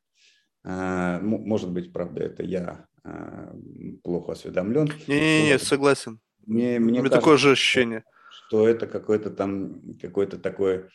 может 0.64 1.70
быть, 1.70 1.92
правда, 1.92 2.24
это 2.24 2.42
я 2.42 2.86
плохо 4.02 4.32
осведомлен. 4.32 4.88
Не-не-не, 5.06 5.58
согласен. 5.58 6.20
Мне, 6.46 6.78
мне 6.78 6.98
кажется, 7.00 7.18
такое 7.18 7.36
же 7.36 7.50
ощущение. 7.52 8.04
Что 8.46 8.68
это 8.68 8.86
какой-то 8.86 9.30
там, 9.30 9.96
какой-то 10.00 10.38
такой 10.38 10.86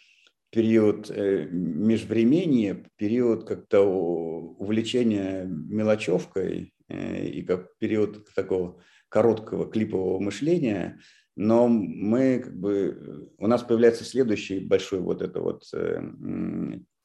период 0.50 1.10
э, 1.10 1.48
межвремени, 1.50 2.86
период 2.96 3.48
как-то 3.48 3.82
увлечения 3.82 5.46
мелочевкой 5.46 6.74
э, 6.88 7.26
и 7.26 7.42
как 7.44 7.78
период 7.78 8.34
такого 8.34 8.82
короткого 9.10 9.70
клипового 9.70 10.20
мышления, 10.20 11.00
но 11.36 11.68
мы 11.68 12.40
как 12.40 12.56
бы, 12.60 13.32
у 13.38 13.48
нас 13.48 13.64
появляется 13.64 14.04
следующий 14.04 14.60
большой 14.60 15.00
вот 15.00 15.22
это 15.22 15.40
вот 15.40 15.64
э, 15.74 16.02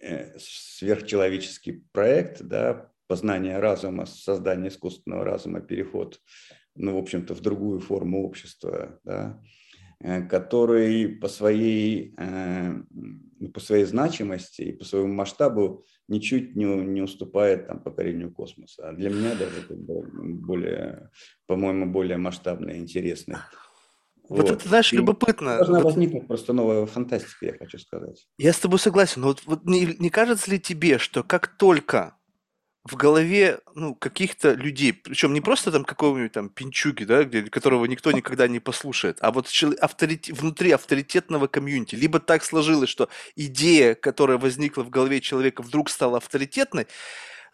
э, 0.00 0.38
сверхчеловеческий 0.38 1.84
проект, 1.92 2.42
да, 2.42 2.90
познание 3.06 3.58
разума, 3.58 4.06
создание 4.06 4.68
искусственного 4.68 5.24
разума, 5.24 5.60
переход 5.60 6.20
ну, 6.74 6.94
в 6.94 6.98
общем-то, 6.98 7.34
в 7.34 7.40
другую 7.40 7.80
форму 7.80 8.24
общества, 8.24 9.00
да, 9.04 9.40
э, 10.00 10.22
который 10.22 11.08
по 11.08 11.28
своей, 11.28 12.14
э, 12.18 12.74
по 13.52 13.60
своей 13.60 13.84
значимости 13.84 14.62
и 14.62 14.72
по 14.72 14.84
своему 14.84 15.12
масштабу 15.12 15.84
ничуть 16.08 16.56
не, 16.56 16.64
не 16.64 17.02
уступает 17.02 17.66
там, 17.66 17.82
покорению 17.82 18.32
космоса. 18.32 18.88
А 18.88 18.92
для 18.92 19.10
меня 19.10 19.34
даже 19.34 19.60
это 19.60 19.74
более, 19.74 21.10
по-моему, 21.46 21.86
более 21.86 22.16
масштабный 22.16 22.76
и 22.76 22.80
интересный. 22.80 23.36
Вот, 24.28 24.40
вот 24.40 24.50
это, 24.50 24.68
знаешь, 24.68 24.92
и 24.92 24.96
любопытно. 24.96 25.58
Должна 25.58 25.80
вот... 25.80 25.84
возникнуть 25.84 26.26
просто 26.26 26.54
новая 26.54 26.86
фантастика, 26.86 27.46
я 27.46 27.52
хочу 27.52 27.78
сказать. 27.78 28.26
Я 28.38 28.52
с 28.52 28.58
тобой 28.58 28.78
согласен, 28.78 29.20
но 29.20 29.28
вот, 29.28 29.42
вот 29.44 29.64
не, 29.64 29.96
не 29.98 30.08
кажется 30.08 30.50
ли 30.50 30.58
тебе, 30.58 30.98
что 30.98 31.22
как 31.22 31.58
только 31.58 32.16
в 32.84 32.96
голове, 32.96 33.60
ну, 33.74 33.94
каких-то 33.94 34.52
людей, 34.52 34.92
причем 34.92 35.32
не 35.32 35.40
просто 35.40 35.72
там 35.72 35.84
какого-нибудь 35.84 36.32
там 36.32 36.50
пинчуги, 36.50 37.04
да, 37.04 37.24
где, 37.24 37.42
которого 37.42 37.86
никто 37.86 38.12
никогда 38.12 38.46
не 38.46 38.60
послушает, 38.60 39.18
а 39.20 39.30
вот 39.30 39.48
авторит, 39.80 40.28
внутри 40.28 40.70
авторитетного 40.70 41.46
комьюнити. 41.46 41.94
Либо 41.94 42.20
так 42.20 42.44
сложилось, 42.44 42.90
что 42.90 43.08
идея, 43.36 43.94
которая 43.94 44.36
возникла 44.36 44.82
в 44.82 44.90
голове 44.90 45.22
человека, 45.22 45.62
вдруг 45.62 45.88
стала 45.88 46.18
авторитетной, 46.18 46.86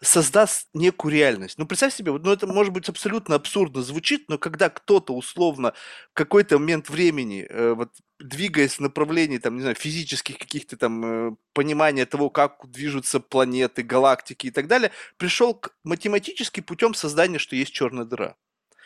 создаст 0.01 0.67
некую 0.73 1.13
реальность. 1.13 1.59
Ну, 1.59 1.67
представь 1.67 1.93
себе, 1.93 2.11
ну, 2.11 2.31
это 2.31 2.47
может 2.47 2.73
быть 2.73 2.89
абсолютно 2.89 3.35
абсурдно 3.35 3.83
звучит, 3.83 4.25
но 4.29 4.39
когда 4.39 4.69
кто-то 4.69 5.13
условно 5.13 5.73
в 6.11 6.13
какой-то 6.13 6.57
момент 6.57 6.89
времени, 6.89 7.45
э, 7.47 7.73
вот, 7.73 7.91
двигаясь 8.19 8.77
в 8.77 8.79
направлении, 8.79 9.37
там, 9.37 9.55
не 9.55 9.61
знаю, 9.61 9.75
физических 9.75 10.39
каких-то 10.39 10.75
там 10.75 11.05
э, 11.05 11.35
понимания 11.53 12.07
того, 12.07 12.31
как 12.31 12.67
движутся 12.67 13.19
планеты, 13.19 13.83
галактики 13.83 14.47
и 14.47 14.51
так 14.51 14.67
далее, 14.67 14.91
пришел 15.17 15.53
к 15.53 15.75
математически 15.83 16.61
путем 16.61 16.95
создания, 16.95 17.37
что 17.37 17.55
есть 17.55 17.71
черная 17.71 18.05
дыра. 18.05 18.35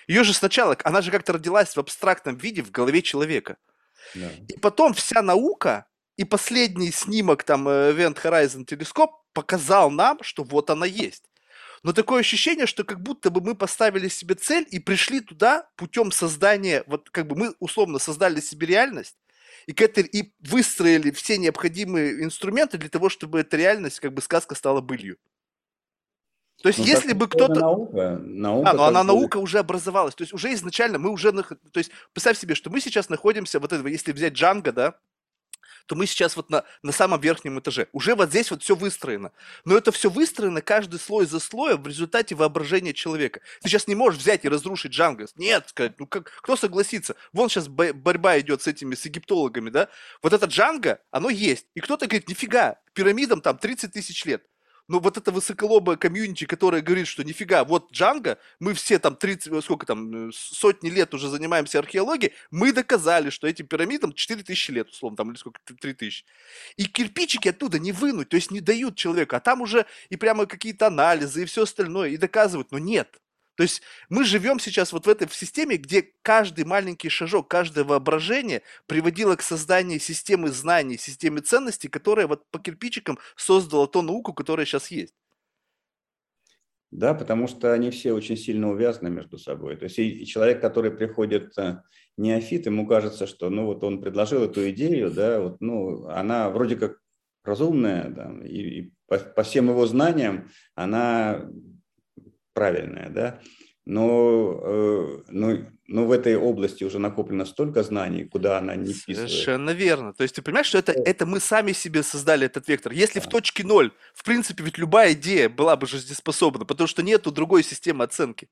Ее 0.08 0.26
же 0.26 0.34
сначала, 0.34 0.78
она 0.84 1.02
же 1.02 1.12
как-то 1.12 1.34
родилась 1.34 1.76
в 1.76 1.80
абстрактном 1.80 2.36
виде 2.36 2.62
в 2.62 2.72
голове 2.72 3.02
человека. 3.02 3.56
Да. 4.16 4.30
И 4.50 4.60
потом 4.60 4.94
вся 4.94 5.22
наука 5.22 5.86
и 6.18 6.26
последний 6.26 6.92
снимок 6.92 7.44
там 7.44 7.70
э, 7.70 7.94
Event 7.94 8.22
Horizon 8.22 8.66
телескоп 8.66 9.25
показал 9.36 9.92
нам, 9.92 10.18
что 10.24 10.44
вот 10.44 10.72
она 10.72 10.88
есть. 10.88 11.26
Но 11.84 11.94
такое 11.94 12.22
ощущение, 12.22 12.66
что 12.66 12.84
как 12.84 13.00
будто 13.04 13.30
бы 13.30 13.42
мы 13.42 13.54
поставили 13.54 14.08
себе 14.08 14.34
цель 14.34 14.66
и 14.72 14.80
пришли 14.80 15.20
туда 15.20 15.70
путем 15.76 16.12
создания, 16.12 16.84
вот 16.88 17.12
как 17.12 17.28
бы 17.28 17.36
мы 17.36 17.54
условно 17.60 18.00
создали 18.00 18.40
себе 18.40 18.66
реальность, 18.66 19.18
и, 19.68 19.74
к 19.74 19.82
этой, 19.82 20.04
и 20.04 20.34
выстроили 20.40 21.12
все 21.12 21.38
необходимые 21.38 22.24
инструменты 22.24 22.78
для 22.80 22.90
того, 22.90 23.10
чтобы 23.10 23.42
эта 23.42 23.58
реальность, 23.58 24.00
как 24.00 24.14
бы 24.14 24.22
сказка 24.24 24.56
стала 24.56 24.82
былью. 24.82 25.18
То 26.64 26.70
есть, 26.70 26.80
ну, 26.80 26.86
если 26.86 27.14
бы 27.14 27.28
кто-то... 27.28 27.60
Наука, 27.60 28.20
наука 28.24 28.70
а, 28.72 28.74
но 28.74 28.86
она 28.86 29.04
наука 29.04 29.38
уже 29.38 29.60
образовалась. 29.60 30.16
То 30.16 30.24
есть, 30.24 30.34
уже 30.34 30.54
изначально 30.54 30.98
мы 30.98 31.10
уже... 31.10 31.32
То 31.32 31.78
есть, 31.78 31.92
представь 32.14 32.40
себе, 32.40 32.56
что 32.56 32.70
мы 32.70 32.80
сейчас 32.80 33.10
находимся, 33.10 33.60
вот 33.60 33.74
это, 33.74 33.86
если 33.88 34.14
взять 34.14 34.34
Джанго, 34.34 34.72
да, 34.72 34.96
то 35.86 35.96
мы 35.96 36.06
сейчас 36.06 36.36
вот 36.36 36.50
на, 36.50 36.64
на 36.84 36.92
самом 36.92 37.20
верхнем 37.20 37.60
этаже. 37.60 37.88
Уже 37.92 38.16
вот 38.16 38.30
здесь 38.30 38.52
вот 38.52 38.64
все 38.64 38.76
выстроено. 38.76 39.32
Но 39.66 39.78
это 39.78 39.92
все 39.92 40.10
выстроено 40.10 40.62
каждый 40.62 41.00
слой 41.00 41.26
за 41.26 41.40
слоем 41.40 41.82
в 41.82 41.88
результате 41.88 42.36
воображения 42.36 42.94
человека. 42.94 43.42
Ты 43.62 43.70
сейчас 43.70 43.88
не 43.88 43.96
можешь 43.96 44.20
взять 44.20 44.46
и 44.46 44.50
разрушить 44.50 44.92
Джанго. 44.92 45.28
Нет, 45.36 45.70
сказать, 45.70 46.00
ну 46.00 46.08
как, 46.08 46.32
кто 46.42 46.56
согласится? 46.56 47.16
Вон 47.34 47.50
сейчас 47.50 47.68
борьба 47.68 48.40
идет 48.40 48.62
с 48.62 48.68
этими, 48.68 48.96
с 48.96 49.06
египтологами, 49.06 49.70
да? 49.70 49.90
Вот 50.22 50.34
это 50.34 50.46
Джанго, 50.46 51.00
оно 51.12 51.30
есть. 51.30 51.68
И 51.74 51.80
кто-то 51.80 52.08
говорит, 52.08 52.30
нифига, 52.30 52.80
пирамидам 52.94 53.42
там 53.42 53.58
30 53.58 53.92
тысяч 53.92 54.26
лет 54.26 54.44
но 54.88 55.00
вот 55.00 55.18
это 55.18 55.32
высоколобое 55.32 55.98
комьюнити, 55.98 56.46
которое 56.46 56.82
говорит, 56.82 57.08
что 57.08 57.24
нифига, 57.24 57.64
вот 57.64 57.92
Джанго, 57.92 58.38
мы 58.60 58.74
все 58.74 59.00
там 59.00 59.16
30, 59.16 59.52
э, 59.52 59.62
сколько 59.62 59.86
там, 59.86 60.30
э, 60.30 60.32
сотни 60.34 60.90
лет 60.90 61.14
уже 61.14 61.30
занимаемся 61.30 61.80
археологией, 61.80 62.34
мы 62.52 62.72
доказали, 62.72 63.30
что 63.30 63.48
этим 63.48 63.68
пирамидам 63.68 64.14
4000 64.14 64.72
лет, 64.72 64.90
условно, 64.90 65.18
там, 65.18 65.32
или 65.32 65.38
сколько, 65.38 65.60
3000. 65.80 66.26
И 66.78 66.86
кирпичики 66.86 67.50
оттуда 67.50 67.80
не 67.80 67.92
вынуть, 67.92 68.30
то 68.30 68.36
есть 68.36 68.52
не 68.52 68.62
дают 68.62 68.96
человеку, 68.96 69.36
а 69.36 69.40
там 69.40 69.62
уже 69.62 69.86
и 70.10 70.16
прямо 70.16 70.46
какие-то 70.46 70.88
анализы 70.88 71.44
и 71.44 71.46
все 71.46 71.64
остальное, 71.64 72.10
и 72.10 72.18
доказывают, 72.18 72.72
но 72.72 72.78
нет. 72.80 73.20
То 73.56 73.64
есть 73.64 73.82
мы 74.10 74.26
живем 74.26 74.60
сейчас 74.60 74.92
вот 74.92 75.06
в 75.06 75.10
этой 75.10 75.28
в 75.28 75.34
системе, 75.34 75.78
где 75.78 76.04
каждый 76.22 76.66
маленький 76.66 77.10
шажок, 77.10 77.48
каждое 77.48 77.84
воображение 77.84 78.62
приводило 78.86 79.36
к 79.36 79.42
созданию 79.42 80.00
системы 80.00 80.50
знаний, 80.50 80.98
системы 80.98 81.40
ценностей, 81.40 81.88
которая 81.88 82.28
вот 82.28 82.46
по 82.52 82.60
кирпичикам 82.60 83.18
создала 83.36 83.88
ту 83.88 84.02
науку, 84.02 84.34
которая 84.34 84.66
сейчас 84.66 84.92
есть. 84.92 85.14
Да, 86.92 87.14
потому 87.14 87.48
что 87.48 87.74
они 87.74 87.92
все 87.92 88.14
очень 88.14 88.38
сильно 88.38 88.72
увязаны 88.72 89.10
между 89.10 89.38
собой. 89.38 89.76
То 89.76 89.86
есть 89.86 90.00
и 90.00 90.26
человек, 90.26 90.62
который 90.62 90.92
приходит 90.92 91.58
э, 91.58 91.82
неофит, 92.16 92.68
ему 92.68 92.88
кажется, 92.88 93.28
что 93.28 93.50
ну 93.50 93.66
вот 93.66 93.84
он 93.84 94.02
предложил 94.02 94.44
эту 94.44 94.70
идею, 94.70 95.12
да, 95.12 95.42
вот, 95.42 95.58
ну, 95.60 96.08
она 96.08 96.50
вроде 96.50 96.78
как 96.78 97.00
разумная, 97.44 98.10
да, 98.10 98.34
и, 98.46 98.62
и 98.62 98.94
по, 99.08 99.18
по 99.18 99.44
всем 99.44 99.70
его 99.70 99.86
знаниям 99.86 100.50
она 100.74 101.50
правильная, 102.56 103.10
да, 103.10 103.40
но, 103.86 104.60
э, 104.64 105.22
но, 105.28 105.58
но 105.88 106.06
в 106.06 106.12
этой 106.12 106.36
области 106.36 106.84
уже 106.84 106.98
накоплено 106.98 107.46
столько 107.46 107.84
знаний, 107.84 108.24
куда 108.26 108.58
она 108.58 108.76
не 108.76 108.94
вписывает. 108.94 109.30
Совершенно 109.30 109.70
верно. 109.70 110.14
То 110.14 110.24
есть 110.24 110.36
ты 110.36 110.42
понимаешь, 110.42 110.66
что 110.66 110.80
это, 110.80 110.92
это 110.92 111.28
мы 111.28 111.40
сами 111.40 111.72
себе 111.72 112.02
создали 112.02 112.48
этот 112.48 112.68
вектор. 112.68 112.92
Если 112.92 113.20
да. 113.20 113.26
в 113.28 113.30
точке 113.30 113.64
ноль, 113.64 113.92
в 114.16 114.24
принципе, 114.24 114.64
ведь 114.64 114.80
любая 114.80 115.14
идея 115.14 115.50
была 115.50 115.76
бы 115.76 115.86
жизнеспособна, 115.86 116.66
потому 116.66 116.88
что 116.88 117.04
нету 117.04 117.32
другой 117.32 117.64
системы 117.64 118.04
оценки. 118.04 118.48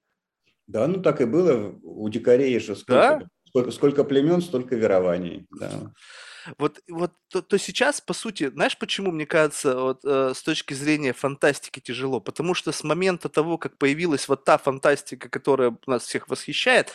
Да, 0.68 0.88
ну 0.88 1.02
так 1.02 1.20
и 1.20 1.26
было. 1.26 1.76
У 1.82 2.08
дикарей 2.10 2.60
же 2.60 2.76
сколько, 2.76 3.20
да? 3.20 3.28
сколько, 3.48 3.72
сколько 3.72 4.04
племен, 4.04 4.40
столько 4.42 4.76
верований. 4.76 5.48
Да. 5.60 5.92
Вот, 6.58 6.82
вот 6.90 7.14
то, 7.30 7.42
то 7.42 7.58
сейчас, 7.58 8.02
по 8.02 8.14
сути, 8.14 8.50
знаешь, 8.50 8.78
почему, 8.78 9.12
мне 9.12 9.26
кажется, 9.26 9.76
вот, 9.80 10.02
э, 10.06 10.34
с 10.36 10.42
точки 10.44 10.74
зрения 10.74 11.14
фантастики 11.14 11.80
тяжело? 11.80 12.20
Потому 12.20 12.54
что 12.54 12.72
с 12.72 12.84
момента 12.84 13.30
того, 13.30 13.58
как 13.58 13.78
появилась 13.78 14.28
вот 14.28 14.44
та 14.46 14.58
фантастика, 14.58 15.30
которая 15.30 15.78
нас 15.88 16.04
всех 16.04 16.28
восхищает, 16.28 16.92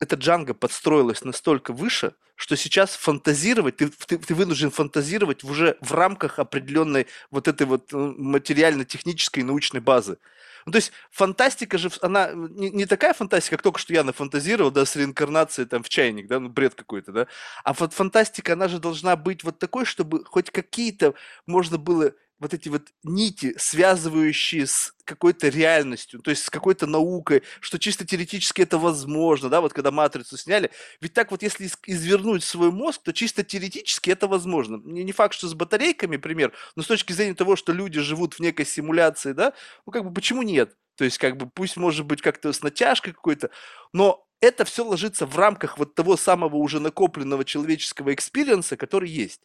эта 0.00 0.16
Джанга 0.16 0.54
подстроилась 0.54 1.24
настолько 1.24 1.72
выше, 1.72 2.14
что 2.34 2.56
сейчас 2.56 2.96
фантазировать, 2.96 3.76
ты, 3.76 3.88
ты, 3.90 4.16
ты 4.18 4.34
вынужден 4.34 4.70
фантазировать 4.70 5.44
уже 5.44 5.76
в 5.82 5.92
рамках 5.92 6.38
определенной 6.38 7.06
вот 7.30 7.48
этой 7.48 7.66
вот 7.66 7.92
материально-технической 7.92 9.42
научной 9.42 9.80
базы. 9.80 10.18
Ну, 10.66 10.72
то 10.72 10.76
есть 10.76 10.92
фантастика 11.10 11.78
же, 11.78 11.90
она 12.02 12.30
не, 12.34 12.70
не 12.70 12.86
такая 12.86 13.14
фантастика, 13.14 13.56
как 13.56 13.62
только 13.62 13.78
что 13.78 13.92
я 13.92 14.04
нафантазировал, 14.04 14.70
да, 14.70 14.84
с 14.84 14.96
реинкарнацией 14.96 15.68
там 15.68 15.82
в 15.82 15.88
чайник, 15.88 16.26
да, 16.28 16.40
ну, 16.40 16.48
бред 16.48 16.74
какой-то, 16.74 17.12
да. 17.12 17.26
А 17.64 17.72
вот 17.72 17.92
фантастика, 17.92 18.52
она 18.54 18.68
же 18.68 18.78
должна 18.78 19.16
быть 19.16 19.44
вот 19.44 19.58
такой, 19.58 19.84
чтобы 19.84 20.24
хоть 20.24 20.50
какие-то 20.50 21.14
можно 21.46 21.78
было 21.78 22.12
вот 22.40 22.54
эти 22.54 22.68
вот 22.68 22.88
нити, 23.04 23.54
связывающие 23.58 24.66
с 24.66 24.92
какой-то 25.04 25.48
реальностью, 25.48 26.20
то 26.20 26.30
есть 26.30 26.44
с 26.44 26.50
какой-то 26.50 26.86
наукой, 26.86 27.42
что 27.60 27.78
чисто 27.78 28.06
теоретически 28.06 28.62
это 28.62 28.78
возможно, 28.78 29.48
да, 29.48 29.60
вот 29.60 29.72
когда 29.72 29.90
матрицу 29.90 30.36
сняли. 30.36 30.70
Ведь 31.00 31.12
так 31.12 31.30
вот, 31.30 31.42
если 31.42 31.68
извернуть 31.86 32.42
свой 32.44 32.70
мозг, 32.70 33.02
то 33.04 33.12
чисто 33.12 33.44
теоретически 33.44 34.10
это 34.10 34.26
возможно. 34.26 34.80
Не, 34.84 35.12
факт, 35.12 35.34
что 35.34 35.48
с 35.48 35.54
батарейками, 35.54 36.16
пример, 36.16 36.52
но 36.76 36.82
с 36.82 36.86
точки 36.86 37.12
зрения 37.12 37.34
того, 37.34 37.56
что 37.56 37.72
люди 37.72 38.00
живут 38.00 38.34
в 38.34 38.40
некой 38.40 38.66
симуляции, 38.66 39.32
да, 39.32 39.52
ну 39.86 39.92
как 39.92 40.04
бы 40.04 40.12
почему 40.12 40.42
нет? 40.42 40.76
То 40.96 41.04
есть 41.04 41.18
как 41.18 41.36
бы 41.36 41.48
пусть 41.48 41.76
может 41.76 42.06
быть 42.06 42.22
как-то 42.22 42.52
с 42.52 42.62
натяжкой 42.62 43.12
какой-то, 43.12 43.50
но 43.92 44.26
это 44.40 44.64
все 44.64 44.84
ложится 44.84 45.26
в 45.26 45.36
рамках 45.36 45.78
вот 45.78 45.94
того 45.94 46.16
самого 46.16 46.56
уже 46.56 46.80
накопленного 46.80 47.44
человеческого 47.44 48.14
экспириенса, 48.14 48.76
который 48.76 49.10
есть. 49.10 49.40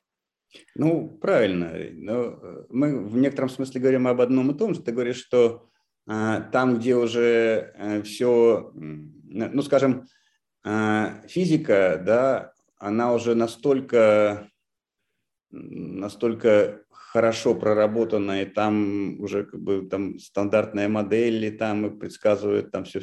Ну, 0.76 1.10
правильно. 1.10 1.74
Но 1.94 2.24
э, 2.24 2.64
мы 2.70 3.06
в 3.06 3.18
некотором 3.18 3.50
смысле 3.50 3.82
говорим 3.82 4.08
об 4.08 4.22
одном 4.22 4.52
и 4.52 4.58
том 4.58 4.74
же. 4.74 4.82
Ты 4.82 4.92
говоришь, 4.92 5.18
что 5.18 5.70
а, 6.08 6.42
там, 6.42 6.78
где 6.78 6.96
уже 6.96 7.74
э, 7.76 8.02
все, 8.04 8.72
ну, 8.76 9.62
скажем, 9.64 10.08
а, 10.64 11.22
физика, 11.28 12.02
да, 12.06 12.54
она 12.78 13.14
уже 13.14 13.36
настолько, 13.36 14.50
настолько 15.50 16.86
хорошо 16.92 17.56
проработана, 17.56 18.42
и 18.42 18.46
там 18.46 19.20
уже 19.22 19.46
как 19.46 19.62
бы 19.62 19.88
там 19.90 20.20
стандартная 20.20 20.90
модель, 20.90 21.46
и 21.46 21.52
там 21.52 21.86
и 21.88 21.98
предсказывают 21.98 22.72
там 22.72 22.84
все, 22.84 23.00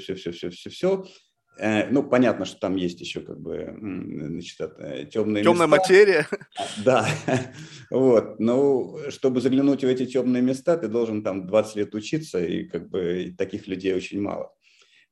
Э, 1.59 1.89
ну, 1.91 2.03
понятно, 2.03 2.45
что 2.45 2.59
там 2.61 2.77
есть 2.77 3.01
еще 3.01 3.21
как 3.21 3.41
бы 3.41 3.77
значит, 3.79 4.59
темные 5.11 5.45
Темная 5.45 5.67
места. 5.67 5.81
материя. 5.81 6.27
Да, 6.85 7.07
вот. 7.91 8.41
Но 8.41 8.99
чтобы 9.11 9.41
заглянуть 9.41 9.85
в 9.85 9.87
эти 9.87 10.07
темные 10.07 10.43
места, 10.43 10.77
ты 10.77 10.89
должен 10.89 11.23
там 11.23 11.47
20 11.47 11.77
лет 11.77 11.95
учиться, 11.95 12.43
и 12.43 12.65
как 12.65 12.89
бы 12.89 13.35
таких 13.37 13.67
людей 13.67 13.95
очень 13.95 14.21
мало. 14.21 14.53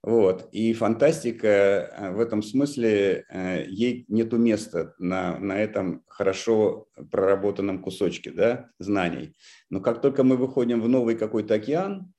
Вот. 0.03 0.49
И 0.53 0.73
фантастика 0.73 1.47
э, 1.47 2.11
в 2.13 2.21
этом 2.21 2.43
смысле, 2.43 3.27
э, 3.29 3.67
ей 3.69 4.07
нету 4.09 4.39
места 4.39 4.95
на, 4.99 5.39
на 5.39 5.61
этом 5.61 6.03
хорошо 6.09 6.89
проработанном 7.11 7.83
кусочке 7.83 8.31
да, 8.31 8.71
знаний. 8.79 9.35
Но 9.69 9.81
как 9.81 10.01
только 10.01 10.25
мы 10.25 10.37
выходим 10.39 10.81
в 10.81 10.89
новый 10.89 11.17
какой-то 11.17 11.55
океан, 11.55 12.15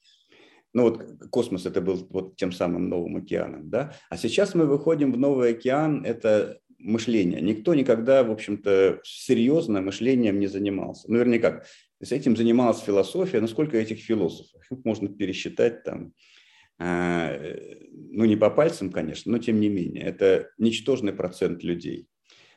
ну 0.74 0.84
вот 0.84 1.04
космос 1.30 1.66
это 1.66 1.82
был 1.82 2.08
вот 2.10 2.36
тем 2.36 2.52
самым 2.52 2.90
новым 2.90 3.18
океаном, 3.18 3.70
да. 3.70 3.94
А 4.10 4.18
сейчас 4.18 4.56
мы 4.56 4.66
выходим 4.66 5.12
в 5.12 5.18
новый 5.18 5.52
океан, 5.52 6.06
это 6.06 6.60
мышление. 6.80 7.42
Никто 7.42 7.74
никогда, 7.74 8.24
в 8.24 8.32
общем-то, 8.32 9.02
серьезно 9.04 9.82
мышлением 9.82 10.40
не 10.40 10.48
занимался. 10.48 11.12
Наверняка 11.12 11.64
с 12.02 12.12
этим 12.12 12.36
занималась 12.36 12.80
философия. 12.80 13.40
Но 13.40 13.48
сколько 13.48 13.78
этих 13.78 14.00
философов? 14.00 14.62
можно 14.84 15.08
пересчитать 15.08 15.84
там, 15.84 16.14
а, 16.80 17.38
ну 17.92 18.26
не 18.26 18.36
по 18.36 18.50
пальцам, 18.50 18.92
конечно, 18.92 19.32
но 19.32 19.38
тем 19.38 19.60
не 19.60 19.70
менее. 19.70 20.04
Это 20.04 20.50
ничтожный 20.58 21.14
процент 21.14 21.64
людей 21.64 22.08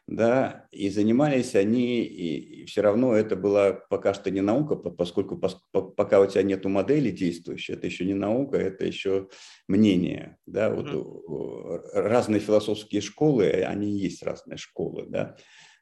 да, 0.07 0.67
и 0.71 0.91
занимались 0.91 1.55
они, 1.55 2.03
и, 2.03 2.63
и 2.63 2.65
все 2.67 2.83
равно 2.83 3.15
это 3.15 3.37
была 3.37 3.73
пока 3.73 4.13
что 4.13 4.31
не 4.31 4.43
наука, 4.43 4.77
поскольку 4.77 5.39
пос, 5.39 5.59
пока 5.73 6.21
у 6.21 6.27
тебя 6.27 6.43
нету 6.43 6.69
модели 6.69 7.11
действующей, 7.11 7.75
это 7.75 7.87
еще 7.87 8.05
не 8.05 8.15
наука, 8.15 8.59
это 8.59 8.85
еще 8.85 9.29
мнение, 9.67 10.37
да, 10.47 10.71
вот 10.71 10.87
mm-hmm. 10.87 11.91
разные 11.95 12.41
философские 12.41 13.01
школы, 13.01 13.51
они 13.63 13.93
и 13.93 13.99
есть 13.99 14.23
разные 14.23 14.59
школы, 14.59 15.07
да, 15.09 15.37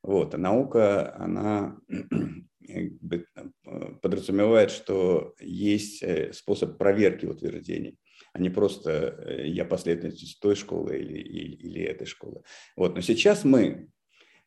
вот, 0.04 0.34
а 0.34 0.38
наука, 0.38 1.16
она 1.16 1.78
подразумевает, 4.02 4.70
что 4.70 5.34
есть 5.40 6.02
э, 6.02 6.32
способ 6.32 6.78
проверки 6.78 7.26
утверждений 7.26 7.98
а 8.34 8.38
не 8.38 8.48
просто 8.48 9.14
э, 9.26 9.48
я 9.48 9.66
последовательность 9.66 10.40
той 10.40 10.56
школы 10.56 10.96
или, 10.96 11.18
или, 11.18 11.54
или 11.54 11.82
этой 11.82 12.06
школы. 12.06 12.42
Вот. 12.76 12.94
Но 12.94 13.02
сейчас 13.02 13.44
мы 13.44 13.84
Э, 13.84 13.88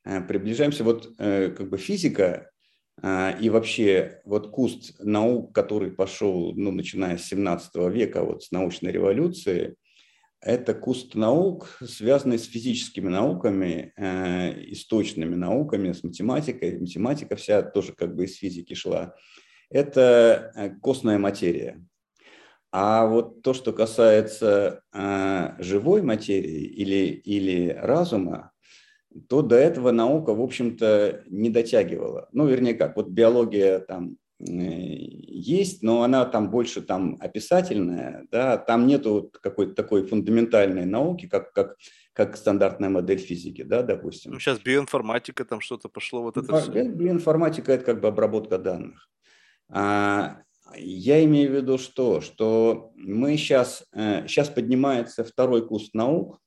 приближаемся, 0.06 0.84
вот 0.84 1.14
э, 1.18 1.50
как 1.50 1.70
бы 1.70 1.78
физика 1.78 2.52
э, 3.02 3.40
и 3.42 3.50
вообще 3.50 4.22
вот 4.26 4.52
куст 4.52 5.00
наук, 5.00 5.54
который 5.54 5.92
пошел, 5.92 6.54
ну, 6.56 6.72
начиная 6.72 7.18
с 7.18 7.26
17 7.26 7.76
века, 7.92 8.24
вот 8.24 8.44
с 8.44 8.52
научной 8.52 8.92
революции, 8.92 9.76
это 10.46 10.76
куст 10.76 11.16
наук, 11.16 11.80
связанный 11.84 12.38
с 12.38 12.46
физическими 12.46 13.10
науками, 13.10 13.94
э, 13.98 14.72
источными 14.72 15.34
науками, 15.34 15.92
с 15.92 16.04
математикой. 16.04 16.80
Математика 16.80 17.36
вся 17.36 17.64
тоже 17.64 17.94
как 17.94 18.16
бы 18.16 18.26
из 18.26 18.36
физики 18.36 18.76
шла. 18.76 19.16
Это 19.72 20.52
э, 20.56 20.70
костная 20.82 21.18
материя. 21.18 21.84
А 22.72 23.08
вот 23.08 23.42
то, 23.42 23.56
что 23.56 23.74
касается 23.74 24.82
э, 24.94 25.56
живой 25.60 26.04
материи 26.04 26.66
или, 26.66 27.08
или 27.08 27.70
разума, 27.70 28.52
то 29.30 29.42
до 29.42 29.56
этого 29.56 29.92
наука, 29.92 30.34
в 30.34 30.42
общем-то, 30.42 31.24
не 31.28 31.50
дотягивала. 31.50 32.30
Ну, 32.32 32.48
вернее 32.48 32.74
как, 32.74 32.96
вот 32.96 33.10
биология 33.10 33.80
там 33.80 34.18
э, 34.40 34.46
есть, 34.46 35.84
но 35.84 36.04
она 36.04 36.26
там 36.26 36.50
больше 36.50 36.82
там 36.82 37.18
описательная, 37.20 38.26
да, 38.32 38.58
там 38.58 38.88
нету 38.88 39.32
какой-то 39.42 39.74
такой 39.74 40.06
фундаментальной 40.06 40.86
науки, 40.86 41.28
как, 41.28 41.54
как, 41.54 41.78
как 42.14 42.36
стандартная 42.36 42.90
модель 42.90 43.20
физики, 43.20 43.64
да, 43.64 43.84
допустим. 43.84 44.34
Ну, 44.34 44.40
сейчас 44.40 44.60
биоинформатика, 44.60 45.46
там 45.46 45.62
что-то 45.62 45.88
пошло, 45.88 46.22
вот 46.22 46.38
это 46.38 46.62
все. 46.62 46.72
Биоинформатика– 46.72 47.72
это 47.74 47.86
как 47.86 48.02
бы 48.02 48.10
обработка 48.10 48.58
данных. 48.58 49.08
А, 49.70 50.42
я 50.76 51.24
имею 51.24 51.52
в 51.52 51.56
виду 51.56 51.78
что? 51.78 52.22
Что 52.22 52.92
мы 52.96 53.38
сейчас, 53.38 53.86
сейчас 53.94 54.50
э, 54.50 54.54
поднимается 54.54 55.24
второй 55.24 55.66
курс 55.66 55.94
наук, 55.94 56.40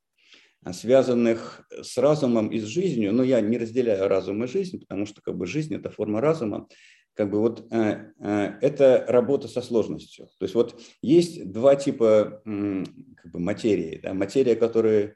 связанных 0.72 1.66
с 1.70 1.96
разумом 1.98 2.48
и 2.48 2.58
с 2.58 2.64
жизнью, 2.64 3.12
но 3.12 3.22
я 3.22 3.40
не 3.40 3.58
разделяю 3.58 4.08
разум 4.08 4.44
и 4.44 4.48
жизнь, 4.48 4.80
потому 4.80 5.06
что 5.06 5.20
как 5.22 5.36
бы 5.36 5.46
жизнь– 5.46 5.74
это 5.76 5.90
форма 5.90 6.20
разума, 6.20 6.68
как 7.14 7.30
бы 7.30 7.40
вот 7.40 7.66
э, 7.72 8.12
э, 8.20 8.58
это 8.60 9.04
работа 9.08 9.48
со 9.48 9.60
сложностью. 9.60 10.26
То 10.38 10.44
есть 10.44 10.54
вот 10.54 10.80
есть 11.02 11.50
два 11.50 11.74
типа 11.74 12.42
как 12.44 13.32
бы 13.32 13.40
материи. 13.40 14.00
Да? 14.02 14.14
Материя, 14.14 14.54
которая 14.54 15.14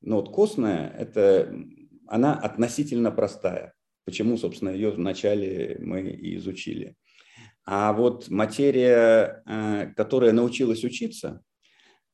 ну, 0.00 0.16
вот 0.16 0.30
костная, 0.30 0.90
это 0.98 1.54
она 2.06 2.34
относительно 2.34 3.10
простая. 3.10 3.72
Почему, 4.04 4.36
собственно, 4.36 4.70
ее 4.70 4.90
вначале 4.90 5.78
мы 5.80 6.02
и 6.02 6.36
изучили. 6.36 6.96
А 7.64 7.92
вот 7.92 8.28
материя, 8.28 9.42
э, 9.46 9.92
которая 9.96 10.32
научилась 10.32 10.84
учиться, 10.84 11.40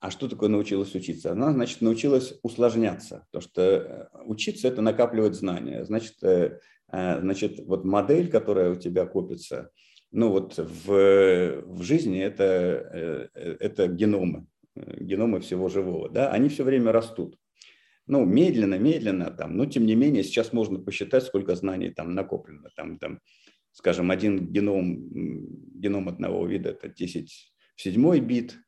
а 0.01 0.11
что 0.11 0.29
такое 0.29 0.49
научилась 0.49 0.95
учиться? 0.95 1.33
Она, 1.33 1.53
значит, 1.53 1.83
научилась 1.83 2.39
усложняться, 2.43 3.27
потому 3.31 3.43
что 3.43 3.63
э, 3.63 4.09
учиться– 4.25 4.67
это 4.69 4.81
накапливать 4.81 5.35
знания. 5.35 5.85
Значит, 5.85 6.15
э, 6.23 6.59
э, 6.91 7.21
значит, 7.21 7.61
вот 7.67 7.85
модель, 7.85 8.31
которая 8.31 8.71
у 8.71 8.77
тебя 8.77 9.05
копится, 9.05 9.71
ну 10.11 10.31
вот 10.31 10.57
в, 10.57 11.63
в 11.67 11.83
жизни 11.83 12.21
это, 12.21 13.31
это 13.35 13.87
геномы, 13.87 14.47
геномы 14.75 15.41
всего 15.41 15.69
живого, 15.69 16.09
да, 16.09 16.33
они 16.33 16.49
все 16.49 16.65
время 16.65 16.93
растут. 16.93 17.37
Ну, 18.07 18.25
медленно, 18.25 18.77
медленно, 18.77 19.31
там, 19.31 19.57
но 19.57 19.67
тем 19.67 19.85
не 19.85 19.95
менее, 19.95 20.25
сейчас 20.25 20.53
можно 20.53 20.81
посчитать, 20.81 21.25
сколько 21.25 21.55
знаний 21.55 21.91
там 21.91 22.15
накоплено. 22.15 22.71
Там, 22.75 22.99
там, 22.99 23.21
скажем, 23.71 24.11
один 24.11 24.49
геном, 24.51 24.99
геном 25.79 26.09
одного 26.09 26.45
вида– 26.47 26.71
это 26.83 26.89
10 26.89 27.53
в 27.77 27.83
седьмой 27.83 28.19
бит, 28.19 28.59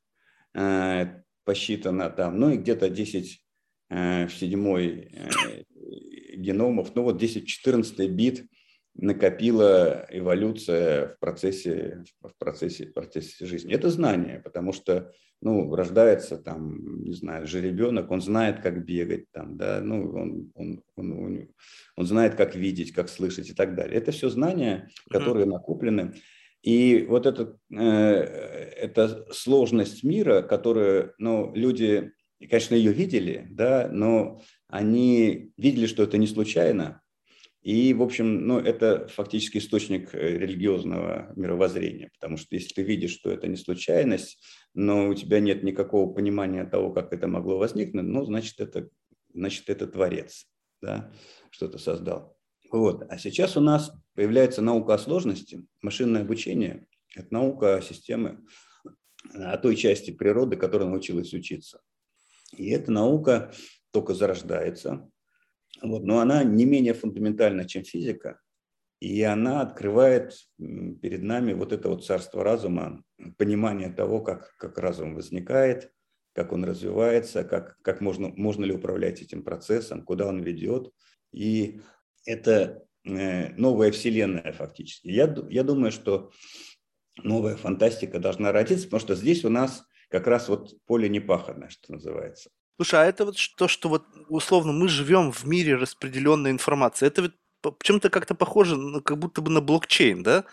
посчитано 1.44 2.10
там, 2.10 2.38
ну 2.38 2.50
и 2.50 2.56
где-то 2.56 2.88
10 2.88 3.44
э, 3.90 4.26
в 4.26 4.34
седьмой 4.34 5.10
э, 5.12 5.64
геномов, 6.36 6.94
ну 6.94 7.02
вот 7.02 7.22
10-14 7.22 8.06
бит 8.08 8.46
накопила 8.94 10.06
эволюция 10.10 11.08
в 11.08 11.18
процессе, 11.18 12.04
в 12.20 12.32
процессе, 12.38 12.86
в 12.86 12.92
процессе 12.92 13.46
жизни. 13.46 13.72
Это 13.72 13.88
знание, 13.90 14.40
потому 14.40 14.72
что 14.72 15.12
ну, 15.40 15.74
рождается 15.74 16.38
там, 16.38 17.04
не 17.04 17.14
знаю, 17.14 17.46
жеребенок, 17.46 18.10
он 18.10 18.20
знает, 18.20 18.60
как 18.60 18.84
бегать, 18.84 19.30
там, 19.32 19.56
да, 19.56 19.80
ну, 19.80 20.12
он, 20.12 20.52
он, 20.54 20.82
он, 20.94 21.12
он, 21.12 21.48
он 21.96 22.06
знает, 22.06 22.36
как 22.36 22.54
видеть, 22.54 22.92
как 22.92 23.08
слышать 23.08 23.50
и 23.50 23.54
так 23.54 23.74
далее. 23.74 23.98
Это 23.98 24.12
все 24.12 24.28
знания, 24.28 24.88
которые 25.10 25.46
накоплены. 25.46 26.14
И 26.62 27.04
вот 27.08 27.26
это, 27.26 27.56
э, 27.72 27.78
эта 27.78 29.26
сложность 29.32 30.04
мира, 30.04 30.42
которую 30.42 31.12
ну, 31.18 31.52
люди, 31.54 32.12
конечно, 32.48 32.74
ее 32.74 32.92
видели, 32.92 33.48
да, 33.50 33.88
но 33.92 34.40
они 34.68 35.52
видели, 35.56 35.86
что 35.86 36.04
это 36.04 36.18
не 36.18 36.28
случайно. 36.28 37.02
И, 37.62 37.94
в 37.94 38.02
общем, 38.02 38.46
ну, 38.46 38.58
это 38.58 39.06
фактически 39.08 39.58
источник 39.58 40.14
э, 40.14 40.38
религиозного 40.38 41.32
мировоззрения, 41.36 42.10
потому 42.18 42.36
что 42.36 42.54
если 42.56 42.74
ты 42.74 42.82
видишь, 42.82 43.12
что 43.12 43.30
это 43.30 43.46
не 43.46 43.56
случайность, 43.56 44.40
но 44.74 45.08
у 45.08 45.14
тебя 45.14 45.38
нет 45.38 45.62
никакого 45.62 46.12
понимания 46.12 46.64
того, 46.64 46.92
как 46.92 47.12
это 47.12 47.28
могло 47.28 47.58
возникнуть, 47.58 48.04
ну, 48.04 48.24
значит, 48.24 48.58
это, 48.60 48.88
значит, 49.32 49.68
это 49.68 49.86
творец, 49.86 50.46
да, 50.80 51.12
что-то 51.50 51.78
создал. 51.78 52.36
Вот. 52.72 53.04
А 53.08 53.18
сейчас 53.18 53.56
у 53.56 53.60
нас 53.60 53.92
появляется 54.14 54.62
наука 54.62 54.94
о 54.94 54.98
сложности, 54.98 55.66
машинное 55.80 56.22
обучение. 56.22 56.86
Это 57.14 57.32
наука 57.32 57.76
о 57.76 57.82
системе, 57.82 58.40
о 59.34 59.56
той 59.58 59.76
части 59.76 60.10
природы, 60.10 60.56
которая 60.56 60.88
научилась 60.88 61.32
учиться. 61.34 61.82
И 62.56 62.70
эта 62.70 62.90
наука 62.90 63.52
только 63.90 64.14
зарождается, 64.14 65.10
вот, 65.80 66.04
но 66.04 66.20
она 66.20 66.44
не 66.44 66.64
менее 66.64 66.94
фундаментальна, 66.94 67.66
чем 67.66 67.84
физика, 67.84 68.40
и 69.00 69.22
она 69.22 69.62
открывает 69.62 70.32
перед 70.58 71.22
нами 71.22 71.54
вот 71.54 71.72
это 71.72 71.88
вот 71.88 72.04
царство 72.04 72.44
разума, 72.44 73.02
понимание 73.36 73.90
того, 73.90 74.20
как, 74.20 74.54
как 74.58 74.78
разум 74.78 75.16
возникает, 75.16 75.92
как 76.34 76.52
он 76.52 76.64
развивается, 76.64 77.42
как, 77.42 77.76
как 77.82 78.00
можно, 78.00 78.28
можно 78.28 78.64
ли 78.64 78.72
управлять 78.72 79.20
этим 79.20 79.42
процессом, 79.42 80.04
куда 80.04 80.28
он 80.28 80.40
ведет. 80.40 80.92
И 81.32 81.80
это 82.26 82.52
э, 82.52 82.80
новая 83.04 83.90
вселенная 83.90 84.52
фактически. 84.52 85.08
Я, 85.08 85.34
я 85.48 85.62
думаю, 85.62 85.92
что 85.92 86.30
новая 87.22 87.56
фантастика 87.56 88.18
должна 88.18 88.52
родиться, 88.52 88.84
потому 88.84 89.00
что 89.00 89.14
здесь 89.14 89.44
у 89.44 89.48
нас 89.48 89.84
как 90.08 90.26
раз 90.26 90.48
вот 90.48 90.74
поле 90.86 91.08
непаханное, 91.08 91.68
что 91.68 91.92
называется. 91.92 92.50
Слушай, 92.76 93.00
а 93.02 93.04
это 93.04 93.24
вот 93.24 93.36
то, 93.56 93.68
что 93.68 93.88
вот 93.88 94.04
условно 94.28 94.72
мы 94.72 94.88
живем 94.88 95.32
в 95.32 95.44
мире 95.44 95.76
распределенной 95.76 96.50
информации, 96.50 97.06
это 97.06 97.22
ведь 97.22 97.32
чем-то 97.82 98.10
как-то 98.10 98.34
похоже, 98.34 98.76
как 99.02 99.18
будто 99.18 99.40
бы 99.40 99.50
на 99.50 99.60
блокчейн, 99.60 100.22
да? 100.22 100.44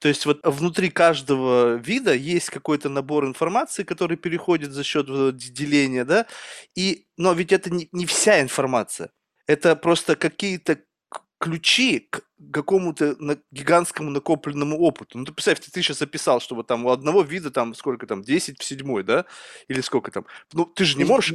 То 0.00 0.08
есть 0.08 0.26
вот 0.26 0.40
внутри 0.42 0.90
каждого 0.90 1.76
вида 1.76 2.12
есть 2.14 2.50
какой-то 2.50 2.88
набор 2.88 3.26
информации, 3.26 3.84
который 3.84 4.16
переходит 4.16 4.72
за 4.72 4.82
счет 4.82 5.06
деления, 5.36 6.04
да? 6.04 6.26
И, 6.74 7.06
но 7.16 7.32
ведь 7.32 7.52
это 7.52 7.70
не, 7.70 7.88
не 7.92 8.06
вся 8.06 8.40
информация. 8.40 9.10
Это 9.46 9.76
просто 9.76 10.16
какие-то 10.16 10.80
ключи 11.38 12.00
к 12.10 12.22
какому-то 12.52 13.16
на, 13.18 13.38
гигантскому 13.52 14.10
накопленному 14.10 14.78
опыту. 14.78 15.18
Ну, 15.18 15.24
ты 15.24 15.32
представь, 15.32 15.60
ты, 15.60 15.70
ты 15.70 15.82
сейчас 15.82 16.02
описал, 16.02 16.40
что 16.40 16.54
вот 16.54 16.66
там 16.66 16.84
у 16.84 16.90
одного 16.90 17.22
вида 17.22 17.50
там 17.50 17.74
сколько 17.74 18.06
там, 18.06 18.22
10 18.22 18.60
в 18.60 18.64
седьмой, 18.64 19.04
да? 19.04 19.24
Или 19.68 19.80
сколько 19.80 20.10
там? 20.10 20.26
Ну, 20.52 20.64
ты 20.64 20.84
же 20.84 20.98
не 20.98 21.04
можешь, 21.04 21.34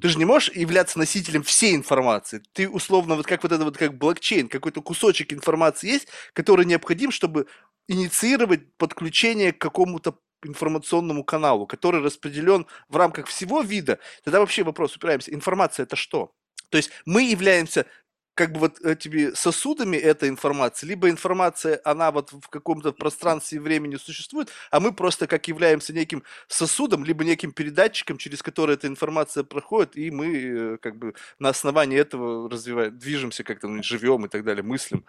ты 0.00 0.08
же 0.08 0.18
не 0.18 0.24
можешь 0.24 0.50
являться 0.54 0.98
носителем 0.98 1.42
всей 1.42 1.74
информации. 1.76 2.42
Ты 2.52 2.68
условно, 2.68 3.14
вот 3.16 3.26
как 3.26 3.42
вот 3.42 3.52
это 3.52 3.64
вот 3.64 3.76
как 3.76 3.96
блокчейн, 3.96 4.48
какой-то 4.48 4.82
кусочек 4.82 5.32
информации 5.32 5.88
есть, 5.88 6.08
который 6.32 6.66
необходим, 6.66 7.10
чтобы 7.10 7.46
инициировать 7.86 8.72
подключение 8.76 9.52
к 9.52 9.58
какому-то 9.58 10.18
информационному 10.44 11.24
каналу, 11.24 11.66
который 11.66 12.02
распределен 12.02 12.66
в 12.88 12.96
рамках 12.96 13.26
всего 13.26 13.62
вида. 13.62 13.98
Тогда 14.24 14.40
вообще 14.40 14.62
вопрос 14.62 14.96
упираемся. 14.96 15.32
Информация 15.32 15.84
это 15.84 15.96
что? 15.96 16.32
То 16.70 16.78
есть 16.78 16.90
мы 17.06 17.22
являемся 17.22 17.86
как 18.34 18.52
бы 18.52 18.60
вот 18.60 18.80
этими 18.80 19.32
сосудами 19.34 19.96
этой 19.96 20.28
информации, 20.28 20.86
либо 20.86 21.08
информация, 21.08 21.80
она 21.84 22.10
вот 22.10 22.32
в 22.32 22.48
каком-то 22.48 22.92
пространстве 22.92 23.56
и 23.56 23.60
времени 23.60 23.96
существует, 23.96 24.50
а 24.70 24.80
мы 24.80 24.92
просто 24.92 25.26
как 25.26 25.48
являемся 25.48 25.92
неким 25.92 26.22
сосудом, 26.48 27.04
либо 27.04 27.24
неким 27.24 27.52
передатчиком, 27.52 28.18
через 28.18 28.42
который 28.42 28.74
эта 28.74 28.88
информация 28.88 29.44
проходит, 29.44 29.96
и 29.96 30.10
мы 30.10 30.26
э, 30.36 30.78
как 30.78 30.96
бы 30.96 31.14
на 31.38 31.50
основании 31.50 31.98
этого 31.98 32.50
развиваем, 32.50 32.98
движемся 32.98 33.44
как-то, 33.44 33.68
ну, 33.68 33.82
живем 33.82 34.24
и 34.26 34.28
так 34.28 34.44
далее, 34.44 34.62
мыслим. 34.62 35.04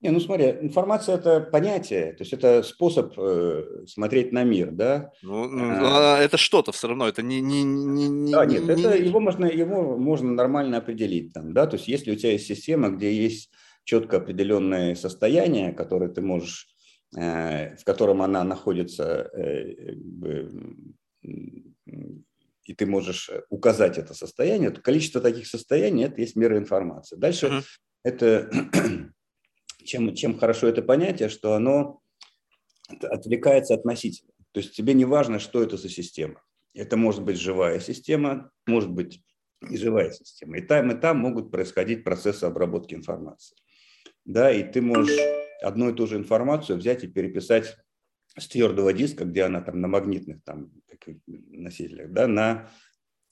Не, 0.00 0.10
ну 0.10 0.20
смотри, 0.20 0.46
информация 0.60 1.16
это 1.16 1.40
понятие, 1.40 2.12
то 2.12 2.22
есть 2.22 2.32
это 2.32 2.62
способ 2.62 3.18
э, 3.18 3.84
смотреть 3.88 4.30
на 4.30 4.44
мир, 4.44 4.70
да? 4.70 5.10
Ну, 5.22 5.48
ну 5.48 5.72
а, 5.82 6.18
это 6.20 6.36
что-то 6.36 6.70
все 6.70 6.86
равно, 6.86 7.08
это 7.08 7.22
не 7.22 7.40
не 7.40 7.64
не 7.64 8.08
не. 8.08 8.32
Да, 8.32 8.46
нет, 8.46 8.62
не, 8.62 8.72
это 8.74 8.96
не... 8.96 9.06
его 9.08 9.18
можно 9.18 9.46
его 9.46 9.98
можно 9.98 10.30
нормально 10.30 10.76
определить 10.78 11.32
там, 11.32 11.52
да, 11.52 11.66
то 11.66 11.74
есть 11.76 11.88
если 11.88 12.12
у 12.12 12.16
тебя 12.16 12.32
есть 12.32 12.46
система, 12.46 12.90
где 12.90 13.12
есть 13.12 13.50
четко 13.82 14.18
определенное 14.18 14.94
состояние, 14.94 15.72
которое 15.72 16.10
ты 16.10 16.20
можешь, 16.20 16.68
э, 17.16 17.74
в 17.74 17.84
котором 17.84 18.22
она 18.22 18.44
находится, 18.44 19.28
э, 19.34 19.94
и 21.22 22.74
ты 22.74 22.86
можешь 22.86 23.30
указать 23.50 23.98
это 23.98 24.14
состояние, 24.14 24.70
то 24.70 24.80
количество 24.80 25.20
таких 25.20 25.48
состояний 25.48 26.04
это 26.04 26.20
есть 26.20 26.36
мера 26.36 26.56
информации. 26.56 27.16
Дальше 27.16 27.46
uh-huh. 27.46 27.62
это 28.04 28.50
чем, 29.88 30.14
чем 30.14 30.38
хорошо 30.38 30.68
это 30.68 30.82
понятие, 30.82 31.28
что 31.28 31.54
оно 31.54 32.00
отвлекается 32.88 33.74
относительно. 33.74 34.32
То 34.52 34.60
есть 34.60 34.74
тебе 34.74 34.94
не 34.94 35.04
важно, 35.04 35.38
что 35.38 35.62
это 35.62 35.76
за 35.76 35.88
система. 35.88 36.42
это 36.74 36.96
может 36.96 37.22
быть 37.22 37.38
живая 37.38 37.80
система, 37.80 38.50
может 38.66 38.90
быть 38.90 39.22
неживая 39.60 40.12
система. 40.12 40.58
И 40.58 40.60
там, 40.60 40.90
и 40.92 41.00
там 41.00 41.18
могут 41.18 41.50
происходить 41.50 42.04
процессы 42.04 42.44
обработки 42.44 42.94
информации. 42.94 43.56
Да, 44.24 44.52
и 44.52 44.62
ты 44.62 44.80
можешь 44.80 45.18
одну 45.62 45.90
и 45.90 45.94
ту 45.94 46.06
же 46.06 46.16
информацию 46.16 46.78
взять 46.78 47.02
и 47.02 47.08
переписать 47.08 47.76
с 48.36 48.46
твердого 48.46 48.92
диска, 48.92 49.24
где 49.24 49.44
она 49.44 49.60
там 49.60 49.80
на 49.80 49.88
магнитных 49.88 50.44
там 50.44 50.70
носителях, 51.26 52.12
да, 52.12 52.28
на, 52.28 52.70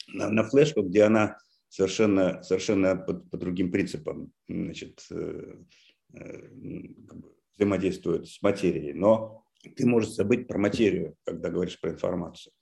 на, 0.09 0.31
на 0.31 0.43
флешку, 0.43 0.83
где 0.83 1.05
она 1.05 1.39
совершенно, 1.69 2.43
совершенно 2.43 2.97
по, 2.97 3.15
по 3.15 3.37
другим 3.37 3.71
принципам 3.71 4.33
значит, 4.49 5.05
э, 5.11 5.57
взаимодействует 7.57 8.29
с 8.29 8.43
материей. 8.43 8.93
Но 8.93 9.45
ты 9.77 9.87
можешь 9.87 10.11
забыть 10.11 10.47
про 10.47 10.59
материю, 10.59 11.17
когда 11.25 11.51
говоришь 11.51 11.81
про 11.81 11.91
информацию. 11.91 12.53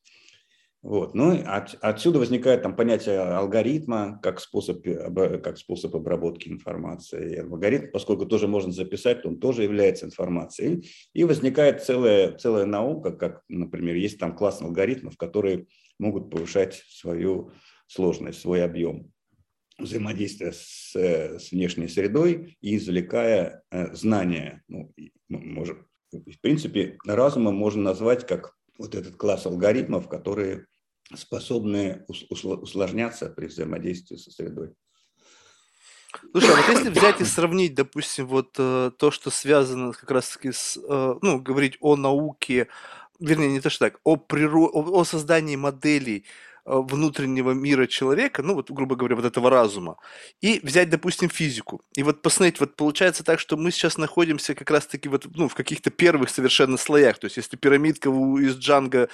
Вот. 0.83 1.15
Ну, 1.15 1.43
от, 1.47 1.79
отсюда 1.81 2.19
возникает 2.19 2.63
там 2.63 2.77
понятие 2.77 3.19
алгоритма 3.19 4.21
как 4.23 4.39
способ, 4.39 4.85
как 4.85 5.57
способ 5.57 5.97
обработки 5.97 6.49
информации. 6.49 7.37
И 7.37 7.39
алгоритм, 7.39 7.91
поскольку 7.91 8.27
тоже 8.27 8.49
можно 8.49 8.71
записать, 8.71 9.23
то 9.23 9.29
он 9.31 9.41
тоже 9.41 9.63
является 9.63 10.05
информацией. 10.05 10.91
И 11.15 11.25
возникает 11.25 11.83
целая, 11.83 12.37
целая 12.37 12.67
наука, 12.67 13.13
как, 13.13 13.45
например, 13.49 13.97
есть 13.97 14.19
там 14.19 14.37
класс 14.37 14.61
алгоритмов, 14.61 15.17
которые 15.17 15.69
могут 15.99 16.31
повышать 16.31 16.85
свою 16.89 17.53
сложность, 17.87 18.41
свой 18.41 18.63
объем 18.63 19.14
взаимодействия 19.79 20.53
с, 20.53 20.95
с 20.95 21.51
внешней 21.51 21.89
средой 21.89 22.57
и 22.61 22.77
извлекая 22.77 23.63
э, 23.71 23.95
знания. 23.95 24.63
Ну, 24.69 24.93
можем, 25.29 25.87
в 26.13 26.41
принципе, 26.41 26.97
разумом 27.05 27.57
можно 27.57 27.83
назвать 27.83 28.27
как 28.27 28.55
вот 28.79 28.95
этот 28.95 29.17
класс 29.17 29.47
алгоритмов, 29.47 30.09
которые 30.09 30.67
способны 31.15 32.05
усложняться 32.09 33.29
при 33.29 33.47
взаимодействии 33.47 34.17
со 34.17 34.31
средой. 34.31 34.71
Слушай, 36.31 36.53
а 36.53 36.57
вот 36.57 36.69
если 36.69 36.91
взять 36.91 37.21
и 37.21 37.25
сравнить, 37.25 37.75
допустим, 37.75 38.27
вот 38.27 38.55
э, 38.59 38.93
то, 38.97 39.11
что 39.11 39.31
связано 39.31 39.93
как 39.93 40.11
раз-таки 40.11 40.53
с, 40.53 40.77
э, 40.77 41.15
ну, 41.21 41.41
говорить 41.41 41.77
о 41.81 41.97
науке, 41.97 42.69
вернее, 43.19 43.49
не 43.49 43.61
то, 43.61 43.69
что 43.69 43.87
так, 43.87 44.01
о, 44.05 44.17
приро... 44.17 44.69
о, 44.69 45.01
о 45.01 45.05
создании 45.05 45.57
моделей 45.57 46.25
Э, 46.25 46.54
внутреннего 46.65 47.53
мира 47.53 47.87
человека, 47.87 48.43
ну 48.43 48.55
вот, 48.55 48.71
грубо 48.71 48.97
говоря, 48.97 49.17
вот 49.17 49.25
этого 49.25 49.51
разума, 49.51 49.97
и 50.41 50.61
взять, 50.63 50.89
допустим, 50.89 51.29
физику. 51.29 51.83
И 51.95 52.03
вот 52.03 52.23
посмотреть, 52.23 52.61
вот 52.61 52.77
получается 52.77 53.23
так, 53.23 53.39
что 53.39 53.57
мы 53.57 53.71
сейчас 53.71 53.99
находимся 53.99 54.55
как 54.55 54.71
раз-таки 54.71 55.09
вот, 55.09 55.27
ну, 55.35 55.49
в 55.49 55.55
каких-то 55.55 55.91
первых 55.91 56.31
совершенно 56.31 56.77
слоях. 56.77 57.19
То 57.19 57.27
есть, 57.27 57.37
если 57.37 57.57
пирамидка 57.57 58.09
у, 58.09 58.39
из 58.39 58.57
Джанга 58.57 59.09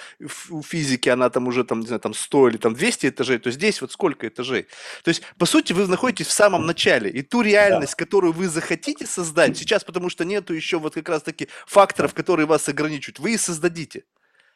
у 0.51 0.63
физики, 0.63 1.09
она 1.09 1.29
там 1.31 1.49
уже, 1.49 1.65
там, 1.65 1.81
не 1.81 1.87
знаю, 1.87 2.01
там 2.01 2.15
100 2.15 2.49
или 2.51 2.57
там 2.57 2.75
200 2.75 3.07
этажей, 3.09 3.39
то 3.39 3.51
здесь 3.51 3.81
вот 3.81 3.93
сколько 3.93 4.29
этажей? 4.29 4.67
То 5.03 5.09
есть, 5.09 5.23
по 5.37 5.47
сути, 5.47 5.73
вы 5.73 5.87
находитесь 5.87 6.27
в 6.27 6.33
самом 6.33 6.67
начале. 6.67 7.11
И 7.11 7.23
ту 7.23 7.43
реальность, 7.43 7.95
да. 7.99 8.05
которую 8.05 8.33
вы 8.33 8.49
захотите 8.49 9.07
создать 9.07 9.57
сейчас, 9.57 9.83
потому 9.83 10.09
что 10.09 10.25
нету 10.25 10.55
еще 10.55 10.79
вот 10.79 10.95
как 10.95 11.09
раз-таки 11.09 11.49
факторов, 11.67 12.15
которые 12.15 12.47
вас 12.47 12.69
ограничивают, 12.69 13.19
вы 13.19 13.35
и 13.35 13.37
создадите. 13.37 14.05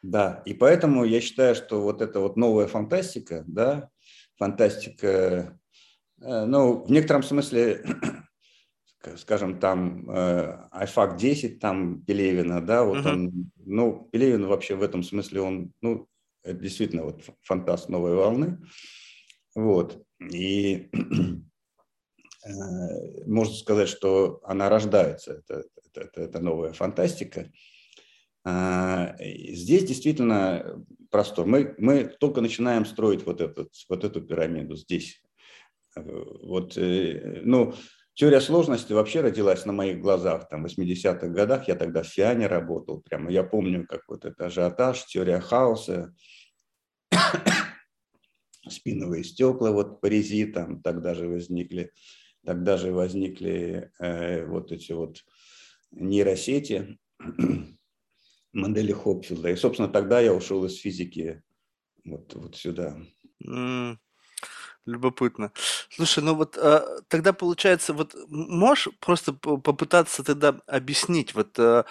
Да, 0.05 0.43
и 0.45 0.53
поэтому 0.53 1.03
я 1.03 1.19
считаю, 1.19 1.55
что 1.55 1.81
вот 1.81 1.99
эта 1.99 2.19
вот 2.19 2.37
новая 2.37 2.67
фантастика, 2.67 3.43
да, 3.47 3.89
фантастика, 4.37 5.59
э, 6.21 6.45
ну, 6.45 6.83
в 6.83 6.91
некотором 6.91 7.23
смысле, 7.23 7.83
скажем, 9.17 9.59
там 9.59 10.07
iFAC 10.07 11.15
э, 11.15 11.17
10, 11.17 11.59
там 11.59 12.01
Пелевина, 12.05 12.61
да, 12.61 12.83
вот 12.83 12.99
uh-huh. 12.99 13.13
он, 13.13 13.51
ну, 13.65 14.07
Пелевин 14.11 14.45
вообще 14.45 14.75
в 14.75 14.83
этом 14.83 15.01
смысле, 15.01 15.41
он, 15.41 15.71
ну, 15.81 16.07
это 16.43 16.59
действительно 16.59 17.05
вот 17.05 17.23
фантаст 17.41 17.89
новой 17.89 18.13
волны, 18.13 18.59
вот, 19.55 20.05
и 20.19 20.91
э, 22.45 22.49
можно 23.25 23.55
сказать, 23.55 23.89
что 23.89 24.39
она 24.43 24.69
рождается, 24.69 25.41
это, 25.47 25.63
это, 25.95 26.21
это 26.21 26.39
новая 26.39 26.73
фантастика, 26.73 27.49
здесь 28.45 29.85
действительно 29.85 30.85
простор. 31.15 31.45
Мы, 31.45 31.73
мы 31.77 32.03
только 32.03 32.41
начинаем 32.41 32.85
строить 32.85 33.25
вот, 33.25 33.39
этот, 33.39 33.71
вот 33.87 34.03
эту 34.03 34.21
пирамиду 34.21 34.75
здесь. 34.75 35.23
Э, 35.95 36.01
вот, 36.03 36.77
э, 36.77 37.41
ну, 37.43 37.73
теория 38.13 38.41
сложности 38.41 38.91
вообще 38.91 39.21
родилась 39.21 39.65
на 39.65 39.71
моих 39.71 40.01
глазах. 40.01 40.49
Там, 40.49 40.63
в 40.63 40.67
80-х 40.67 41.27
годах 41.29 41.69
я 41.69 41.75
тогда 41.75 42.03
в 42.03 42.07
Фиане 42.07 42.47
работал. 42.47 43.01
Прямо 43.01 43.31
я 43.31 43.43
помню, 43.43 43.87
как 43.87 44.01
вот 44.09 44.25
это 44.25 44.47
ажиотаж, 44.47 45.05
теория 45.05 45.39
хаоса, 45.39 46.13
спиновые 48.67 49.23
стекла, 49.23 49.71
вот 49.71 50.01
парези 50.01 50.45
там 50.45 50.81
тогда 50.81 51.13
же 51.13 51.29
возникли. 51.29 51.93
Тогда 52.45 52.75
же 52.75 52.91
возникли 52.91 53.89
э, 53.99 54.45
вот 54.45 54.73
эти 54.73 54.91
вот 54.91 55.23
нейросети 55.91 56.99
модели 58.55 58.93
Хопфилда. 58.93 59.51
И, 59.51 59.55
собственно, 59.55 59.89
тогда 59.89 60.19
я 60.19 60.33
ушел 60.33 60.65
из 60.65 60.77
физики 60.77 61.43
вот, 62.05 62.33
вот 62.35 62.55
сюда. 62.55 62.97
Mm, 63.45 63.97
любопытно. 64.85 65.51
Слушай, 65.89 66.23
ну 66.23 66.35
вот 66.35 66.57
а, 66.57 67.01
тогда 67.07 67.33
получается, 67.33 67.93
вот 67.93 68.15
можешь 68.29 68.89
просто 68.99 69.33
попытаться 69.33 70.23
тогда 70.23 70.59
объяснить, 70.67 71.33
вот, 71.33 71.57
а, 71.59 71.85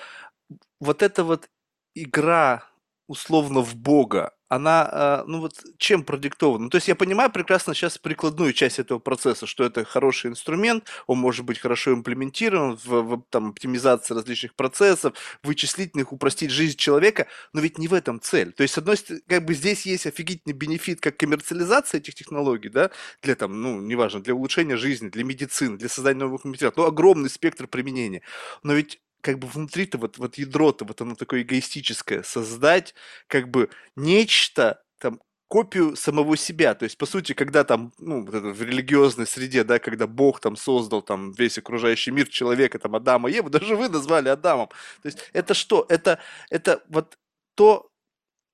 вот 0.80 1.02
эта 1.02 1.24
вот 1.24 1.50
игра 1.94 2.64
условно 3.07 3.61
в 3.61 3.74
Бога, 3.76 4.32
она, 4.48 4.88
а, 4.90 5.24
ну 5.26 5.40
вот, 5.40 5.52
чем 5.78 6.05
продиктована? 6.05 6.64
Ну, 6.64 6.70
то 6.70 6.76
есть 6.76 6.88
я 6.88 6.94
понимаю 6.94 7.30
прекрасно 7.30 7.74
сейчас 7.74 7.98
прикладную 7.98 8.52
часть 8.52 8.78
этого 8.78 8.98
процесса, 8.98 9.46
что 9.46 9.64
это 9.64 9.84
хороший 9.84 10.30
инструмент, 10.30 10.86
он 11.07 11.18
может 11.18 11.44
быть 11.44 11.59
хорошо 11.59 11.92
имплементирован 11.92 12.76
в, 12.76 12.88
в 13.02 13.22
там, 13.30 13.50
оптимизации 13.50 14.14
различных 14.14 14.55
процессов, 14.55 15.14
вычислительных, 15.42 16.12
упростить 16.12 16.50
жизнь 16.50 16.76
человека, 16.76 17.26
но 17.52 17.61
ведь 17.61 17.78
не 17.78 17.88
в 17.88 17.94
этом 17.94 18.20
цель. 18.20 18.52
То 18.52 18.62
есть, 18.62 18.74
с 18.74 18.78
одной 18.78 18.96
стороны, 18.96 19.22
как 19.26 19.44
бы 19.44 19.55
здесь 19.55 19.86
есть 19.86 20.07
офигительный 20.07 20.55
бенефит 20.55 21.00
как 21.00 21.16
коммерциализация 21.16 21.98
этих 21.98 22.14
технологий, 22.14 22.68
да, 22.68 22.90
для 23.22 23.34
там, 23.34 23.61
ну, 23.61 23.80
неважно, 23.80 24.20
для 24.20 24.34
улучшения 24.34 24.76
жизни, 24.76 25.09
для 25.09 25.24
медицины, 25.24 25.76
для 25.76 25.88
создания 25.88 26.20
новых 26.20 26.44
материалов, 26.44 26.76
ну, 26.76 26.84
огромный 26.84 27.30
спектр 27.30 27.66
применения. 27.66 28.22
Но 28.62 28.74
ведь 28.74 29.00
как 29.24 29.38
бы 29.38 29.48
внутри-то 29.48 29.96
вот, 29.96 30.18
вот 30.18 30.36
ядро-то 30.36 30.84
вот 30.84 31.00
оно 31.00 31.14
такое 31.14 31.42
эгоистическое, 31.42 32.22
создать 32.22 32.94
как 33.26 33.48
бы 33.48 33.70
нечто, 33.96 34.82
там, 34.98 35.18
копию 35.48 35.96
самого 35.96 36.36
себя. 36.36 36.74
То 36.74 36.84
есть, 36.84 36.98
по 36.98 37.06
сути, 37.06 37.32
когда 37.32 37.64
там, 37.64 37.94
ну, 37.98 38.22
вот 38.22 38.34
это 38.34 38.48
в 38.48 38.62
религиозной 38.62 39.26
среде, 39.26 39.64
да, 39.64 39.78
когда 39.78 40.06
Бог 40.06 40.40
там 40.40 40.56
создал 40.56 41.00
там 41.00 41.32
весь 41.32 41.56
окружающий 41.56 42.10
мир 42.10 42.28
человека, 42.28 42.78
там, 42.78 42.94
Адама 42.96 43.30
Еву, 43.30 43.48
даже 43.58 43.76
вы 43.76 43.88
назвали 43.88 44.28
Адамом. 44.28 44.68
То 45.02 45.06
есть, 45.06 45.30
это 45.32 45.54
что? 45.54 45.86
Это, 45.88 46.18
это 46.50 46.82
вот 46.88 47.18
то, 47.54 47.90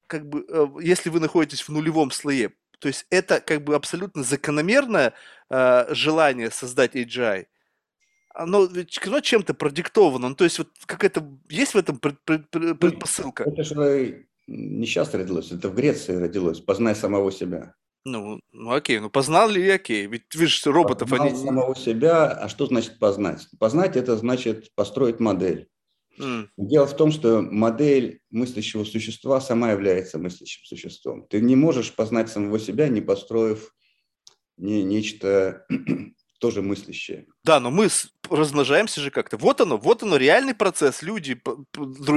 как 0.06 0.28
бы, 0.28 0.46
э, 0.48 0.66
если 0.82 1.10
вы 1.10 1.18
находитесь 1.18 1.62
в 1.62 1.68
нулевом 1.70 2.12
слое, 2.12 2.52
то 2.78 2.86
есть, 2.86 3.06
это 3.10 3.40
как 3.40 3.64
бы 3.64 3.74
абсолютно 3.74 4.22
закономерное 4.22 5.14
э, 5.50 5.94
желание 5.94 6.52
создать 6.52 6.94
AGI– 6.94 7.46
оно 8.42 8.64
ведь 8.64 8.98
оно 9.06 9.20
чем-то 9.20 9.54
продиктовано. 9.54 10.30
Ну, 10.30 10.34
то 10.34 10.44
есть 10.44 10.58
вот 10.58 10.68
какая-то 10.86 11.26
есть 11.48 11.74
в 11.74 11.78
этом 11.78 11.98
пред, 11.98 12.18
пред, 12.24 12.48
пред, 12.50 12.78
предпосылка? 12.78 13.44
Это 13.44 13.62
же 13.62 14.26
не 14.46 14.86
сейчас 14.86 15.14
родилось, 15.14 15.52
это 15.52 15.68
в 15.68 15.74
Греции 15.74 16.16
родилось. 16.16 16.60
Познай 16.60 16.94
самого 16.94 17.30
себя. 17.30 17.74
Ну, 18.04 18.40
ну 18.52 18.72
окей, 18.72 18.98
ну 18.98 19.10
познал 19.10 19.50
ли 19.50 19.68
окей? 19.68 20.06
Ведь 20.06 20.34
видишь, 20.34 20.64
роботов 20.66 21.10
познал 21.10 21.28
они... 21.28 21.36
самого 21.36 21.76
себя, 21.76 22.28
а 22.28 22.48
что 22.48 22.66
значит 22.66 22.98
познать? 22.98 23.46
Познать 23.58 23.96
это 23.96 24.16
значит 24.16 24.74
построить 24.74 25.20
модель. 25.20 25.68
Mm. 26.18 26.48
Дело 26.56 26.86
в 26.86 26.96
том, 26.96 27.12
что 27.12 27.42
модель 27.42 28.20
мыслящего 28.30 28.84
существа 28.84 29.40
сама 29.40 29.72
является 29.72 30.18
мыслящим 30.18 30.64
существом. 30.64 31.26
Ты 31.28 31.40
не 31.40 31.56
можешь 31.56 31.94
познать 31.94 32.30
самого 32.30 32.58
себя, 32.58 32.88
не 32.88 33.02
построив 33.02 33.74
не, 34.56 34.82
нечто 34.82 35.66
тоже 36.40 36.62
мыслящее. 36.62 37.26
Да, 37.44 37.60
но 37.60 37.70
мы 37.70 37.88
размножаемся 38.28 39.00
же 39.00 39.10
как-то. 39.10 39.36
Вот 39.36 39.60
оно, 39.60 39.76
вот 39.76 40.02
оно, 40.02 40.16
реальный 40.16 40.54
процесс. 40.54 41.02
Люди, 41.02 41.40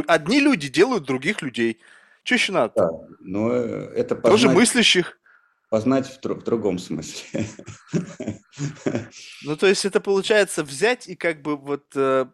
одни 0.07 0.39
люди 0.39 0.69
делают 0.69 1.03
других 1.03 1.41
людей. 1.41 1.80
Что 2.24 2.36
еще 2.36 2.53
надо? 2.53 2.74
Да, 2.76 2.89
но 3.19 3.51
это 3.51 4.15
познать, 4.15 4.32
Тоже 4.32 4.49
мыслящих. 4.49 5.19
Познать 5.69 6.07
в, 6.07 6.26
в 6.26 6.43
другом 6.43 6.80
смысле. 6.80 7.45
Ну, 9.43 9.57
то 9.57 9.67
есть 9.67 9.84
это 9.84 9.99
получается 9.99 10.63
взять 10.63 11.09
и 11.09 11.15
как 11.15 11.41
бы 11.41 11.57
вот 11.57 11.86
э, 11.95 12.28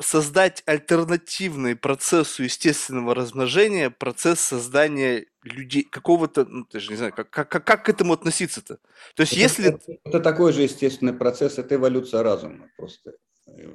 создать 0.00 0.62
альтернативный 0.66 1.76
процессу 1.76 2.42
естественного 2.42 3.14
размножения, 3.14 3.90
процесс 3.90 4.40
создания 4.40 5.26
людей, 5.42 5.84
какого-то, 5.84 6.44
ну, 6.44 6.66
даже 6.72 6.90
не 6.90 6.96
знаю, 6.96 7.12
как, 7.12 7.30
как, 7.30 7.48
как 7.48 7.84
к 7.84 7.88
этому 7.88 8.12
относиться-то? 8.12 8.78
То 9.14 9.20
есть 9.20 9.32
это, 9.32 9.40
если... 9.40 9.68
Это, 9.68 9.98
это 10.04 10.20
такой 10.20 10.52
же 10.52 10.62
естественный 10.62 11.12
процесс, 11.12 11.58
это 11.58 11.76
эволюция 11.76 12.22
разума 12.22 12.68
просто. 12.76 13.14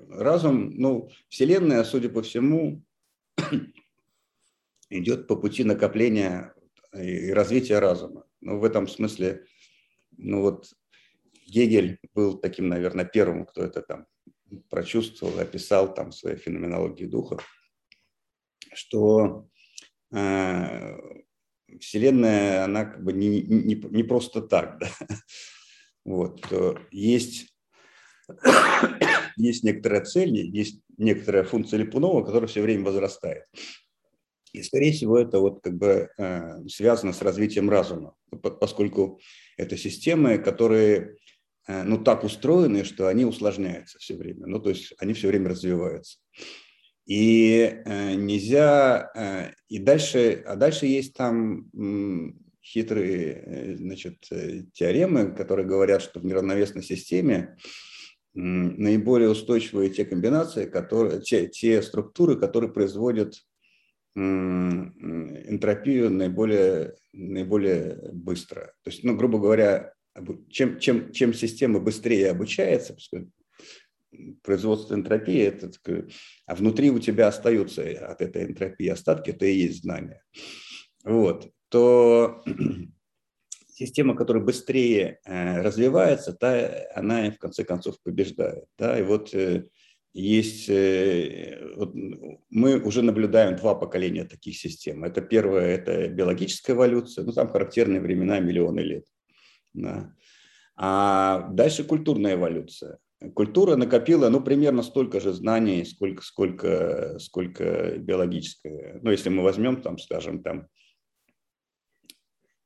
Разум, 0.10 0.72
ну, 0.76 1.10
Вселенная, 1.30 1.84
судя 1.84 2.10
по 2.10 2.22
всему, 2.22 2.84
идет 4.90 5.28
по 5.28 5.36
пути 5.36 5.64
накопления 5.64 6.54
и 6.94 7.32
развития 7.32 7.80
разума. 7.80 8.26
Ну, 8.42 8.60
в 8.60 8.64
этом 8.64 8.88
смысле, 8.88 9.46
ну 10.18 10.42
вот 10.42 10.74
Гегель 11.46 12.00
был 12.14 12.38
таким, 12.38 12.68
наверное, 12.68 13.06
первым, 13.06 13.46
кто 13.46 13.64
это 13.64 13.82
там 13.82 14.08
прочувствовал, 14.70 15.40
описал 15.40 15.94
там 15.94 16.12
в 16.12 16.16
своей 16.16 16.38
феноменологии 16.38 17.06
духа, 17.06 17.38
что 18.74 19.48
э, 20.12 20.98
Вселенная, 21.80 22.64
она 22.64 22.86
как 22.86 23.04
бы 23.04 23.14
не, 23.14 23.42
не, 23.42 23.76
не 23.76 24.04
просто 24.04 24.42
так, 24.42 24.80
да. 24.80 24.90
Вот, 26.06 26.44
есть, 26.92 27.54
есть 29.38 29.64
некоторая 29.64 30.04
цель, 30.06 30.40
есть 30.56 30.82
некоторая 30.98 31.44
функция 31.44 31.78
Липунова, 31.78 32.24
которая 32.24 32.48
все 32.48 32.62
время 32.62 32.86
возрастает. 32.86 33.44
И, 34.54 34.64
скорее 34.64 34.92
всего, 34.92 35.18
это 35.20 35.40
вот 35.40 35.62
как 35.62 35.78
бы 35.78 36.10
э, 36.18 36.68
связано 36.68 37.14
с 37.14 37.22
развитием 37.22 37.70
разума, 37.70 38.16
поскольку 38.42 39.20
это 39.58 39.78
системы, 39.78 40.40
которые 40.40 41.18
ну, 41.70 42.04
так 42.04 42.24
устроены, 42.24 42.84
что 42.84 43.08
они 43.08 43.26
усложняются 43.26 44.00
все 44.00 44.16
время. 44.16 44.48
Ну, 44.48 44.60
то 44.60 44.70
есть 44.70 44.94
они 44.98 45.14
все 45.14 45.28
время 45.28 45.50
развиваются. 45.50 46.18
И 47.06 47.82
э, 47.86 48.14
нельзя... 48.14 49.12
Э, 49.16 49.52
и 49.68 49.80
дальше, 49.80 50.44
а 50.46 50.56
дальше 50.56 50.86
есть 50.86 51.16
там 51.16 51.70
хитрые 52.64 53.44
э, 53.46 53.76
значит, 53.78 54.28
э, 54.32 54.66
теоремы, 54.74 55.32
которые 55.32 55.66
говорят, 55.66 56.04
что 56.04 56.20
в 56.20 56.26
неравновесной 56.26 56.84
системе 56.84 57.58
наиболее 58.36 59.30
устойчивые 59.30 59.90
те 59.90 60.06
комбинации, 60.06 60.66
которые, 60.66 61.20
те, 61.22 61.48
те 61.48 61.82
структуры, 61.82 62.36
которые 62.40 62.72
производят 62.72 63.34
энтропию 64.16 66.12
наиболее, 66.12 66.94
наиболее 67.12 68.12
быстро. 68.14 68.74
То 68.84 68.92
есть, 68.92 69.04
ну, 69.04 69.16
грубо 69.16 69.40
говоря, 69.40 69.94
чем, 70.50 70.80
чем, 70.80 71.12
чем 71.12 71.34
система 71.34 71.80
быстрее 71.80 72.32
обучается, 72.32 72.96
производство 74.44 74.96
энтропии, 74.96 75.42
это, 75.42 75.72
а 76.46 76.56
внутри 76.56 76.90
у 76.90 77.00
тебя 77.00 77.28
остаются 77.28 77.84
от 78.08 78.22
этой 78.22 78.44
энтропии 78.44 78.88
остатки, 78.88 79.30
это 79.30 79.46
и 79.46 79.56
есть 79.56 79.84
знание, 79.84 80.24
вот, 81.04 81.52
то 81.70 82.44
система, 83.80 84.16
которая 84.16 84.44
быстрее 84.44 85.20
э, 85.24 85.62
развивается, 85.62 86.34
та, 86.34 86.88
она 86.96 87.32
в 87.32 87.38
конце 87.38 87.64
концов 87.64 87.96
побеждает. 88.04 88.66
Да? 88.78 89.00
И 89.00 89.04
вот 89.04 89.34
э, 89.34 89.68
есть, 90.14 90.68
э, 90.70 91.74
вот 91.78 91.94
мы 92.50 92.80
уже 92.80 93.02
наблюдаем 93.02 93.56
два 93.56 93.76
поколения 93.76 94.26
таких 94.26 94.58
систем. 94.58 95.04
Это 95.04 95.22
первое, 95.22 95.68
это 95.68 96.10
биологическая 96.10 96.76
эволюция, 96.76 97.24
ну 97.24 97.32
там 97.32 97.48
характерные 97.50 98.02
времена 98.02 98.40
миллионы 98.40 98.82
лет. 98.82 99.06
Да. 99.74 100.14
А 100.76 101.50
дальше 101.50 101.84
культурная 101.84 102.36
эволюция. 102.36 103.00
Культура 103.34 103.76
накопила, 103.76 104.30
ну, 104.30 104.42
примерно 104.42 104.82
столько 104.82 105.20
же 105.20 105.34
знаний, 105.34 105.84
сколько, 105.84 106.24
сколько, 106.24 107.20
сколько 107.20 107.98
биологическая. 107.98 109.00
Ну, 109.02 109.12
если 109.12 109.30
мы 109.30 109.44
возьмем, 109.44 109.82
там, 109.82 109.98
скажем, 109.98 110.42
там 110.42 110.68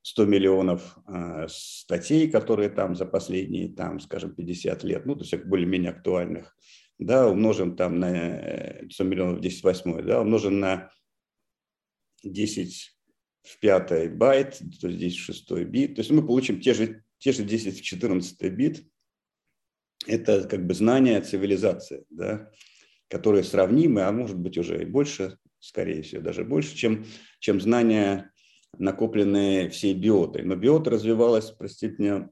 100 0.03 0.25
миллионов 0.25 0.97
э, 1.07 1.47
статей, 1.49 2.29
которые 2.29 2.69
там 2.69 2.95
за 2.95 3.07
последние, 3.07 3.69
там, 3.69 3.99
скажем, 3.99 4.35
50 4.35 4.83
лет, 4.83 5.05
ну, 5.07 5.15
то 5.15 5.21
есть 5.23 5.45
более-менее 5.45 5.91
актуальных, 5.91 6.55
да, 6.99 7.27
умножим 7.27 7.75
там 7.75 7.99
на 7.99 8.85
100 8.91 9.03
миллионов 9.05 9.41
10 9.41 9.63
восьмой, 9.63 10.03
да, 10.03 10.21
умножим 10.21 10.59
на 10.59 10.91
10 12.23 12.95
в 13.43 13.59
пятый 13.59 14.09
байт, 14.09 14.61
то 14.81 14.89
здесь 14.89 15.15
шестой 15.15 15.65
бит. 15.65 15.95
То 15.95 16.01
есть 16.01 16.11
мы 16.11 16.25
получим 16.25 16.61
те 16.61 16.73
же, 16.73 17.03
те 17.19 17.31
же 17.31 17.43
10 17.43 17.77
в 17.77 17.81
14 17.81 18.51
бит. 18.51 18.87
Это 20.07 20.47
как 20.47 20.65
бы 20.65 20.73
знание 20.73 21.21
цивилизации, 21.21 22.05
да, 22.09 22.49
которые 23.09 23.43
сравнимы, 23.43 24.01
а 24.01 24.11
может 24.11 24.37
быть 24.37 24.57
уже 24.57 24.81
и 24.81 24.85
больше, 24.85 25.37
скорее 25.59 26.01
всего, 26.01 26.21
даже 26.21 26.43
больше, 26.43 26.75
чем, 26.75 27.05
чем 27.39 27.61
знания, 27.61 28.31
накопленные 28.77 29.69
всей 29.69 29.93
биотой. 29.93 30.43
Но 30.43 30.55
биота 30.55 30.89
развивалась, 30.89 31.51
простите 31.51 31.95
меня, 31.97 32.29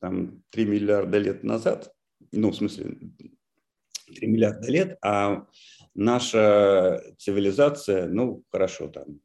там 0.00 0.42
3 0.50 0.64
миллиарда 0.66 1.18
лет 1.18 1.44
назад, 1.44 1.92
ну, 2.32 2.50
в 2.50 2.56
смысле, 2.56 2.96
3 4.14 4.26
миллиарда 4.26 4.70
лет, 4.70 4.98
а 5.00 5.46
наша 5.94 7.02
цивилизация, 7.18 8.08
ну, 8.08 8.44
хорошо, 8.50 8.88
там 8.88 9.20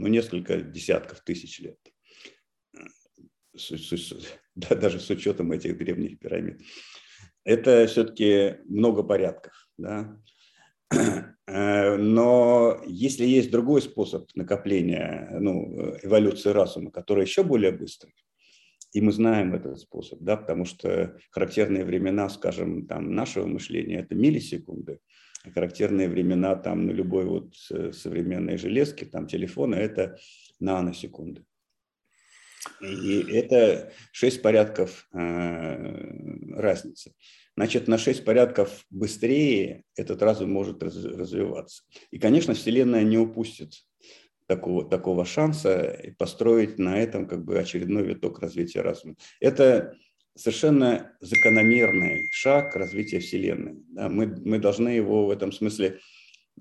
ну, 0.00 0.08
несколько 0.08 0.60
десятков 0.60 1.20
тысяч 1.20 1.60
лет. 1.60 1.78
С, 3.56 3.70
с, 3.70 4.14
да, 4.54 4.74
даже 4.74 5.00
с 5.00 5.10
учетом 5.10 5.52
этих 5.52 5.76
древних 5.76 6.18
пирамид. 6.18 6.62
Это 7.44 7.86
все-таки 7.86 8.56
много 8.64 9.02
порядков. 9.02 9.68
Да? 9.76 10.20
Но 11.46 12.82
если 12.86 13.24
есть 13.24 13.50
другой 13.50 13.82
способ 13.82 14.28
накопления, 14.34 15.36
ну, 15.40 15.96
эволюции 16.02 16.50
разума, 16.50 16.90
который 16.90 17.24
еще 17.24 17.42
более 17.42 17.72
быстрый, 17.72 18.14
и 18.92 19.00
мы 19.00 19.12
знаем 19.12 19.54
этот 19.54 19.78
способ, 19.78 20.20
да, 20.20 20.36
потому 20.36 20.64
что 20.64 21.16
характерные 21.30 21.84
времена, 21.84 22.28
скажем, 22.28 22.86
там, 22.86 23.14
нашего 23.14 23.46
мышления– 23.46 24.00
это 24.00 24.14
миллисекунды, 24.14 25.00
характерные 25.54 26.08
времена 26.08 26.54
там 26.54 26.86
на 26.86 26.90
любой 26.90 27.24
вот 27.24 27.54
э, 27.70 27.92
современной 27.92 28.58
железке, 28.58 29.06
там 29.06 29.26
телефона, 29.26 29.74
это 29.74 30.18
наносекунды. 30.58 31.44
И 32.80 33.24
это 33.32 33.92
6 34.12 34.42
порядков 34.42 35.08
э, 35.12 36.56
разницы. 36.56 37.14
Значит, 37.56 37.88
на 37.88 37.96
6 37.96 38.24
порядков 38.24 38.84
быстрее 38.90 39.84
этот 39.96 40.22
разум 40.22 40.50
может 40.50 40.82
раз, 40.82 40.94
развиваться. 40.96 41.84
И, 42.10 42.18
конечно, 42.18 42.54
Вселенная 42.54 43.02
не 43.02 43.16
упустит 43.16 43.72
такого, 44.46 44.84
такого 44.88 45.24
шанса 45.24 46.14
построить 46.18 46.78
на 46.78 46.98
этом 47.00 47.26
как 47.26 47.44
бы 47.44 47.58
очередной 47.58 48.04
виток 48.04 48.40
развития 48.40 48.82
разума. 48.82 49.14
Это 49.40 49.96
совершенно 50.36 51.16
закономерный 51.20 52.28
шаг 52.30 52.76
развития 52.76 53.18
Вселенной. 53.18 53.82
Да, 53.88 54.08
мы, 54.08 54.26
мы 54.44 54.58
должны 54.58 54.88
его 54.88 55.26
в 55.26 55.30
этом 55.30 55.52
смысле... 55.52 55.98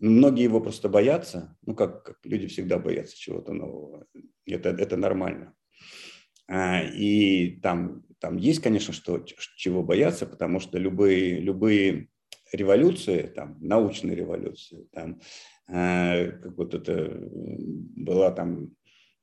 Многие 0.01 0.43
его 0.43 0.61
просто 0.61 0.87
боятся, 0.87 1.57
ну, 1.65 1.75
как, 1.75 2.03
как 2.05 2.19
люди 2.23 2.47
всегда 2.47 2.79
боятся 2.79 3.17
чего-то 3.17 3.51
нового. 3.51 4.05
Это, 4.45 4.69
это 4.69 4.95
нормально. 4.95 5.53
А, 6.47 6.81
и 6.81 7.59
там, 7.59 8.05
там 8.19 8.37
есть, 8.37 8.61
конечно, 8.61 8.93
что, 8.93 9.25
чего 9.57 9.83
бояться, 9.83 10.25
потому 10.25 10.61
что 10.61 10.77
любые, 10.77 11.41
любые 11.41 12.07
революции, 12.53 13.23
там, 13.35 13.57
научные 13.59 14.15
революции, 14.15 14.87
там, 14.93 15.19
а, 15.67 16.27
как 16.31 16.57
вот 16.57 16.73
это 16.75 17.29
была 17.29 18.31
там 18.31 18.71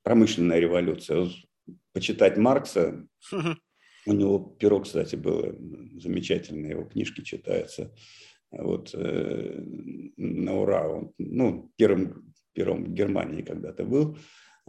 промышленная 0.03 0.59
революция. 0.59 1.27
Почитать 1.91 2.37
Маркса 2.37 3.07
у 4.07 4.13
него 4.13 4.39
перо, 4.39 4.79
кстати, 4.79 5.15
было 5.15 5.53
замечательное, 6.01 6.71
его 6.71 6.83
книжки 6.85 7.21
читаются. 7.21 7.93
Вот 8.51 8.91
э, 8.93 9.63
на 10.17 10.57
ура, 10.57 10.87
он, 10.87 11.11
ну, 11.17 11.71
первым 11.75 12.33
пером 12.53 12.85
в 12.85 12.93
Германии 12.93 13.41
когда-то 13.41 13.83
был. 13.83 14.17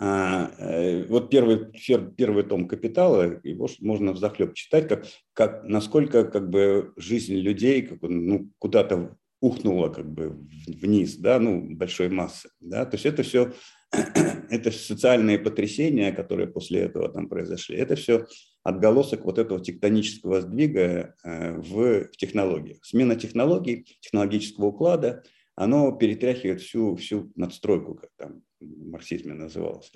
А, 0.01 0.51
э, 0.59 1.05
вот 1.09 1.31
первый, 1.31 1.73
первый 2.17 2.45
том 2.45 2.69
«Капитала», 2.69 3.41
его 3.43 3.69
можно 3.81 4.13
взахлеб 4.13 4.55
читать, 4.55 4.89
как, 4.89 5.07
как, 5.33 5.65
насколько 5.65 6.25
как 6.25 6.51
бы, 6.51 6.93
жизнь 6.97 7.35
людей 7.35 7.83
как, 7.83 8.03
ну, 8.03 8.51
куда-то 8.59 9.17
ухнула 9.41 9.89
как 9.89 10.11
бы 10.13 10.37
вниз, 10.67 11.17
да, 11.17 11.39
ну, 11.39 11.77
большой 11.77 12.09
массы. 12.09 12.51
Да? 12.61 12.85
То 12.85 12.97
есть 12.97 13.07
это 13.07 13.23
все 13.23 13.53
это 14.51 14.71
социальные 14.71 15.39
потрясения, 15.39 16.13
которые 16.13 16.49
после 16.49 16.81
этого 16.81 17.09
там 17.09 17.29
произошли, 17.29 17.77
это 17.77 17.97
все 17.97 18.27
отголосок 18.69 19.25
вот 19.25 19.39
этого 19.39 19.61
тектонического 19.61 20.43
сдвига 20.43 21.15
э, 21.25 21.57
в, 21.57 22.09
технологиях. 22.17 22.85
Смена 22.85 23.17
технологий, 23.17 23.87
технологического 24.01 24.67
уклада, 24.67 25.25
оно 25.55 25.93
перетряхивает 25.93 26.61
всю, 26.61 26.95
всю 26.97 27.33
надстройку, 27.35 27.95
как 27.95 28.11
там 28.17 28.43
в 28.61 28.91
марксизме 28.91 29.35
называлось. 29.35 29.91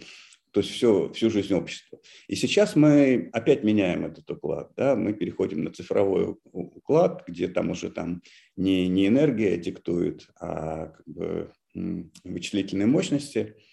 То 0.52 0.60
есть 0.60 0.72
все, 0.72 1.10
всю 1.12 1.30
жизнь 1.30 1.54
общества. 1.54 1.98
И 2.28 2.34
сейчас 2.34 2.76
мы 2.76 3.30
опять 3.32 3.64
меняем 3.64 4.04
этот 4.04 4.30
уклад. 4.30 4.72
Да? 4.76 4.96
Мы 4.96 5.14
переходим 5.14 5.64
на 5.64 5.70
цифровой 5.70 6.36
уклад, 6.52 7.24
где 7.26 7.48
там 7.48 7.70
уже 7.70 7.90
там 7.90 8.22
не, 8.56 8.88
не 8.88 9.06
энергия 9.06 9.56
диктует, 9.56 10.28
а 10.38 10.88
как 10.88 11.06
бы 11.06 11.52
вычислительные 11.74 12.86
мощности– 12.86 13.54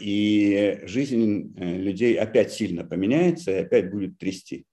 и 0.00 0.80
жизнь 0.82 1.54
э, 1.56 1.76
людей 1.76 2.18
опять 2.18 2.52
сильно 2.52 2.84
поменяется 2.84 3.52
и 3.52 3.62
опять 3.62 3.90
будет 3.90 4.18
трясти. 4.18 4.64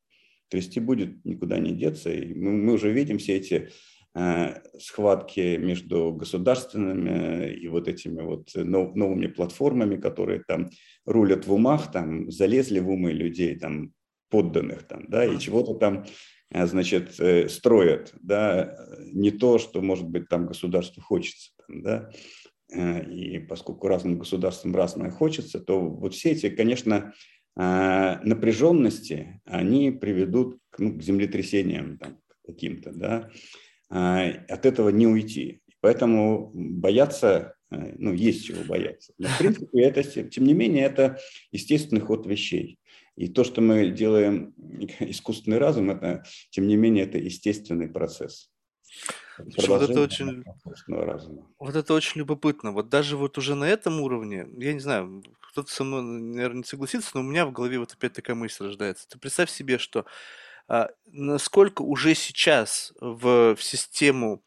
Трясти 0.49 0.79
будет, 0.79 1.23
никуда 1.23 1.59
не 1.59 1.71
деться. 1.71 2.11
И 2.11 2.33
мы, 2.33 2.53
мы 2.53 2.73
уже 2.73 2.91
видим 2.91 3.19
все 3.19 3.35
эти 3.35 3.69
э, 4.15 4.61
схватки 4.79 5.57
между 5.57 6.13
государственными 6.13 7.53
и 7.53 7.67
вот 7.67 7.87
этими 7.87 8.23
вот 8.23 8.49
новыми 8.55 9.27
платформами, 9.27 9.97
которые 9.97 10.43
там 10.47 10.71
рулят 11.05 11.45
в 11.45 11.53
умах, 11.53 11.91
там 11.91 12.31
залезли 12.31 12.79
в 12.79 12.89
умы 12.89 13.11
людей, 13.11 13.59
там 13.59 13.93
подданных 14.29 14.87
там, 14.87 15.05
да, 15.07 15.25
и 15.25 15.37
чего-то 15.37 15.75
там 15.75 16.05
значит, 16.51 17.19
строят, 17.51 18.13
да, 18.21 18.75
не 19.13 19.29
то, 19.31 19.59
что, 19.59 19.81
может 19.81 20.07
быть, 20.07 20.27
там 20.27 20.47
государству 20.47 21.01
хочется, 21.01 21.51
там, 21.67 21.81
да, 21.81 22.09
и 22.75 23.39
поскольку 23.39 23.87
разным 23.87 24.19
государствам 24.19 24.75
разное 24.75 25.09
хочется, 25.09 25.59
то 25.59 25.79
вот 25.79 26.13
все 26.13 26.31
эти, 26.31 26.49
конечно, 26.49 27.13
а, 27.57 28.19
напряженности, 28.23 29.41
они 29.45 29.91
приведут 29.91 30.59
к, 30.69 30.79
ну, 30.79 30.97
к 30.97 31.01
землетрясениям 31.01 31.97
там, 31.97 32.19
каким-то, 32.45 32.91
да, 32.91 33.29
а, 33.89 34.27
от 34.49 34.65
этого 34.65 34.89
не 34.89 35.07
уйти. 35.07 35.61
Поэтому 35.79 36.51
бояться, 36.53 37.55
э, 37.71 37.93
ну, 37.97 38.11
есть 38.11 38.45
чего 38.45 38.63
бояться. 38.63 39.13
Но, 39.19 39.27
в 39.27 39.37
принципе, 39.37 39.83
это, 39.83 40.03
тем 40.03 40.45
не 40.45 40.53
менее, 40.53 40.85
это 40.85 41.19
естественный 41.51 42.01
ход 42.01 42.25
вещей. 42.25 42.79
И 43.15 43.29
то, 43.29 43.43
что 43.43 43.61
мы 43.61 43.91
делаем 43.91 44.53
искусственный 44.99 45.59
разум, 45.59 45.91
это, 45.91 46.23
тем 46.49 46.67
не 46.67 46.75
менее, 46.75 47.05
это 47.05 47.19
естественный 47.19 47.87
процесс. 47.87 48.51
Вот 49.37 49.81
это 49.81 50.01
очень, 50.01 50.43
вот 51.59 51.75
это 51.75 51.93
очень 51.93 52.19
любопытно. 52.19 52.71
Вот 52.71 52.89
даже 52.89 53.17
вот 53.17 53.37
уже 53.37 53.55
на 53.55 53.65
этом 53.65 54.01
уровне, 54.01 54.47
я 54.57 54.73
не 54.73 54.79
знаю, 54.79 55.23
кто-то 55.41 55.71
со 55.71 55.83
мной, 55.83 56.01
наверное, 56.03 56.57
не 56.57 56.63
согласится, 56.63 57.11
но 57.13 57.21
у 57.21 57.23
меня 57.23 57.45
в 57.45 57.51
голове 57.51 57.79
вот 57.79 57.93
опять 57.93 58.13
такая 58.13 58.35
мысль 58.35 58.65
рождается. 58.65 59.07
Ты 59.07 59.19
представь 59.19 59.49
себе, 59.49 59.77
что 59.77 60.05
а, 60.67 60.89
насколько 61.11 61.81
уже 61.81 62.15
сейчас 62.15 62.93
в, 62.99 63.55
в 63.55 63.63
систему 63.63 64.43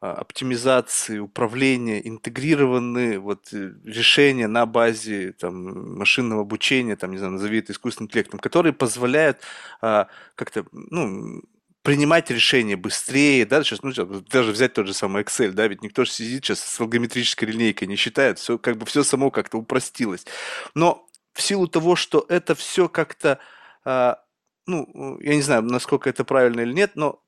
а, 0.00 0.12
оптимизации, 0.14 1.18
управления 1.18 2.06
интегрированы 2.06 3.18
вот 3.18 3.52
э, 3.52 3.74
решения 3.84 4.48
на 4.48 4.64
базе 4.64 5.32
там, 5.32 5.98
машинного 5.98 6.42
обучения, 6.42 6.96
там, 6.96 7.10
не 7.10 7.18
знаю, 7.18 7.34
назови 7.34 7.58
это 7.58 7.72
искусственным 7.72 8.08
интеллектом, 8.08 8.40
которые 8.40 8.72
позволяют 8.72 9.40
а, 9.82 10.08
как-то, 10.34 10.64
ну, 10.72 11.42
принимать 11.82 12.30
решения 12.30 12.76
быстрее, 12.76 13.46
да, 13.46 13.62
сейчас, 13.64 13.82
ну, 13.82 13.92
даже 13.92 14.52
взять 14.52 14.74
тот 14.74 14.86
же 14.86 14.94
самый 14.94 15.22
Excel, 15.22 15.52
да, 15.52 15.66
ведь 15.66 15.82
никто 15.82 16.04
же 16.04 16.10
сидит 16.10 16.44
сейчас 16.44 16.60
с 16.60 16.80
алгометрической 16.80 17.48
линейкой, 17.48 17.88
не 17.88 17.96
считает, 17.96 18.38
все, 18.38 18.58
как 18.58 18.76
бы 18.76 18.86
все 18.86 19.02
само 19.02 19.30
как-то 19.30 19.58
упростилось. 19.58 20.26
Но 20.74 21.06
в 21.32 21.40
силу 21.40 21.68
того, 21.68 21.96
что 21.96 22.24
это 22.28 22.54
все 22.54 22.88
как-то, 22.88 23.38
а, 23.84 24.22
ну, 24.66 25.18
я 25.20 25.34
не 25.34 25.42
знаю, 25.42 25.62
насколько 25.62 26.10
это 26.10 26.24
правильно 26.24 26.60
или 26.60 26.72
нет, 26.72 26.92
но 26.96 27.22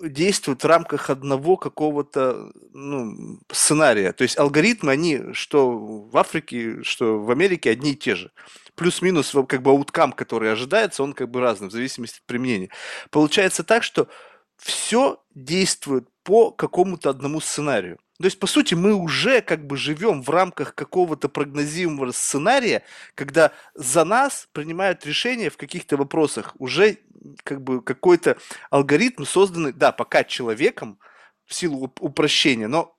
действуют 0.00 0.62
в 0.62 0.66
рамках 0.66 1.10
одного 1.10 1.56
какого-то 1.56 2.52
ну, 2.72 3.40
сценария. 3.50 4.12
То 4.12 4.22
есть 4.22 4.38
алгоритмы, 4.38 4.92
они 4.92 5.32
что 5.32 5.70
в 5.70 6.16
Африке, 6.16 6.82
что 6.82 7.20
в 7.20 7.30
Америке 7.30 7.70
одни 7.70 7.92
и 7.92 7.96
те 7.96 8.14
же 8.14 8.30
плюс-минус 8.74 9.34
как 9.46 9.62
бы 9.62 9.70
ауткам, 9.70 10.12
который 10.12 10.50
ожидается, 10.50 11.02
он 11.02 11.12
как 11.12 11.30
бы 11.30 11.40
разный 11.40 11.68
в 11.68 11.72
зависимости 11.72 12.18
от 12.18 12.26
применения. 12.26 12.70
Получается 13.10 13.62
так, 13.62 13.82
что 13.82 14.08
все 14.56 15.20
действует 15.34 16.08
по 16.22 16.50
какому-то 16.50 17.10
одному 17.10 17.40
сценарию. 17.40 17.98
То 18.20 18.26
есть, 18.26 18.38
по 18.38 18.46
сути, 18.46 18.74
мы 18.74 18.92
уже 18.92 19.40
как 19.40 19.66
бы 19.66 19.78
живем 19.78 20.22
в 20.22 20.28
рамках 20.28 20.74
какого-то 20.74 21.30
прогнозируемого 21.30 22.12
сценария, 22.12 22.82
когда 23.14 23.52
за 23.74 24.04
нас 24.04 24.46
принимают 24.52 25.06
решения 25.06 25.48
в 25.48 25.56
каких-то 25.56 25.96
вопросах. 25.96 26.54
Уже 26.58 26.98
как 27.44 27.62
бы 27.62 27.80
какой-то 27.82 28.36
алгоритм 28.68 29.24
созданный, 29.24 29.72
да, 29.72 29.90
пока 29.90 30.22
человеком, 30.22 30.98
в 31.46 31.54
силу 31.54 31.90
упрощения, 31.98 32.68
но 32.68 32.94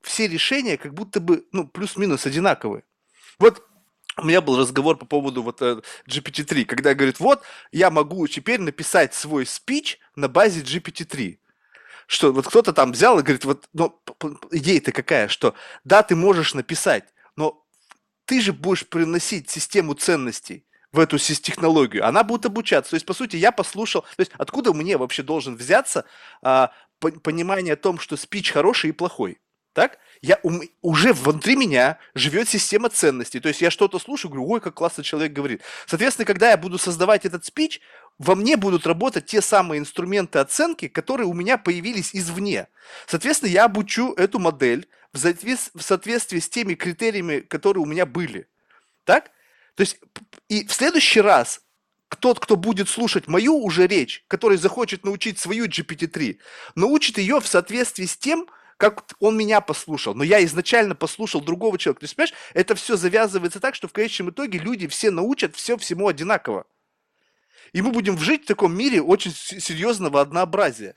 все 0.00 0.26
решения 0.28 0.78
как 0.78 0.94
будто 0.94 1.20
бы, 1.20 1.46
ну, 1.52 1.68
плюс-минус 1.68 2.24
одинаковые. 2.24 2.84
Вот 3.38 3.62
у 4.16 4.24
меня 4.24 4.40
был 4.40 4.58
разговор 4.58 4.96
по 4.96 5.04
поводу 5.04 5.42
вот 5.42 5.60
э, 5.60 5.82
GPT-3, 6.08 6.64
когда 6.64 6.94
говорит, 6.94 7.20
вот, 7.20 7.42
я 7.70 7.90
могу 7.90 8.26
теперь 8.28 8.60
написать 8.60 9.12
свой 9.12 9.44
спич 9.44 9.98
на 10.16 10.28
базе 10.28 10.62
GPT-3. 10.62 11.38
Что 12.12 12.30
вот 12.30 12.46
кто-то 12.46 12.74
там 12.74 12.92
взял 12.92 13.18
и 13.18 13.22
говорит, 13.22 13.46
вот, 13.46 13.70
но 13.72 13.98
идея-то 14.50 14.92
какая, 14.92 15.28
что 15.28 15.54
да, 15.82 16.02
ты 16.02 16.14
можешь 16.14 16.52
написать, 16.52 17.04
но 17.36 17.64
ты 18.26 18.42
же 18.42 18.52
будешь 18.52 18.86
приносить 18.86 19.48
систему 19.48 19.94
ценностей 19.94 20.66
в 20.92 20.98
эту 20.98 21.16
технологию, 21.16 22.06
она 22.06 22.22
будет 22.22 22.44
обучаться. 22.44 22.90
То 22.90 22.96
есть, 22.96 23.06
по 23.06 23.14
сути, 23.14 23.36
я 23.36 23.50
послушал, 23.50 24.02
то 24.02 24.20
есть, 24.20 24.32
откуда 24.36 24.74
мне 24.74 24.98
вообще 24.98 25.22
должен 25.22 25.56
взяться 25.56 26.04
а, 26.42 26.72
понимание 27.00 27.72
о 27.72 27.78
том, 27.78 27.98
что 27.98 28.18
спич 28.18 28.50
хороший 28.50 28.90
и 28.90 28.92
плохой? 28.92 29.40
Так? 29.72 29.98
Я, 30.20 30.38
у, 30.42 30.60
уже 30.82 31.12
внутри 31.12 31.56
меня 31.56 31.98
живет 32.14 32.48
система 32.48 32.90
ценностей. 32.90 33.40
То 33.40 33.48
есть 33.48 33.60
я 33.60 33.70
что-то 33.70 33.98
слушаю, 33.98 34.30
говорю, 34.30 34.48
ой, 34.48 34.60
как 34.60 34.74
классно 34.74 35.02
человек 35.02 35.32
говорит. 35.32 35.62
Соответственно, 35.86 36.26
когда 36.26 36.50
я 36.50 36.56
буду 36.56 36.78
создавать 36.78 37.24
этот 37.24 37.44
спич, 37.44 37.80
во 38.18 38.34
мне 38.34 38.56
будут 38.56 38.86
работать 38.86 39.26
те 39.26 39.40
самые 39.40 39.78
инструменты 39.78 40.38
оценки, 40.38 40.88
которые 40.88 41.26
у 41.26 41.32
меня 41.32 41.56
появились 41.58 42.14
извне. 42.14 42.68
Соответственно, 43.06 43.50
я 43.50 43.64
обучу 43.64 44.12
эту 44.14 44.38
модель 44.38 44.88
в, 45.12 45.18
в 45.18 45.82
соответствии 45.82 46.38
с 46.38 46.48
теми 46.48 46.74
критериями, 46.74 47.40
которые 47.40 47.82
у 47.82 47.86
меня 47.86 48.06
были. 48.06 48.46
Так? 49.04 49.30
То 49.74 49.80
есть 49.80 49.98
и 50.48 50.66
в 50.66 50.72
следующий 50.72 51.22
раз 51.22 51.62
тот, 52.20 52.38
кто 52.38 52.56
будет 52.56 52.90
слушать 52.90 53.26
мою 53.26 53.56
уже 53.56 53.86
речь, 53.86 54.24
который 54.28 54.58
захочет 54.58 55.04
научить 55.04 55.38
свою 55.38 55.66
GPT-3, 55.66 56.38
научит 56.74 57.18
ее 57.18 57.40
в 57.40 57.46
соответствии 57.46 58.04
с 58.04 58.16
тем, 58.16 58.46
как 58.82 59.04
он 59.20 59.36
меня 59.36 59.60
послушал, 59.60 60.12
но 60.12 60.24
я 60.24 60.44
изначально 60.44 60.96
послушал 60.96 61.40
другого 61.40 61.78
человека. 61.78 62.00
То 62.00 62.04
есть, 62.06 62.16
понимаешь, 62.16 62.34
это 62.52 62.74
все 62.74 62.96
завязывается 62.96 63.60
так, 63.60 63.76
что 63.76 63.86
в 63.86 63.92
конечном 63.92 64.30
итоге 64.30 64.58
люди 64.58 64.88
все 64.88 65.12
научат 65.12 65.54
все 65.54 65.76
всему 65.76 66.08
одинаково. 66.08 66.66
И 67.72 67.80
мы 67.80 67.92
будем 67.92 68.18
жить 68.18 68.42
в 68.42 68.48
таком 68.48 68.76
мире 68.76 69.00
очень 69.00 69.30
серьезного 69.30 70.20
однообразия. 70.20 70.96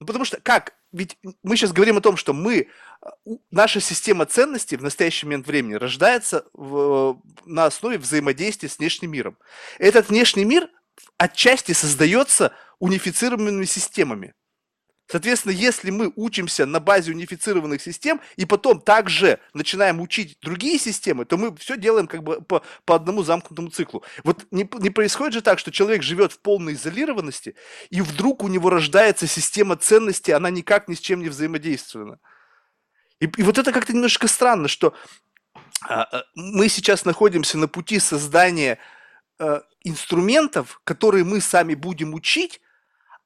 Ну, 0.00 0.06
потому 0.06 0.24
что 0.24 0.40
как? 0.40 0.74
Ведь 0.90 1.16
мы 1.44 1.56
сейчас 1.56 1.70
говорим 1.70 1.98
о 1.98 2.00
том, 2.00 2.16
что 2.16 2.32
мы, 2.32 2.66
наша 3.52 3.78
система 3.78 4.26
ценностей 4.26 4.76
в 4.76 4.82
настоящий 4.82 5.26
момент 5.26 5.46
времени 5.46 5.74
рождается 5.74 6.46
в, 6.52 7.22
на 7.44 7.66
основе 7.66 7.98
взаимодействия 7.98 8.68
с 8.68 8.80
внешним 8.80 9.12
миром. 9.12 9.38
Этот 9.78 10.08
внешний 10.08 10.44
мир 10.44 10.68
отчасти 11.16 11.70
создается 11.70 12.52
унифицированными 12.80 13.66
системами. 13.66 14.34
Соответственно, 15.10 15.52
если 15.52 15.90
мы 15.90 16.12
учимся 16.16 16.66
на 16.66 16.80
базе 16.80 17.12
унифицированных 17.12 17.80
систем 17.80 18.20
и 18.36 18.44
потом 18.44 18.78
также 18.78 19.40
начинаем 19.54 20.02
учить 20.02 20.36
другие 20.42 20.78
системы, 20.78 21.24
то 21.24 21.38
мы 21.38 21.56
все 21.56 21.78
делаем 21.78 22.06
как 22.06 22.22
бы 22.22 22.42
по, 22.42 22.62
по 22.84 22.94
одному 22.94 23.22
замкнутому 23.22 23.70
циклу. 23.70 24.04
Вот 24.22 24.44
не, 24.50 24.68
не 24.80 24.90
происходит 24.90 25.32
же 25.32 25.40
так, 25.40 25.58
что 25.58 25.72
человек 25.72 26.02
живет 26.02 26.32
в 26.32 26.40
полной 26.40 26.74
изолированности, 26.74 27.54
и 27.88 28.02
вдруг 28.02 28.42
у 28.42 28.48
него 28.48 28.68
рождается 28.68 29.26
система 29.26 29.76
ценностей, 29.76 30.32
она 30.32 30.50
никак 30.50 30.88
ни 30.88 30.94
с 30.94 31.00
чем 31.00 31.22
не 31.22 31.30
взаимодействована. 31.30 32.18
И, 33.18 33.24
и 33.24 33.42
вот 33.42 33.56
это 33.56 33.72
как-то 33.72 33.94
немножко 33.94 34.28
странно, 34.28 34.68
что 34.68 34.92
а, 35.88 36.02
а, 36.02 36.24
мы 36.34 36.68
сейчас 36.68 37.06
находимся 37.06 37.56
на 37.56 37.66
пути 37.66 37.98
создания 37.98 38.78
а, 39.38 39.62
инструментов, 39.84 40.82
которые 40.84 41.24
мы 41.24 41.40
сами 41.40 41.74
будем 41.74 42.12
учить, 42.12 42.60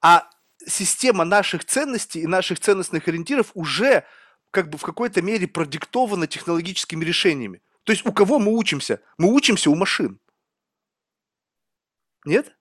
а 0.01 0.29
система 0.67 1.25
наших 1.25 1.65
ценностей 1.65 2.21
и 2.21 2.27
наших 2.27 2.61
ценностных 2.61 3.09
ориентиров 3.09 3.51
уже 3.55 4.05
как 4.51 4.69
бы 4.69 4.79
в 4.79 4.83
какой-то 4.83 5.23
мере 5.23 5.49
продиктована 5.49 6.27
технологическими 6.27 7.05
решениями. 7.05 7.63
То 7.85 7.93
есть 7.93 8.07
у 8.07 8.13
кого 8.13 8.39
мы 8.39 8.57
учимся? 8.57 9.01
Мы 9.19 9.33
учимся 9.33 9.71
у 9.71 9.75
машин. 9.75 10.21
Нет? 12.25 12.55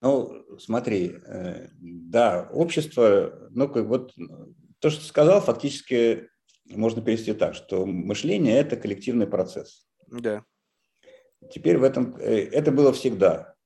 Ну, 0.00 0.44
смотри, 0.58 1.16
э, 1.24 1.68
да, 1.80 2.48
общество, 2.52 3.48
ну, 3.50 3.68
как 3.68 3.86
вот 3.86 4.14
то, 4.78 4.90
что 4.90 5.00
ты 5.00 5.06
сказал, 5.06 5.40
фактически 5.40 6.28
можно 6.66 7.02
перевести 7.02 7.32
так, 7.32 7.54
что 7.54 7.86
мышление– 7.86 8.58
это 8.58 8.76
коллективный 8.76 9.26
процесс. 9.26 9.88
Да. 10.06 10.44
Теперь 11.52 11.78
в 11.78 11.82
этом, 11.82 12.16
э, 12.16 12.44
это 12.50 12.70
было 12.70 12.92
всегда 12.92 13.56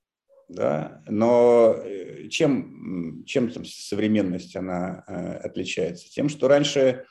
да, 0.52 1.02
но 1.08 1.74
э, 1.76 2.28
чем, 2.28 3.24
чем 3.26 3.50
там 3.50 3.64
современность 3.64 4.54
она 4.56 5.04
э, 5.06 5.34
отличается? 5.38 6.10
Тем, 6.10 6.28
что 6.28 6.48
раньше 6.48 7.04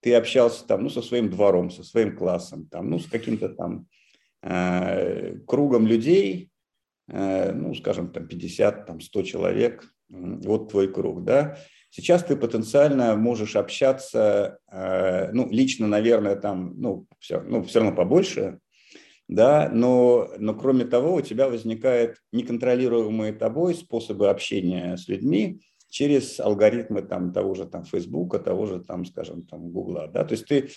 ты 0.00 0.14
общался 0.14 0.66
там, 0.66 0.82
ну, 0.82 0.90
со 0.90 1.02
своим 1.02 1.30
двором, 1.30 1.70
со 1.70 1.82
своим 1.82 2.16
классом, 2.16 2.66
там, 2.66 2.90
ну, 2.90 2.98
с 2.98 3.06
каким-то 3.06 3.48
там 3.48 3.86
э, 4.42 5.38
кругом 5.46 5.86
людей, 5.86 6.50
э, 7.08 7.52
ну, 7.52 7.74
скажем, 7.74 8.12
там 8.12 8.28
50, 8.28 8.86
там 8.86 9.00
100 9.00 9.22
человек, 9.22 9.84
вот 10.08 10.70
твой 10.70 10.92
круг, 10.92 11.24
да. 11.24 11.58
Сейчас 11.90 12.24
ты 12.24 12.36
потенциально 12.36 13.16
можешь 13.16 13.56
общаться, 13.56 14.58
э, 14.70 15.30
ну, 15.32 15.48
лично, 15.50 15.86
наверное, 15.86 16.36
там, 16.36 16.74
ну, 16.76 17.06
все, 17.18 17.40
ну, 17.40 17.62
все 17.62 17.80
равно 17.80 17.96
побольше, 17.96 18.58
да, 19.28 19.70
но, 19.72 20.30
но 20.38 20.54
кроме 20.54 20.84
того 20.84 21.14
у 21.14 21.20
тебя 21.20 21.48
возникают 21.48 22.18
неконтролируемые 22.32 23.32
тобой 23.32 23.74
способы 23.74 24.28
общения 24.28 24.96
с 24.96 25.08
людьми, 25.08 25.60
через 25.88 26.40
алгоритмы 26.40 27.02
там, 27.02 27.32
того 27.32 27.54
же 27.54 27.66
там 27.66 27.84
Фейсбука, 27.84 28.38
того 28.38 28.66
же 28.66 28.80
там, 28.80 29.04
скажем, 29.04 29.46
там 29.46 29.70
Гугла. 29.70 30.08
Да? 30.08 30.24
То 30.24 30.32
есть 30.32 30.46
ты 30.46 30.70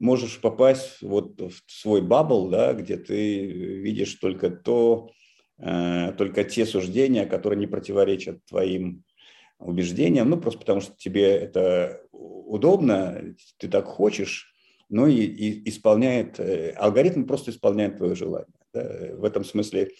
можешь 0.00 0.40
попасть 0.40 1.00
вот 1.00 1.40
в 1.40 1.62
свой 1.66 2.02
бабл, 2.02 2.48
да, 2.48 2.72
где 2.72 2.96
ты 2.96 3.46
видишь 3.46 4.14
только 4.14 4.50
то, 4.50 5.10
э, 5.58 6.12
только 6.18 6.42
те 6.42 6.66
суждения, 6.66 7.24
которые 7.24 7.58
не 7.58 7.68
противоречат 7.68 8.44
твоим 8.46 9.04
убеждениям, 9.60 10.28
ну 10.28 10.40
просто 10.40 10.58
потому 10.58 10.80
что 10.80 10.94
тебе 10.96 11.30
это 11.30 12.02
удобно, 12.10 13.36
ты 13.58 13.68
так 13.68 13.86
хочешь, 13.86 14.53
но 14.88 15.06
и, 15.06 15.24
и 15.24 15.68
исполняет, 15.68 16.38
э, 16.38 16.70
алгоритм 16.72 17.24
просто 17.24 17.50
исполняет 17.50 17.96
твое 17.96 18.14
желание. 18.14 18.54
Да? 18.72 18.82
В 19.16 19.24
этом 19.24 19.44
смысле 19.44 19.90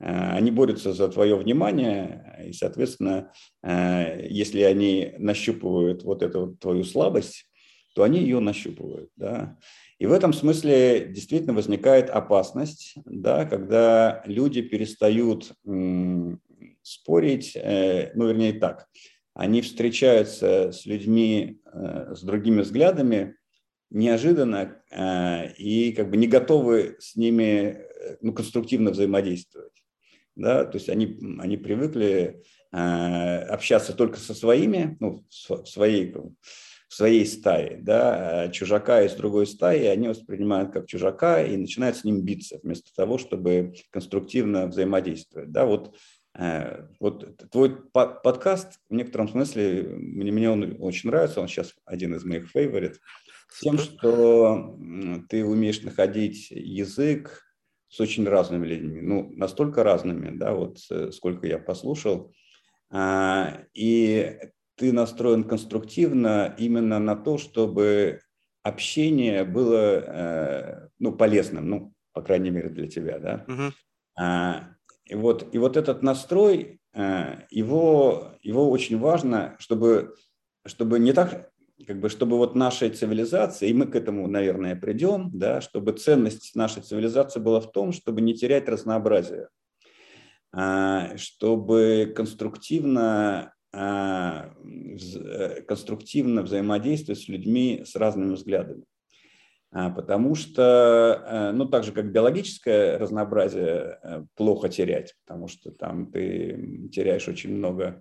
э, 0.00 0.30
они 0.30 0.50
борются 0.50 0.92
за 0.92 1.08
твое 1.08 1.36
внимание, 1.36 2.46
и, 2.48 2.52
соответственно, 2.52 3.32
э, 3.62 4.26
если 4.28 4.60
они 4.60 5.14
нащупывают 5.18 6.02
вот 6.04 6.22
эту 6.22 6.56
твою 6.56 6.84
слабость, 6.84 7.46
то 7.94 8.02
они 8.02 8.20
ее 8.20 8.40
нащупывают. 8.40 9.10
Да? 9.16 9.56
И 9.98 10.06
в 10.06 10.12
этом 10.12 10.32
смысле 10.32 11.06
действительно 11.08 11.52
возникает 11.52 12.10
опасность, 12.10 12.94
да, 13.04 13.44
когда 13.44 14.22
люди 14.26 14.60
перестают 14.62 15.52
спорить, 16.82 17.52
ну, 17.54 18.26
вернее 18.26 18.54
так, 18.54 18.88
они 19.32 19.62
встречаются 19.62 20.72
с 20.72 20.86
людьми 20.86 21.60
с 21.72 22.20
другими 22.22 22.62
взглядами, 22.62 23.36
неожиданно 23.94 24.82
э, 24.90 25.52
и 25.54 25.92
как 25.92 26.10
бы 26.10 26.16
не 26.16 26.26
готовы 26.26 26.96
с 26.98 27.14
ними 27.14 27.78
э, 27.78 28.16
ну, 28.20 28.32
конструктивно 28.32 28.90
взаимодействовать. 28.90 29.72
Да? 30.34 30.64
То 30.64 30.76
есть 30.78 30.88
они, 30.88 31.16
они 31.38 31.56
привыкли 31.56 32.42
э, 32.72 32.76
общаться 32.76 33.92
только 33.94 34.18
со 34.18 34.34
своими, 34.34 34.96
ну, 34.98 35.24
в 35.30 35.66
своей, 35.66 36.12
в 36.12 36.94
своей 36.94 37.24
стае, 37.24 37.78
да? 37.80 38.42
А 38.42 38.48
чужака 38.48 39.00
из 39.02 39.14
другой 39.14 39.46
стаи 39.46 39.84
они 39.84 40.08
воспринимают 40.08 40.72
как 40.72 40.88
чужака 40.88 41.40
и 41.40 41.56
начинают 41.56 41.96
с 41.96 42.02
ним 42.02 42.22
биться, 42.22 42.58
вместо 42.64 42.92
того, 42.96 43.16
чтобы 43.16 43.74
конструктивно 43.90 44.66
взаимодействовать. 44.66 45.52
Да? 45.52 45.66
Вот 45.66 45.96
вот 46.98 47.36
твой 47.52 47.76
подкаст 47.92 48.80
в 48.90 48.94
некотором 48.94 49.28
смысле, 49.28 49.84
мне, 49.84 50.32
мне 50.32 50.50
он 50.50 50.76
очень 50.80 51.08
нравится, 51.10 51.40
он 51.40 51.46
сейчас 51.46 51.74
один 51.84 52.12
из 52.16 52.24
моих 52.24 52.50
фейворит. 52.50 52.98
Тем, 53.60 53.78
что 53.78 54.76
ты 55.28 55.44
умеешь 55.44 55.82
находить 55.82 56.50
язык 56.50 57.42
с 57.88 58.00
очень 58.00 58.26
разными 58.26 58.66
людьми, 58.66 59.00
ну, 59.00 59.30
настолько 59.36 59.84
разными, 59.84 60.36
да, 60.36 60.52
вот 60.54 60.78
э, 60.90 61.12
сколько 61.12 61.46
я 61.46 61.58
послушал, 61.58 62.32
а, 62.90 63.60
и 63.72 64.38
ты 64.76 64.92
настроен 64.92 65.44
конструктивно 65.44 66.54
именно 66.58 66.98
на 66.98 67.14
то, 67.14 67.38
чтобы 67.38 68.20
общение 68.64 69.44
было, 69.44 70.00
э, 70.00 70.88
ну, 70.98 71.12
полезным, 71.12 71.68
ну, 71.68 71.92
по 72.12 72.22
крайней 72.22 72.50
мере, 72.50 72.70
для 72.70 72.88
тебя, 72.88 73.18
да. 73.18 73.44
Угу. 73.46 73.72
И 75.06 75.14
вот, 75.14 75.54
и 75.54 75.58
вот 75.58 75.76
этот 75.76 76.02
настрой, 76.02 76.80
э, 76.94 77.42
его, 77.50 78.32
его 78.42 78.70
очень 78.70 78.98
важно, 78.98 79.54
чтобы, 79.58 80.14
чтобы 80.66 80.98
не 80.98 81.12
так, 81.12 81.52
как 81.86 82.00
бы, 82.00 82.08
чтобы 82.08 82.36
вот 82.36 82.54
нашей 82.54 82.90
цивилизации, 82.90 83.68
и 83.68 83.74
мы 83.74 83.86
к 83.86 83.96
этому, 83.96 84.26
наверное, 84.28 84.76
придем, 84.76 85.30
да, 85.32 85.60
чтобы 85.60 85.92
ценность 85.92 86.54
нашей 86.54 86.82
цивилизации 86.82 87.40
была 87.40 87.60
в 87.60 87.72
том, 87.72 87.92
чтобы 87.92 88.20
не 88.20 88.34
терять 88.34 88.68
разнообразие, 88.68 89.48
а, 90.52 91.16
чтобы 91.16 92.12
конструктивно, 92.14 93.52
а, 93.72 94.54
э, 94.62 95.62
конструктивно 95.62 96.42
взаимодействовать 96.42 97.20
с 97.20 97.28
людьми 97.28 97.82
с 97.84 97.96
разными 97.96 98.34
взглядами. 98.34 98.84
А, 99.72 99.90
потому 99.90 100.36
что, 100.36 101.24
э, 101.26 101.52
ну, 101.52 101.66
так 101.66 101.82
же, 101.82 101.90
как 101.90 102.12
биологическое 102.12 102.96
разнообразие 102.96 103.98
э, 104.00 104.24
плохо 104.36 104.68
терять, 104.68 105.16
потому 105.26 105.48
что 105.48 105.72
там 105.72 106.12
ты 106.12 106.88
теряешь 106.92 107.26
очень 107.26 107.56
много 107.56 108.00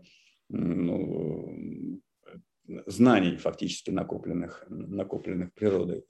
ну, 0.49 1.99
знаний 2.85 3.37
фактически 3.37 3.91
накопленных, 3.91 4.65
накопленных 4.69 5.53
природой. 5.53 6.05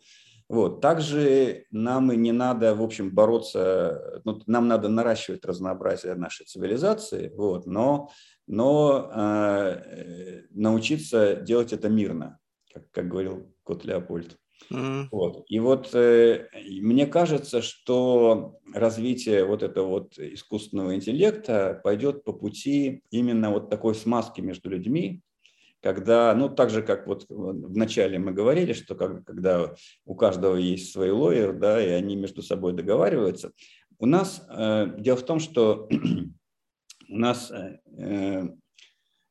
Вот. 0.50 0.82
Также 0.82 1.66
нам 1.72 2.12
и 2.12 2.18
не 2.18 2.32
надо, 2.32 2.76
в 2.76 2.84
общем, 2.84 3.12
бороться, 3.12 4.22
ну, 4.26 4.40
нам 4.46 4.68
надо 4.68 4.90
наращивать 4.90 5.46
разнообразие 5.46 6.16
нашей 6.16 6.46
цивилизации, 6.46 7.32
вот, 7.36 7.66
но, 7.66 8.10
но 8.46 9.10
э, 9.14 10.42
научиться 10.52 11.36
делать 11.36 11.74
это 11.74 11.90
мирно, 11.90 12.40
как, 12.74 12.92
как 12.92 13.08
говорил 13.08 13.54
Кот 13.64 13.86
Леопольд. 13.86 14.38
Mm-hmm. 14.70 15.08
Вот. 15.12 15.44
И 15.48 15.60
вот 15.60 15.94
э, 15.94 16.48
мне 16.82 17.08
кажется, 17.08 17.62
что 17.62 18.60
развитие 18.74 19.46
вот 19.46 19.64
этого 19.64 19.88
вот 19.88 20.18
искусственного 20.18 20.96
интеллекта 20.96 21.80
пойдет 21.84 22.24
по 22.24 22.34
пути 22.34 23.04
именно 23.10 23.50
вот 23.50 23.70
такой 23.70 23.96
смазки 23.96 24.42
между 24.42 24.70
людьми, 24.70 25.22
когда, 25.84 26.34
ну, 26.34 26.48
так 26.48 26.70
же, 26.70 26.82
как 26.82 27.08
вот 27.08 27.26
в 27.28 27.78
начале 27.78 28.18
мы 28.18 28.32
говорили, 28.32 28.72
что 28.72 28.96
как, 28.96 29.26
когда 29.26 29.76
у 30.06 30.16
каждого 30.16 30.56
есть 30.56 30.94
свой 30.94 31.12
лоер, 31.12 31.52
да, 31.52 31.84
и 31.84 31.90
они 31.90 32.16
между 32.16 32.42
собой 32.42 32.72
договариваются, 32.72 33.52
у 34.00 34.06
нас 34.06 34.46
э, 34.50 34.96
дело 34.98 35.18
в 35.18 35.26
том, 35.26 35.42
что 35.42 35.90
у 37.10 37.18
нас 37.18 37.52
э, 37.52 37.80
э, 37.98 38.48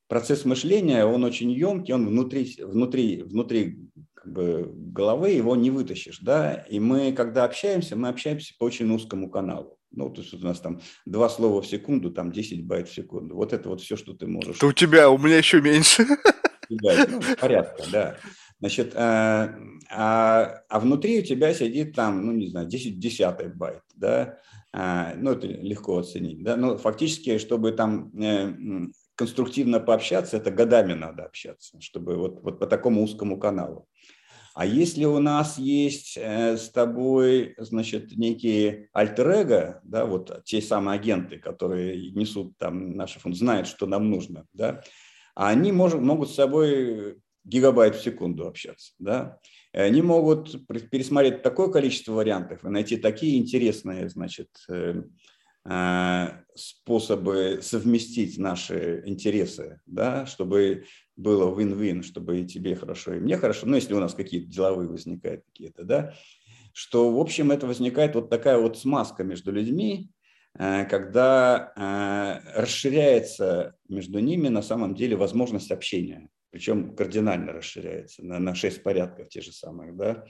процесс 0.09 0.45
мышления, 0.45 1.07
он 1.07 1.25
очень 1.25 1.51
емкий, 1.51 1.95
он 1.95 2.07
внутри, 2.07 2.55
внутри, 2.59 3.23
внутри 3.23 3.89
как 4.13 4.31
бы, 4.31 4.71
головы 4.75 5.31
его 5.31 5.57
не 5.57 5.71
вытащишь, 5.71 6.19
да, 6.19 6.53
и 6.69 6.79
мы, 6.79 7.13
когда 7.13 7.45
общаемся, 7.45 7.97
мы 7.97 8.09
общаемся 8.09 8.53
по 8.59 8.65
очень 8.65 8.91
узкому 8.95 9.31
каналу. 9.31 9.79
Ну, 9.91 10.11
то 10.11 10.21
есть 10.21 10.33
у 10.35 10.39
нас 10.39 10.61
там 10.61 10.81
два 11.07 11.29
слова 11.29 11.61
в 11.61 11.67
секунду, 11.67 12.11
там 12.11 12.33
10 12.33 12.65
байт 12.65 12.89
в 12.89 12.95
секунду. 12.95 13.37
Вот 13.37 13.53
это 13.53 13.69
вот 13.69 13.83
все, 13.83 13.97
что 13.97 14.15
ты 14.15 14.27
можешь. 14.27 14.57
Это 14.57 14.67
у 14.67 14.73
тебя, 14.73 15.11
у 15.11 15.19
меня 15.19 15.39
еще 15.39 15.61
меньше. 15.61 16.07
Ну, 16.81 17.21
порядка, 17.41 17.83
да. 17.91 18.17
Значит, 18.61 18.93
а, 18.95 19.57
а, 19.91 20.63
а 20.69 20.81
внутри 20.81 21.19
у 21.19 21.23
тебя 21.23 21.53
сидит 21.53 21.97
там, 21.97 22.25
ну, 22.25 22.33
не 22.33 22.47
знаю, 22.47 22.69
10 22.69 23.01
десятый 23.01 23.49
байт, 23.49 23.83
да, 23.97 24.39
а, 24.73 25.15
ну, 25.17 25.33
это 25.33 25.49
легко 25.49 25.99
оценить, 25.99 26.45
да, 26.45 26.57
но 26.57 26.79
фактически, 26.79 27.39
чтобы 27.39 27.73
там 27.73 28.13
э, 28.17 28.55
конструктивно 29.17 29.81
пообщаться, 29.81 30.37
это 30.37 30.53
годами 30.53 30.95
надо 30.95 31.25
общаться, 31.25 31.81
чтобы 31.81 32.15
вот, 32.15 32.41
вот 32.43 32.61
по 32.61 32.67
такому 32.69 33.03
узкому 33.03 33.37
каналу. 33.37 33.89
А 34.55 34.67
если 34.67 35.07
у 35.07 35.19
нас 35.19 35.59
есть 35.59 36.17
э, 36.17 36.57
с 36.57 36.69
тобой, 36.71 37.55
значит, 37.59 38.17
некие 38.17 38.91
альтер 38.93 39.81
да, 39.83 40.05
вот 40.05 40.45
те 40.45 40.61
самые 40.61 40.97
агенты, 41.01 41.39
которые 41.39 42.11
несут 42.13 42.57
там 42.59 42.97
наши 42.97 43.19
функции, 43.19 43.45
знают, 43.45 43.67
что 43.67 43.87
нам 43.87 44.11
нужно, 44.11 44.47
да, 44.53 44.83
они 45.35 45.73
может, 45.73 46.01
могут 46.01 46.31
с 46.31 46.35
собой 46.35 47.19
гигабайт 47.45 47.97
в 47.97 48.03
секунду 48.03 48.47
общаться, 48.47 48.93
да, 48.99 49.39
они 49.73 50.03
могут 50.03 50.67
пересмотреть 50.91 51.43
такое 51.43 51.69
количество 51.69 52.13
вариантов 52.13 52.65
и 52.65 52.69
найти 52.69 52.97
такие 52.97 53.39
интересные, 53.39 54.09
значит, 54.09 54.49
э, 54.69 55.03
э, 55.69 56.27
способы 56.55 57.59
совместить 57.63 58.39
наши 58.39 59.03
интересы, 59.07 59.81
да, 59.87 60.27
чтобы 60.27 60.85
было 61.17 61.53
win-win, 61.53 62.03
чтобы 62.03 62.41
и 62.41 62.47
тебе 62.47 62.77
хорошо, 62.77 63.15
и 63.15 63.21
мне 63.21 63.37
хорошо, 63.37 63.67
ну, 63.67 63.77
если 63.77 63.95
у 63.95 64.01
нас 64.01 64.15
какие-то 64.15 64.49
деловые 64.49 64.89
возникают 64.89 65.45
какие-то, 65.47 65.85
да, 65.85 66.15
что, 66.73 67.13
в 67.13 67.19
общем, 67.19 67.51
это 67.51 67.67
возникает 67.67 68.15
вот 68.15 68.31
такая 68.31 68.59
вот 68.59 68.79
смазка 68.79 69.25
между 69.25 69.53
людьми, 69.53 70.11
когда 70.59 71.73
э, 71.75 72.61
расширяется 72.61 73.75
между 73.89 74.19
ними 74.19 74.49
на 74.49 74.63
самом 74.63 74.95
деле 74.95 75.17
возможность 75.17 75.71
общения, 75.71 76.29
причем 76.51 76.95
кардинально 76.95 77.53
расширяется 77.53 78.25
на, 78.25 78.39
на 78.39 78.55
6 78.55 78.83
порядков 78.83 79.29
те 79.29 79.41
же 79.41 79.53
самых, 79.53 79.97
да, 79.97 80.25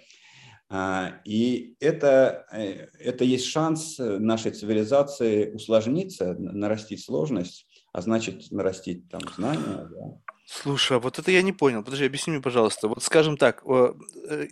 а, 0.75 1.21
и 1.27 1.77
это, 1.81 2.47
э, 2.53 2.87
это 2.99 3.25
есть 3.25 3.47
шанс 3.47 3.97
нашей 3.99 4.53
цивилизации 4.53 5.51
усложниться, 5.51 6.35
нарастить 6.39 7.05
сложность, 7.05 7.67
а 7.93 8.01
значит 8.01 8.51
нарастить 8.51 9.09
там 9.11 9.21
знания, 9.37 9.89
да, 9.91 10.32
Слушай, 10.45 10.97
а 10.97 11.01
вот 11.01 11.19
это 11.19 11.31
я 11.31 11.43
не 11.43 11.53
понял. 11.53 11.83
Подожди, 11.83 12.05
объясни 12.05 12.33
мне, 12.33 12.43
пожалуйста. 12.43 12.89
Вот 12.89 13.03
скажем 13.03 13.37
так, 13.37 13.63
э, 13.65 13.95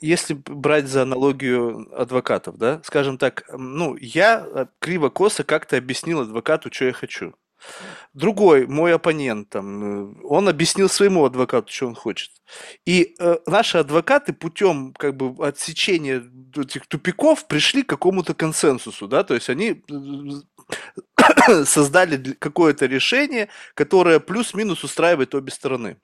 если 0.01 0.35
брать 0.35 0.87
за 0.87 1.03
аналогию 1.03 1.89
адвокатов, 1.95 2.57
да, 2.59 2.81
скажем 2.85 3.19
так, 3.19 3.45
ну, 3.53 3.97
я 3.97 4.47
э, 4.47 4.67
криво-косо 4.79 5.45
как-то 5.45 5.77
объяснил 5.77 6.21
адвокату, 6.21 6.73
что 6.73 6.87
я 6.87 6.93
хочу. 6.93 7.35
Другой, 8.15 8.67
мой 8.67 8.95
оппонент, 8.95 9.51
там, 9.51 10.13
э, 10.13 10.15
он 10.25 10.49
объяснил 10.49 10.89
своему 10.89 11.25
адвокату, 11.25 11.73
что 11.73 11.87
он 11.87 11.95
хочет. 11.95 12.31
И 12.87 13.15
э, 13.19 13.37
наши 13.47 13.79
адвокаты 13.79 14.33
путем 14.33 14.95
как 14.95 15.17
бы 15.17 15.47
отсечения 15.47 16.23
этих 16.57 16.87
тупиков 16.87 17.47
пришли 17.47 17.83
к 17.83 17.89
какому-то 17.89 18.35
консенсусу, 18.35 19.07
да, 19.07 19.23
то 19.23 19.35
есть 19.35 19.49
они 19.49 19.83
создали 21.65 22.33
какое-то 22.35 22.87
решение, 22.87 23.49
которое 23.75 24.21
плюс-минус 24.21 24.85
устраивает 24.85 25.35
обе 25.35 25.51
стороны. 25.51 25.97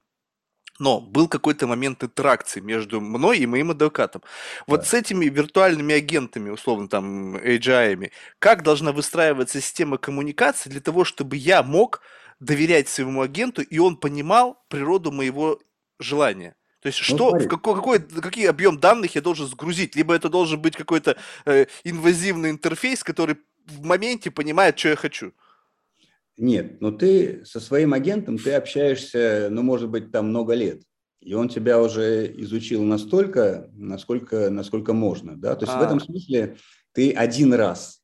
Но 0.78 1.00
был 1.00 1.26
какой-то 1.28 1.66
момент 1.66 2.04
интеракции 2.04 2.60
между 2.60 3.00
мной 3.00 3.38
и 3.38 3.46
моим 3.46 3.70
адвокатом. 3.70 4.22
Вот 4.66 4.80
да. 4.80 4.86
с 4.86 4.94
этими 4.94 5.26
виртуальными 5.26 5.94
агентами, 5.94 6.50
условно 6.50 6.88
там 6.88 7.36
AGI, 7.36 8.10
как 8.38 8.62
должна 8.62 8.92
выстраиваться 8.92 9.60
система 9.60 9.96
коммуникации 9.96 10.68
для 10.68 10.80
того, 10.80 11.04
чтобы 11.04 11.36
я 11.36 11.62
мог 11.62 12.02
доверять 12.40 12.88
своему 12.88 13.22
агенту, 13.22 13.62
и 13.62 13.78
он 13.78 13.96
понимал 13.96 14.62
природу 14.68 15.10
моего 15.12 15.58
желания? 15.98 16.56
То 16.80 16.88
есть, 16.88 17.00
ну, 17.10 17.16
что, 17.16 17.30
в 17.30 17.48
какой, 17.48 17.74
какой, 17.74 17.98
какой 17.98 18.44
объем 18.44 18.78
данных 18.78 19.14
я 19.14 19.20
должен 19.20 19.46
сгрузить? 19.46 19.96
Либо 19.96 20.14
это 20.14 20.28
должен 20.28 20.60
быть 20.60 20.76
какой-то 20.76 21.16
э, 21.46 21.66
инвазивный 21.84 22.50
интерфейс, 22.50 23.02
который 23.02 23.38
в 23.66 23.84
моменте 23.84 24.30
понимает, 24.30 24.78
что 24.78 24.90
я 24.90 24.96
хочу. 24.96 25.32
Нет, 26.36 26.80
но 26.80 26.90
ты 26.90 27.44
со 27.44 27.60
своим 27.60 27.94
агентом 27.94 28.38
ты 28.38 28.52
общаешься, 28.52 29.48
ну, 29.50 29.62
может 29.62 29.88
быть, 29.88 30.12
там 30.12 30.28
много 30.28 30.54
лет. 30.54 30.82
И 31.20 31.34
он 31.34 31.48
тебя 31.48 31.80
уже 31.80 32.30
изучил 32.42 32.82
настолько, 32.84 33.70
насколько, 33.72 34.50
насколько 34.50 34.92
можно. 34.92 35.36
Да? 35.36 35.56
То 35.56 35.64
есть 35.64 35.74
а. 35.74 35.80
в 35.80 35.82
этом 35.82 35.98
смысле 35.98 36.56
ты 36.92 37.12
один 37.12 37.54
раз 37.54 38.02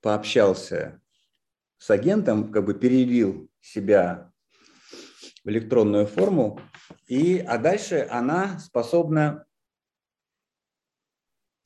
пообщался 0.00 1.00
с 1.78 1.88
агентом, 1.90 2.52
как 2.52 2.64
бы 2.64 2.74
перелил 2.74 3.48
себя 3.60 4.32
в 5.44 5.48
электронную 5.48 6.06
форму, 6.06 6.60
и, 7.06 7.38
а 7.38 7.58
дальше 7.58 8.06
она 8.10 8.58
способна 8.58 9.44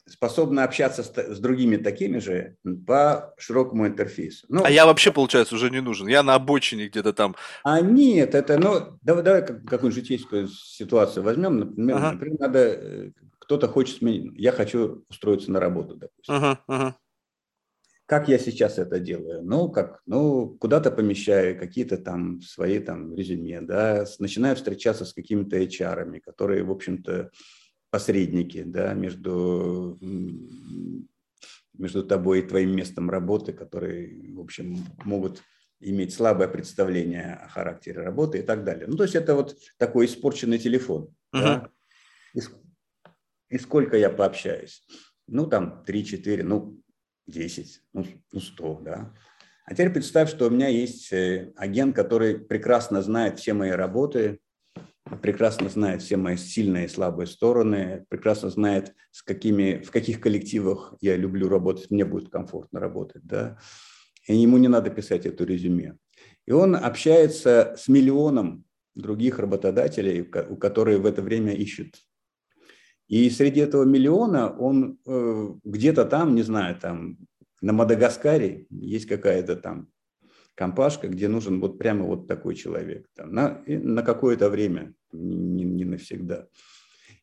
способна 0.08 0.64
общаться 0.64 1.02
с, 1.02 1.12
с 1.12 1.38
другими 1.38 1.76
такими 1.76 2.18
же 2.18 2.56
по 2.86 3.34
широкому 3.38 3.86
интерфейсу. 3.86 4.46
Ну, 4.48 4.62
а 4.64 4.70
я 4.70 4.86
вообще, 4.86 5.12
получается, 5.12 5.54
уже 5.56 5.70
не 5.70 5.80
нужен. 5.80 6.06
Я 6.06 6.22
на 6.22 6.34
обочине 6.34 6.88
где-то 6.88 7.12
там. 7.12 7.34
А 7.64 7.80
нет, 7.80 8.34
это, 8.34 8.58
ну, 8.58 8.98
давай, 9.02 9.22
давай 9.24 9.42
какую-нибудь 9.42 9.94
житейскую 9.94 10.48
ситуацию 10.48 11.24
возьмем. 11.24 11.58
Например, 11.58 11.96
ага. 11.96 12.12
например 12.12 12.40
надо, 12.40 12.58
э, 12.58 13.10
кто-то 13.38 13.68
хочет 13.68 13.98
сменить, 13.98 14.32
я 14.36 14.52
хочу 14.52 15.04
устроиться 15.08 15.50
на 15.50 15.60
работу, 15.60 15.96
допустим. 15.96 16.34
Ага, 16.34 16.60
ага. 16.66 16.96
Как 18.06 18.28
я 18.28 18.38
сейчас 18.38 18.78
это 18.78 19.00
делаю? 19.00 19.42
Ну, 19.42 19.68
как, 19.68 20.00
ну, 20.06 20.56
куда-то 20.60 20.92
помещаю 20.92 21.58
какие-то 21.58 21.98
там 21.98 22.40
свои 22.40 22.78
там 22.78 23.12
резюме, 23.16 23.60
да, 23.62 24.04
начинаю 24.20 24.54
встречаться 24.54 25.04
с 25.04 25.12
какими-то 25.12 25.58
HR, 25.58 26.20
которые, 26.20 26.62
в 26.62 26.70
общем-то, 26.70 27.32
посредники 27.96 28.62
да, 28.62 28.92
между, 28.92 29.98
между 31.72 32.04
тобой 32.04 32.40
и 32.40 32.46
твоим 32.46 32.76
местом 32.76 33.08
работы, 33.08 33.54
которые, 33.54 34.34
в 34.34 34.40
общем, 34.40 34.84
могут 35.04 35.42
иметь 35.80 36.12
слабое 36.12 36.46
представление 36.46 37.40
о 37.42 37.48
характере 37.48 38.02
работы 38.02 38.40
и 38.40 38.42
так 38.42 38.64
далее. 38.64 38.86
Ну, 38.86 38.98
то 38.98 39.04
есть 39.04 39.14
это 39.14 39.34
вот 39.34 39.56
такой 39.78 40.04
испорченный 40.04 40.58
телефон. 40.58 41.04
Uh-huh. 41.34 41.40
Да? 41.40 41.70
И, 42.34 42.40
и 43.48 43.58
сколько 43.58 43.96
я 43.96 44.10
пообщаюсь? 44.10 44.86
Ну, 45.26 45.46
там 45.46 45.82
3-4, 45.88 46.42
ну, 46.42 46.78
10, 47.28 47.82
ну, 47.94 48.04
ну 48.30 48.40
100, 48.40 48.80
да. 48.84 49.14
А 49.64 49.72
теперь 49.72 49.88
представь, 49.90 50.28
что 50.28 50.48
у 50.48 50.50
меня 50.50 50.68
есть 50.68 51.10
э, 51.14 51.50
агент, 51.56 51.96
который 51.96 52.38
прекрасно 52.38 53.00
знает 53.00 53.38
все 53.38 53.54
мои 53.54 53.70
работы, 53.70 54.40
прекрасно 55.22 55.68
знает 55.68 56.02
все 56.02 56.16
мои 56.16 56.36
сильные 56.36 56.86
и 56.86 56.88
слабые 56.88 57.26
стороны, 57.26 58.04
прекрасно 58.08 58.50
знает, 58.50 58.94
с 59.10 59.22
какими, 59.22 59.82
в 59.82 59.90
каких 59.90 60.20
коллективах 60.20 60.94
я 61.00 61.16
люблю 61.16 61.48
работать, 61.48 61.90
мне 61.90 62.04
будет 62.04 62.30
комфортно 62.30 62.80
работать, 62.80 63.22
да, 63.24 63.58
и 64.26 64.36
ему 64.36 64.58
не 64.58 64.68
надо 64.68 64.90
писать 64.90 65.26
эту 65.26 65.44
резюме. 65.44 65.96
И 66.46 66.52
он 66.52 66.76
общается 66.76 67.74
с 67.78 67.88
миллионом 67.88 68.64
других 68.94 69.38
работодателей, 69.38 70.24
которые 70.24 70.98
в 70.98 71.06
это 71.06 71.22
время 71.22 71.52
ищут. 71.54 71.96
И 73.08 73.30
среди 73.30 73.60
этого 73.60 73.84
миллиона 73.84 74.50
он 74.50 74.98
э, 75.06 75.48
где-то 75.62 76.04
там, 76.06 76.34
не 76.34 76.42
знаю, 76.42 76.76
там 76.76 77.18
на 77.60 77.72
Мадагаскаре 77.72 78.66
есть 78.70 79.06
какая-то 79.06 79.56
там 79.56 79.88
компашка, 80.56 81.06
где 81.06 81.28
нужен 81.28 81.60
вот 81.60 81.78
прямо 81.78 82.04
вот 82.04 82.26
такой 82.26 82.56
человек 82.56 83.06
там, 83.14 83.32
на, 83.32 83.62
на 83.66 84.02
какое-то 84.02 84.50
время, 84.50 84.94
не, 85.12 85.64
не 85.64 85.84
навсегда. 85.84 86.48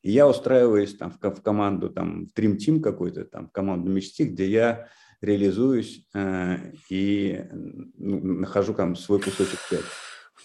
И 0.02 0.12
я 0.12 0.28
устраиваюсь 0.28 0.96
там 0.96 1.12
в, 1.12 1.18
в 1.18 1.42
команду, 1.42 1.90
там, 1.90 2.28
в 2.28 2.38
Dream 2.38 2.58
Team 2.58 2.80
какой-то, 2.80 3.26
там, 3.26 3.48
в 3.48 3.52
команду 3.52 3.92
мечты, 3.92 4.26
где 4.26 4.50
я 4.50 4.88
реализуюсь 5.22 6.06
э, 6.14 6.74
и 6.90 7.46
ну, 7.52 8.20
нахожу 8.40 8.74
там 8.74 8.96
свой 8.96 9.22
кусочек 9.22 9.60
пять. 9.70 9.86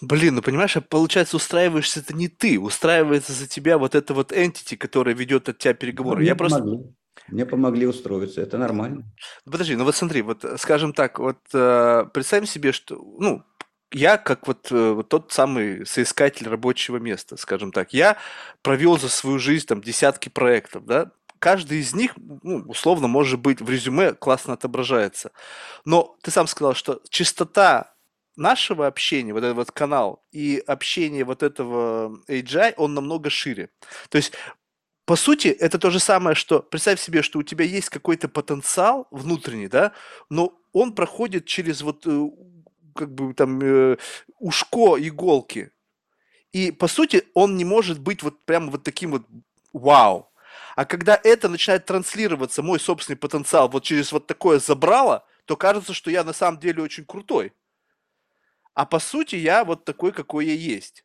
Блин, 0.01 0.35
ну 0.35 0.41
понимаешь, 0.41 0.77
а 0.77 0.81
получается, 0.81 1.35
устраиваешься 1.35 1.99
это 1.99 2.15
не 2.15 2.29
ты, 2.29 2.57
устраивается 2.57 3.33
за 3.33 3.47
тебя 3.47 3.77
вот 3.77 3.95
это 3.95 4.13
вот 4.13 4.31
entity, 4.31 4.77
которая 4.77 5.13
ведет 5.13 5.49
от 5.49 5.57
тебя 5.57 5.73
переговоры. 5.73 6.21
Ну, 6.21 6.25
я 6.25 6.35
просто... 6.35 6.63
Мне 7.31 7.45
помогли 7.45 7.87
устроиться, 7.87 8.41
это 8.41 8.57
нормально. 8.57 9.03
Подожди, 9.45 9.75
ну 9.75 9.83
вот 9.83 9.95
смотри, 9.95 10.21
вот 10.21 10.43
э, 10.43 10.57
скажем 10.57 10.93
так, 10.93 11.19
вот 11.19 11.39
э, 11.53 12.05
представим 12.13 12.45
себе, 12.45 12.71
что, 12.71 12.95
ну, 13.19 13.43
я 13.91 14.17
как 14.17 14.47
вот, 14.47 14.71
э, 14.71 14.91
вот 14.91 15.09
тот 15.09 15.31
самый 15.31 15.85
соискатель 15.85 16.47
рабочего 16.47 16.97
места, 16.97 17.37
скажем 17.37 17.71
так, 17.71 17.93
я 17.93 18.17
провел 18.61 18.99
за 18.99 19.09
свою 19.09 19.39
жизнь 19.39 19.65
там 19.65 19.81
десятки 19.81 20.29
проектов, 20.29 20.85
да, 20.85 21.11
каждый 21.39 21.79
из 21.79 21.95
них, 21.95 22.13
ну, 22.43 22.63
условно, 22.67 23.07
может 23.07 23.39
быть, 23.39 23.61
в 23.61 23.69
резюме 23.69 24.13
классно 24.13 24.53
отображается. 24.53 25.31
Но 25.85 26.17
ты 26.21 26.31
сам 26.31 26.47
сказал, 26.47 26.75
что 26.75 27.01
чистота 27.09 27.93
нашего 28.35 28.87
общения, 28.87 29.33
вот 29.33 29.43
этот 29.43 29.55
вот 29.55 29.71
канал 29.71 30.23
и 30.31 30.63
общение 30.65 31.25
вот 31.25 31.43
этого 31.43 32.19
AGI, 32.27 32.73
он 32.77 32.93
намного 32.93 33.29
шире. 33.29 33.69
То 34.09 34.17
есть 34.17 34.33
по 35.09 35.15
сути, 35.15 35.47
это 35.47 35.79
то 35.79 35.89
же 35.89 35.99
самое, 35.99 36.35
что 36.35 36.59
представь 36.59 37.01
себе, 37.01 37.23
что 37.23 37.39
у 37.39 37.43
тебя 37.43 37.65
есть 37.65 37.89
какой-то 37.89 38.29
потенциал 38.29 39.07
внутренний, 39.09 39.67
да, 39.67 39.91
но 40.29 40.53
он 40.71 40.93
проходит 40.93 41.47
через 41.47 41.81
вот 41.81 42.05
э, 42.05 42.29
как 42.93 43.15
бы 43.15 43.33
там 43.33 43.59
э, 43.59 43.97
ушко 44.37 44.97
иголки. 44.99 45.71
И 46.51 46.71
по 46.71 46.87
сути, 46.87 47.23
он 47.33 47.57
не 47.57 47.65
может 47.65 47.99
быть 47.99 48.21
вот 48.21 48.45
прямо 48.45 48.69
вот 48.69 48.83
таким 48.83 49.09
вот 49.09 49.23
вау. 49.73 50.31
А 50.75 50.85
когда 50.85 51.19
это 51.23 51.49
начинает 51.49 51.87
транслироваться, 51.87 52.61
мой 52.61 52.79
собственный 52.79 53.17
потенциал, 53.17 53.67
вот 53.67 53.83
через 53.83 54.11
вот 54.11 54.27
такое 54.27 54.59
забрало, 54.59 55.25
то 55.45 55.57
кажется, 55.57 55.95
что 55.95 56.11
я 56.11 56.23
на 56.23 56.33
самом 56.33 56.59
деле 56.59 56.83
очень 56.83 57.05
крутой. 57.05 57.51
А 58.75 58.85
по 58.85 58.99
сути, 58.99 59.37
я 59.37 59.65
вот 59.65 59.85
такой, 59.85 60.11
какой 60.11 60.45
я 60.45 60.53
есть. 60.53 61.03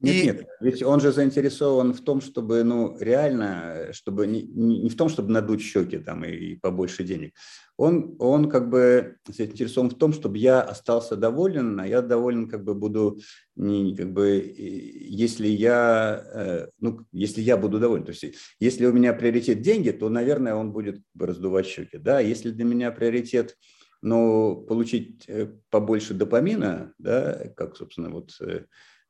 Нет, 0.00 0.14
и... 0.14 0.26
нет, 0.26 0.46
ведь 0.60 0.82
он 0.82 1.00
же 1.00 1.10
заинтересован 1.10 1.94
в 1.94 2.02
том, 2.02 2.20
чтобы, 2.20 2.62
ну, 2.64 2.96
реально, 2.98 3.88
чтобы 3.92 4.26
не, 4.26 4.42
не 4.42 4.90
в 4.90 4.96
том, 4.96 5.08
чтобы 5.08 5.32
надуть 5.32 5.62
щеки 5.62 5.98
там 5.98 6.24
и, 6.24 6.32
и 6.32 6.56
побольше 6.56 7.02
денег. 7.02 7.32
Он, 7.78 8.14
он 8.18 8.50
как 8.50 8.68
бы 8.68 9.16
заинтересован 9.26 9.90
в 9.90 9.94
том, 9.94 10.12
чтобы 10.12 10.36
я 10.36 10.60
остался 10.60 11.16
доволен, 11.16 11.80
а 11.80 11.86
я 11.86 12.02
доволен 12.02 12.48
как 12.48 12.62
бы 12.64 12.74
буду, 12.74 13.20
не, 13.54 13.96
как 13.96 14.12
бы, 14.12 14.54
если 14.56 15.48
я, 15.48 16.24
э, 16.34 16.68
ну, 16.78 17.00
если 17.12 17.40
я 17.40 17.56
буду 17.56 17.78
доволен. 17.78 18.04
То 18.04 18.12
есть, 18.12 18.36
если 18.60 18.84
у 18.84 18.92
меня 18.92 19.14
приоритет 19.14 19.62
деньги, 19.62 19.90
то, 19.90 20.10
наверное, 20.10 20.54
он 20.54 20.72
будет 20.72 21.00
раздувать 21.18 21.66
щеки, 21.66 21.96
да. 21.96 22.20
Если 22.20 22.50
для 22.50 22.64
меня 22.64 22.90
приоритет, 22.92 23.56
ну, 24.02 24.64
получить 24.68 25.24
э, 25.26 25.52
побольше 25.70 26.12
допамина, 26.12 26.92
да, 26.98 27.48
как, 27.56 27.76
собственно, 27.76 28.10
вот 28.10 28.30
э, 28.40 28.66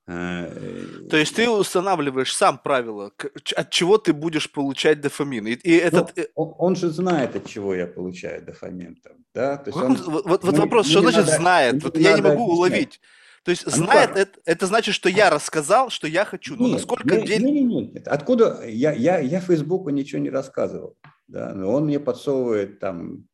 То 0.06 1.16
есть 1.16 1.34
ты 1.34 1.50
устанавливаешь 1.50 2.32
сам 2.32 2.58
правила, 2.58 3.10
от 3.56 3.70
чего 3.70 3.98
ты 3.98 4.12
будешь 4.12 4.50
получать 4.52 5.00
дофамин. 5.00 5.48
И, 5.48 5.54
и 5.54 5.80
ну, 5.80 5.86
этот... 5.86 6.16
Ну, 6.16 6.24
он, 6.36 6.54
он 6.58 6.76
же 6.76 6.90
знает, 6.90 7.34
от 7.34 7.46
чего 7.46 7.74
я 7.74 7.88
получаю 7.88 8.44
дофамин. 8.44 8.96
Там, 9.02 9.14
да? 9.34 9.56
То 9.56 9.70
есть 9.70 9.76
он, 9.76 9.96
вот, 9.96 10.44
вот 10.44 10.58
вопрос, 10.58 10.86
что 10.86 11.00
значит 11.00 11.26
надо, 11.26 11.36
знает? 11.36 11.82
Вот 11.82 11.98
я 11.98 12.12
не 12.12 12.22
могу 12.22 12.44
объяснять. 12.44 12.56
уловить. 12.56 13.00
То 13.42 13.50
есть 13.50 13.64
ну 13.66 13.72
знает, 13.72 14.10
ну, 14.14 14.20
это, 14.20 14.40
это 14.44 14.66
значит, 14.66 14.94
что 14.94 15.08
я 15.08 15.28
рассказал, 15.28 15.90
что 15.90 16.06
я 16.06 16.24
хочу. 16.24 16.54
Но 16.56 16.66
нет, 16.66 16.72
насколько 16.74 17.16
нет, 17.16 17.26
день... 17.26 17.42
нет, 17.44 17.64
нет, 17.64 17.94
нет. 17.94 18.08
Откуда? 18.08 18.64
Я, 18.66 18.92
я, 18.92 19.18
я 19.18 19.40
Фейсбуку 19.40 19.90
ничего 19.90 20.20
не 20.20 20.30
рассказывал. 20.30 20.96
Да? 21.26 21.52
Но 21.52 21.72
он 21.72 21.86
мне 21.86 21.98
подсовывает 21.98 22.78
там 22.78 23.26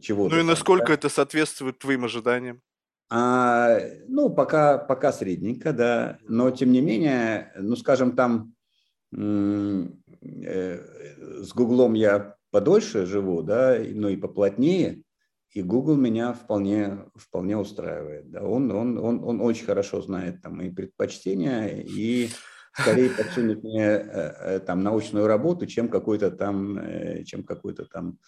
чего-то. 0.00 0.34
Ну 0.34 0.40
и 0.40 0.44
насколько 0.44 0.88
да? 0.88 0.94
это 0.94 1.08
соответствует 1.08 1.78
твоим 1.78 2.04
ожиданиям? 2.04 2.60
А, 3.12 3.80
ну, 4.06 4.30
пока, 4.30 4.78
пока 4.78 5.12
средненько, 5.12 5.72
да, 5.72 6.18
но 6.28 6.52
тем 6.52 6.70
не 6.70 6.80
менее, 6.80 7.52
ну, 7.56 7.74
скажем, 7.74 8.14
там 8.14 8.54
э, 9.12 10.78
с 11.42 11.52
Гуглом 11.52 11.94
я 11.94 12.36
подольше 12.52 13.06
живу, 13.06 13.42
да, 13.42 13.76
ну 13.80 14.08
и 14.08 14.16
поплотнее, 14.16 15.02
и 15.50 15.60
Google 15.60 15.96
меня 15.96 16.32
вполне, 16.32 17.06
вполне 17.16 17.56
устраивает. 17.56 18.30
Да. 18.30 18.44
Он, 18.44 18.70
он, 18.70 18.96
он, 18.98 19.24
он 19.24 19.40
очень 19.40 19.66
хорошо 19.66 20.00
знает 20.02 20.40
там 20.40 20.58
мои 20.58 20.70
предпочтения 20.70 21.80
и 21.80 22.28
скорее 22.72 23.10
подсунет 23.10 23.64
мне 23.64 23.86
э, 23.86 24.02
э, 24.04 24.60
там 24.60 24.84
научную 24.84 25.26
работу, 25.26 25.66
чем 25.66 25.88
какой-то 25.88 26.30
там, 26.30 26.78
чем 27.24 27.42
какой-то 27.42 27.86
там 27.86 28.18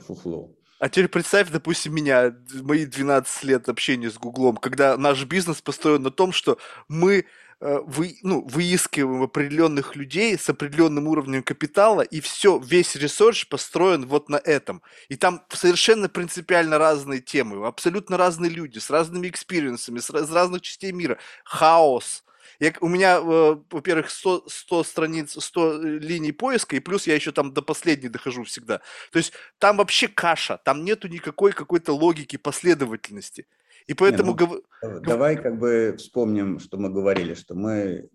фуфло. 0.00 0.56
А 0.82 0.88
теперь 0.88 1.06
представь, 1.06 1.48
допустим, 1.50 1.94
меня, 1.94 2.34
мои 2.54 2.86
12 2.86 3.44
лет 3.44 3.68
общения 3.68 4.10
с 4.10 4.18
Гуглом, 4.18 4.56
когда 4.56 4.96
наш 4.96 5.24
бизнес 5.26 5.62
построен 5.62 6.02
на 6.02 6.10
том, 6.10 6.32
что 6.32 6.58
мы 6.88 7.24
э, 7.60 7.78
вы, 7.86 8.18
ну, 8.24 8.44
выискиваем 8.48 9.22
определенных 9.22 9.94
людей 9.94 10.36
с 10.36 10.48
определенным 10.48 11.06
уровнем 11.06 11.44
капитала, 11.44 12.00
и 12.00 12.20
все, 12.20 12.58
весь 12.58 12.96
research 12.96 13.46
построен 13.46 14.06
вот 14.06 14.28
на 14.28 14.40
этом. 14.42 14.82
И 15.08 15.14
там 15.14 15.44
совершенно 15.50 16.08
принципиально 16.08 16.78
разные 16.78 17.20
темы, 17.20 17.64
абсолютно 17.64 18.16
разные 18.16 18.50
люди, 18.50 18.80
с 18.80 18.90
разными 18.90 19.28
экспириенсами, 19.28 20.00
с, 20.00 20.10
с 20.10 20.32
разных 20.32 20.62
частей 20.62 20.90
мира. 20.90 21.16
Хаос, 21.44 22.24
я, 22.62 22.72
у 22.80 22.86
меня, 22.86 23.18
э, 23.18 23.56
во-первых, 23.70 24.08
100, 24.08 24.44
100 24.46 24.84
страниц, 24.84 25.36
100 25.36 25.72
э, 25.72 25.98
линий 25.98 26.30
поиска, 26.30 26.76
и 26.76 26.80
плюс 26.80 27.08
я 27.08 27.16
еще 27.16 27.32
там 27.32 27.52
до 27.52 27.60
последней 27.60 28.08
дохожу 28.08 28.44
всегда. 28.44 28.78
То 29.10 29.18
есть 29.18 29.32
там 29.58 29.78
вообще 29.78 30.06
каша, 30.06 30.58
там 30.64 30.84
нету 30.84 31.08
никакой 31.08 31.50
какой-то 31.50 31.92
логики, 31.92 32.36
последовательности. 32.36 33.48
И 33.88 33.94
поэтому... 33.94 34.38
Не, 34.38 34.46
ну, 34.46 35.00
давай 35.00 35.42
как 35.42 35.58
бы 35.58 35.96
вспомним, 35.98 36.60
что 36.60 36.76
мы 36.78 36.88
говорили, 36.88 37.34
что 37.34 37.56
мы 37.56 38.08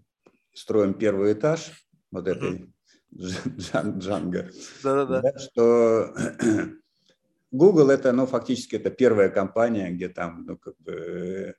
строим 0.53 0.93
первый 0.93 1.33
этаж 1.33 1.69
вот 2.09 2.29
этой 2.29 2.69
mm-hmm. 3.11 3.99
Джанго. 3.99 4.49
Да-да-да. 4.81 5.37
Что 5.39 6.15
Google 7.51 7.89
это, 7.89 8.13
ну, 8.13 8.25
фактически 8.25 8.77
это 8.77 8.91
первая 8.91 9.27
компания, 9.27 9.91
где 9.91 10.07
там, 10.07 10.45
ну, 10.45 10.57
как 10.57 10.77
бы 10.77 11.53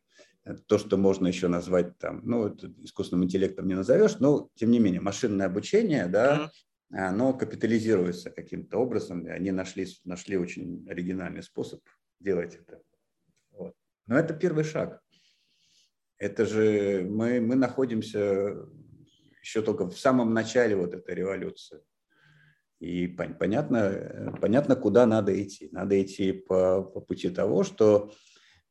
то, 0.67 0.79
что 0.79 0.97
можно 0.97 1.27
еще 1.27 1.49
назвать 1.49 1.99
там, 1.99 2.21
ну, 2.25 2.49
искусственным 2.83 3.25
интеллектом 3.25 3.67
не 3.67 3.75
назовешь, 3.75 4.19
но, 4.19 4.49
тем 4.55 4.71
не 4.71 4.79
менее, 4.79 5.01
машинное 5.01 5.47
обучение, 5.47 6.07
да, 6.07 6.51
mm-hmm. 6.91 6.99
оно 7.09 7.35
капитализируется 7.35 8.31
каким-то 8.31 8.79
образом, 8.79 9.27
и 9.27 9.31
они 9.31 9.51
нашли, 9.51 9.87
нашли 10.05 10.37
очень 10.37 10.89
оригинальный 10.89 11.43
способ 11.43 11.81
делать 12.21 12.55
это. 12.55 12.81
Вот. 13.53 13.75
Но 14.07 14.19
это 14.19 14.35
первый 14.35 14.65
шаг. 14.65 15.01
Это 16.19 16.47
же 16.47 17.07
мы, 17.09 17.41
мы 17.41 17.55
находимся 17.55 18.57
еще 19.41 19.63
только 19.63 19.89
в 19.89 19.99
самом 19.99 20.35
начале 20.35 20.75
вот 20.77 20.95
этой 20.95 21.15
революции. 21.15 21.81
И 22.81 23.09
понятно, 23.09 24.37
понятно, 24.41 24.77
куда 24.77 25.07
надо 25.07 25.41
идти. 25.43 25.69
Надо 25.73 26.01
идти 26.01 26.33
по, 26.33 26.83
по 26.83 27.01
пути 27.01 27.31
того, 27.31 27.65
что 27.65 28.13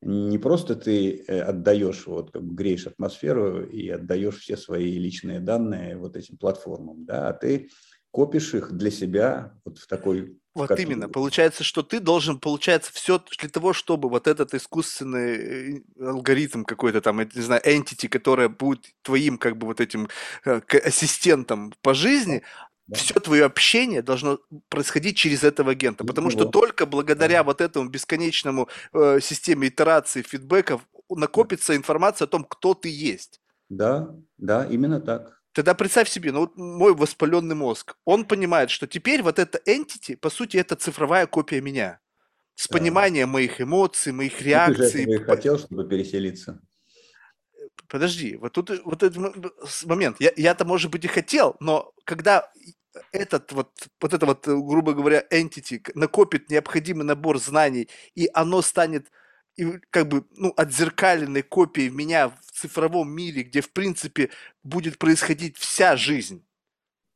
не 0.01 0.37
просто 0.37 0.75
ты 0.75 1.23
э, 1.27 1.39
отдаешь, 1.39 2.05
вот 2.07 2.31
как 2.31 2.43
бы 2.43 2.55
греешь 2.55 2.87
атмосферу 2.87 3.63
и 3.65 3.89
отдаешь 3.89 4.39
все 4.39 4.57
свои 4.57 4.97
личные 4.97 5.39
данные 5.39 5.97
вот 5.97 6.15
этим 6.15 6.37
платформам, 6.37 7.05
да, 7.05 7.29
а 7.29 7.33
ты 7.33 7.69
копишь 8.11 8.53
их 8.53 8.71
для 8.71 8.91
себя 8.91 9.53
вот 9.65 9.79
в 9.79 9.87
такой 9.87 10.37
вот 10.57 10.69
как... 10.69 10.79
именно. 10.79 11.07
Получается, 11.07 11.63
что 11.63 11.83
ты 11.83 11.99
должен, 11.99 12.39
получается, 12.39 12.91
все 12.91 13.21
для 13.39 13.47
того, 13.47 13.73
чтобы 13.73 14.09
вот 14.09 14.27
этот 14.27 14.55
искусственный 14.55 15.77
э, 15.77 15.81
алгоритм 15.99 16.63
какой-то 16.63 16.99
там, 16.99 17.19
не 17.19 17.41
знаю, 17.41 17.61
entity, 17.63 18.09
которая 18.09 18.49
будет 18.49 18.87
твоим 19.03 19.37
как 19.37 19.55
бы 19.57 19.67
вот 19.67 19.79
этим 19.79 20.09
э, 20.45 20.61
ассистентом 20.83 21.73
по 21.83 21.93
жизни, 21.93 22.41
да. 22.87 22.97
Все 22.97 23.19
твое 23.19 23.43
общение 23.43 24.01
должно 24.01 24.39
происходить 24.69 25.17
через 25.17 25.43
этого 25.43 25.71
агента, 25.71 26.05
потому 26.05 26.29
что 26.29 26.45
только 26.45 26.85
благодаря 26.85 27.39
да. 27.39 27.43
вот 27.43 27.59
этому 27.59 27.89
бесконечному 27.89 28.69
э, 28.93 29.19
системе 29.21 29.67
итерации, 29.67 30.21
фидбэков 30.21 30.87
накопится 31.09 31.75
информация 31.75 32.25
о 32.25 32.29
том, 32.29 32.45
кто 32.45 32.73
ты 32.73 32.89
есть. 32.89 33.41
Да, 33.67 34.15
да, 34.37 34.65
именно 34.65 35.01
так. 35.01 35.41
Тогда 35.51 35.73
представь 35.73 36.07
себе, 36.07 36.31
ну 36.31 36.41
вот 36.41 36.55
мой 36.55 36.95
воспаленный 36.95 37.55
мозг, 37.55 37.97
он 38.05 38.23
понимает, 38.23 38.69
что 38.69 38.87
теперь 38.87 39.21
вот 39.21 39.37
эта 39.37 39.59
entity, 39.67 40.15
по 40.15 40.29
сути, 40.29 40.55
это 40.55 40.75
цифровая 40.75 41.27
копия 41.27 41.59
меня. 41.59 41.99
С 42.55 42.69
да. 42.69 42.77
пониманием 42.77 43.29
моих 43.29 43.59
эмоций, 43.59 44.13
моих 44.13 44.41
реакций. 44.41 45.05
Ну, 45.05 45.11
ты 45.11 45.17
же 45.17 45.25
хотел, 45.25 45.59
чтобы 45.59 45.87
переселиться 45.87 46.61
подожди, 47.87 48.35
вот 48.37 48.53
тут 48.53 48.71
вот 48.85 49.03
этот 49.03 49.17
момент. 49.85 50.17
Я, 50.19 50.31
я-то, 50.35 50.65
может 50.65 50.91
быть, 50.91 51.05
и 51.05 51.07
хотел, 51.07 51.55
но 51.59 51.91
когда 52.05 52.51
этот 53.11 53.51
вот, 53.51 53.71
вот 54.01 54.13
это 54.13 54.25
вот, 54.25 54.47
грубо 54.47 54.93
говоря, 54.93 55.23
entity 55.31 55.81
накопит 55.95 56.49
необходимый 56.49 57.05
набор 57.05 57.39
знаний, 57.39 57.89
и 58.15 58.29
оно 58.33 58.61
станет 58.61 59.07
и 59.57 59.79
как 59.89 60.07
бы, 60.07 60.25
ну, 60.31 60.53
отзеркаленной 60.55 61.41
копией 61.43 61.89
меня 61.89 62.29
в 62.29 62.51
цифровом 62.53 63.09
мире, 63.11 63.43
где, 63.43 63.61
в 63.61 63.71
принципе, 63.71 64.29
будет 64.63 64.99
происходить 64.99 65.57
вся 65.57 65.97
жизнь. 65.97 66.45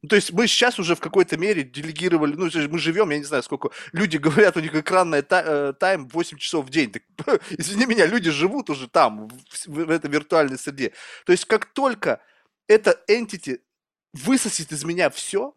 Ну, 0.02 0.10
то 0.10 0.16
есть 0.16 0.32
мы 0.32 0.48
сейчас 0.48 0.80
уже 0.80 0.96
в 0.96 1.00
какой-то 1.00 1.38
мере 1.38 1.64
делегировали, 1.64 2.34
ну, 2.34 2.50
мы 2.70 2.80
живем, 2.80 3.12
я 3.12 3.20
не 3.20 3.24
знаю, 3.24 3.44
сколько, 3.44 3.70
люди 3.92 4.18
говорят, 4.18 4.58
у 4.58 4.60
них 4.60 4.74
экранная 4.74 5.24
э, 5.30 5.74
тайм 5.80 6.08
8 6.08 6.38
часов 6.38 6.66
в 6.66 6.70
день. 6.70 6.92
Так, 6.92 7.04
извини 7.52 7.86
меня, 7.86 8.08
люди 8.08 8.32
живут 8.32 8.72
уже 8.72 8.88
там, 8.88 9.28
в, 9.28 9.68
в 9.68 9.90
этой 9.92 10.10
виртуальной 10.10 10.58
среде. 10.58 10.94
То 11.26 11.34
есть 11.34 11.46
как 11.46 11.66
только 11.66 12.20
эта 12.68 13.00
entity 13.08 13.62
высосет 14.14 14.72
из 14.72 14.84
меня 14.84 15.12
все, 15.12 15.56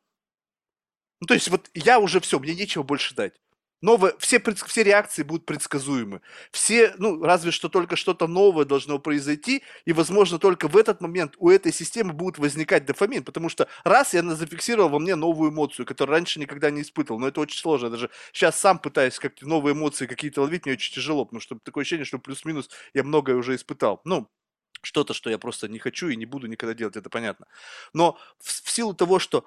ну, 1.21 1.27
то 1.27 1.35
есть 1.35 1.49
вот 1.49 1.71
я 1.73 1.99
уже 1.99 2.21
все, 2.21 2.39
мне 2.39 2.55
нечего 2.55 2.83
больше 2.83 3.15
дать. 3.15 3.41
Новое, 3.85 4.15
все, 4.19 4.41
все 4.41 4.83
реакции 4.83 5.23
будут 5.23 5.45
предсказуемы. 5.45 6.23
Все, 6.51 6.95
ну, 6.97 7.23
разве 7.23 7.51
что 7.51 7.69
только 7.69 7.97
что-то 7.97 8.27
новое 8.27 8.65
должно 8.65 8.99
произойти, 8.99 9.63
и, 9.85 9.93
возможно, 9.93 10.39
только 10.39 10.69
в 10.69 10.79
этот 10.79 11.03
момент 11.03 11.35
у 11.37 11.51
этой 11.51 11.71
системы 11.71 12.15
будет 12.15 12.39
возникать 12.39 12.87
дофамин, 12.87 13.25
потому 13.25 13.51
что 13.51 13.69
раз 13.85 14.15
я 14.15 14.23
зафиксировал 14.23 14.89
во 14.89 14.99
мне 14.99 15.17
новую 15.17 15.51
эмоцию, 15.51 15.85
которую 15.85 16.15
раньше 16.15 16.41
никогда 16.41 16.71
не 16.71 16.81
испытывал, 16.81 17.21
но 17.21 17.29
это 17.29 17.43
очень 17.43 17.59
сложно, 17.59 17.89
я 17.89 17.91
даже 17.91 18.09
сейчас 18.33 18.59
сам 18.59 18.79
пытаюсь 18.79 19.19
как-то 19.19 19.47
новые 19.47 19.75
эмоции 19.75 20.07
какие-то 20.07 20.41
ловить, 20.41 20.65
мне 20.65 20.77
очень 20.77 20.95
тяжело, 20.95 21.27
потому 21.27 21.43
что 21.43 21.59
такое 21.63 21.83
ощущение, 21.83 22.07
что 22.07 22.19
плюс-минус 22.19 22.71
я 22.95 23.05
многое 23.05 23.37
уже 23.37 23.55
испытал. 23.55 24.01
Ну, 24.05 24.31
что-то, 24.81 25.13
что 25.13 25.29
я 25.29 25.37
просто 25.37 25.69
не 25.69 25.79
хочу 25.79 26.09
и 26.09 26.17
не 26.17 26.25
буду 26.25 26.47
никогда 26.47 26.73
делать, 26.73 26.97
это 26.97 27.11
понятно. 27.11 27.49
Но 27.93 28.17
в, 28.39 28.49
в 28.49 28.71
силу 28.71 28.95
того, 28.95 29.19
что 29.19 29.45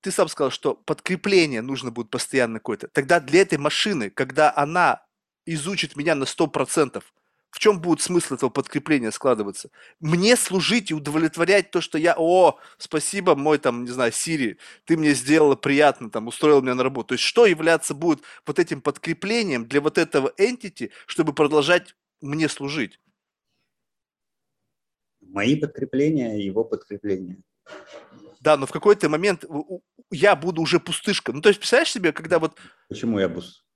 ты 0.00 0.10
сам 0.10 0.28
сказал, 0.28 0.50
что 0.50 0.74
подкрепление 0.74 1.62
нужно 1.62 1.90
будет 1.90 2.10
постоянно 2.10 2.58
какое-то. 2.58 2.88
Тогда 2.88 3.20
для 3.20 3.42
этой 3.42 3.58
машины, 3.58 4.10
когда 4.10 4.52
она 4.54 5.04
изучит 5.46 5.96
меня 5.96 6.14
на 6.14 6.24
100%, 6.24 7.02
в 7.50 7.58
чем 7.58 7.80
будет 7.80 8.02
смысл 8.02 8.34
этого 8.34 8.50
подкрепления 8.50 9.10
складываться? 9.10 9.70
Мне 10.00 10.36
служить 10.36 10.90
и 10.90 10.94
удовлетворять 10.94 11.70
то, 11.70 11.80
что 11.80 11.96
я, 11.96 12.14
о, 12.16 12.58
спасибо, 12.76 13.34
мой 13.34 13.58
там, 13.58 13.84
не 13.84 13.90
знаю, 13.90 14.12
Сири, 14.12 14.58
ты 14.84 14.96
мне 14.96 15.14
сделала 15.14 15.56
приятно, 15.56 16.10
там, 16.10 16.26
устроил 16.26 16.60
меня 16.60 16.74
на 16.74 16.82
работу. 16.82 17.08
То 17.08 17.14
есть 17.14 17.24
что 17.24 17.46
являться 17.46 17.94
будет 17.94 18.22
вот 18.46 18.58
этим 18.58 18.82
подкреплением 18.82 19.66
для 19.66 19.80
вот 19.80 19.96
этого 19.96 20.32
entity, 20.38 20.90
чтобы 21.06 21.32
продолжать 21.32 21.96
мне 22.20 22.48
служить? 22.48 23.00
Мои 25.20 25.56
подкрепления, 25.56 26.36
его 26.36 26.64
подкрепления. 26.64 27.38
Да, 28.40 28.56
но 28.56 28.66
в 28.66 28.72
какой-то 28.72 29.08
момент 29.08 29.44
я 30.10 30.36
буду 30.36 30.62
уже 30.62 30.80
пустышка. 30.80 31.32
Ну, 31.32 31.40
то 31.40 31.48
есть, 31.48 31.58
представляешь 31.60 31.92
себе, 31.92 32.12
когда 32.12 32.38
вот... 32.38 32.56
Почему 32.88 33.18
я 33.18 33.28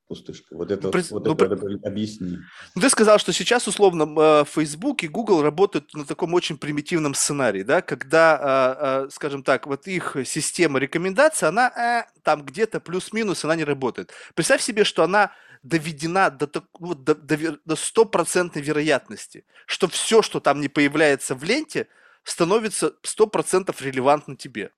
пустышка? 0.08 0.56
Вот 0.56 0.70
это, 0.70 0.90
При... 0.90 1.02
вот 1.10 1.24
ну, 1.24 1.34
это, 1.34 1.56
при... 1.56 1.86
объясни. 1.86 2.38
Ну, 2.74 2.80
ты 2.80 2.88
сказал, 2.88 3.18
что 3.18 3.32
сейчас, 3.32 3.66
условно, 3.66 4.06
э, 4.16 4.44
Facebook 4.46 5.02
и 5.02 5.08
Google 5.08 5.42
работают 5.42 5.92
на 5.94 6.04
таком 6.04 6.34
очень 6.34 6.58
примитивном 6.58 7.14
сценарии, 7.14 7.62
да, 7.62 7.82
когда, 7.82 8.38
а, 8.40 8.76
а, 9.04 9.10
скажем 9.10 9.42
так, 9.42 9.66
вот 9.66 9.86
их 9.86 10.16
система 10.24 10.78
рекомендаций, 10.78 11.48
она 11.48 11.68
э, 11.68 12.04
там 12.22 12.44
где-то 12.44 12.80
плюс-минус, 12.80 13.44
она 13.44 13.56
не 13.56 13.64
работает. 13.64 14.12
Представь 14.34 14.62
себе, 14.62 14.84
что 14.84 15.02
она 15.02 15.32
доведена 15.62 16.30
до, 16.30 16.46
до, 16.46 17.14
до, 17.14 17.58
до 17.64 17.76
стопроцентной 17.76 18.62
вероятности, 18.62 19.44
что 19.66 19.88
все, 19.88 20.22
что 20.22 20.40
там 20.40 20.60
не 20.60 20.68
появляется 20.68 21.34
в 21.34 21.42
ленте– 21.42 21.88
становится 22.24 22.96
100% 23.02 23.74
релевантно 23.82 24.36
тебе. 24.36 24.72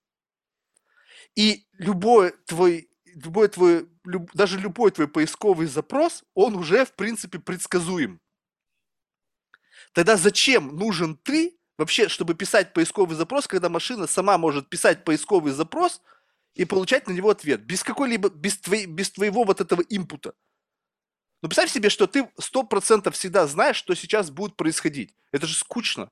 И 1.35 1.67
любой 1.73 2.33
твой, 2.47 2.91
любой 3.07 3.49
твой, 3.49 3.89
люб, 4.05 4.31
даже 4.35 4.59
любой 4.59 4.91
твой 4.91 5.09
поисковый 5.09 5.67
запрос, 5.67 6.25
он 6.35 6.55
уже, 6.55 6.85
в 6.85 6.95
принципе, 6.95 7.39
предсказуем. 7.39 8.21
Тогда 9.93 10.17
зачем 10.17 10.77
нужен 10.77 11.17
ты 11.17 11.59
вообще, 11.77 12.09
чтобы 12.09 12.35
писать 12.35 12.73
поисковый 12.73 13.17
запрос, 13.17 13.47
когда 13.47 13.69
машина 13.69 14.07
сама 14.07 14.39
может 14.39 14.69
писать 14.69 15.05
поисковый 15.05 15.53
запрос 15.53 16.01
и 16.55 16.65
получать 16.65 17.09
на 17.09 17.13
него 17.13 17.31
ответ, 17.31 17.63
без 17.63 17.83
какой-либо, 17.83 18.29
без, 18.29 18.59
твоей, 18.59 18.87
без 18.87 19.11
твоего 19.11 19.45
вот 19.45 19.61
этого 19.61 19.83
импута. 19.83 20.35
Ну, 21.43 21.49
представь 21.49 21.71
себе, 21.71 21.91
что 21.91 22.07
ты 22.07 22.29
100% 22.41 23.11
всегда 23.11 23.47
знаешь, 23.47 23.77
что 23.77 23.95
сейчас 23.95 24.31
будет 24.31 24.57
происходить. 24.57 25.15
Это 25.33 25.47
же 25.47 25.55
скучно. 25.55 26.11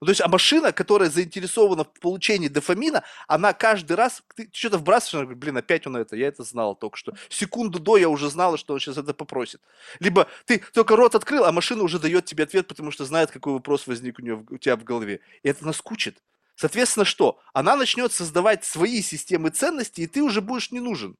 Ну, 0.00 0.06
то 0.06 0.10
есть, 0.10 0.20
а 0.20 0.28
машина, 0.28 0.72
которая 0.72 1.08
заинтересована 1.08 1.84
в 1.84 2.00
получении 2.00 2.48
дофамина, 2.48 3.02
она 3.28 3.54
каждый 3.54 3.96
раз, 3.96 4.22
ты 4.34 4.50
что-то 4.52 4.76
вбрасываешь, 4.76 5.14
она 5.14 5.22
говорит, 5.22 5.40
блин, 5.40 5.56
опять 5.56 5.86
он 5.86 5.96
это, 5.96 6.16
я 6.16 6.28
это 6.28 6.42
знал 6.42 6.76
только 6.76 6.98
что. 6.98 7.14
Секунду 7.30 7.78
до 7.78 7.96
я 7.96 8.10
уже 8.10 8.28
знала, 8.28 8.58
что 8.58 8.74
он 8.74 8.80
сейчас 8.80 8.98
это 8.98 9.14
попросит. 9.14 9.62
Либо 9.98 10.28
ты 10.44 10.58
только 10.74 10.96
рот 10.96 11.14
открыл, 11.14 11.44
а 11.44 11.52
машина 11.52 11.82
уже 11.82 11.98
дает 11.98 12.26
тебе 12.26 12.44
ответ, 12.44 12.68
потому 12.68 12.90
что 12.90 13.06
знает, 13.06 13.30
какой 13.30 13.54
вопрос 13.54 13.86
возник 13.86 14.18
у, 14.18 14.22
нее, 14.22 14.44
у 14.50 14.58
тебя 14.58 14.76
в 14.76 14.84
голове. 14.84 15.20
И 15.42 15.48
это 15.48 15.64
наскучит. 15.64 16.22
Соответственно, 16.56 17.06
что? 17.06 17.40
Она 17.54 17.74
начнет 17.74 18.12
создавать 18.12 18.64
свои 18.64 19.00
системы 19.00 19.48
ценностей, 19.48 20.02
и 20.02 20.06
ты 20.06 20.22
уже 20.22 20.42
будешь 20.42 20.72
не 20.72 20.80
нужен. 20.80 21.16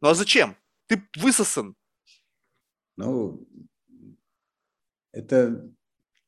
Ну 0.00 0.08
а 0.08 0.14
зачем? 0.14 0.56
Ты 0.86 1.06
высосан. 1.16 1.74
Ну, 2.96 3.46
это 5.12 5.70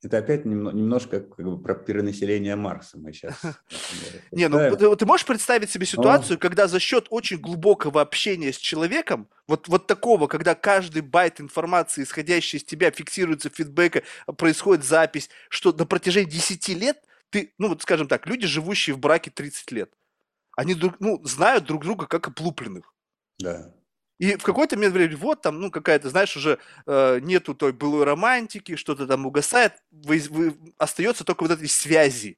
это 0.03 0.19
опять 0.19 0.45
немножко 0.45 1.21
как 1.21 1.45
бы 1.45 1.61
про 1.61 1.75
перенаселение 1.75 2.55
Марса 2.55 2.99
мы 2.99 3.13
сейчас. 3.13 3.41
Не, 4.31 4.49
ну 4.49 4.77
ты, 4.97 5.07
можешь 5.07 5.27
представить 5.27 5.71
себе 5.71 5.87
ситуацию, 5.87 6.39
когда 6.39 6.69
за 6.69 6.79
счет 6.79 7.07
очень 7.11 7.39
глубокого 7.39 8.01
общения 8.01 8.53
с 8.53 8.57
человеком, 8.57 9.29
вот, 9.49 9.67
вот 9.67 9.87
такого, 9.87 10.29
когда 10.29 10.55
каждый 10.55 11.03
байт 11.03 11.41
информации, 11.41 12.05
исходящий 12.05 12.59
из 12.59 12.65
тебя, 12.65 12.91
фиксируется 12.91 13.51
фидбэка, 13.51 14.03
происходит 14.37 14.85
запись, 14.85 15.31
что 15.49 15.73
на 15.73 15.85
протяжении 15.85 16.31
10 16.31 16.69
лет 16.69 16.99
ты, 17.31 17.53
ну 17.59 17.69
вот 17.69 17.83
скажем 17.83 18.07
так, 18.07 18.27
люди, 18.27 18.47
живущие 18.47 18.95
в 18.95 19.01
браке 19.01 19.31
30 19.31 19.73
лет, 19.73 19.93
они 20.57 20.75
друг, 20.75 20.97
ну, 21.01 21.21
знают 21.25 21.65
друг 21.65 21.85
друга 21.85 22.07
как 22.07 22.29
оплупленных. 22.29 22.95
Да. 23.39 23.75
И 24.19 24.37
в 24.37 24.43
какой-то 24.43 24.77
момент 24.77 24.95
времени, 24.95 25.15
вот 25.15 25.43
там, 25.43 25.61
ну, 25.61 25.71
какая-то, 25.71 26.11
знаешь, 26.11 26.37
уже 26.37 26.59
э, 26.87 27.21
нету 27.21 27.55
той 27.55 27.73
былой 27.73 28.05
романтики, 28.05 28.75
что-то 28.75 29.07
там 29.07 29.27
угасает, 29.27 29.75
вы, 29.93 30.21
вы, 30.31 30.57
остается 30.77 31.25
только 31.25 31.45
вот 31.45 31.53
этой 31.53 31.69
связи. 31.69 32.37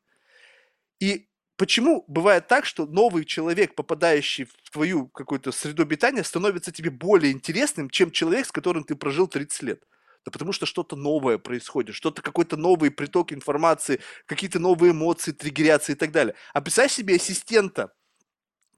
И 1.00 1.28
почему 1.56 2.04
бывает 2.06 2.48
так, 2.48 2.66
что 2.66 2.86
новый 2.86 3.24
человек, 3.24 3.74
попадающий 3.74 4.44
в 4.44 4.70
твою 4.70 5.08
какую-то 5.08 5.52
среду 5.52 5.82
обитания, 5.82 6.22
становится 6.22 6.70
тебе 6.70 6.90
более 6.90 7.32
интересным, 7.32 7.88
чем 7.88 8.10
человек, 8.10 8.46
с 8.46 8.52
которым 8.52 8.84
ты 8.84 8.94
прожил 8.94 9.26
30 9.26 9.62
лет? 9.62 9.82
Да 10.26 10.30
потому 10.30 10.52
что 10.52 10.66
что-то 10.66 10.96
новое 10.96 11.38
происходит, 11.38 11.94
что-то 11.94 12.20
какой-то 12.20 12.58
новый 12.58 12.90
приток 12.90 13.32
информации, 13.32 14.00
какие-то 14.26 14.58
новые 14.58 14.92
эмоции 14.92 15.32
триггерятся 15.32 15.92
и 15.92 15.94
так 15.94 16.12
далее. 16.12 16.34
А 16.52 16.60
представь 16.60 16.92
себе 16.92 17.16
ассистента, 17.16 17.94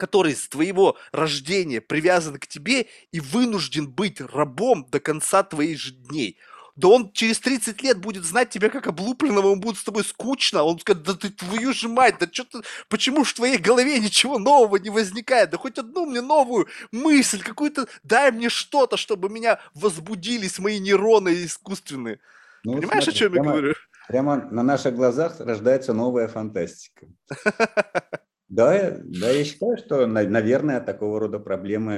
который 0.03 0.35
с 0.35 0.49
твоего 0.49 0.97
рождения 1.13 1.81
привязан 1.81 2.37
к 2.37 2.49
тебе 2.49 2.89
и 3.13 3.21
вынужден 3.21 3.89
быть 3.89 4.21
рабом 4.21 4.85
до 4.91 4.99
конца 4.99 5.45
твоих 5.45 5.79
же 5.79 5.93
дней. 5.93 6.39
Да 6.75 6.89
он 6.89 7.13
через 7.13 7.39
30 7.39 7.81
лет 7.83 7.99
будет 7.99 8.25
знать 8.25 8.51
тебя 8.51 8.69
как 8.69 8.89
облупленного, 8.89 9.47
он 9.47 9.61
будет 9.61 9.77
с 9.77 9.85
тобой 9.85 10.03
скучно, 10.03 10.65
он 10.65 10.81
скажет, 10.81 11.05
да 11.05 11.15
ты 11.15 11.31
твою 11.31 11.73
же 11.73 11.89
мать, 11.89 12.17
да 12.19 12.27
что 12.33 12.43
ты, 12.43 12.67
почему 12.89 13.23
в 13.23 13.33
твоей 13.33 13.59
голове 13.59 14.01
ничего 14.01 14.41
нового 14.41 14.77
не 14.77 14.91
возникает, 14.91 15.51
да 15.51 15.57
хоть 15.57 15.79
одну 15.79 16.05
мне 16.05 16.21
новую 16.21 16.67
мысль, 16.91 17.41
какую-то, 17.41 17.87
дай 18.03 18.33
мне 18.33 18.49
что-то, 18.49 18.97
чтобы 18.97 19.29
меня 19.29 19.61
возбудились 19.73 20.59
мои 20.59 20.81
нейроны 20.81 21.45
искусственные. 21.45 22.19
Ну, 22.65 22.73
Понимаешь, 22.73 23.05
смотри, 23.05 23.19
о 23.19 23.21
чем 23.21 23.33
прямо, 23.33 23.47
я 23.47 23.53
говорю? 23.53 23.75
Прямо 24.09 24.49
на 24.51 24.65
наших 24.65 24.97
глазах 24.97 25.39
рождается 25.39 25.95
новая 25.95 26.27
фантастика. 26.27 27.07
Да, 28.53 28.99
да, 29.03 29.31
я 29.31 29.45
считаю, 29.45 29.79
что, 29.79 30.07
наверное, 30.07 30.83
такого 30.83 31.19
рода 31.21 31.39
проблемы 31.39 31.95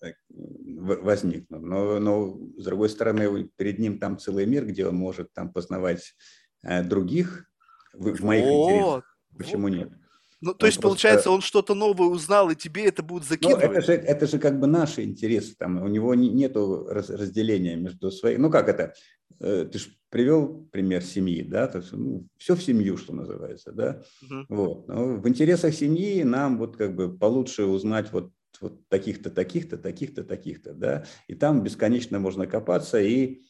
э, 0.00 0.14
возникнут. 0.28 1.62
Но, 1.62 2.00
но, 2.00 2.36
с 2.58 2.64
другой 2.64 2.88
стороны, 2.88 3.48
перед 3.54 3.78
ним 3.78 4.00
там 4.00 4.18
целый 4.18 4.46
мир, 4.46 4.66
где 4.66 4.84
он 4.84 4.96
может 4.96 5.32
там 5.32 5.52
познавать 5.52 6.16
э, 6.64 6.82
других 6.82 7.44
в, 7.92 8.16
в 8.16 8.24
моих 8.24 8.46
вот, 8.46 8.70
интересах. 8.70 9.16
Почему 9.38 9.68
вот. 9.68 9.76
нет? 9.76 9.92
Ну, 10.40 10.54
то 10.54 10.64
он 10.64 10.66
есть, 10.66 10.80
просто... 10.80 10.88
получается, 10.88 11.30
он 11.30 11.40
что-то 11.40 11.74
новое 11.74 12.08
узнал, 12.08 12.50
и 12.50 12.56
тебе 12.56 12.86
это 12.86 13.04
будет 13.04 13.22
закидывать? 13.22 13.64
Ну, 13.64 13.70
это 13.70 13.80
же, 13.80 13.92
это 13.92 14.26
же 14.26 14.40
как 14.40 14.58
бы 14.58 14.66
наши 14.66 15.04
интересы. 15.04 15.54
Там, 15.56 15.80
у 15.80 15.86
него 15.86 16.16
не, 16.16 16.30
нету 16.30 16.84
разделения 16.88 17.76
между 17.76 18.10
своими... 18.10 18.40
Ну, 18.40 18.50
как 18.50 18.68
это? 18.68 18.92
Э, 19.40 19.68
ты 19.70 19.78
же 19.78 19.90
привел 20.10 20.68
пример 20.70 21.02
семьи, 21.02 21.42
да? 21.42 21.66
То 21.68 21.78
есть, 21.78 21.92
ну, 21.92 22.26
все 22.36 22.54
в 22.54 22.62
семью, 22.62 22.96
что 22.96 23.14
называется, 23.14 23.72
да? 23.72 24.02
Угу. 24.22 24.44
Вот. 24.48 24.88
Но 24.88 25.16
в 25.16 25.28
интересах 25.28 25.74
семьи 25.74 26.22
нам 26.22 26.58
вот 26.58 26.76
как 26.76 26.94
бы 26.94 27.16
получше 27.16 27.64
узнать 27.64 28.12
вот 28.12 28.32
вот 28.60 28.88
таких-то, 28.88 29.30
таких-то, 29.30 29.76
таких-то, 29.76 30.24
таких-то, 30.24 30.72
да, 30.74 31.04
и 31.26 31.34
там 31.34 31.62
бесконечно 31.62 32.18
можно 32.18 32.46
копаться 32.46 33.00
и, 33.00 33.42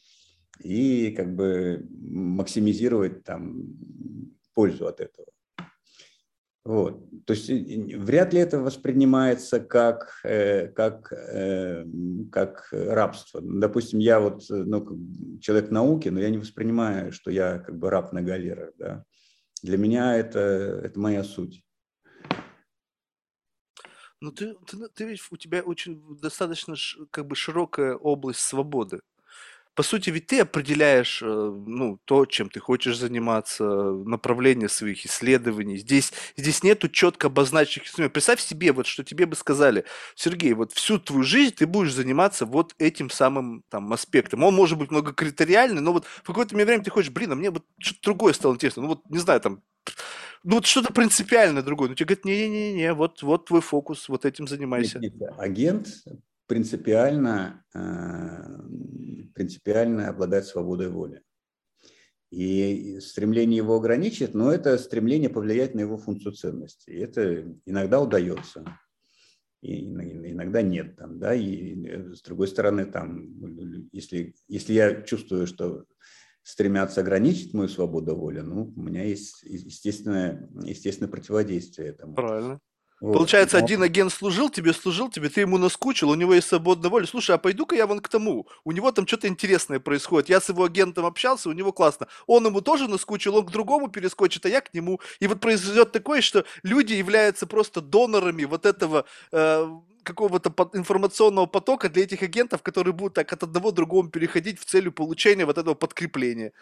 и 0.59 1.11
как 1.11 1.35
бы 1.35 1.87
максимизировать 1.91 3.23
там 3.23 3.75
пользу 4.53 4.87
от 4.87 5.01
этого. 5.01 5.27
Вот. 6.65 7.25
То 7.25 7.33
есть 7.33 7.49
вряд 7.49 8.33
ли 8.33 8.39
это 8.39 8.59
воспринимается 8.59 9.59
как, 9.59 10.21
э, 10.23 10.67
как, 10.69 11.11
э, 11.11 11.85
как 12.31 12.69
рабство. 12.71 13.41
Допустим, 13.43 13.99
я 13.99 14.21
вот 14.21 14.43
ну, 14.49 15.39
человек 15.41 15.71
науки, 15.71 16.07
но 16.07 16.21
я 16.21 16.29
не 16.29 16.37
воспринимаю, 16.37 17.11
что 17.11 17.31
я 17.31 17.59
как 17.59 17.77
бы 17.77 17.89
раб 17.89 18.13
на 18.13 18.21
галерах. 18.21 18.71
Да? 18.77 19.03
Для 19.61 19.77
меня 19.77 20.15
это, 20.15 20.39
это 20.39 20.97
моя 20.97 21.25
суть. 21.25 21.65
Ну, 24.21 24.31
ты, 24.31 24.55
ты, 24.65 24.77
ты 24.87 25.03
видишь, 25.03 25.27
у 25.31 25.35
тебя 25.35 25.63
очень 25.63 26.01
достаточно 26.21 26.75
как 27.11 27.27
бы 27.27 27.35
широкая 27.35 27.95
область 27.95 28.39
свободы 28.39 29.01
по 29.75 29.81
сути, 29.83 30.11
ведь 30.11 30.27
ты 30.27 30.41
определяешь, 30.41 31.21
э, 31.21 31.25
ну, 31.25 31.99
то, 32.05 32.25
чем 32.25 32.49
ты 32.49 32.59
хочешь 32.59 32.97
заниматься, 32.97 33.63
направление 33.63 34.69
своих 34.69 35.05
исследований. 35.05 35.77
Здесь, 35.77 36.13
здесь 36.37 36.63
нету 36.63 36.89
четко 36.89 37.27
обозначенных 37.27 37.87
инструментов. 37.87 38.13
Представь 38.13 38.39
себе, 38.39 38.71
вот, 38.71 38.85
что 38.85 39.03
тебе 39.03 39.25
бы 39.25 39.35
сказали, 39.35 39.85
Сергей, 40.15 40.53
вот 40.53 40.73
всю 40.73 40.99
твою 40.99 41.23
жизнь 41.23 41.55
ты 41.55 41.65
будешь 41.65 41.93
заниматься 41.93 42.45
вот 42.45 42.75
этим 42.77 43.09
самым 43.09 43.63
там 43.69 43.91
аспектом. 43.91 44.43
Он 44.43 44.53
может 44.53 44.77
быть 44.77 44.91
многокритериальный, 44.91 45.81
но 45.81 45.93
вот 45.93 46.05
в 46.05 46.27
какое-то 46.27 46.55
время 46.55 46.83
ты 46.83 46.91
хочешь, 46.91 47.11
блин, 47.11 47.31
а 47.31 47.35
мне 47.35 47.49
вот 47.49 47.65
что-то 47.79 48.01
другое 48.03 48.33
стало 48.33 48.53
интересно. 48.53 48.83
Ну, 48.83 48.89
вот, 48.89 49.01
не 49.09 49.19
знаю, 49.19 49.41
там, 49.41 49.63
ну 50.43 50.55
вот 50.55 50.65
что-то 50.65 50.93
принципиально 50.93 51.63
другое. 51.63 51.89
Ну 51.89 51.95
тебе 51.95 52.07
говорят, 52.07 52.25
не-не-не, 52.25 52.93
вот, 52.93 53.23
вот 53.23 53.45
твой 53.45 53.61
фокус, 53.61 54.07
вот 54.07 54.25
этим 54.25 54.47
занимайся. 54.47 55.01
Агент 55.37 55.87
принципиально, 56.53 57.65
э, 57.73 59.29
принципиально 59.33 60.09
обладает 60.09 60.45
свободой 60.45 60.87
воли. 60.87 61.23
И 62.29 62.99
стремление 62.99 63.57
его 63.57 63.75
ограничить, 63.75 64.35
но 64.35 64.51
это 64.51 64.77
стремление 64.77 65.31
повлиять 65.31 65.73
на 65.73 65.79
его 65.79 65.97
функцию 65.97 66.33
ценности. 66.33 66.91
И 66.91 66.99
это 66.99 67.43
иногда 67.65 67.99
удается, 67.99 68.65
и 69.61 69.83
иногда 69.83 70.61
нет. 70.61 70.95
Там, 70.95 71.17
да? 71.17 71.33
И 71.33 72.13
с 72.13 72.21
другой 72.21 72.47
стороны, 72.47 72.85
там, 72.85 73.89
если, 73.91 74.35
если 74.47 74.73
я 74.73 75.01
чувствую, 75.01 75.47
что 75.47 75.85
стремятся 76.43 77.01
ограничить 77.01 77.55
мою 77.55 77.67
свободу 77.67 78.15
воли, 78.15 78.41
ну, 78.41 78.71
у 78.75 78.79
меня 78.79 79.03
есть 79.05 79.41
естественное, 79.41 80.51
естественное 80.61 81.09
противодействие 81.09 81.87
этому. 81.89 82.13
Правильно. 82.13 82.59
Вот. 83.03 83.15
Получается, 83.15 83.57
один 83.57 83.83
агент 83.83 84.13
служил 84.13 84.49
тебе, 84.49 84.71
служил 84.71 85.09
тебе, 85.09 85.27
ты 85.27 85.41
ему 85.41 85.57
наскучил, 85.57 86.09
у 86.09 86.15
него 86.15 86.33
есть 86.33 86.47
свободная 86.47 86.89
воля. 86.89 87.05
Слушай, 87.05 87.35
а 87.35 87.37
пойду-ка 87.37 87.75
я 87.75 87.85
вон 87.85 87.99
к 87.99 88.07
тому. 88.07 88.47
У 88.63 88.71
него 88.71 88.93
там 88.93 89.05
что-то 89.05 89.27
интересное 89.27 89.81
происходит. 89.81 90.29
Я 90.29 90.39
с 90.39 90.47
его 90.47 90.63
агентом 90.63 91.05
общался, 91.05 91.49
у 91.49 91.51
него 91.51 91.73
классно. 91.73 92.07
Он 92.27 92.45
ему 92.45 92.61
тоже 92.61 92.87
наскучил, 92.87 93.35
он 93.35 93.45
к 93.45 93.51
другому 93.51 93.89
перескочит, 93.89 94.45
а 94.45 94.49
я 94.49 94.61
к 94.61 94.73
нему. 94.73 95.01
И 95.19 95.27
вот 95.27 95.41
произойдет 95.41 95.91
такое, 95.91 96.21
что 96.21 96.45
люди 96.63 96.93
являются 96.93 97.45
просто 97.45 97.81
донорами 97.81 98.45
вот 98.45 98.65
этого 98.65 99.03
э, 99.33 99.67
какого-то 100.03 100.53
информационного 100.71 101.45
потока 101.45 101.89
для 101.89 102.03
этих 102.03 102.23
агентов, 102.23 102.61
которые 102.61 102.93
будут 102.93 103.15
так 103.15 103.33
от 103.33 103.43
одного 103.43 103.71
к 103.71 103.75
другому 103.75 104.11
переходить 104.11 104.61
в 104.61 104.63
целью 104.63 104.93
получения 104.93 105.45
вот 105.45 105.57
этого 105.57 105.73
подкрепления. 105.73 106.53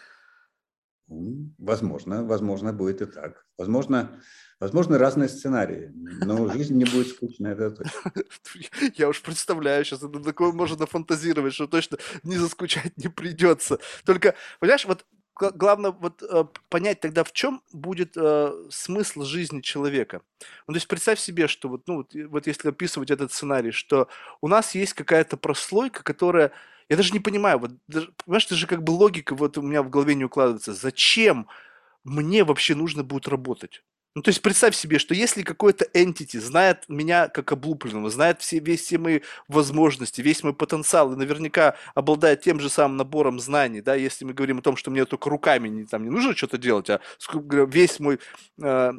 Возможно, 1.57 2.23
возможно, 2.23 2.71
будет 2.71 3.01
и 3.01 3.05
так. 3.05 3.45
Возможно, 3.57 4.17
возможно 4.61 4.97
разные 4.97 5.27
сценарии, 5.27 5.91
но 5.93 6.47
жизнь 6.47 6.75
не 6.77 6.85
будет 6.85 7.09
скучной, 7.09 7.51
это 7.51 7.71
точно. 7.71 8.13
Я 8.95 9.09
уж 9.09 9.21
представляю, 9.21 9.83
сейчас 9.83 10.03
это 10.03 10.21
такое 10.21 10.53
можно 10.53 10.85
фантазировать, 10.85 11.53
что 11.53 11.67
точно 11.67 11.97
не 12.23 12.37
заскучать 12.37 12.95
не 12.95 13.09
придется. 13.09 13.79
Только, 14.05 14.35
понимаешь, 14.61 14.85
вот 14.85 15.05
главное 15.35 15.91
вот 15.91 16.23
э, 16.23 16.45
понять 16.69 17.01
тогда, 17.01 17.25
в 17.25 17.33
чем 17.33 17.61
будет 17.73 18.13
э, 18.15 18.67
смысл 18.69 19.23
жизни 19.23 19.59
человека. 19.59 20.21
Ну, 20.65 20.73
то 20.73 20.77
есть 20.77 20.87
представь 20.87 21.19
себе, 21.19 21.47
что 21.47 21.67
вот, 21.67 21.87
ну, 21.87 21.97
вот, 21.97 22.13
вот 22.29 22.47
если 22.47 22.69
описывать 22.69 23.11
этот 23.11 23.33
сценарий, 23.33 23.71
что 23.71 24.07
у 24.39 24.47
нас 24.47 24.75
есть 24.75 24.93
какая-то 24.93 25.35
прослойка, 25.35 26.03
которая 26.03 26.53
я 26.89 26.97
даже 26.97 27.13
не 27.13 27.19
понимаю, 27.19 27.59
вот, 27.59 27.71
даже, 27.87 28.11
понимаешь, 28.25 28.47
же 28.47 28.67
как 28.67 28.83
бы 28.83 28.91
логика 28.91 29.35
вот 29.35 29.57
у 29.57 29.61
меня 29.61 29.83
в 29.83 29.89
голове 29.89 30.15
не 30.15 30.25
укладывается. 30.25 30.73
Зачем 30.73 31.47
мне 32.03 32.43
вообще 32.43 32.75
нужно 32.75 33.03
будет 33.03 33.27
работать? 33.27 33.83
Ну, 34.13 34.21
то 34.21 34.29
есть 34.29 34.41
представь 34.41 34.75
себе, 34.75 34.99
что 34.99 35.13
если 35.13 35.41
какой-то 35.41 35.85
entity 35.93 36.37
знает 36.39 36.83
меня 36.89 37.29
как 37.29 37.53
облупленного, 37.53 38.09
знает 38.09 38.41
все, 38.41 38.59
весь, 38.59 38.81
все 38.81 38.97
мои 38.97 39.21
возможности, 39.47 40.19
весь 40.19 40.43
мой 40.43 40.53
потенциал, 40.53 41.13
и 41.13 41.15
наверняка 41.15 41.77
обладает 41.95 42.41
тем 42.41 42.59
же 42.59 42.69
самым 42.69 42.97
набором 42.97 43.39
знаний, 43.39 43.79
да, 43.81 43.95
если 43.95 44.25
мы 44.25 44.33
говорим 44.33 44.59
о 44.59 44.61
том, 44.61 44.75
что 44.75 44.91
мне 44.91 45.05
только 45.05 45.29
руками 45.29 45.69
не, 45.69 45.85
там, 45.85 46.03
не 46.03 46.09
нужно 46.09 46.35
что-то 46.35 46.57
делать, 46.57 46.89
а 46.89 46.99
весь 47.67 48.01
мой, 48.01 48.19
э, 48.61 48.91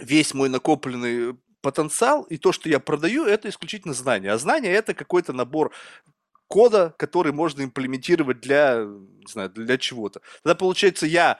весь 0.00 0.32
мой 0.32 0.48
накопленный 0.48 1.36
потенциал 1.60 2.22
и 2.22 2.36
то, 2.36 2.52
что 2.52 2.68
я 2.68 2.78
продаю, 2.78 3.24
это 3.24 3.48
исключительно 3.48 3.94
знания. 3.94 4.30
А 4.30 4.38
знания 4.38 4.70
это 4.70 4.94
какой-то 4.94 5.32
набор 5.32 5.72
кода, 6.48 6.94
который 6.98 7.32
можно 7.32 7.62
имплементировать 7.62 8.40
для, 8.40 8.84
не 8.84 9.30
знаю, 9.30 9.50
для 9.50 9.78
чего-то. 9.78 10.20
Тогда 10.42 10.54
получается, 10.54 11.06
я 11.06 11.38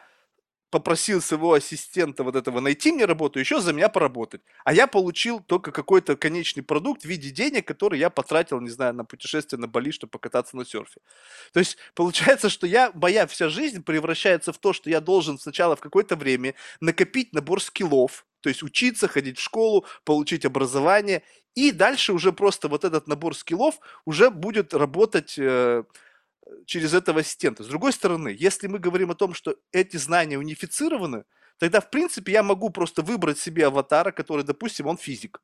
попросил 0.70 1.22
своего 1.22 1.52
ассистента 1.54 2.24
вот 2.24 2.36
этого 2.36 2.60
найти 2.60 2.92
мне 2.92 3.04
работу, 3.04 3.38
еще 3.38 3.60
за 3.60 3.72
меня 3.72 3.88
поработать. 3.88 4.42
А 4.64 4.74
я 4.74 4.86
получил 4.86 5.40
только 5.40 5.70
какой-то 5.70 6.16
конечный 6.16 6.62
продукт 6.62 7.02
в 7.02 7.04
виде 7.06 7.30
денег, 7.30 7.66
который 7.66 7.98
я 7.98 8.10
потратил, 8.10 8.60
не 8.60 8.70
знаю, 8.70 8.94
на 8.94 9.04
путешествие 9.04 9.60
на 9.60 9.68
Бали, 9.68 9.90
чтобы 9.90 10.10
покататься 10.10 10.56
на 10.56 10.64
серфе. 10.64 11.00
То 11.52 11.60
есть 11.60 11.78
получается, 11.94 12.50
что 12.50 12.66
я, 12.66 12.90
моя 12.94 13.26
вся 13.26 13.48
жизнь 13.48 13.82
превращается 13.82 14.52
в 14.52 14.58
то, 14.58 14.72
что 14.72 14.90
я 14.90 15.00
должен 15.00 15.38
сначала 15.38 15.76
в 15.76 15.80
какое-то 15.80 16.16
время 16.16 16.54
накопить 16.80 17.32
набор 17.32 17.62
скиллов, 17.62 18.26
то 18.46 18.50
есть 18.50 18.62
учиться, 18.62 19.08
ходить 19.08 19.38
в 19.38 19.42
школу, 19.42 19.84
получить 20.04 20.44
образование, 20.44 21.24
и 21.56 21.72
дальше 21.72 22.12
уже 22.12 22.32
просто 22.32 22.68
вот 22.68 22.84
этот 22.84 23.08
набор 23.08 23.34
скиллов 23.34 23.80
уже 24.04 24.30
будет 24.30 24.72
работать 24.72 25.36
э, 25.36 25.82
через 26.64 26.94
этого 26.94 27.22
ассистента. 27.22 27.64
С 27.64 27.66
другой 27.66 27.92
стороны, 27.92 28.28
если 28.38 28.68
мы 28.68 28.78
говорим 28.78 29.10
о 29.10 29.16
том, 29.16 29.34
что 29.34 29.56
эти 29.72 29.96
знания 29.96 30.38
унифицированы, 30.38 31.24
тогда, 31.58 31.80
в 31.80 31.90
принципе, 31.90 32.34
я 32.34 32.44
могу 32.44 32.70
просто 32.70 33.02
выбрать 33.02 33.40
себе 33.40 33.66
аватара, 33.66 34.12
который, 34.12 34.44
допустим, 34.44 34.86
он 34.86 34.96
физик. 34.96 35.42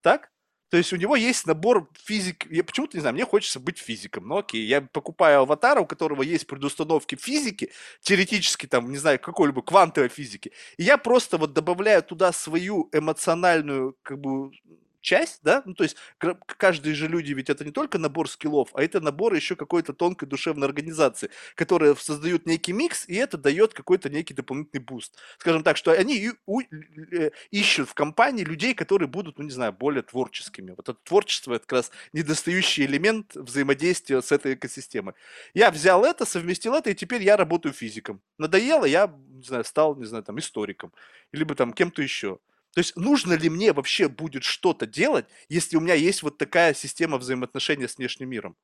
Так? 0.00 0.32
То 0.70 0.76
есть 0.76 0.92
у 0.92 0.96
него 0.96 1.16
есть 1.16 1.46
набор 1.46 1.90
физик. 2.04 2.46
Я 2.50 2.62
почему-то 2.62 2.96
не 2.96 3.00
знаю, 3.00 3.14
мне 3.14 3.24
хочется 3.24 3.58
быть 3.58 3.78
физиком. 3.78 4.28
Ну 4.28 4.38
окей, 4.38 4.64
я 4.64 4.80
покупаю 4.80 5.40
аватара, 5.40 5.80
у 5.80 5.86
которого 5.86 6.22
есть 6.22 6.46
предустановки 6.46 7.16
физики, 7.16 7.72
теоретически 8.00 8.66
там, 8.66 8.90
не 8.90 8.98
знаю, 8.98 9.18
какой-либо 9.18 9.62
квантовой 9.62 10.08
физики. 10.08 10.52
И 10.76 10.84
я 10.84 10.96
просто 10.96 11.38
вот 11.38 11.52
добавляю 11.52 12.02
туда 12.02 12.32
свою 12.32 12.88
эмоциональную, 12.92 13.96
как 14.02 14.20
бы, 14.20 14.52
часть, 15.00 15.40
да, 15.42 15.62
ну 15.64 15.74
то 15.74 15.84
есть 15.84 15.96
каждые 16.18 16.94
же 16.94 17.08
люди, 17.08 17.32
ведь 17.32 17.50
это 17.50 17.64
не 17.64 17.70
только 17.70 17.98
набор 17.98 18.28
скиллов, 18.28 18.70
а 18.74 18.82
это 18.82 19.00
набор 19.00 19.34
еще 19.34 19.56
какой-то 19.56 19.92
тонкой 19.92 20.26
душевной 20.26 20.66
организации, 20.66 21.30
которые 21.54 21.96
создают 21.96 22.46
некий 22.46 22.72
микс, 22.72 23.08
и 23.08 23.14
это 23.14 23.38
дает 23.38 23.74
какой-то 23.74 24.08
некий 24.10 24.34
дополнительный 24.34 24.82
буст. 24.82 25.16
Скажем 25.38 25.62
так, 25.62 25.76
что 25.76 25.92
они 25.92 26.30
э, 26.30 27.30
ищут 27.50 27.88
в 27.88 27.94
компании 27.94 28.44
людей, 28.44 28.74
которые 28.74 29.08
будут, 29.08 29.38
ну 29.38 29.44
не 29.44 29.50
знаю, 29.50 29.72
более 29.72 30.02
творческими. 30.02 30.74
Вот 30.76 30.88
это 30.88 30.98
творчество, 31.04 31.54
это 31.54 31.66
как 31.66 31.72
раз 31.78 31.90
недостающий 32.12 32.84
элемент 32.84 33.34
взаимодействия 33.34 34.22
с 34.22 34.32
этой 34.32 34.54
экосистемой. 34.54 35.14
Я 35.54 35.70
взял 35.70 36.04
это, 36.04 36.24
совместил 36.24 36.74
это, 36.74 36.90
и 36.90 36.94
теперь 36.94 37.22
я 37.22 37.36
работаю 37.36 37.72
физиком. 37.72 38.20
Надоело, 38.38 38.84
я, 38.84 39.12
не 39.28 39.42
знаю, 39.42 39.64
стал, 39.64 39.96
не 39.96 40.04
знаю, 40.04 40.24
там, 40.24 40.38
историком, 40.38 40.92
либо 41.32 41.54
там 41.54 41.72
кем-то 41.72 42.02
еще. 42.02 42.38
То 42.72 42.78
есть 42.78 42.96
нужно 42.96 43.32
ли 43.34 43.50
мне 43.50 43.72
вообще 43.72 44.08
будет 44.08 44.44
что-то 44.44 44.86
делать, 44.86 45.26
если 45.48 45.76
у 45.76 45.80
меня 45.80 45.94
есть 45.94 46.22
вот 46.22 46.38
такая 46.38 46.72
система 46.74 47.18
взаимоотношений 47.18 47.88
с 47.88 47.96
внешним 47.98 48.30
миром? 48.30 48.56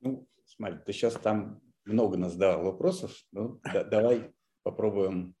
Ну, 0.00 0.28
смотри, 0.44 0.78
ты 0.84 0.92
сейчас 0.92 1.14
там 1.14 1.62
много 1.84 2.16
нас 2.16 2.32
задавал 2.32 2.64
вопросов. 2.64 3.12
Ну, 3.32 3.60
да, 3.64 3.84
давай 3.90 4.32
попробуем 4.62 5.34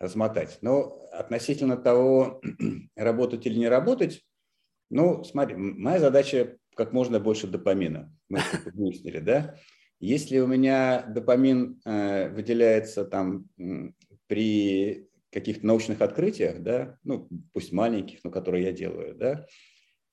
размотать. 0.00 0.58
Но 0.62 1.06
относительно 1.12 1.76
того, 1.76 2.40
работать 2.96 3.46
или 3.46 3.58
не 3.58 3.68
работать, 3.68 4.24
ну, 4.90 5.22
смотри, 5.24 5.56
моя 5.56 5.98
задача 5.98 6.56
как 6.74 6.92
можно 6.92 7.20
больше 7.20 7.46
допамина. 7.46 8.14
Мы 8.28 8.38
это 8.38 8.70
выяснили, 8.72 9.18
да? 9.20 9.56
Если 10.00 10.38
у 10.38 10.46
меня 10.46 11.02
допамин 11.02 11.80
э, 11.84 12.30
выделяется 12.30 13.04
там 13.04 13.48
при 14.28 15.08
каких-то 15.30 15.66
научных 15.66 16.00
открытиях, 16.00 16.62
да, 16.62 16.98
ну, 17.04 17.28
пусть 17.52 17.72
маленьких, 17.72 18.24
но 18.24 18.30
которые 18.30 18.64
я 18.64 18.72
делаю, 18.72 19.14
да, 19.14 19.46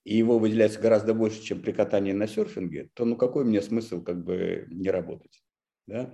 и 0.03 0.15
его 0.17 0.37
выделяется 0.37 0.79
гораздо 0.79 1.13
больше, 1.13 1.41
чем 1.41 1.61
при 1.61 1.71
катании 1.71 2.11
на 2.11 2.27
серфинге, 2.27 2.89
то 2.93 3.05
ну 3.05 3.15
какой 3.17 3.43
мне 3.43 3.61
смысл 3.61 4.03
как 4.03 4.23
бы 4.23 4.67
не 4.69 4.89
работать, 4.89 5.43
да? 5.87 6.13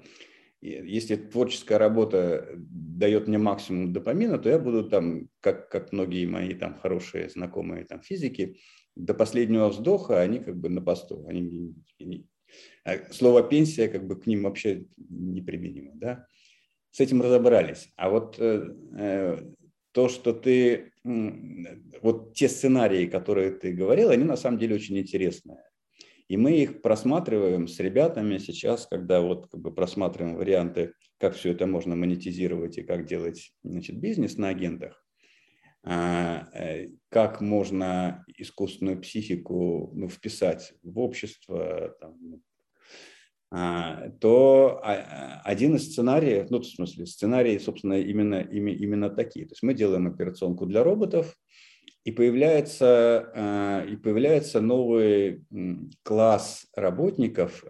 Если 0.61 1.15
творческая 1.15 1.79
работа 1.79 2.47
дает 2.55 3.27
мне 3.27 3.39
максимум 3.39 3.93
допамина, 3.93 4.37
то 4.37 4.47
я 4.47 4.59
буду 4.59 4.87
там, 4.87 5.27
как, 5.39 5.69
как 5.69 5.91
многие 5.91 6.27
мои 6.27 6.53
там 6.53 6.77
хорошие 6.77 7.29
знакомые 7.29 7.83
там 7.85 8.01
физики, 8.03 8.59
до 8.95 9.15
последнего 9.15 9.69
вздоха 9.69 10.21
они 10.21 10.37
как 10.39 10.57
бы 10.57 10.69
на 10.69 10.81
посту. 10.81 11.25
Они, 11.27 11.73
они, 11.99 12.27
а 12.83 13.11
слово 13.11 13.41
пенсия 13.41 13.87
как 13.87 14.05
бы 14.05 14.19
к 14.19 14.27
ним 14.27 14.43
вообще 14.43 14.85
неприменимо, 15.09 15.93
да? 15.95 16.27
С 16.91 16.99
этим 16.99 17.22
разобрались. 17.22 17.89
А 17.95 18.09
вот 18.09 18.35
э, 18.39 18.76
э, 18.97 19.38
то, 19.91 20.09
что 20.09 20.34
ты, 20.34 20.91
вот 22.01 22.34
те 22.34 22.47
сценарии, 22.47 23.07
которые 23.07 23.51
ты 23.51 23.73
говорил, 23.73 24.09
они 24.09 24.23
на 24.23 24.38
самом 24.38 24.59
деле 24.59 24.76
очень 24.76 24.97
интересные. 24.97 25.63
И 26.27 26.38
мы 26.38 26.53
их 26.53 26.81
просматриваем 26.81 27.68
с 27.68 27.77
ребятами 27.80 28.38
сейчас, 28.38 28.88
когда 28.88 29.19
вот 29.19 29.49
как 29.49 29.59
бы 29.59 29.73
просматриваем 29.73 30.38
варианты, 30.38 30.93
как 31.18 31.35
все 31.35 31.51
это 31.51 31.68
можно 31.68 31.95
монетизировать 31.97 32.77
и 32.77 32.84
как 32.84 33.05
делать 33.05 33.51
значит, 33.63 33.97
бизнес 33.97 34.38
на 34.38 34.47
агентах. 34.47 35.05
А, 35.84 36.47
э, 36.53 36.89
как 37.09 37.41
можно 37.41 38.23
искусственную 38.38 39.01
психику 39.01 39.91
ну, 39.93 40.07
вписать 40.07 40.73
в 40.84 40.99
общество, 40.99 41.95
там, 41.99 42.41
то 43.51 44.79
а, 44.81 45.41
один 45.43 45.75
из 45.75 45.91
сценариев, 45.91 46.49
ну, 46.49 46.59
в 46.59 46.65
смысле, 46.65 47.05
сценарии, 47.05 47.57
собственно, 47.57 47.99
именно, 47.99 48.39
именно 48.39 49.09
такие. 49.09 49.45
То 49.45 49.51
есть 49.51 49.63
мы 49.63 49.73
делаем 49.73 50.07
операционку 50.07 50.65
для 50.65 50.85
роботов, 50.85 51.37
и 52.05 52.11
появляется, 52.11 53.29
а, 53.35 53.85
и 53.85 53.97
появляется 53.97 54.61
новый 54.61 55.43
класс 56.03 56.65
работников, 56.77 57.65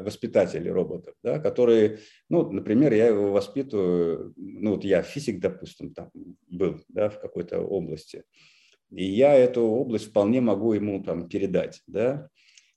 воспитателей 0.00 0.70
роботов, 0.70 1.14
да, 1.22 1.38
которые, 1.38 1.98
ну, 2.30 2.50
например, 2.50 2.94
я 2.94 3.08
его 3.08 3.30
воспитываю, 3.30 4.32
ну, 4.36 4.76
вот 4.76 4.84
я 4.84 5.02
физик, 5.02 5.38
допустим, 5.38 5.92
там 5.92 6.10
был, 6.48 6.80
да, 6.88 7.10
в 7.10 7.20
какой-то 7.20 7.60
области, 7.60 8.24
и 8.90 9.04
я 9.04 9.34
эту 9.34 9.64
область 9.64 10.06
вполне 10.06 10.40
могу 10.40 10.72
ему 10.72 11.04
там 11.04 11.28
передать, 11.28 11.82
да, 11.86 12.30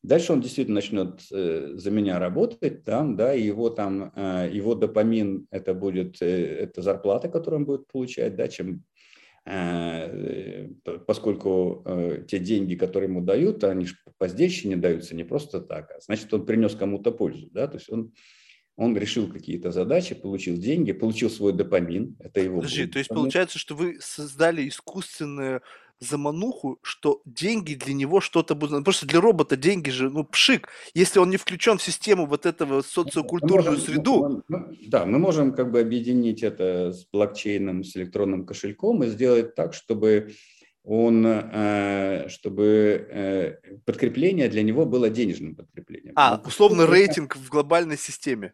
Дальше 0.03 0.34
он 0.34 0.41
действительно 0.41 0.76
начнет 0.76 1.22
э, 1.32 1.73
за 1.76 1.91
меня 1.91 2.18
работать, 2.18 2.84
там, 2.84 3.15
да, 3.15 3.36
и 3.36 3.44
его 3.44 3.69
там, 3.69 4.11
э, 4.15 4.49
его 4.52 4.73
допамин 4.73 5.45
это 5.52 5.76
будет, 5.76 6.22
э, 6.22 6.56
это 6.56 6.82
зарплата, 6.82 7.30
которую 7.30 7.60
он 7.60 7.65
будет 7.65 7.88
получать, 7.88 8.36
да, 8.36 8.48
чем, 8.48 8.84
поскольку 11.07 11.84
те 12.28 12.38
деньги, 12.38 12.76
которые 12.76 13.10
ему 13.10 13.22
дают, 13.22 13.64
они 13.64 13.86
же 13.86 13.95
по 14.19 14.28
сдельщине 14.28 14.76
даются 14.78 15.15
не 15.15 15.23
просто 15.23 15.61
так, 15.61 15.90
а 15.91 15.99
значит, 15.99 16.32
он 16.32 16.45
принес 16.45 16.76
кому-то 16.76 17.11
пользу, 17.11 17.49
да, 17.52 17.68
то 17.68 17.78
есть 17.78 17.90
он 17.91 18.14
он 18.78 18.98
решил 18.98 19.32
какие-то 19.32 19.72
задачи, 19.72 20.15
получил 20.15 20.57
деньги, 20.57 20.91
получил 20.91 21.30
свой 21.30 21.53
допамин. 21.53 22.15
Это 22.19 22.40
его. 22.40 22.61
Подожди, 22.61 22.88
то 22.88 22.98
есть 22.98 23.10
получается, 23.10 23.60
что 23.60 23.76
вы 23.76 23.98
создали 23.99 24.68
искусственную 24.68 25.61
замануху, 26.02 26.80
что 26.82 27.22
деньги 27.26 27.76
для 27.76 27.94
него 27.94 28.19
что-то 28.19 28.56
будут... 28.56 28.80
Ну, 28.80 28.84
просто 28.84 29.06
для 29.06 29.22
робота 29.22 29.56
деньги 29.56 29.91
же, 29.91 30.10
ну, 30.10 30.26
пшик. 30.26 30.68
Если 30.94 31.19
он 31.19 31.30
не 31.30 31.38
включен 31.38 31.78
в 31.78 31.84
систему 31.84 32.26
вот 32.26 32.45
этого 32.45 32.82
социокультурную 32.82 33.78
можем, 33.78 33.86
среду... 33.86 34.44
Мы, 34.48 34.78
да, 34.88 35.06
мы 35.06 35.19
можем 35.19 35.53
как 35.53 35.72
бы 35.72 35.80
объединить 35.80 36.44
это 36.44 36.91
с 36.91 37.06
блокчейном, 37.06 37.84
с 37.84 37.95
электронным 37.95 38.45
кошельком 38.45 39.03
и 39.03 39.07
сделать 39.07 39.56
так, 39.56 39.73
чтобы 39.73 40.34
он, 40.84 41.23
э, 41.26 42.28
чтобы 42.30 43.07
э, 43.10 43.78
подкрепление 43.86 44.49
для 44.49 44.64
него 44.64 44.86
было 44.86 45.10
денежным 45.10 45.56
подкреплением. 45.56 46.14
А, 46.15 46.41
условно 46.44 46.88
рейтинг 46.88 47.36
в 47.36 47.49
глобальной 47.49 47.98
системе 47.98 48.53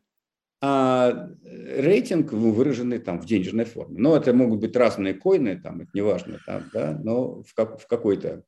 а 0.61 1.29
рейтинг 1.43 2.31
выраженный 2.31 2.99
там 2.99 3.19
в 3.19 3.25
денежной 3.25 3.65
форме. 3.65 3.99
Но 3.99 4.15
это 4.15 4.33
могут 4.33 4.59
быть 4.59 4.75
разные 4.75 5.13
коины, 5.13 5.59
там, 5.61 5.81
это 5.81 5.89
неважно, 5.93 6.39
там, 6.45 6.63
да, 6.73 6.99
но 7.03 7.43
в, 7.43 7.53
как, 7.53 7.79
в 7.79 7.87
какой-то. 7.87 8.43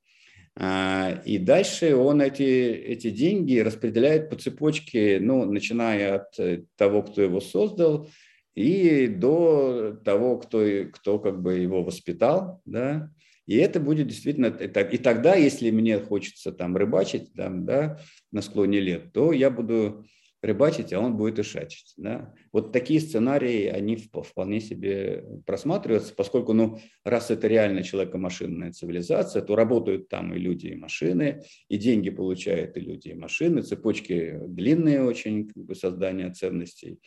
А, 0.56 1.22
и 1.24 1.38
дальше 1.38 1.96
он 1.96 2.22
эти, 2.22 2.42
эти 2.44 3.12
деньги 3.12 3.60
распределяет 3.60 4.30
по 4.30 4.36
цепочке, 4.36 5.20
ну, 5.22 5.46
начиная 5.46 6.16
от 6.16 6.40
э, 6.40 6.64
того, 6.76 7.04
кто 7.04 7.22
его 7.22 7.40
создал, 7.40 8.10
и 8.56 9.08
до 9.08 9.98
того, 10.04 10.38
кто, 10.40 10.66
кто 10.92 11.20
как 11.20 11.42
бы 11.42 11.60
его 11.60 11.84
воспитал, 11.84 12.62
да, 12.66 13.12
и 13.46 13.56
это 13.56 13.80
будет 13.80 14.08
действительно, 14.08 14.48
и 14.48 14.98
тогда, 14.98 15.36
если 15.36 15.72
мне 15.72 15.98
хочется 16.00 16.52
там 16.52 16.76
рыбачить, 16.76 17.34
там, 17.34 17.66
да, 17.66 18.00
на 18.32 18.42
склоне 18.42 18.80
лет, 18.80 19.14
то 19.14 19.32
я 19.32 19.50
буду 19.50 20.06
рыбачить, 20.42 20.94
а 20.94 21.00
он 21.00 21.18
будет 21.18 21.40
ишачить. 21.40 21.94
Да? 21.98 22.34
Вот 22.52 22.72
такие 22.72 23.00
сценарии, 23.00 23.66
они 23.66 23.96
вполне 23.98 24.62
себе 24.62 25.24
просматриваются, 25.46 26.14
поскольку, 26.16 26.54
ну, 26.54 26.80
раз 27.04 27.32
это 27.32 27.48
реально 27.48 27.84
человеко-машинная 27.84 28.72
цивилизация, 28.72 29.42
то 29.42 29.56
работают 29.56 30.08
там 30.08 30.34
и 30.34 30.40
люди, 30.40 30.68
и 30.68 30.76
машины, 30.76 31.44
и 31.68 31.78
деньги 31.78 32.10
получают 32.10 32.78
и 32.78 32.82
люди, 32.82 33.10
и 33.10 33.16
машины, 33.16 33.62
цепочки 33.62 34.40
длинные 34.48 35.04
очень, 35.04 35.48
как 35.48 35.64
бы, 35.64 35.76
создания 35.76 36.32
ценностей, 36.32 37.00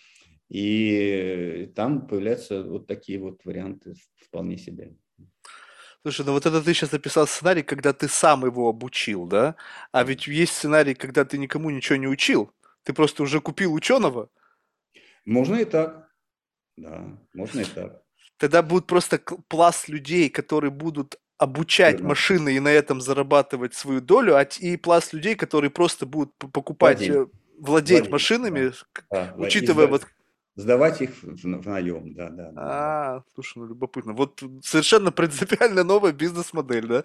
и 0.48 1.70
там 1.74 2.06
появляются 2.06 2.62
вот 2.62 2.86
такие 2.86 3.18
вот 3.18 3.42
варианты 3.44 3.94
вполне 4.16 4.59
себе. 4.59 4.94
Слушай, 6.02 6.26
ну 6.26 6.32
вот 6.32 6.44
это 6.44 6.60
ты 6.60 6.74
сейчас 6.74 6.90
написал 6.92 7.26
сценарий, 7.26 7.62
когда 7.62 7.92
ты 7.92 8.09
сам 8.09 8.44
его 8.44 8.68
обучил, 8.68 9.26
да? 9.26 9.54
А 9.92 10.02
ведь 10.02 10.26
есть 10.26 10.52
сценарий, 10.52 10.94
когда 10.94 11.24
ты 11.24 11.38
никому 11.38 11.70
ничего 11.70 11.96
не 11.96 12.09
учил. 12.09 12.50
Ты 12.84 12.92
просто 12.92 13.22
уже 13.22 13.40
купил 13.40 13.72
ученого? 13.72 14.28
Можно 15.24 15.56
и 15.56 15.64
так. 15.64 16.09
Да, 16.76 17.18
можно 17.34 17.60
и 17.60 17.64
так. 17.64 18.02
Тогда 18.38 18.62
будет 18.62 18.86
просто 18.86 19.18
пласт 19.48 19.88
людей, 19.88 20.28
которые 20.28 20.70
будут 20.70 21.16
обучать 21.38 21.94
Верно. 21.94 22.09
машины 22.09 22.56
и 22.56 22.60
на 22.60 22.68
этом 22.68 23.00
зарабатывать 23.00 23.74
свою 23.74 24.00
долю, 24.00 24.36
а 24.36 24.42
и 24.42 24.76
пласт 24.76 25.12
людей, 25.12 25.34
которые 25.34 25.70
просто 25.70 26.06
будут 26.06 26.34
покупать, 26.36 26.98
владеть, 26.98 27.10
э, 27.10 27.26
владеть, 27.59 27.59
владеть 27.59 28.10
машинами, 28.10 28.72
да. 29.10 29.34
учитывая 29.36 29.86
вот 29.86 30.06
Сдавать 30.54 31.00
их 31.00 31.22
в, 31.22 31.62
в 31.62 31.66
наем, 31.66 32.12
да, 32.12 32.28
да. 32.28 32.52
А, 32.56 33.14
да. 33.16 33.24
слушай, 33.34 33.56
ну 33.59 33.66
любопытно. 33.66 34.12
Вот 34.12 34.42
совершенно 34.62 35.10
принципиально 35.10 35.82
новая 35.82 36.12
бизнес-модель, 36.12 36.86
да? 36.86 37.04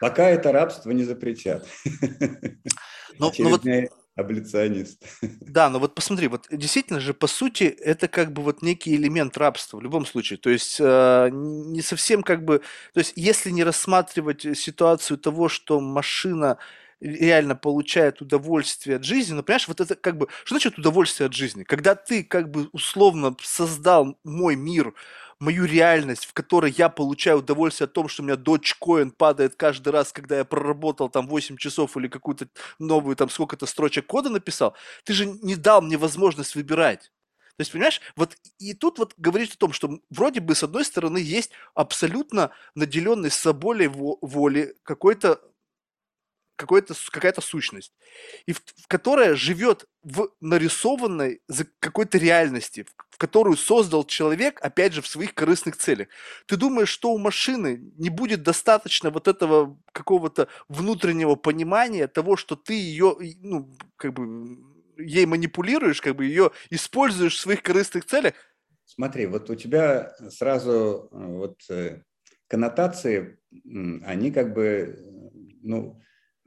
Пока 0.00 0.28
это 0.28 0.50
рабство 0.50 0.90
не 0.90 1.04
запретят. 1.04 1.66
Ну, 3.18 3.30
ну 3.38 3.50
вот, 3.50 3.64
аболиционист. 4.20 5.02
Да, 5.40 5.68
но 5.68 5.80
вот 5.80 5.94
посмотри, 5.94 6.28
вот 6.28 6.46
действительно 6.50 7.00
же, 7.00 7.12
по 7.12 7.26
сути, 7.26 7.64
это 7.64 8.06
как 8.06 8.32
бы 8.32 8.42
вот 8.42 8.62
некий 8.62 8.94
элемент 8.94 9.36
рабства 9.36 9.78
в 9.78 9.82
любом 9.82 10.06
случае. 10.06 10.38
То 10.38 10.50
есть 10.50 10.76
э, 10.78 11.28
не 11.32 11.82
совсем 11.82 12.22
как 12.22 12.44
бы... 12.44 12.60
То 12.94 13.00
есть 13.00 13.12
если 13.16 13.50
не 13.50 13.64
рассматривать 13.64 14.46
ситуацию 14.56 15.18
того, 15.18 15.48
что 15.48 15.80
машина 15.80 16.58
реально 17.00 17.56
получает 17.56 18.20
удовольствие 18.20 18.96
от 18.96 19.04
жизни, 19.04 19.32
но 19.32 19.42
понимаешь, 19.42 19.68
вот 19.68 19.80
это 19.80 19.94
как 19.96 20.16
бы... 20.18 20.28
Что 20.44 20.54
значит 20.54 20.78
удовольствие 20.78 21.26
от 21.26 21.32
жизни? 21.32 21.64
Когда 21.64 21.94
ты 21.94 22.22
как 22.22 22.50
бы 22.50 22.68
условно 22.72 23.34
создал 23.42 24.18
мой 24.22 24.54
мир, 24.54 24.94
мою 25.40 25.64
реальность, 25.64 26.26
в 26.26 26.32
которой 26.34 26.72
я 26.76 26.88
получаю 26.88 27.38
удовольствие 27.38 27.86
от 27.86 27.94
того, 27.94 28.08
что 28.08 28.22
у 28.22 28.26
меня 28.26 28.36
Dogecoin 28.36 29.10
падает 29.10 29.56
каждый 29.56 29.88
раз, 29.90 30.12
когда 30.12 30.38
я 30.38 30.44
проработал 30.44 31.08
там 31.08 31.26
8 31.26 31.56
часов 31.56 31.96
или 31.96 32.08
какую-то 32.08 32.48
новую 32.78 33.16
там 33.16 33.30
сколько-то 33.30 33.66
строчек 33.66 34.06
кода 34.06 34.28
написал, 34.28 34.76
ты 35.04 35.14
же 35.14 35.26
не 35.26 35.56
дал 35.56 35.82
мне 35.82 35.96
возможность 35.96 36.54
выбирать. 36.54 37.10
То 37.56 37.62
есть, 37.62 37.72
понимаешь, 37.72 38.00
вот 38.16 38.36
и 38.58 38.72
тут 38.72 38.98
вот 38.98 39.14
говорить 39.18 39.54
о 39.54 39.58
том, 39.58 39.72
что 39.72 40.00
вроде 40.08 40.40
бы 40.40 40.54
с 40.54 40.62
одной 40.62 40.84
стороны 40.84 41.18
есть 41.18 41.50
абсолютно 41.74 42.52
наделенный 42.74 43.30
собой 43.30 43.86
воли 43.88 44.74
какой-то 44.82 45.40
какой-то, 46.60 46.94
какая-то 47.10 47.40
сущность, 47.40 47.92
и 48.46 48.52
в, 48.52 48.58
в 48.58 48.86
которая 48.86 49.34
живет 49.34 49.86
в 50.02 50.30
нарисованной 50.40 51.40
какой-то 51.80 52.18
реальности, 52.18 52.84
в, 53.10 53.16
которую 53.16 53.56
создал 53.56 54.04
человек, 54.04 54.60
опять 54.62 54.92
же, 54.92 55.00
в 55.00 55.06
своих 55.06 55.34
корыстных 55.34 55.76
целях. 55.76 56.08
Ты 56.46 56.56
думаешь, 56.56 56.90
что 56.90 57.12
у 57.12 57.18
машины 57.18 57.80
не 57.96 58.10
будет 58.10 58.42
достаточно 58.42 59.10
вот 59.10 59.26
этого 59.26 59.78
какого-то 59.92 60.48
внутреннего 60.68 61.34
понимания 61.34 62.06
того, 62.06 62.36
что 62.36 62.56
ты 62.56 62.74
ее, 62.74 63.16
ну, 63.40 63.74
как 63.96 64.12
бы, 64.12 64.58
ей 64.98 65.26
манипулируешь, 65.26 66.02
как 66.02 66.16
бы 66.16 66.26
ее 66.26 66.50
используешь 66.68 67.36
в 67.36 67.40
своих 67.40 67.62
корыстных 67.62 68.04
целях? 68.04 68.34
Смотри, 68.84 69.26
вот 69.26 69.48
у 69.48 69.54
тебя 69.54 70.14
сразу 70.30 71.08
э, 71.12 71.26
вот 71.26 71.62
э, 71.70 72.02
коннотации, 72.48 73.38
они 74.04 74.32
как 74.32 74.52
бы, 74.52 74.64
э, 74.64 74.96
ну, 75.62 76.00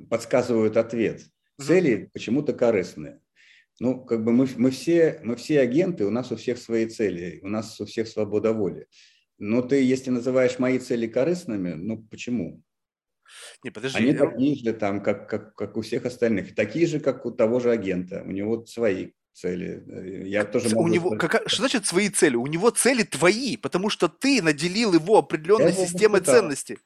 подсказывают 0.10 0.78
ответ. 0.78 1.22
Цели 1.60 2.10
почему-то 2.14 2.54
корыстные. 2.54 3.20
Ну, 3.80 4.04
как 4.04 4.24
бы 4.24 4.32
мы, 4.32 4.48
мы, 4.58 4.72
все, 4.72 5.20
мы 5.24 5.36
все 5.36 5.60
агенты, 5.60 6.06
у 6.06 6.12
нас 6.12 6.32
у 6.32 6.36
всех 6.36 6.58
свои 6.58 6.86
цели, 6.86 7.40
у 7.42 7.48
нас 7.48 7.80
у 7.82 7.86
всех 7.86 8.08
свобода 8.08 8.54
воли. 8.54 8.88
Но 9.40 9.62
ты, 9.62 9.84
если 9.84 10.10
называешь 10.10 10.60
мои 10.60 10.80
цели 10.80 11.08
корыстными, 11.08 11.74
ну 11.74 12.04
почему? 12.10 12.62
Не, 13.64 13.72
подожди. 13.72 13.98
Они 13.98 14.14
такие 14.14 14.56
же, 14.56 14.74
там, 14.74 15.02
как, 15.02 15.28
как, 15.28 15.56
как 15.56 15.78
у 15.78 15.82
всех 15.82 16.06
остальных. 16.06 16.56
Такие 16.56 16.86
же, 16.86 17.00
как 17.00 17.26
у 17.26 17.32
того 17.32 17.60
же 17.60 17.72
агента. 17.72 18.24
У 18.26 18.32
него 18.32 18.66
свои 18.66 19.12
цели. 19.34 19.84
Я 20.28 20.46
тоже 20.46 20.70
могу 20.70 20.84
у 20.84 20.88
него, 20.88 21.16
сказать, 21.16 21.32
как, 21.32 21.50
что 21.50 21.62
значит 21.62 21.86
свои 21.86 22.10
цели? 22.10 22.36
У 22.36 22.46
него 22.48 22.70
цели 22.70 23.04
твои, 23.04 23.58
потому 23.58 23.90
что 23.90 24.08
ты 24.08 24.42
наделил 24.42 24.94
его 24.94 25.18
определенной 25.18 25.74
я 25.74 25.86
системой 25.88 26.22
ценностей. 26.22 26.78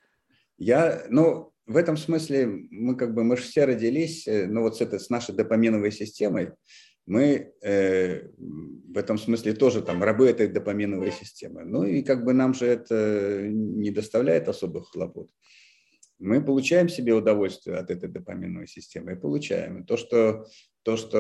Я, 0.57 1.06
ну, 1.10 1.53
в 1.68 1.76
этом 1.76 1.98
смысле 1.98 2.48
мы 2.72 2.95
как 2.95 3.14
бы, 3.14 3.23
мы 3.23 3.38
же 3.38 3.44
все 3.44 3.65
родились, 3.65 4.27
э, 4.27 4.48
ну 4.48 4.61
вот 4.61 4.77
с, 4.77 4.81
этой, 4.81 4.99
с 4.99 5.10
нашей 5.10 5.35
допаминовой 5.35 5.91
системой, 5.91 6.53
мы 7.06 7.53
э, 7.61 8.27
в 8.38 8.98
этом 8.98 9.18
смысле 9.18 9.53
тоже 9.53 9.81
там 9.81 10.03
рабы 10.03 10.27
этой 10.27 10.48
допаминовой 10.48 11.11
системы. 11.11 11.64
Ну 11.64 11.84
и 11.84 12.03
как 12.03 12.23
бы 12.26 12.34
нам 12.34 12.53
же 12.53 12.65
это 12.65 13.48
не 13.49 13.91
доставляет 13.91 14.49
особых 14.49 14.89
хлопот. 14.91 15.30
Мы 16.19 16.44
получаем 16.44 16.89
себе 16.89 17.14
удовольствие 17.14 17.77
от 17.77 17.91
этой 17.91 18.10
допаминовой 18.10 18.68
системы 18.68 19.14
и 19.14 19.15
получаем. 19.15 19.85
То, 19.85 19.98
что, 19.98 20.48
то, 20.84 20.98
что 20.98 21.18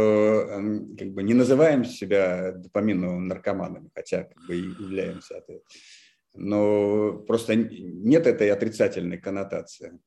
эм, 0.49 0.97
как 0.97 1.09
бы 1.13 1.23
не 1.23 1.33
называем 1.33 1.85
себя 1.85 2.51
допаминовыми 2.53 3.27
наркоманами, 3.27 3.89
хотя 3.93 4.23
как 4.23 4.47
бы 4.47 4.55
и 4.55 4.61
являемся 4.61 5.37
от 5.37 5.43
этого. 5.43 5.61
Но 6.33 7.13
просто 7.27 7.55
нет 7.55 8.27
этой 8.27 8.49
отрицательной 8.49 9.19
коннотации. 9.19 9.99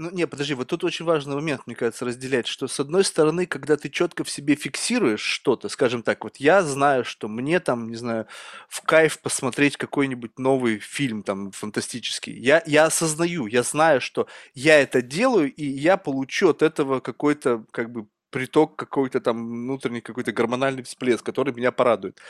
Ну, 0.00 0.10
не, 0.12 0.28
подожди, 0.28 0.54
вот 0.54 0.68
тут 0.68 0.84
очень 0.84 1.04
важный 1.04 1.34
момент, 1.34 1.62
мне 1.66 1.74
кажется, 1.74 2.04
разделять, 2.04 2.46
что 2.46 2.68
с 2.68 2.78
одной 2.78 3.02
стороны, 3.02 3.46
когда 3.46 3.76
ты 3.76 3.88
четко 3.88 4.22
в 4.22 4.30
себе 4.30 4.54
фиксируешь 4.54 5.20
что-то, 5.20 5.68
скажем 5.68 6.04
так, 6.04 6.22
вот 6.22 6.36
я 6.36 6.62
знаю, 6.62 7.04
что 7.04 7.26
мне 7.26 7.58
там, 7.58 7.88
не 7.88 7.96
знаю, 7.96 8.28
в 8.68 8.80
кайф 8.82 9.18
посмотреть 9.20 9.76
какой-нибудь 9.76 10.38
новый 10.38 10.78
фильм 10.78 11.24
там 11.24 11.50
фантастический. 11.50 12.32
Я, 12.32 12.62
я 12.64 12.84
осознаю, 12.84 13.46
я 13.46 13.64
знаю, 13.64 14.00
что 14.00 14.28
я 14.54 14.80
это 14.80 15.02
делаю, 15.02 15.52
и 15.52 15.64
я 15.64 15.96
получу 15.96 16.50
от 16.50 16.62
этого 16.62 17.00
какой-то, 17.00 17.64
как 17.72 17.90
бы, 17.90 18.06
приток 18.30 18.76
какой-то 18.76 19.20
там 19.20 19.48
внутренний 19.48 20.00
какой-то 20.02 20.30
гормональный 20.30 20.84
всплеск, 20.84 21.24
который 21.24 21.52
меня 21.54 21.72
порадует 21.72 22.20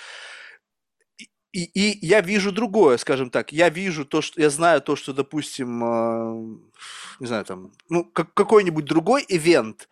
и, 1.64 1.90
и 1.90 2.06
я 2.06 2.20
вижу 2.20 2.52
другое, 2.52 2.96
скажем 2.98 3.30
так. 3.30 3.52
Я 3.52 3.68
вижу 3.68 4.04
то, 4.04 4.20
что 4.20 4.40
я 4.40 4.50
знаю 4.50 4.80
то, 4.80 4.96
что, 4.96 5.12
допустим, 5.12 5.84
э, 5.84 6.58
не 7.20 7.26
знаю, 7.26 7.44
там, 7.44 7.72
ну, 7.88 8.04
как, 8.04 8.34
какой-нибудь 8.34 8.84
другой 8.84 9.24
ивент, 9.28 9.88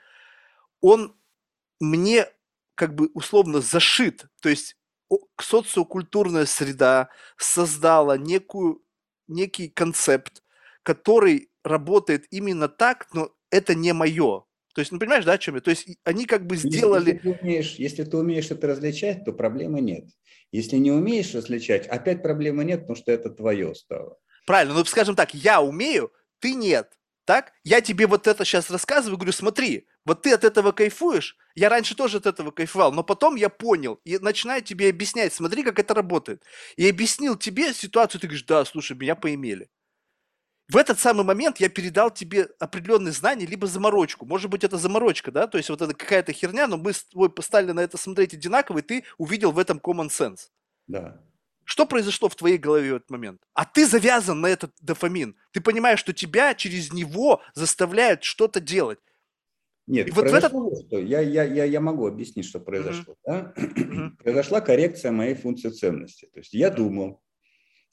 он 0.81 1.17
мне 1.81 2.27
как 2.75 2.95
бы 2.95 3.11
условно 3.15 3.61
зашит. 3.61 4.27
То 4.41 4.49
есть 4.49 4.77
социокультурная 5.41 6.47
среда 6.47 7.09
создала 7.37 8.17
некую, 8.17 8.83
некий 9.29 9.69
концепт, 9.69 10.43
который 10.83 11.51
работает 11.65 12.27
именно 12.31 12.69
так, 12.69 13.09
но 13.13 13.31
это 13.51 13.75
не 13.75 13.93
мое. 13.93 14.45
То 14.75 14.81
есть, 14.81 14.93
ну, 14.93 14.99
понимаешь, 14.99 15.25
да, 15.25 15.33
о 15.33 15.39
чем 15.39 15.55
я? 15.55 15.63
То 15.63 15.71
есть, 15.71 15.89
они 16.05 16.27
как 16.27 16.47
бы 16.47 16.55
сделали... 16.57 17.13
Если 17.13 17.19
ты 17.19 17.39
умеешь, 17.41 17.75
если 17.77 18.05
ты 18.05 18.17
умеешь 18.19 18.51
это 18.51 18.67
различать, 18.67 19.25
то 19.25 19.33
проблемы 19.33 19.81
нет. 19.81 20.05
Если 20.57 20.79
не 20.79 20.91
умеешь 20.91 21.35
различать, 21.35 21.87
опять 21.87 22.23
проблемы 22.23 22.65
нет, 22.65 22.81
потому 22.81 22.97
что 22.97 23.13
это 23.13 23.29
твое 23.29 23.75
стало. 23.75 24.17
Правильно, 24.47 24.73
ну, 24.73 24.83
скажем 24.87 25.15
так, 25.15 25.35
я 25.35 25.61
умею, 25.61 26.11
ты 26.39 26.55
нет. 26.55 26.93
Так? 27.27 27.53
Я 27.63 27.83
тебе 27.83 28.07
вот 28.07 28.27
это 28.27 28.43
сейчас 28.47 28.71
рассказываю, 28.71 29.19
говорю, 29.19 29.33
смотри, 29.33 29.87
вот 30.07 30.23
ты 30.23 30.33
от 30.33 30.45
этого 30.45 30.73
кайфуешь, 30.73 31.37
я 31.57 31.69
раньше 31.69 31.95
тоже 31.95 32.17
от 32.17 32.27
этого 32.27 32.53
кайфовал, 32.53 32.91
но 32.91 33.03
потом 33.05 33.35
я 33.35 33.51
понял 33.51 34.01
и 34.05 34.17
начинаю 34.17 34.63
тебе 34.63 34.89
объяснять, 34.89 35.35
смотри, 35.35 35.63
как 35.63 35.79
это 35.79 35.93
работает. 35.93 36.43
И 36.77 36.89
объяснил 36.89 37.37
тебе 37.37 37.75
ситуацию, 37.75 38.19
ты 38.19 38.27
говоришь, 38.27 38.45
да, 38.45 38.65
слушай, 38.65 38.97
меня 38.97 39.15
поимели 39.15 39.69
в 40.69 40.77
этот 40.77 40.99
самый 40.99 41.25
момент 41.25 41.59
я 41.59 41.69
передал 41.69 42.11
тебе 42.11 42.49
определенные 42.59 43.13
знания, 43.13 43.47
либо 43.47 43.67
заморочку. 43.67 44.27
Может 44.27 44.51
быть, 44.51 44.65
это 44.65 44.79
заморочка, 44.79 45.31
да? 45.31 45.47
То 45.47 45.59
есть 45.59 45.71
вот 45.71 45.81
это 45.81 45.95
какая-то 45.95 46.33
херня, 46.33 46.67
но 46.67 46.77
мы 46.77 46.93
с 46.93 47.05
тобой 47.05 47.31
поставили 47.31 47.73
на 47.73 47.81
это 47.81 47.97
смотреть 47.97 48.35
одинаково, 48.35 48.79
и 48.79 48.83
ты 48.83 49.05
увидел 49.17 49.53
в 49.53 49.59
этом 49.59 49.79
common 49.79 50.09
sense. 50.09 50.49
Да. 50.89 51.21
Что 51.65 51.87
произошло 51.87 52.29
в 52.29 52.35
твоей 52.35 52.59
голове 52.59 52.93
в 52.93 52.97
этот 52.97 53.11
момент? 53.11 53.43
А 53.55 53.65
ты 53.65 53.87
завязан 53.87 54.41
на 54.41 54.47
этот 54.47 54.73
дофамин. 54.81 55.37
Ты 55.53 55.61
понимаешь, 55.61 56.01
что 56.01 56.13
тебя 56.13 56.55
через 56.55 56.93
него 56.93 57.43
заставляют 57.55 58.25
что-то 58.25 58.61
делать. 58.61 58.99
Нет, 59.87 60.09
и 60.09 60.11
вот 60.11 60.29
произошло, 60.29 60.69
этот... 60.73 60.87
что 60.87 60.99
я, 60.99 61.21
я, 61.21 61.45
я, 61.45 61.65
я 61.65 61.81
могу 61.81 62.07
объяснить, 62.07 62.45
что 62.47 62.59
произошло. 62.59 63.15
Mm-hmm. 63.29 63.53
Да? 63.55 63.55
Mm-hmm. 63.57 64.11
Произошла 64.23 64.61
коррекция 64.61 65.13
моей 65.13 65.35
функции 65.35 65.71
ценности. 65.71 66.27
То 66.33 66.41
есть 66.41 66.53
я 66.53 66.71
думал, 66.71 67.23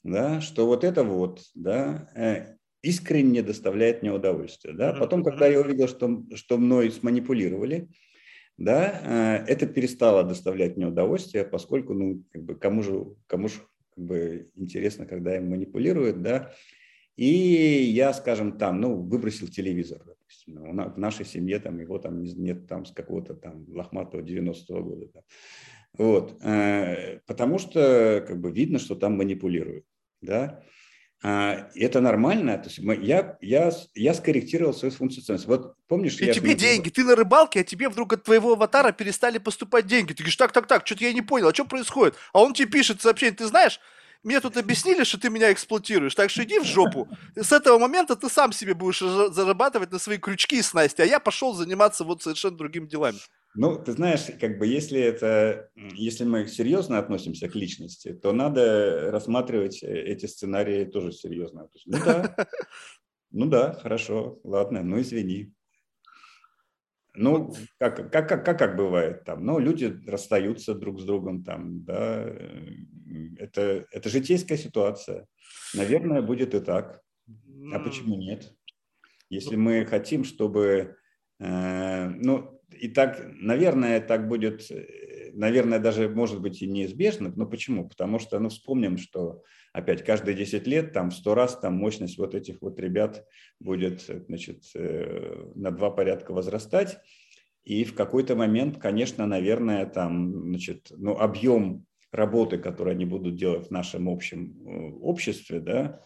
да, 0.02 0.40
что 0.40 0.66
вот 0.66 0.82
это 0.82 1.04
вот, 1.04 1.42
да, 1.54 2.10
э, 2.14 2.56
искренне 2.84 3.42
доставляет 3.42 4.02
мне 4.02 4.12
удовольствие. 4.12 4.74
Да? 4.74 4.92
Потом, 4.92 5.24
когда 5.24 5.46
я 5.46 5.60
увидел, 5.60 5.88
что, 5.88 6.22
что 6.34 6.58
мной 6.58 6.90
сманипулировали, 6.90 7.88
да, 8.58 9.00
э, 9.46 9.52
это 9.52 9.66
перестало 9.66 10.22
доставлять 10.22 10.76
мне 10.76 10.86
удовольствие, 10.86 11.44
поскольку, 11.44 11.94
ну, 11.94 12.22
как 12.30 12.44
бы, 12.44 12.54
кому 12.54 12.82
же, 12.82 13.06
кому 13.26 13.48
же 13.48 13.54
как 13.94 14.04
бы, 14.04 14.50
интересно, 14.54 15.06
когда 15.06 15.36
им 15.36 15.48
манипулируют, 15.48 16.22
да, 16.22 16.52
и 17.16 17.26
я, 17.26 18.12
скажем, 18.12 18.58
там, 18.58 18.80
ну, 18.80 19.00
выбросил 19.00 19.48
телевизор, 19.48 20.02
допустим, 20.04 20.92
в 20.92 20.98
нашей 20.98 21.24
семье 21.24 21.58
там 21.58 21.80
его 21.80 21.98
там 21.98 22.22
нет 22.22 22.66
там 22.66 22.84
с 22.84 22.92
какого-то 22.92 23.34
там 23.34 23.66
лохматого 23.68 24.20
90-го 24.20 24.82
года, 24.82 25.08
да. 25.14 25.20
вот, 25.96 26.38
э, 26.42 27.20
потому 27.26 27.58
что, 27.58 28.24
как 28.26 28.40
бы, 28.40 28.52
видно, 28.52 28.78
что 28.78 28.94
там 28.94 29.16
манипулируют, 29.16 29.86
да, 30.20 30.62
это 31.24 32.00
нормально. 32.02 32.58
То 32.58 32.68
есть 32.68 32.80
мы, 32.80 32.96
я, 32.96 33.38
я, 33.40 33.72
я 33.94 34.14
скорректировал 34.14 34.74
свою 34.74 34.92
функцию 34.92 35.24
ценности. 35.24 35.46
Вот 35.46 35.74
помнишь, 35.88 36.20
и 36.20 36.26
я 36.26 36.34
тебе 36.34 36.54
деньги, 36.54 36.90
ты 36.90 37.02
на 37.02 37.16
рыбалке, 37.16 37.60
а 37.60 37.64
тебе 37.64 37.88
вдруг 37.88 38.12
от 38.12 38.24
твоего 38.24 38.52
аватара 38.52 38.92
перестали 38.92 39.38
поступать 39.38 39.86
деньги. 39.86 40.12
Ты 40.12 40.22
говоришь, 40.22 40.36
так, 40.36 40.52
так, 40.52 40.66
так, 40.66 40.86
что-то 40.86 41.04
я 41.04 41.14
не 41.14 41.22
понял, 41.22 41.48
а 41.48 41.54
что 41.54 41.64
происходит? 41.64 42.14
А 42.34 42.42
он 42.42 42.52
тебе 42.52 42.68
пишет 42.68 43.00
сообщение, 43.00 43.36
ты 43.36 43.46
знаешь, 43.46 43.80
мне 44.22 44.40
тут 44.40 44.56
объяснили, 44.58 45.04
что 45.04 45.18
ты 45.18 45.30
меня 45.30 45.50
эксплуатируешь, 45.50 46.14
так 46.14 46.30
что 46.30 46.44
иди 46.44 46.58
в 46.58 46.64
жопу. 46.64 47.08
С 47.36 47.52
этого 47.52 47.78
момента 47.78 48.16
ты 48.16 48.28
сам 48.28 48.52
себе 48.52 48.74
будешь 48.74 49.00
зарабатывать 49.00 49.92
на 49.92 49.98
свои 49.98 50.18
крючки 50.18 50.58
и 50.58 50.62
снасти, 50.62 51.00
а 51.00 51.06
я 51.06 51.20
пошел 51.20 51.54
заниматься 51.54 52.04
вот 52.04 52.22
совершенно 52.22 52.56
другими 52.56 52.86
делами. 52.86 53.18
Ну, 53.56 53.80
ты 53.80 53.92
знаешь, 53.92 54.26
как 54.40 54.58
бы 54.58 54.66
если 54.66 55.00
это, 55.00 55.70
если 55.76 56.24
мы 56.24 56.48
серьезно 56.48 56.98
относимся 56.98 57.48
к 57.48 57.54
личности, 57.54 58.12
то 58.12 58.32
надо 58.32 59.12
рассматривать 59.12 59.80
э, 59.82 59.86
эти 59.86 60.26
сценарии 60.26 60.84
тоже 60.84 61.12
серьезно. 61.12 61.68
ну 61.86 61.98
да, 62.04 62.36
ну 63.30 63.46
да, 63.46 63.72
хорошо, 63.74 64.40
ладно, 64.42 64.82
ну 64.82 65.00
извини. 65.00 65.52
Ну, 67.16 67.54
как, 67.78 68.10
как, 68.10 68.28
как, 68.28 68.44
как, 68.44 68.58
как 68.58 68.76
бывает 68.76 69.24
там, 69.24 69.46
ну, 69.46 69.60
люди 69.60 70.00
расстаются 70.04 70.74
друг 70.74 71.00
с 71.00 71.04
другом 71.04 71.44
там, 71.44 71.84
да, 71.84 72.24
э, 72.26 72.72
это, 73.38 73.86
это 73.92 74.08
житейская 74.08 74.58
ситуация. 74.58 75.28
Наверное, 75.74 76.22
будет 76.22 76.54
и 76.56 76.60
так. 76.60 77.00
А 77.72 77.78
почему 77.78 78.16
нет? 78.16 78.52
Если 79.30 79.54
мы 79.54 79.84
хотим, 79.86 80.24
чтобы, 80.24 80.96
э, 81.38 82.08
ну, 82.08 82.53
и 82.80 82.88
так, 82.88 83.20
наверное, 83.40 84.00
так 84.00 84.28
будет, 84.28 84.70
э, 84.70 85.30
наверное, 85.32 85.78
даже 85.78 86.08
может 86.08 86.40
быть 86.40 86.62
и 86.62 86.66
неизбежно. 86.66 87.32
Но 87.34 87.46
почему? 87.46 87.88
Потому 87.88 88.18
что, 88.18 88.38
ну, 88.38 88.48
вспомним, 88.48 88.98
что 88.98 89.42
опять 89.72 90.04
каждые 90.04 90.36
10 90.36 90.66
лет 90.66 90.92
там 90.92 91.10
100 91.10 91.34
раз 91.34 91.58
там 91.58 91.74
мощность 91.74 92.18
вот 92.18 92.34
этих 92.34 92.62
вот 92.62 92.78
ребят 92.78 93.26
будет, 93.60 94.02
значит, 94.02 94.64
э, 94.74 95.50
на 95.54 95.70
два 95.70 95.90
порядка 95.90 96.32
возрастать. 96.32 96.98
И 97.64 97.84
в 97.84 97.94
какой-то 97.94 98.36
момент, 98.36 98.78
конечно, 98.78 99.26
наверное, 99.26 99.86
там, 99.86 100.50
значит, 100.50 100.88
ну, 100.96 101.16
объем 101.16 101.86
работы, 102.12 102.58
которую 102.58 102.92
они 102.92 103.04
будут 103.04 103.36
делать 103.36 103.68
в 103.68 103.70
нашем 103.70 104.08
общем 104.08 104.56
э, 104.66 104.92
обществе, 105.00 105.60
да, 105.60 106.00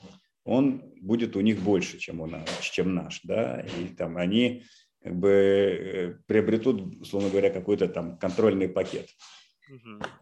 он 0.45 0.82
будет 1.03 1.36
у 1.36 1.40
них 1.40 1.61
больше, 1.61 1.99
чем 1.99 2.20
у 2.20 2.27
нас, 2.27 2.49
чем 2.62 2.95
наш, 2.95 3.20
да, 3.23 3.61
и 3.61 3.89
там 3.95 4.16
они 4.16 4.65
как 5.03 5.15
бы 5.15 5.31
э, 5.31 6.15
приобретут, 6.27 7.01
условно 7.01 7.31
говоря, 7.31 7.51
какой-то 7.51 7.89
там 7.89 8.19
контрольный 8.19 8.69
пакет. 8.69 9.09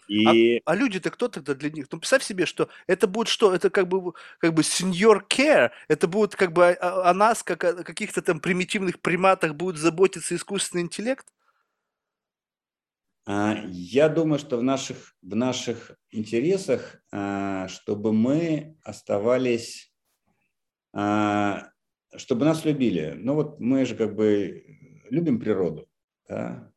И... 0.08 0.58
А, 0.58 0.72
а 0.72 0.74
люди-то 0.74 1.10
кто 1.10 1.28
тогда 1.28 1.54
для 1.54 1.70
них? 1.70 1.86
Ну, 1.90 1.98
представь 1.98 2.24
себе, 2.24 2.46
что 2.46 2.68
это 2.86 3.06
будет 3.06 3.28
что? 3.28 3.54
Это 3.54 3.70
как 3.70 3.86
бы, 3.88 4.12
как 4.38 4.54
бы 4.54 4.62
senior 4.62 5.22
care, 5.28 5.70
это 5.88 6.08
будет 6.08 6.34
как 6.34 6.52
бы 6.52 6.70
о, 6.70 7.10
о 7.10 7.14
нас, 7.14 7.42
как 7.42 7.62
о 7.64 7.84
каких-то 7.84 8.22
там 8.22 8.40
примитивных 8.40 9.00
приматах 9.00 9.54
будет 9.54 9.76
заботиться 9.76 10.34
искусственный 10.34 10.82
интеллект? 10.82 11.26
А, 13.24 13.56
я 13.68 14.08
думаю, 14.08 14.38
что 14.38 14.56
в 14.56 14.62
наших, 14.62 15.14
в 15.22 15.34
наших 15.34 15.92
интересах, 16.10 17.00
а, 17.12 17.68
чтобы 17.68 18.12
мы 18.12 18.76
оставались 18.82 19.92
чтобы 22.14 22.44
нас 22.44 22.64
любили. 22.64 23.14
Ну 23.16 23.34
вот 23.34 23.60
мы 23.60 23.84
же 23.84 23.94
как 23.94 24.14
бы 24.14 24.64
любим 25.10 25.40
природу. 25.40 25.88
Да? 26.28 26.70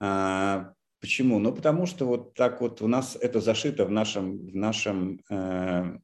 А, 0.00 0.74
почему? 1.00 1.38
Ну 1.38 1.52
потому 1.52 1.86
что 1.86 2.06
вот 2.06 2.34
так 2.34 2.60
вот 2.60 2.82
у 2.82 2.88
нас 2.88 3.16
это 3.20 3.40
зашито 3.40 3.84
в 3.84 3.90
нашем, 3.90 4.38
в 4.48 4.56
нашем 4.56 5.20
э, 5.30 5.98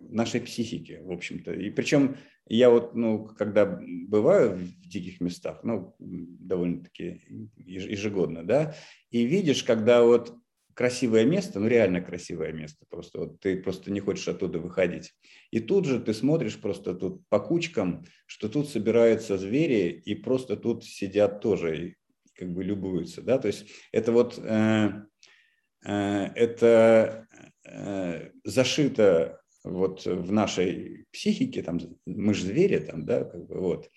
нашей 0.00 0.40
психике, 0.40 1.02
в 1.02 1.12
общем-то. 1.12 1.52
И 1.52 1.70
причем 1.70 2.16
я 2.46 2.70
вот, 2.70 2.94
ну, 2.94 3.26
когда 3.26 3.80
бываю 4.08 4.56
в 4.56 4.88
диких 4.88 5.20
местах, 5.20 5.60
ну, 5.62 5.94
довольно-таки 5.98 7.22
ежегодно, 7.56 8.44
да, 8.44 8.74
и 9.10 9.24
видишь, 9.24 9.62
когда 9.62 10.02
вот 10.02 10.34
красивое 10.80 11.26
место, 11.26 11.60
ну 11.60 11.68
реально 11.68 12.00
красивое 12.00 12.52
место, 12.52 12.86
просто 12.88 13.18
вот 13.18 13.40
ты 13.40 13.58
просто 13.58 13.92
не 13.92 14.00
хочешь 14.00 14.28
оттуда 14.28 14.58
выходить. 14.58 15.12
И 15.50 15.60
тут 15.60 15.84
же 15.84 16.00
ты 16.00 16.14
смотришь 16.14 16.58
просто 16.58 16.94
тут 16.94 17.28
по 17.28 17.38
кучкам, 17.38 18.06
что 18.24 18.48
тут 18.48 18.66
собираются 18.66 19.36
звери 19.36 19.90
и 19.90 20.14
просто 20.14 20.56
тут 20.56 20.82
сидят 20.86 21.42
тоже 21.42 21.88
и 21.88 21.94
как 22.34 22.54
бы 22.54 22.64
любуются, 22.64 23.20
да, 23.20 23.36
то 23.36 23.48
есть 23.48 23.66
это 23.92 24.10
вот 24.10 24.38
э, 24.38 24.90
э, 25.84 26.24
это 26.34 27.26
э, 27.66 28.30
зашито 28.44 29.42
вот 29.62 30.06
в 30.06 30.32
нашей 30.32 31.04
психике, 31.12 31.62
там 31.62 31.78
мы 32.06 32.32
же 32.32 32.46
звери, 32.46 32.78
там, 32.78 33.04
да, 33.04 33.24
как 33.24 33.46
бы 33.46 33.60
вот. 33.60 33.90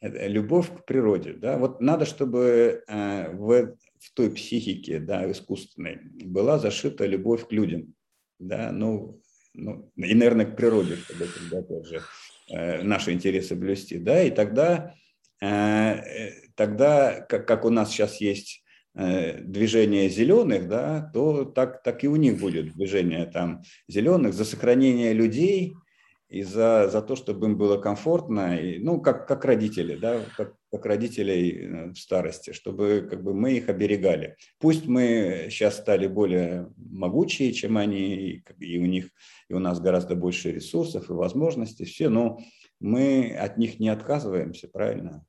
Любовь 0.00 0.68
к 0.68 0.84
природе, 0.84 1.32
да, 1.32 1.58
вот 1.58 1.80
надо, 1.80 2.06
чтобы 2.06 2.84
э, 2.86 3.32
в 3.32 3.76
в 4.00 4.12
той 4.14 4.30
психике 4.30 4.98
да, 4.98 5.30
искусственной 5.30 6.00
была 6.24 6.58
зашита 6.58 7.06
любовь 7.06 7.46
к 7.48 7.52
людям. 7.52 7.94
Да, 8.38 8.70
ну, 8.72 9.20
ну, 9.54 9.90
и, 9.96 10.14
наверное, 10.14 10.46
к 10.46 10.56
природе, 10.56 10.96
чтобы 10.96 11.26
тогда 11.26 11.62
тоже 11.62 12.02
э, 12.50 12.82
наши 12.82 13.12
интересы 13.12 13.56
блюсти. 13.56 13.98
Да, 13.98 14.22
и 14.22 14.30
тогда, 14.30 14.94
э, 15.42 16.30
тогда 16.54 17.20
как, 17.22 17.46
как 17.46 17.64
у 17.64 17.70
нас 17.70 17.90
сейчас 17.90 18.20
есть 18.20 18.62
э, 18.94 19.40
движение 19.42 20.08
зеленых, 20.08 20.68
да, 20.68 21.10
то 21.12 21.44
так, 21.44 21.82
так 21.82 22.04
и 22.04 22.08
у 22.08 22.16
них 22.16 22.38
будет 22.38 22.74
движение 22.74 23.26
там 23.26 23.62
зеленых 23.88 24.34
за 24.34 24.44
сохранение 24.44 25.12
людей– 25.12 25.74
и 26.28 26.42
за, 26.42 26.88
за 26.88 27.00
то, 27.00 27.16
чтобы 27.16 27.46
им 27.46 27.56
было 27.56 27.78
комфортно, 27.78 28.58
и, 28.58 28.78
ну, 28.78 29.00
как, 29.00 29.26
как 29.26 29.44
родители, 29.44 29.96
да, 29.96 30.20
как, 30.36 30.54
как 30.70 30.84
родителей 30.84 31.50
э, 31.50 31.90
в 31.92 31.98
старости, 31.98 32.52
чтобы 32.52 33.06
как 33.08 33.22
бы 33.22 33.32
мы 33.32 33.52
их 33.52 33.68
оберегали. 33.68 34.36
Пусть 34.58 34.86
мы 34.86 35.48
сейчас 35.50 35.78
стали 35.78 36.06
более 36.06 36.70
могучие, 36.76 37.52
чем 37.52 37.78
они, 37.78 38.14
и, 38.14 38.44
и 38.60 38.78
у 38.78 38.84
них, 38.84 39.08
и 39.48 39.54
у 39.54 39.58
нас 39.58 39.80
гораздо 39.80 40.14
больше 40.16 40.52
ресурсов 40.52 41.08
и 41.08 41.14
возможностей, 41.14 41.86
все, 41.86 42.10
но 42.10 42.38
мы 42.80 43.36
от 43.36 43.58
них 43.58 43.80
не 43.80 43.88
отказываемся, 43.88 44.68
правильно? 44.68 45.24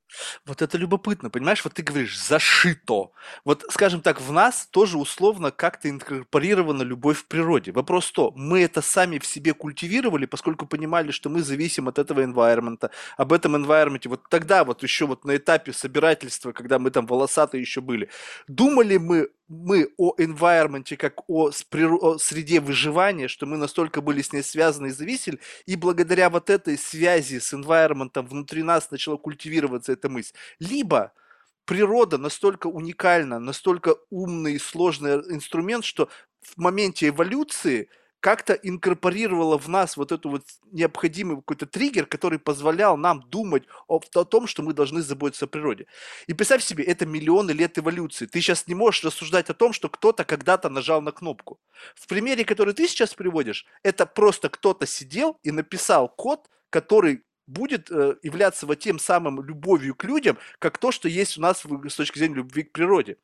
Вот 0.46 0.62
это 0.62 0.78
любопытно, 0.78 1.30
понимаешь? 1.30 1.64
Вот 1.64 1.74
ты 1.74 1.82
говоришь 1.82 2.18
«зашито». 2.18 3.12
Вот, 3.44 3.64
скажем 3.70 4.00
так, 4.00 4.20
в 4.20 4.32
нас 4.32 4.68
тоже 4.70 4.98
условно 4.98 5.50
как-то 5.50 5.88
инкорпорирована 5.88 6.82
любовь 6.82 7.24
к 7.24 7.28
природе. 7.28 7.72
Вопрос 7.72 8.10
то, 8.12 8.32
мы 8.36 8.62
это 8.62 8.82
сами 8.82 9.18
в 9.18 9.26
себе 9.26 9.52
культивировали, 9.54 10.26
поскольку 10.26 10.66
понимали, 10.66 11.10
что 11.10 11.28
мы 11.28 11.42
зависим 11.42 11.88
от 11.88 11.98
этого 11.98 12.22
environment, 12.22 12.90
об 13.16 13.32
этом 13.32 13.56
environment. 13.56 14.08
Вот 14.08 14.28
тогда 14.28 14.64
вот 14.64 14.82
еще 14.82 15.06
вот 15.06 15.24
на 15.24 15.36
этапе 15.36 15.72
собирательства, 15.72 16.52
когда 16.52 16.78
мы 16.78 16.90
там 16.90 17.06
волосатые 17.06 17.60
еще 17.60 17.80
были, 17.80 18.08
думали 18.46 18.96
мы 18.96 19.28
мы 19.50 19.92
о 19.96 20.14
environment 20.16 20.96
как 20.96 21.28
о, 21.28 21.50
о 21.50 22.18
среде 22.18 22.60
выживания, 22.60 23.26
что 23.26 23.46
мы 23.46 23.56
настолько 23.56 24.00
были 24.00 24.22
с 24.22 24.32
ней 24.32 24.44
связаны 24.44 24.86
и 24.86 24.90
зависели, 24.90 25.40
и 25.66 25.74
благодаря 25.74 26.30
вот 26.30 26.50
этой 26.50 26.78
связи 26.78 27.40
с 27.40 27.52
environment 27.52 28.12
внутри 28.22 28.62
нас 28.62 28.92
начала 28.92 29.16
культивироваться 29.16 29.92
эта 29.92 30.08
мысль. 30.08 30.32
Либо 30.60 31.12
природа 31.64 32.16
настолько 32.16 32.68
уникальна, 32.68 33.40
настолько 33.40 33.96
умный 34.08 34.54
и 34.54 34.58
сложный 34.58 35.16
инструмент, 35.34 35.84
что 35.84 36.08
в 36.40 36.56
моменте 36.56 37.08
эволюции– 37.08 37.88
как-то 38.20 38.52
инкорпорировала 38.52 39.58
в 39.58 39.68
нас 39.68 39.96
вот 39.96 40.12
эту 40.12 40.28
вот 40.28 40.44
необходимый 40.70 41.36
какой-то 41.36 41.66
триггер, 41.66 42.06
который 42.06 42.38
позволял 42.38 42.96
нам 42.96 43.22
думать 43.30 43.64
о, 43.88 44.00
о 44.14 44.24
том, 44.24 44.46
что 44.46 44.62
мы 44.62 44.74
должны 44.74 45.02
заботиться 45.02 45.46
о 45.46 45.48
природе. 45.48 45.86
И 46.26 46.34
представь 46.34 46.62
себе, 46.62 46.84
это 46.84 47.06
миллионы 47.06 47.52
лет 47.52 47.78
эволюции. 47.78 48.26
Ты 48.26 48.40
сейчас 48.40 48.66
не 48.68 48.74
можешь 48.74 49.04
рассуждать 49.04 49.48
о 49.50 49.54
том, 49.54 49.72
что 49.72 49.88
кто-то 49.88 50.24
когда-то 50.24 50.68
нажал 50.68 51.00
на 51.00 51.12
кнопку. 51.12 51.58
В 51.94 52.06
примере, 52.06 52.44
который 52.44 52.74
ты 52.74 52.86
сейчас 52.86 53.14
приводишь, 53.14 53.66
это 53.82 54.04
просто 54.06 54.50
кто-то 54.50 54.86
сидел 54.86 55.38
и 55.42 55.50
написал 55.50 56.08
код, 56.08 56.48
который 56.68 57.24
будет 57.46 57.90
э, 57.90 58.16
являться 58.22 58.66
вот 58.66 58.76
тем 58.76 58.98
самым 58.98 59.42
любовью 59.42 59.94
к 59.94 60.04
людям, 60.04 60.38
как 60.58 60.78
то, 60.78 60.92
что 60.92 61.08
есть 61.08 61.36
у 61.36 61.40
нас 61.40 61.64
с 61.88 61.94
точки 61.94 62.18
зрения 62.18 62.36
любви 62.36 62.62
к 62.62 62.72
природе. 62.72 63.16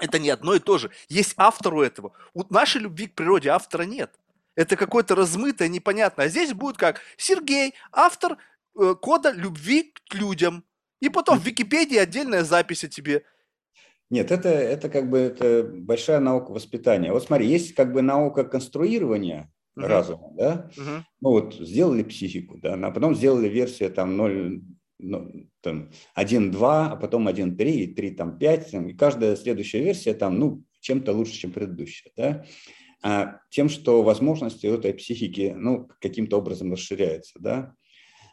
Это 0.00 0.18
не 0.18 0.30
одно 0.30 0.54
и 0.54 0.58
то 0.60 0.78
же. 0.78 0.90
Есть 1.08 1.34
автор 1.36 1.74
у 1.74 1.82
этого. 1.82 2.12
У 2.34 2.42
нашей 2.52 2.80
любви 2.80 3.06
к 3.06 3.14
природе 3.14 3.50
автора 3.50 3.82
нет. 3.82 4.18
Это 4.54 4.76
какое-то 4.76 5.14
размытое, 5.14 5.68
непонятное. 5.68 6.26
А 6.26 6.28
здесь 6.28 6.52
будет 6.52 6.76
как 6.76 7.00
Сергей, 7.16 7.74
автор 7.92 8.38
э, 8.78 8.94
кода 9.00 9.30
любви 9.30 9.94
к 10.08 10.14
людям. 10.14 10.64
И 11.00 11.08
потом 11.08 11.38
в 11.38 11.44
Википедии 11.44 11.96
отдельная 11.96 12.44
запись 12.44 12.84
о 12.84 12.88
тебе. 12.88 13.24
Нет, 14.10 14.30
это, 14.30 14.48
это 14.48 14.88
как 14.88 15.10
бы 15.10 15.18
это 15.18 15.62
большая 15.62 16.18
наука 16.20 16.50
воспитания. 16.50 17.12
Вот 17.12 17.24
смотри, 17.24 17.46
есть 17.46 17.74
как 17.74 17.92
бы 17.92 18.02
наука 18.02 18.44
конструирования 18.44 19.52
uh-huh. 19.78 19.86
разума, 19.86 20.32
да? 20.36 20.70
Uh-huh. 20.76 21.02
Ну 21.20 21.30
вот 21.30 21.54
сделали 21.54 22.02
психику, 22.02 22.58
да, 22.58 22.74
а 22.74 22.90
потом 22.90 23.14
сделали 23.14 23.48
версию 23.48 23.92
там 23.92 24.16
0, 24.16 24.62
ну, 24.98 25.48
там, 25.60 25.90
1.2, 26.16 26.88
а 26.88 26.96
потом 26.96 27.28
1.3, 27.28 27.70
и 27.70 27.86
3, 27.94 28.10
там, 28.12 28.38
5, 28.38 28.70
там, 28.70 28.88
и 28.88 28.94
каждая 28.94 29.36
следующая 29.36 29.80
версия 29.80 30.14
там, 30.14 30.38
ну, 30.38 30.64
чем-то 30.80 31.12
лучше, 31.12 31.32
чем 31.32 31.52
предыдущая. 31.52 32.12
Да? 32.16 32.44
а 33.02 33.40
тем, 33.50 33.68
что 33.68 34.02
возможности 34.02 34.66
у 34.66 34.74
этой 34.74 34.92
психики 34.92 35.54
ну, 35.56 35.88
каким-то 36.00 36.38
образом 36.38 36.72
расширяются. 36.72 37.38
Да? 37.38 37.74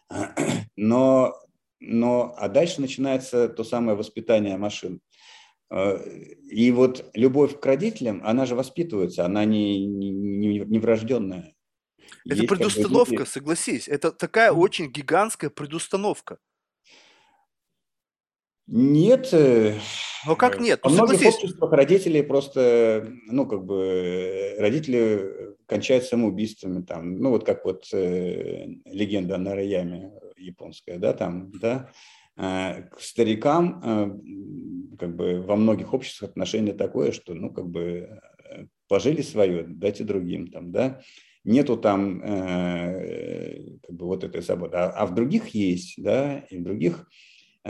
Но, 0.75 1.35
но, 1.79 2.33
а 2.37 2.49
дальше 2.49 2.81
начинается 2.81 3.47
то 3.47 3.63
самое 3.63 3.97
воспитание 3.97 4.57
машин. 4.57 5.01
А, 5.69 5.97
и 6.49 6.71
вот 6.71 7.09
любовь 7.13 7.59
к 7.59 7.65
родителям, 7.65 8.21
она 8.23 8.45
же 8.45 8.55
воспитывается, 8.55 9.25
она 9.25 9.45
не, 9.45 9.85
не, 9.85 10.59
не 10.59 10.79
врожденная. 10.79 11.53
Это 12.25 12.35
Есть 12.35 12.47
предустановка, 12.47 13.15
как 13.17 13.25
бы, 13.25 13.31
согласись. 13.31 13.87
Это 13.87 14.11
такая 14.11 14.51
очень 14.51 14.91
гигантская 14.91 15.49
предустановка. 15.49 16.39
Нет. 18.67 19.29
Э, 19.31 19.75
Но 20.25 20.35
как 20.35 20.59
нет? 20.59 20.79
Во 20.83 20.89
ну, 20.89 20.95
многих 20.95 21.17
согласись. 21.17 21.43
обществах 21.43 21.71
родители 21.71 22.21
просто, 22.21 23.11
ну, 23.27 23.45
как 23.45 23.63
бы, 23.63 24.55
родители 24.57 25.55
кончают 25.67 26.05
самоубийствами, 26.05 26.81
там, 26.81 27.19
ну, 27.19 27.29
вот 27.29 27.45
как 27.45 27.65
вот 27.65 27.85
э, 27.93 28.67
легенда 28.85 29.35
о 29.35 29.37
Нараяме 29.39 30.11
японская, 30.37 30.97
да, 30.97 31.13
там, 31.13 31.51
да, 31.59 31.91
э, 32.37 32.83
к 32.89 32.99
старикам, 32.99 33.81
э, 33.83 34.97
как 34.97 35.15
бы, 35.15 35.41
во 35.41 35.55
многих 35.55 35.93
обществах 35.93 36.31
отношение 36.31 36.73
такое, 36.73 37.11
что, 37.11 37.33
ну, 37.33 37.51
как 37.51 37.67
бы, 37.67 38.19
э, 38.49 38.65
пожили 38.87 39.21
свое, 39.21 39.63
дайте 39.63 40.03
другим, 40.03 40.47
там, 40.47 40.71
да, 40.71 41.01
нету 41.43 41.77
там 41.77 42.21
э, 42.23 43.77
как 43.83 43.95
бы 43.95 44.07
вот 44.07 44.23
этой 44.23 44.41
свободы, 44.41 44.75
а, 44.77 44.89
а 44.89 45.05
в 45.05 45.13
других 45.13 45.49
есть, 45.49 46.01
да, 46.01 46.39
и 46.49 46.57
в 46.57 46.63
других 46.63 47.07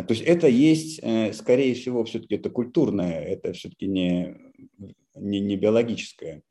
то 0.03 0.13
есть 0.13 0.23
это 0.23 0.47
есть, 0.47 0.99
э, 1.01 1.31
скорее 1.31 1.73
всего, 1.73 2.03
все-таки 2.03 2.35
это 2.35 2.49
культурное, 2.49 3.21
это 3.21 3.53
все-таки 3.53 3.87
не, 3.87 4.35
не, 5.15 5.39
не 5.39 5.55
биологическое. 5.55 6.41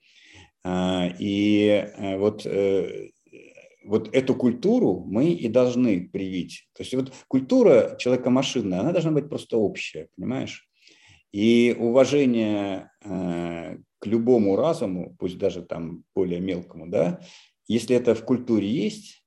А, 0.65 1.11
и 1.19 1.66
э, 1.66 2.16
вот, 2.16 2.47
э, 2.47 3.11
вот 3.85 4.15
эту 4.15 4.35
культуру 4.35 5.05
мы 5.07 5.33
и 5.33 5.49
должны 5.49 6.09
привить. 6.09 6.69
То 6.73 6.83
есть 6.83 6.95
вот 6.95 7.12
культура 7.29 7.97
человека 7.99 8.31
машинная, 8.31 8.81
она 8.81 8.93
должна 8.93 9.11
быть 9.11 9.29
просто 9.29 9.59
общая, 9.59 10.09
понимаешь? 10.16 10.66
И 11.31 11.77
уважение 11.79 12.91
к 13.03 14.07
любому 14.07 14.55
разуму, 14.55 15.16
пусть 15.19 15.37
даже 15.37 15.62
там 15.62 16.05
более 16.15 16.41
мелкому, 16.41 16.87
да, 16.87 17.21
если 17.66 17.97
это 17.97 18.15
в 18.15 18.25
культуре 18.25 18.69
есть, 18.69 19.24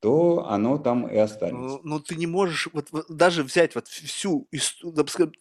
то 0.00 0.46
оно 0.48 0.78
там 0.78 1.06
и 1.08 1.16
останется. 1.16 1.58
Но, 1.60 1.68
ну, 1.68 1.80
но 1.82 2.00
ты 2.00 2.16
не 2.16 2.26
можешь 2.26 2.68
вот, 2.72 2.88
вот 2.92 3.06
даже 3.08 3.42
взять 3.42 3.74
вот 3.74 3.88
всю 3.88 4.48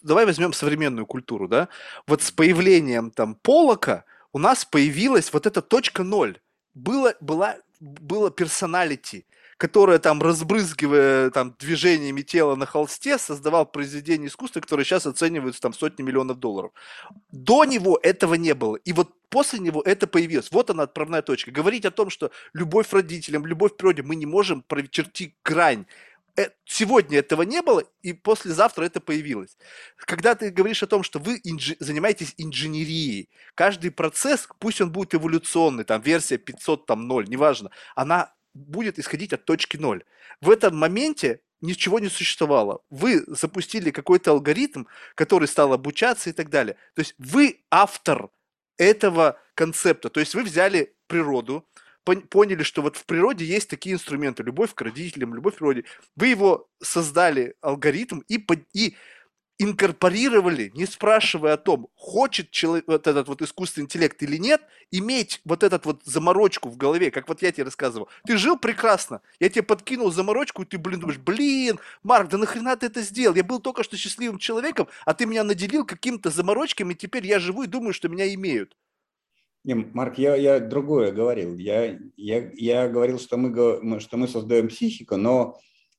давай 0.02 0.26
возьмем 0.26 0.54
современную 0.54 1.06
культуру, 1.06 1.48
да, 1.48 1.68
вот 2.08 2.22
с 2.22 2.32
появлением 2.32 3.12
там 3.12 3.36
Полока 3.36 4.06
у 4.34 4.40
нас 4.40 4.66
появилась 4.66 5.32
вот 5.34 5.46
эта 5.46 5.62
точка 5.62 6.04
ноль, 6.04 6.40
было 6.74 7.16
была 7.20 7.58
было 7.80 8.32
персоналити, 8.32 9.26
которое 9.58 10.00
там, 10.00 10.22
разбрызгивая 10.22 11.30
там 11.30 11.56
движениями 11.58 12.22
тела 12.22 12.56
на 12.56 12.66
холсте, 12.66 13.18
создавал 13.18 13.66
произведения 13.66 14.28
искусства, 14.28 14.60
которые 14.60 14.86
сейчас 14.86 15.06
оцениваются 15.06 15.62
там 15.62 15.74
сотни 15.74 16.04
миллионов 16.04 16.40
долларов. 16.40 16.72
До 17.32 17.64
него 17.64 17.98
этого 18.02 18.34
не 18.34 18.54
было. 18.54 18.76
И 18.76 18.92
вот 18.92 19.14
после 19.30 19.60
него 19.60 19.82
это 19.82 20.08
появилось. 20.08 20.52
Вот 20.52 20.70
она 20.70 20.84
отправная 20.84 21.22
точка. 21.22 21.52
Говорить 21.52 21.86
о 21.86 21.92
том, 21.92 22.10
что 22.10 22.32
любовь 22.54 22.90
к 22.90 22.94
родителям, 22.94 23.46
любовь 23.46 23.74
к 23.74 23.78
природе, 23.78 24.04
мы 24.04 24.16
не 24.16 24.26
можем 24.26 24.62
прочертить 24.62 25.34
грань 25.44 25.86
э, 26.38 26.50
сегодня 26.66 27.20
этого 27.20 27.44
не 27.44 27.62
было, 27.62 27.84
и 28.02 28.12
послезавтра 28.12 28.84
это 28.84 29.00
появилось. 29.00 29.58
Когда 29.98 30.36
ты 30.36 30.50
говоришь 30.50 30.84
о 30.84 30.88
том, 30.88 31.02
что 31.04 31.20
вы 31.20 31.40
инж... 31.44 31.76
занимаетесь 31.80 32.34
инженерией, 32.38 33.30
каждый 33.56 33.92
процесс, 33.92 34.48
пусть 34.60 34.82
он 34.82 34.92
будет 34.92 35.16
эволюционный, 35.16 35.86
там 35.86 36.02
версия 36.02 36.38
500, 36.38 36.86
там 36.86 37.08
0, 37.08 37.30
неважно, 37.30 37.72
она 37.96 38.35
будет 38.56 38.98
исходить 38.98 39.34
от 39.34 39.46
точки 39.46 39.78
ноль. 39.78 40.04
В 40.42 40.50
этом 40.50 40.76
моменте 40.76 41.42
ничего 41.62 42.00
не 42.00 42.10
существовало. 42.10 42.82
Вы 42.90 43.24
запустили 43.28 43.92
какой-то 43.92 44.32
алгоритм, 44.32 44.86
который 45.14 45.48
стал 45.48 45.74
обучаться 45.74 46.30
и 46.30 46.34
так 46.34 46.50
далее. 46.50 46.76
То 46.96 47.02
есть 47.02 47.14
вы 47.20 47.64
автор 47.70 48.30
этого 48.78 49.40
концепта. 49.54 50.10
То 50.10 50.20
есть 50.20 50.34
вы 50.34 50.44
взяли 50.44 50.96
природу, 51.08 51.68
поняли, 52.04 52.64
что 52.64 52.82
вот 52.82 52.98
в 52.98 53.06
природе 53.06 53.46
есть 53.46 53.70
такие 53.70 53.96
инструменты, 53.96 54.44
любовь 54.44 54.74
к 54.74 54.82
родителям, 54.82 55.34
любовь 55.34 55.56
к 55.56 55.58
природе. 55.58 55.86
Вы 56.16 56.28
его 56.28 56.70
создали 56.82 57.56
алгоритм 57.62 58.20
и, 58.28 58.46
и 58.74 58.96
инкорпорировали, 59.58 60.72
не 60.76 60.86
спрашивая 60.86 61.54
о 61.54 61.58
том, 61.58 61.88
хочет 61.96 62.52
человек, 62.52 62.86
вот 62.88 63.08
этот 63.08 63.28
вот 63.28 63.42
искусственный 63.42 63.86
интеллект 63.86 64.22
или 64.22 64.38
нет, 64.38 64.62
иметь 64.92 65.42
вот 65.46 65.64
этот 65.64 65.86
вот 65.86 66.02
заморочку 66.04 66.70
в 66.70 66.78
голове, 66.78 67.10
как 67.12 67.30
вот 67.30 67.42
я 67.42 67.52
тебе 67.52 67.64
рассказывал. 67.64 68.10
Ты 68.26 68.38
жил 68.38 68.58
прекрасно, 68.58 69.22
я 69.40 69.50
тебе 69.50 69.64
подкинул 69.64 70.12
заморочку, 70.12 70.64
и 70.64 70.66
ты, 70.66 70.78
блин, 70.78 71.00
думаешь, 71.00 71.20
блин, 71.20 71.80
Марк, 72.04 72.30
да 72.30 72.38
нахрена 72.38 72.76
ты 72.76 72.88
это 72.88 73.02
сделал? 73.02 73.36
Я 73.36 73.44
был 73.44 73.60
только 73.60 73.84
что 73.84 73.96
счастливым 73.96 74.40
человеком, 74.40 74.88
а 75.06 75.14
ты 75.14 75.26
меня 75.26 75.44
наделил 75.44 75.86
каким-то 75.86 76.30
заморочками, 76.30 76.94
и 76.94 76.98
теперь 76.98 77.26
я 77.26 77.40
живу 77.40 77.64
и 77.64 77.68
думаю, 77.68 77.94
что 77.94 78.10
меня 78.10 78.34
имеют. 78.34 78.76
Не, 79.64 79.74
Марк, 79.74 80.20
я, 80.20 80.36
я 80.36 80.60
другое 80.60 81.12
говорил. 81.12 81.58
Я, 81.58 81.98
я, 82.18 82.52
я 82.54 82.88
говорил, 82.88 83.18
что 83.18 83.36
мы, 83.38 84.00
что 84.00 84.18
мы 84.18 84.28
создаем 84.28 84.68
психику, 84.68 85.18
но 85.18 85.58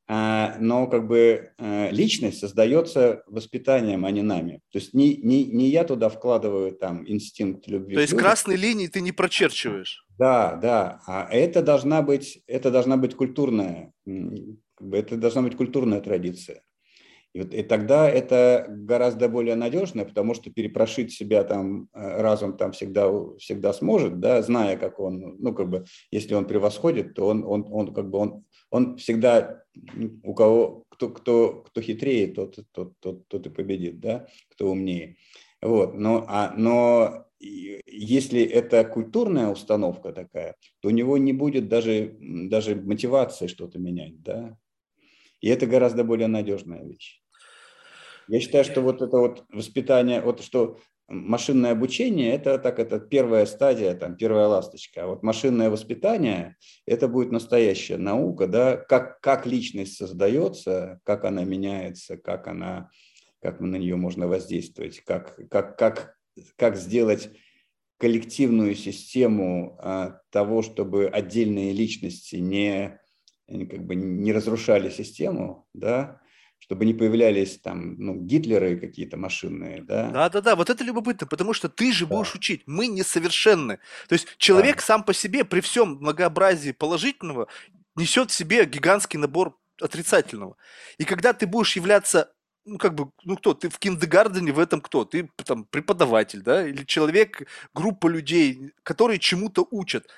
но 0.08 0.86
как 0.86 1.08
бы 1.08 1.50
а, 1.58 1.90
личность 1.90 2.38
создается 2.38 3.22
воспитанием, 3.26 4.04
а 4.04 4.10
не 4.10 4.22
нами. 4.22 4.60
То 4.70 4.78
есть 4.78 4.94
не, 4.94 5.16
не, 5.16 5.44
не 5.44 5.68
я 5.68 5.84
туда 5.84 6.08
вкладываю 6.08 6.72
там 6.72 7.08
инстинкт 7.08 7.66
любви. 7.66 7.94
То 7.94 8.00
есть 8.00 8.12
людям. 8.12 8.24
красной 8.24 8.56
линии 8.56 8.86
ты 8.86 9.00
не 9.00 9.12
прочерчиваешь? 9.12 10.06
Да, 10.18 10.54
да. 10.56 11.00
А 11.06 11.28
это 11.30 11.62
должна 11.62 12.02
быть, 12.02 12.42
это 12.46 12.70
должна 12.70 12.96
быть 12.96 13.16
культурная, 13.16 13.92
это 14.06 15.16
должна 15.16 15.42
быть 15.42 15.56
культурная 15.56 16.00
традиция. 16.00 16.62
И, 17.36 17.40
и 17.40 17.62
тогда 17.62 18.08
это 18.08 18.64
гораздо 18.66 19.28
более 19.28 19.56
надежно, 19.56 20.06
потому 20.06 20.32
что 20.32 20.50
перепрошить 20.50 21.12
себя 21.12 21.44
там 21.44 21.90
э, 21.92 22.22
разум 22.22 22.56
там 22.56 22.72
всегда, 22.72 23.10
всегда 23.36 23.74
сможет, 23.74 24.20
да, 24.20 24.40
зная, 24.40 24.78
как 24.78 24.98
он, 24.98 25.36
ну, 25.38 25.52
как 25.52 25.68
бы, 25.68 25.84
если 26.10 26.34
он 26.34 26.46
превосходит, 26.46 27.14
то 27.14 27.26
он, 27.26 27.44
он, 27.44 27.66
он 27.70 27.92
как 27.92 28.08
бы, 28.08 28.18
он, 28.18 28.44
он 28.70 28.96
всегда, 28.96 29.62
у 30.22 30.32
кого, 30.32 30.84
кто, 30.88 31.10
кто, 31.10 31.64
кто 31.66 31.80
хитрее, 31.82 32.28
тот, 32.28 32.58
тот, 32.72 32.94
тот, 33.00 33.28
тот 33.28 33.46
и 33.46 33.50
победит, 33.50 34.00
да, 34.00 34.26
кто 34.52 34.70
умнее. 34.70 35.16
Вот, 35.60 35.94
но, 35.94 36.24
а, 36.28 36.54
но 36.56 37.26
если 37.38 38.42
это 38.42 38.82
культурная 38.84 39.48
установка 39.48 40.12
такая, 40.12 40.56
то 40.80 40.88
у 40.88 40.90
него 40.90 41.18
не 41.18 41.34
будет 41.34 41.68
даже, 41.68 42.16
даже 42.18 42.76
мотивации 42.76 43.46
что-то 43.46 43.78
менять, 43.78 44.22
да, 44.22 44.56
и 45.42 45.48
это 45.48 45.66
гораздо 45.66 46.02
более 46.02 46.28
надежная 46.28 46.82
вещь. 46.82 47.20
Я 48.28 48.40
считаю, 48.40 48.64
что 48.64 48.80
вот 48.80 49.02
это 49.02 49.18
вот 49.18 49.44
воспитание, 49.50 50.20
вот 50.20 50.42
что 50.42 50.78
машинное 51.08 51.72
обучение– 51.72 52.32
это 52.34 52.58
так, 52.58 52.78
это 52.78 52.98
первая 52.98 53.46
стадия, 53.46 53.94
там, 53.94 54.16
первая 54.16 54.48
ласточка. 54.48 55.04
А 55.04 55.06
вот 55.06 55.22
машинное 55.22 55.70
воспитание– 55.70 56.56
это 56.86 57.08
будет 57.08 57.30
настоящая 57.30 57.96
наука, 57.96 58.46
да, 58.46 58.76
как, 58.76 59.20
как 59.20 59.46
личность 59.46 59.96
создается, 59.96 61.00
как 61.04 61.24
она 61.24 61.44
меняется, 61.44 62.16
как, 62.16 62.48
она, 62.48 62.90
как 63.40 63.60
на 63.60 63.76
нее 63.76 63.96
можно 63.96 64.26
воздействовать, 64.26 65.00
как, 65.00 65.38
как, 65.48 65.78
как, 65.78 66.16
как 66.56 66.76
сделать 66.76 67.30
коллективную 67.98 68.74
систему 68.74 69.78
а, 69.80 70.20
того, 70.30 70.62
чтобы 70.62 71.06
отдельные 71.06 71.72
личности 71.72 72.36
не, 72.36 73.00
как 73.48 73.86
бы 73.86 73.94
не 73.94 74.32
разрушали 74.32 74.90
систему, 74.90 75.66
да, 75.72 76.20
чтобы 76.58 76.84
не 76.84 76.94
появлялись 76.94 77.58
там 77.58 77.94
ну, 77.98 78.16
Гитлеры 78.16 78.76
какие-то 78.76 79.16
машинные, 79.16 79.82
да? 79.82 80.10
Да-да-да, 80.10 80.56
вот 80.56 80.68
это 80.68 80.82
любопытно, 80.82 81.26
потому 81.26 81.52
что 81.52 81.68
ты 81.68 81.92
же 81.92 82.06
да. 82.06 82.16
будешь 82.16 82.34
учить, 82.34 82.62
мы 82.66 82.88
несовершенны. 82.88 83.78
То 84.08 84.14
есть 84.14 84.26
человек 84.38 84.76
да. 84.76 84.82
сам 84.82 85.04
по 85.04 85.14
себе 85.14 85.44
при 85.44 85.60
всем 85.60 85.96
многообразии 85.96 86.72
положительного 86.72 87.48
несет 87.94 88.30
в 88.30 88.34
себе 88.34 88.64
гигантский 88.64 89.18
набор 89.18 89.56
отрицательного. 89.80 90.56
И 90.98 91.04
когда 91.04 91.32
ты 91.32 91.46
будешь 91.46 91.76
являться 91.76 92.32
ну, 92.66 92.78
как 92.78 92.96
бы, 92.96 93.12
ну, 93.22 93.36
кто, 93.36 93.54
ты 93.54 93.68
в 93.68 93.78
киндегардене 93.78 94.52
в 94.52 94.58
этом 94.58 94.80
кто? 94.80 95.04
Ты 95.04 95.30
там 95.44 95.64
преподаватель, 95.64 96.42
да, 96.42 96.66
или 96.66 96.82
человек, 96.84 97.46
группа 97.72 98.08
людей, 98.08 98.72
которые 98.82 99.20
чему-то 99.20 99.66
учат. 99.70 100.08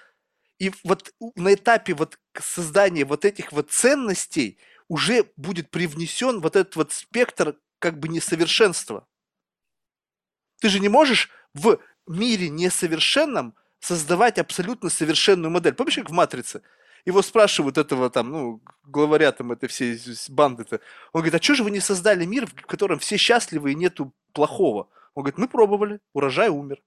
И 0.58 0.72
вот 0.82 1.12
на 1.36 1.52
этапе 1.52 1.92
вот 1.92 2.18
создания 2.40 3.04
вот 3.04 3.26
этих 3.26 3.52
вот 3.52 3.70
ценностей 3.70 4.58
уже 4.88 5.30
будет 5.36 5.70
привнесен 5.70 6.40
вот 6.40 6.56
этот 6.56 6.76
вот 6.76 6.92
спектр 6.92 7.56
как 7.78 7.98
бы 7.98 8.08
несовершенства. 8.08 9.06
Ты 10.60 10.68
же 10.68 10.80
не 10.80 10.88
можешь 10.88 11.30
в 11.54 11.78
мире 12.06 12.48
несовершенном 12.48 13.54
создавать 13.80 14.38
абсолютно 14.38 14.90
совершенную 14.90 15.50
модель. 15.50 15.74
Помнишь, 15.74 15.96
как 15.96 16.10
в 16.10 16.12
«Матрице»? 16.12 16.62
Его 17.04 17.22
спрашивают 17.22 17.78
этого 17.78 18.10
там, 18.10 18.30
ну, 18.30 18.62
главаря 18.82 19.30
там 19.32 19.52
этой 19.52 19.68
всей 19.68 19.98
банды-то. 20.28 20.80
Он 21.12 21.20
говорит, 21.20 21.34
а 21.34 21.42
что 21.42 21.54
же 21.54 21.64
вы 21.64 21.70
не 21.70 21.80
создали 21.80 22.24
мир, 22.24 22.46
в 22.46 22.66
котором 22.66 22.98
все 22.98 23.16
счастливы 23.16 23.72
и 23.72 23.76
нету 23.76 24.12
плохого? 24.32 24.88
Он 25.14 25.22
говорит, 25.22 25.38
мы 25.38 25.48
пробовали, 25.48 26.00
урожай 26.12 26.48
умер. 26.48 26.82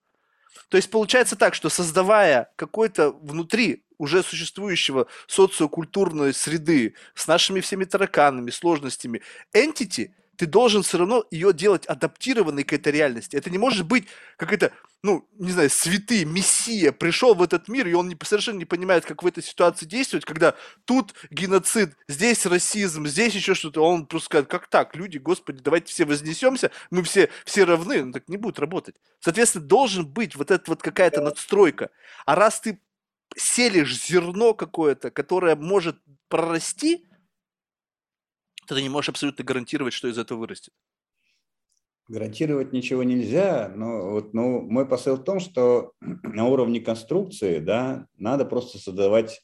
То 0.70 0.78
есть 0.78 0.92
получается 0.92 1.36
так, 1.36 1.56
что 1.56 1.70
создавая 1.70 2.52
какой-то 2.58 3.12
внутри 3.12 3.86
уже 4.02 4.24
существующего 4.24 5.08
социокультурной 5.28 6.34
среды 6.34 6.96
с 7.14 7.28
нашими 7.28 7.62
всеми 7.62 7.86
тараканами, 7.86 8.50
сложностями, 8.50 9.22
entity, 9.54 10.12
ты 10.42 10.48
должен 10.48 10.82
все 10.82 10.98
равно 10.98 11.24
ее 11.30 11.54
делать 11.54 11.86
адаптированной 11.86 12.64
к 12.64 12.74
этой 12.74 12.92
реальности. 12.92 13.36
Это 13.36 13.52
не 13.52 13.60
может 13.60 13.86
быть 13.86 14.08
какая-то, 14.38 14.72
ну, 15.04 15.30
не 15.38 15.52
знаю, 15.52 15.70
святый, 15.70 16.26
мессия 16.26 16.92
пришел 16.92 17.36
в 17.36 17.44
этот 17.44 17.68
мир, 17.68 17.86
и 17.86 17.94
он 17.94 18.10
не, 18.10 18.18
совершенно 18.24 18.58
не 18.58 18.66
понимает, 18.66 19.06
как 19.06 19.22
в 19.22 19.28
этой 19.28 19.44
ситуации 19.44 19.86
действовать, 19.86 20.26
когда 20.26 20.56
тут 20.86 21.14
геноцид, 21.30 21.96
здесь 22.08 22.44
расизм, 22.48 23.06
здесь 23.06 23.36
еще 23.36 23.54
что-то. 23.54 23.86
Он 23.86 24.08
просто 24.08 24.26
скажет, 24.26 24.48
как 24.48 24.68
так, 24.68 24.96
люди, 24.96 25.20
господи, 25.20 25.62
давайте 25.62 25.94
все 25.94 26.06
вознесемся, 26.06 26.72
мы 26.90 27.04
все, 27.04 27.30
все 27.46 27.64
равны. 27.64 28.06
Ну, 28.06 28.12
так 28.12 28.28
не 28.28 28.38
будет 28.38 28.58
работать. 28.58 28.96
Соответственно, 29.20 29.66
должен 29.66 30.08
быть 30.08 30.36
вот 30.36 30.50
эта 30.50 30.72
вот 30.72 30.82
какая-то 30.82 31.22
надстройка. 31.22 31.92
А 32.26 32.34
раз 32.34 32.60
ты 32.62 32.80
селишь 33.36 34.02
зерно 34.06 34.54
какое-то, 34.54 35.12
которое 35.12 35.56
может 35.56 35.98
прорасти, 36.28 37.06
то 38.68 38.76
ты 38.76 38.82
не 38.82 38.90
можешь 38.90 39.10
абсолютно 39.10 39.44
гарантировать, 39.44 39.94
что 39.94 40.08
из 40.08 40.18
этого 40.18 40.40
вырастет. 40.40 40.74
Гарантировать 42.08 42.74
ничего 42.74 43.04
нельзя, 43.04 43.72
но 43.76 44.12
вот, 44.12 44.34
ну, 44.34 44.62
мой 44.62 44.86
посыл 44.88 45.16
в 45.16 45.24
том, 45.24 45.40
что 45.40 45.94
на 46.02 46.46
уровне 46.46 46.80
конструкции 46.80 47.60
да, 47.60 48.08
надо 48.18 48.46
просто 48.46 48.78
создавать 48.78 49.42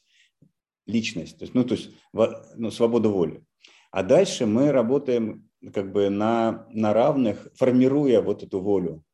личность, 0.86 1.38
то 1.38 1.44
есть, 1.44 1.54
ну, 1.54 1.64
то 1.64 1.74
есть 1.74 1.90
ну, 2.12 2.70
свободу 2.70 3.10
воли. 3.10 3.44
А 3.90 4.02
дальше 4.02 4.46
мы 4.46 4.72
работаем 4.72 5.48
как 5.72 5.92
бы 5.92 6.08
на, 6.08 6.66
на 6.70 6.92
равных, 6.92 7.48
формируя 7.54 8.20
вот 8.20 8.42
эту 8.42 8.60
волю 8.60 9.04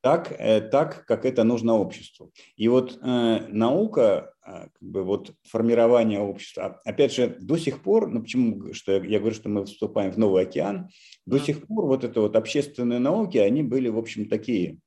так, 0.00 0.32
э, 0.38 0.60
так, 0.60 1.04
как 1.06 1.24
это 1.24 1.44
нужно 1.44 1.74
обществу. 1.74 2.32
И 2.56 2.68
вот 2.68 2.98
э, 3.00 3.46
наука, 3.48 4.34
э, 4.44 4.66
как 4.72 4.82
бы 4.82 5.02
вот 5.04 5.32
формирование 5.42 6.20
общества, 6.20 6.80
опять 6.84 7.12
же, 7.14 7.36
до 7.40 7.56
сих 7.56 7.82
пор, 7.82 8.08
ну 8.08 8.22
почему 8.22 8.72
что 8.72 8.92
я, 8.92 9.04
я 9.04 9.18
говорю, 9.18 9.34
что 9.34 9.48
мы 9.48 9.64
вступаем 9.64 10.12
в 10.12 10.18
новый 10.18 10.42
океан, 10.42 10.88
до 11.26 11.38
сих 11.38 11.66
пор 11.66 11.86
вот 11.86 12.04
это 12.04 12.20
вот 12.20 12.36
общественные 12.36 12.98
науки, 12.98 13.38
они 13.38 13.62
были, 13.62 13.88
в 13.88 13.98
общем, 13.98 14.28
такие, 14.28 14.78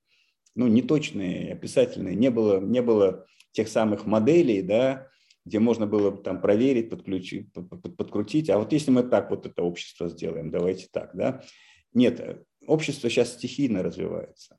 ну, 0.55 0.67
неточные, 0.67 1.53
описательные, 1.53 2.15
не 2.15 2.31
было, 2.31 2.59
не 2.59 2.81
было 2.81 3.25
тех 3.51 3.67
самых 3.67 4.05
моделей, 4.05 4.61
да, 4.61 5.07
где 5.45 5.59
можно 5.59 5.85
было 5.85 6.11
там 6.11 6.41
проверить, 6.41 6.89
подключить, 6.89 7.53
подкрутить. 7.53 8.49
А 8.49 8.57
вот 8.57 8.73
если 8.73 8.91
мы 8.91 9.03
так 9.03 9.29
вот 9.29 9.45
это 9.45 9.61
общество 9.61 10.09
сделаем, 10.09 10.49
давайте 10.49 10.87
так, 10.91 11.11
да. 11.13 11.43
Нет, 11.93 12.45
общество 12.67 13.09
сейчас 13.09 13.33
стихийно 13.33 13.83
развивается. 13.83 14.57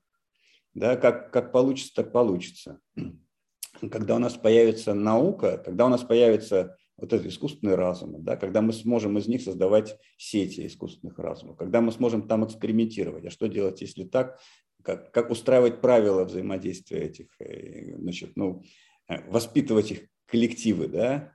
Да, 0.75 0.97
как, 0.97 1.33
как 1.33 1.53
получится, 1.53 1.95
так 1.95 2.13
получится. 2.13 2.81
Когда 3.91 4.17
у 4.17 4.19
нас 4.19 4.35
появится 4.35 4.95
наука, 4.95 5.59
когда 5.59 5.85
у 5.85 5.89
нас 5.91 6.03
появится 6.03 6.79
вот 6.97 7.13
этот 7.13 7.27
искусственный 7.27 7.75
разум, 7.75 8.25
да, 8.25 8.37
когда 8.37 8.63
мы 8.63 8.73
сможем 8.73 9.19
из 9.19 9.29
них 9.29 9.43
создавать 9.43 9.99
сети 10.17 10.67
искусственных 10.67 11.19
разумов, 11.19 11.59
когда 11.59 11.83
мы 11.83 11.93
сможем 11.93 12.27
там 12.27 12.47
экспериментировать. 12.47 13.27
А 13.27 13.31
что 13.31 13.49
делать, 13.49 13.83
если 13.83 14.05
так? 14.05 14.41
Как, 14.83 15.13
как 15.13 15.31
устраивать 15.31 15.83
правила 15.83 16.25
взаимодействия 16.25 17.01
этих, 17.01 17.27
э, 17.41 17.97
значит, 17.99 18.33
ну, 18.37 18.63
э, 19.09 19.29
воспитывать 19.31 19.91
их 19.91 20.09
коллективы, 20.27 20.89
да, 20.89 21.33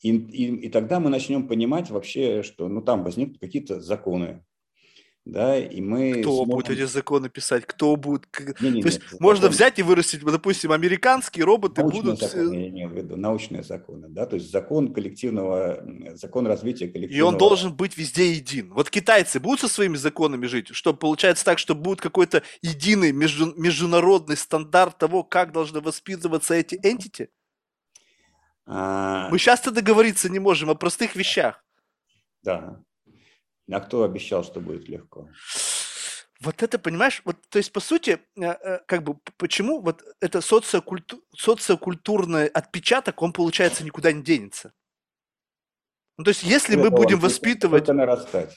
и, 0.00 0.10
и, 0.10 0.66
и 0.66 0.68
тогда 0.68 1.00
мы 1.00 1.10
начнем 1.10 1.48
понимать 1.48 1.90
вообще, 1.90 2.42
что 2.42 2.68
ну, 2.68 2.82
там 2.82 3.04
возникнут 3.04 3.40
какие-то 3.40 3.80
законы, 3.80 4.44
да, 5.24 5.56
и 5.56 5.80
мы... 5.80 6.20
Кто 6.20 6.34
сможем... 6.34 6.50
будет 6.50 6.70
эти 6.70 6.84
законы 6.84 7.30
писать, 7.30 7.64
кто 7.64 7.96
будет... 7.96 8.26
Не, 8.60 8.70
не, 8.70 8.82
То 8.82 8.88
есть 8.88 9.00
нет, 9.00 9.20
можно 9.20 9.42
закон... 9.44 9.54
взять 9.54 9.78
и 9.78 9.82
вырастить, 9.82 10.22
допустим, 10.22 10.70
американские 10.72 11.46
роботы 11.46 11.80
научные 11.80 12.02
будут... 12.02 12.20
Законы, 12.20 12.54
я 12.54 12.68
имею 12.68 12.88
в 12.90 12.92
виду, 12.92 13.16
научные 13.16 13.62
законы, 13.62 14.08
да, 14.10 14.26
то 14.26 14.36
есть 14.36 14.50
закон 14.50 14.92
коллективного, 14.92 15.82
закон 16.14 16.46
развития 16.46 16.88
коллективного... 16.88 17.30
И 17.30 17.32
он 17.32 17.38
должен 17.38 17.74
быть 17.74 17.96
везде 17.96 18.32
един. 18.32 18.72
Вот 18.74 18.90
китайцы 18.90 19.40
будут 19.40 19.60
со 19.60 19.68
своими 19.68 19.96
законами 19.96 20.44
жить, 20.44 20.68
что 20.74 20.92
получается 20.92 21.44
так, 21.46 21.58
что 21.58 21.74
будет 21.74 22.02
какой-то 22.02 22.42
единый 22.60 23.12
между... 23.12 23.54
международный 23.58 24.36
стандарт 24.36 24.98
того, 24.98 25.24
как 25.24 25.52
должны 25.52 25.80
воспитываться 25.80 26.52
эти 26.52 26.74
entity? 26.74 27.28
А... 28.66 29.30
Мы 29.30 29.38
часто 29.38 29.70
договориться 29.70 30.28
не 30.28 30.38
можем 30.38 30.68
о 30.68 30.74
простых 30.74 31.16
вещах. 31.16 31.64
Да, 32.42 32.78
а 33.70 33.80
кто 33.80 34.02
обещал, 34.02 34.44
что 34.44 34.60
будет 34.60 34.88
легко? 34.88 35.28
Вот 36.40 36.62
это, 36.62 36.78
понимаешь, 36.78 37.22
вот, 37.24 37.36
то 37.48 37.58
есть, 37.58 37.72
по 37.72 37.80
сути, 37.80 38.20
э, 38.36 38.42
э, 38.42 38.78
как 38.86 39.02
бы, 39.02 39.16
почему 39.38 39.80
вот 39.80 40.02
это 40.20 40.40
социокульту, 40.40 41.22
социокультурный 41.34 42.48
отпечаток, 42.48 43.22
он, 43.22 43.32
получается, 43.32 43.84
никуда 43.84 44.12
не 44.12 44.22
денется? 44.22 44.72
Ну, 46.18 46.24
то 46.24 46.30
есть, 46.30 46.42
если 46.42 46.76
мы 46.76 46.90
будем 46.90 47.18
воспитывать... 47.18 47.88
нарастать. 47.88 48.56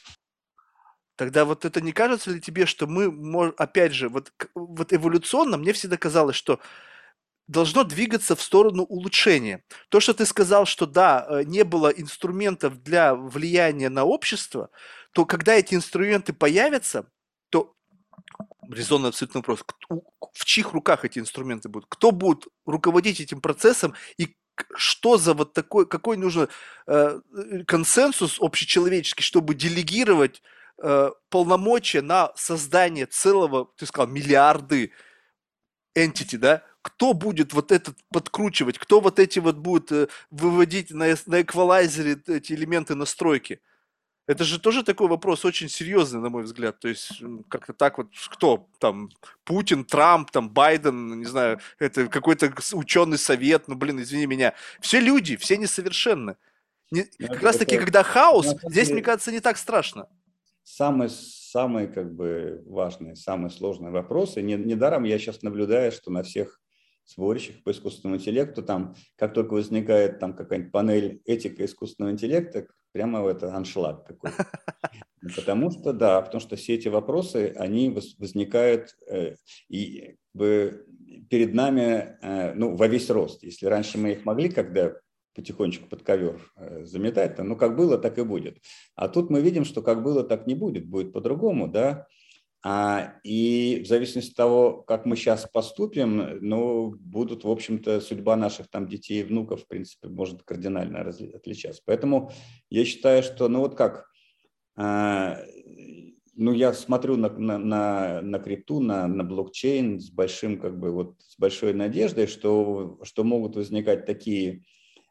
Тогда 1.15 1.45
вот 1.45 1.65
это 1.65 1.81
не 1.81 1.93
кажется 1.93 2.29
ли 2.29 2.39
тебе, 2.39 2.65
что 2.65 2.85
мы, 2.85 3.49
опять 3.57 3.93
же, 3.93 4.09
вот, 4.09 4.31
вот 4.53 4.93
эволюционно 4.93 5.57
мне 5.57 5.73
всегда 5.73 5.97
казалось, 5.97 6.35
что 6.35 6.59
должно 7.47 7.83
двигаться 7.83 8.35
в 8.35 8.41
сторону 8.41 8.83
улучшения. 8.83 9.63
То, 9.89 9.99
что 9.99 10.13
ты 10.13 10.25
сказал, 10.25 10.65
что 10.65 10.85
да, 10.85 11.25
э, 11.27 11.43
не 11.43 11.63
было 11.63 11.87
инструментов 11.87 12.83
для 12.83 13.15
влияния 13.15 13.89
на 13.89 14.03
общество, 14.03 14.69
то 15.17 15.25
когда 15.25 15.55
эти 15.55 15.73
инструменты 15.73 16.31
появятся, 16.31 17.09
то 17.49 17.73
резонный 18.69 19.09
абсолютно 19.09 19.39
вопрос, 19.39 19.65
в 20.31 20.45
чьих 20.45 20.73
руках 20.73 21.05
эти 21.05 21.17
инструменты 21.17 21.69
будут, 21.69 21.87
кто 21.89 22.11
будет 22.11 22.43
руководить 22.67 23.19
этим 23.19 23.41
процессом 23.41 23.95
и 24.19 24.37
что 24.75 25.17
за 25.17 25.33
вот 25.33 25.53
такой, 25.53 25.87
какой 25.87 26.17
нужен 26.17 26.49
э, 26.85 27.19
консенсус 27.65 28.37
общечеловеческий, 28.39 29.23
чтобы 29.23 29.55
делегировать 29.55 30.43
э, 30.83 31.09
полномочия 31.29 32.03
на 32.03 32.31
создание 32.35 33.07
целого, 33.07 33.71
ты 33.75 33.87
сказал, 33.87 34.11
миллиарды 34.11 34.91
entity, 35.97 36.37
да, 36.37 36.63
кто 36.83 37.13
будет 37.13 37.53
вот 37.53 37.71
этот 37.71 37.97
подкручивать, 38.13 38.77
кто 38.77 38.99
вот 38.99 39.17
эти 39.17 39.39
вот 39.39 39.55
будет 39.55 39.91
э, 39.91 40.09
выводить 40.29 40.91
на, 40.91 41.07
на 41.25 41.41
эквалайзере 41.41 42.21
эти 42.27 42.53
элементы 42.53 42.93
настройки? 42.93 43.61
Это 44.27 44.43
же 44.43 44.59
тоже 44.59 44.83
такой 44.83 45.07
вопрос 45.07 45.45
очень 45.45 45.69
серьезный, 45.69 46.19
на 46.19 46.29
мой 46.29 46.43
взгляд. 46.43 46.79
То 46.79 46.89
есть 46.89 47.23
как-то 47.47 47.71
так 47.71 47.97
вот, 47.97 48.09
кто 48.29 48.67
там, 48.77 49.09
Путин, 49.45 49.85
Трамп, 49.85 50.31
там, 50.31 50.49
Байден, 50.49 51.19
не 51.19 51.25
знаю, 51.25 51.59
это 51.79 52.07
какой-то 52.07 52.53
ученый 52.73 53.17
совет, 53.17 53.69
ну, 53.69 53.75
блин, 53.75 54.01
извини 54.01 54.25
меня. 54.25 54.53
Все 54.81 54.99
люди, 54.99 55.37
все 55.37 55.55
несовершенны. 55.55 56.35
Не, 56.91 57.03
как 57.03 57.41
раз 57.41 57.57
таки, 57.57 57.77
когда 57.77 58.03
хаос, 58.03 58.55
здесь, 58.63 58.89
мне 58.89 59.01
кажется, 59.01 59.31
не 59.31 59.39
так 59.39 59.57
страшно. 59.57 60.09
Самый, 60.63 61.09
самый 61.09 61.87
как 61.87 62.13
бы 62.13 62.63
важный, 62.65 63.15
самый 63.15 63.49
сложный 63.49 63.91
вопрос. 63.91 64.35
И 64.35 64.41
не, 64.41 64.55
недаром 64.55 65.05
я 65.05 65.17
сейчас 65.19 65.41
наблюдаю, 65.41 65.93
что 65.93 66.11
на 66.11 66.23
всех 66.23 66.59
сборщиков 67.05 67.63
по 67.63 67.71
искусственному 67.71 68.19
интеллекту, 68.19 68.61
там, 68.61 68.95
как 69.15 69.33
только 69.33 69.53
возникает 69.53 70.19
там 70.19 70.33
какая-нибудь 70.33 70.73
панель 70.73 71.21
этика 71.23 71.63
искусственного 71.63 72.11
интеллекта, 72.11 72.67
прямо 72.97 73.21
в 73.21 73.27
это 73.27 73.55
аншлаг 73.55 74.07
какой-то. 74.07 74.47
Потому 75.35 75.69
что, 75.69 75.93
да, 75.93 76.21
потому 76.21 76.41
что 76.41 76.55
все 76.55 76.75
эти 76.75 76.87
вопросы, 76.87 77.53
они 77.57 77.89
возникают 78.17 78.95
э, 79.07 79.35
и 79.67 80.15
бы, 80.33 80.85
перед 81.29 81.53
нами 81.53 82.17
э, 82.21 82.53
ну, 82.55 82.75
во 82.75 82.87
весь 82.87 83.09
рост. 83.09 83.43
Если 83.43 83.67
раньше 83.67 83.97
мы 83.97 84.13
их 84.13 84.25
могли, 84.25 84.49
когда 84.49 84.93
потихонечку 85.35 85.87
под 85.89 86.01
ковер 86.01 86.39
э, 86.55 86.85
заметать, 86.85 87.35
то, 87.35 87.43
ну, 87.43 87.55
как 87.55 87.75
было, 87.75 87.97
так 87.97 88.17
и 88.17 88.23
будет. 88.23 88.57
А 88.95 89.09
тут 89.09 89.29
мы 89.29 89.41
видим, 89.41 89.65
что 89.65 89.81
как 89.81 90.01
было, 90.01 90.23
так 90.23 90.47
не 90.47 90.55
будет, 90.55 90.87
будет 90.87 91.13
по-другому, 91.13 91.67
да, 91.67 92.07
и 92.65 93.81
в 93.83 93.87
зависимости 93.87 94.31
от 94.31 94.35
того, 94.35 94.81
как 94.81 95.05
мы 95.05 95.15
сейчас 95.15 95.47
поступим, 95.47 96.39
ну, 96.41 96.95
будут, 96.99 97.43
в 97.43 97.49
общем-то, 97.49 98.01
судьба 98.01 98.35
наших 98.35 98.67
там 98.67 98.87
детей 98.87 99.21
и 99.21 99.23
внуков, 99.23 99.63
в 99.63 99.67
принципе, 99.67 100.07
может 100.07 100.43
кардинально 100.43 101.01
отличаться. 101.01 101.81
Поэтому 101.85 102.31
я 102.69 102.83
считаю, 102.83 103.23
что, 103.23 103.47
ну, 103.47 103.59
вот 103.59 103.75
как, 103.75 104.09
а, 104.75 105.39
ну, 106.35 106.51
я 106.51 106.73
смотрю 106.73 107.15
на, 107.15 107.29
на, 107.29 107.57
на, 107.57 108.21
на 108.21 108.39
крипту, 108.39 108.79
на, 108.79 109.07
на 109.07 109.23
блокчейн 109.23 109.99
с 109.99 110.09
большим, 110.09 110.59
как 110.59 110.79
бы, 110.79 110.91
вот, 110.91 111.15
с 111.21 111.37
большой 111.37 111.73
надеждой, 111.73 112.27
что, 112.27 112.99
что 113.03 113.23
могут 113.23 113.55
возникать 113.55 114.05
такие, 114.05 114.63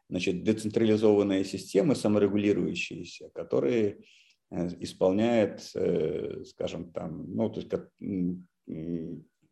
значит, 0.09 0.43
децентрализованные 0.43 1.45
системы, 1.45 1.95
саморегулирующиеся, 1.95 3.29
которые 3.33 3.97
Э, 3.97 4.03
исполняет, 4.51 5.71
э, 5.75 6.43
скажем, 6.45 6.91
там, 6.91 7.35
ну, 7.35 7.49
то 7.49 7.59
есть, 7.59 7.71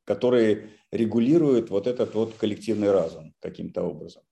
которые 0.05 0.69
регулируют 0.91 1.69
вот 1.69 1.88
этот 1.88 2.13
вот 2.13 2.34
коллективный 2.35 2.91
разум 2.91 3.34
каким-то 3.39 3.84
образом. 3.84 4.23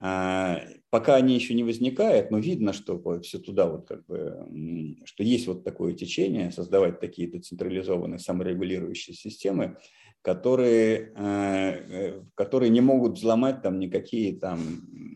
А, 0.00 0.60
пока 0.90 1.14
они 1.14 1.34
еще 1.34 1.54
не 1.54 1.62
возникают, 1.62 2.30
но 2.30 2.38
видно, 2.38 2.72
что 2.72 3.00
все 3.22 3.38
туда 3.38 3.66
вот 3.66 3.86
как 3.88 4.04
бы, 4.04 4.98
что 5.04 5.22
есть 5.22 5.46
вот 5.46 5.64
такое 5.64 5.94
течение, 5.94 6.50
создавать 6.50 7.00
такие 7.00 7.28
децентрализованные 7.28 8.18
саморегулирующие 8.18 9.16
системы, 9.16 9.78
которые, 10.24 11.12
э, 11.16 12.22
которые 12.34 12.70
не 12.70 12.80
могут 12.80 13.18
взломать 13.18 13.60
там 13.60 13.78
никакие 13.78 14.34
там 14.34 14.58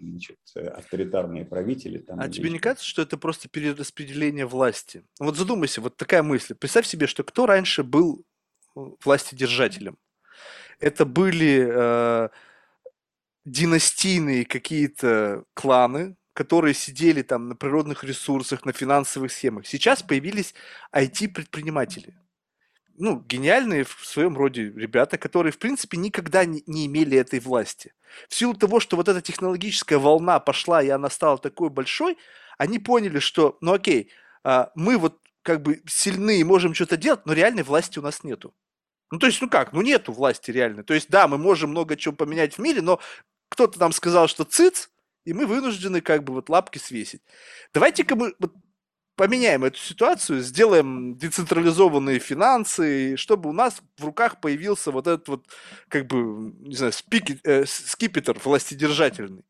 значит, 0.03 0.37
авторитарные 0.55 1.47
правители. 1.47 1.99
Там, 1.99 2.21
а 2.21 2.29
тебе 2.29 2.51
не 2.51 2.59
кажется, 2.59 2.85
что 2.85 3.01
это 3.01 3.17
просто 3.17 3.49
перераспределение 3.49 4.45
власти? 4.45 5.03
Вот 5.19 5.39
задумайся, 5.39 5.81
вот 5.81 5.97
такая 5.97 6.23
мысль. 6.23 6.55
Представь 6.55 6.87
себе, 6.87 7.07
что 7.07 7.25
кто 7.25 7.47
раньше 7.47 7.85
был 7.85 8.23
властедержателем? 9.03 9.97
Это 10.79 11.07
были 11.07 11.67
э, 11.67 12.29
династийные 13.47 14.45
какие-то 14.45 15.45
кланы, 15.55 16.17
которые 16.35 16.75
сидели 16.75 17.23
там 17.23 17.49
на 17.49 17.57
природных 17.57 18.05
ресурсах, 18.05 18.67
на 18.67 18.75
финансовых 18.75 19.33
схемах. 19.33 19.67
Сейчас 19.67 20.03
появились 20.03 20.55
IT-предприниматели. 20.95 22.15
Ну, 23.01 23.21
гениальные 23.21 23.85
в 23.85 24.05
своем 24.05 24.37
роде 24.37 24.65
ребята, 24.65 25.19
которые, 25.19 25.53
в 25.53 25.59
принципе, 25.59 25.97
никогда 25.97 26.45
не, 26.45 26.65
не 26.67 26.87
имели 26.87 27.17
этой 27.17 27.39
власти. 27.39 27.95
В 28.29 28.35
силу 28.35 28.55
того, 28.55 28.81
что 28.81 28.97
вот 28.97 29.09
эта 29.09 29.23
технологическая 29.23 29.99
волна 29.99 30.41
пошла, 30.41 30.83
и 30.83 30.89
она 30.89 31.09
стала 31.09 31.39
такой 31.39 31.71
большой, 31.71 32.19
они 32.59 32.81
поняли, 32.81 33.21
что, 33.21 33.57
ну 33.61 33.73
окей, 33.75 34.11
а, 34.43 34.73
мы 34.75 34.99
вот 34.99 35.21
как 35.43 35.63
бы 35.63 35.81
сильны 35.87 36.41
и 36.41 36.45
можем 36.45 36.75
что-то 36.75 36.97
делать, 36.97 37.25
но 37.25 37.33
реальной 37.33 37.63
власти 37.63 38.01
у 38.01 38.03
нас 38.03 38.25
нету. 38.25 38.53
Ну, 39.11 39.19
то 39.19 39.27
есть, 39.27 39.41
ну 39.41 39.49
как, 39.49 39.73
ну 39.73 39.81
нету 39.81 40.13
власти 40.13 40.51
реальной. 40.51 40.83
То 40.83 40.93
есть, 40.95 41.09
да, 41.09 41.29
мы 41.29 41.39
можем 41.39 41.71
много 41.71 41.97
чего 41.97 42.15
поменять 42.15 42.55
в 42.55 42.59
мире, 42.59 42.83
но 42.83 43.01
кто-то 43.49 43.79
нам 43.79 43.93
сказал, 43.93 44.29
что 44.29 44.45
циц, 44.45 44.91
и 45.25 45.33
мы 45.33 45.47
вынуждены 45.47 46.01
как 46.01 46.25
бы 46.25 46.35
вот 46.35 46.49
лапки 46.49 46.79
свесить. 46.79 47.23
Давайте-ка 47.73 48.17
мы 48.17 48.35
вот 48.39 48.53
поменяем 49.19 49.65
эту 49.65 49.79
ситуацию, 49.79 50.41
сделаем 50.41 51.17
децентрализованные 51.19 52.21
финансы, 52.21 53.17
чтобы 53.17 53.51
у 53.51 53.53
нас 53.53 53.83
в 53.99 54.05
руках 54.05 54.41
появился 54.41 54.93
вот 54.93 55.09
этот 55.09 55.29
вот, 55.29 55.47
как 55.89 56.07
бы, 56.07 56.55
не 56.61 56.77
знаю, 56.77 56.93
спики, 56.93 57.41
э, 57.43 57.67
скипетр 57.67 58.39
властедержательный. 58.45 59.45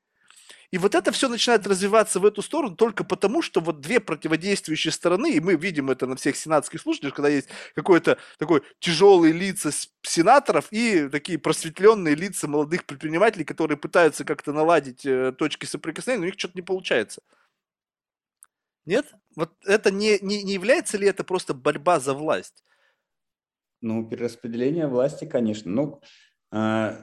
И 0.71 0.79
вот 0.79 0.95
это 0.95 1.13
все 1.13 1.29
начинает 1.29 1.67
развиваться 1.67 2.19
в 2.19 2.27
эту 2.27 2.43
сторону 2.43 2.77
только 2.77 3.05
потому, 3.05 3.43
что 3.43 3.61
вот 3.61 3.81
две 3.81 4.01
противодействующие 4.01 4.93
стороны, 4.93 5.33
и 5.33 5.41
мы 5.41 5.55
видим 5.57 5.91
это 5.91 6.07
на 6.07 6.17
всех 6.17 6.37
сенатских 6.37 6.81
слушаниях, 6.81 7.15
когда 7.15 7.29
есть 7.29 7.49
какой-то 7.75 8.19
такой 8.39 8.63
тяжелый 8.79 9.33
лица 9.33 9.71
сенаторов 10.03 10.67
и 10.71 11.09
такие 11.09 11.39
просветленные 11.39 12.15
лица 12.15 12.49
молодых 12.49 12.85
предпринимателей, 12.87 13.45
которые 13.45 13.77
пытаются 13.79 14.25
как-то 14.25 14.53
наладить 14.53 15.05
э, 15.05 15.33
точки 15.33 15.67
соприкосновения, 15.67 16.21
но 16.21 16.25
у 16.25 16.31
них 16.31 16.39
что-то 16.39 16.55
не 16.57 16.63
получается. 16.63 17.23
Нет? 18.89 19.15
Вот 19.37 19.51
это 19.67 19.91
не, 19.91 20.19
не, 20.23 20.43
не 20.43 20.55
является 20.55 20.97
ли 20.97 21.07
это 21.07 21.23
просто 21.23 21.53
борьба 21.53 22.01
за 22.01 22.15
власть? 22.15 22.65
Ну, 23.83 24.09
перераспределение 24.09 24.87
власти, 24.87 25.27
конечно. 25.27 25.71
Ну, 25.71 26.01
а, 26.51 26.99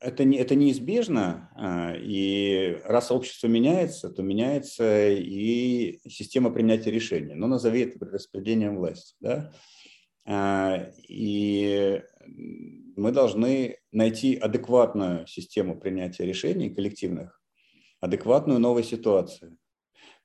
это, 0.00 0.24
не, 0.24 0.38
это 0.38 0.54
неизбежно, 0.54 1.50
а, 1.56 1.94
и 1.94 2.80
раз 2.84 3.10
общество 3.10 3.48
меняется, 3.48 4.08
то 4.08 4.22
меняется 4.22 5.10
и 5.10 6.00
система 6.08 6.50
принятия 6.50 6.90
решений. 6.90 7.34
Ну, 7.34 7.48
назови 7.48 7.82
это 7.82 8.02
распределением 8.06 8.78
власти. 8.78 9.14
Да? 9.20 9.52
А, 10.24 10.90
и 11.06 12.02
мы 12.96 13.12
должны 13.12 13.76
найти 13.92 14.36
адекватную 14.36 15.26
систему 15.26 15.78
принятия 15.78 16.24
решений 16.24 16.70
коллективных, 16.70 17.42
адекватную 18.00 18.58
новой 18.58 18.84
ситуации. 18.84 19.58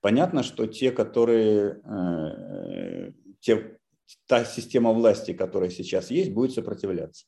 Понятно, 0.02 0.44
что 0.44 0.66
те, 0.66 0.92
которые, 0.92 1.82
э, 1.84 3.12
те, 3.40 3.78
та 4.28 4.46
система 4.46 4.94
власти, 4.94 5.34
которая 5.34 5.70
сейчас 5.70 6.10
есть, 6.12 6.32
будет 6.32 6.54
сопротивляться. 6.54 7.26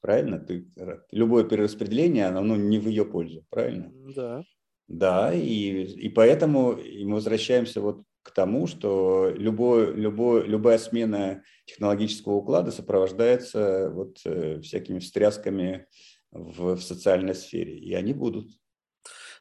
Правильно? 0.00 0.38
Ты, 0.38 0.66
любое 1.10 1.44
перераспределение, 1.44 2.26
оно 2.26 2.42
ну, 2.42 2.56
не 2.56 2.78
в 2.78 2.88
ее 2.88 3.04
пользу, 3.04 3.44
правильно? 3.50 3.92
Да. 4.14 4.44
Да, 4.88 5.32
и, 5.32 5.84
и 5.84 6.08
поэтому 6.08 6.72
мы 6.72 7.14
возвращаемся 7.14 7.80
вот 7.80 8.02
к 8.22 8.32
тому, 8.32 8.66
что 8.66 9.32
любой, 9.36 9.94
любой, 9.94 10.46
любая 10.46 10.78
смена 10.78 11.42
технологического 11.64 12.34
уклада 12.34 12.70
сопровождается 12.70 13.90
вот 13.90 14.18
э, 14.24 14.60
всякими 14.60 14.98
встрясками 14.98 15.86
в, 16.32 16.76
в 16.76 16.82
социальной 16.82 17.34
сфере, 17.34 17.78
и 17.78 17.94
они 17.94 18.12
будут. 18.12 18.50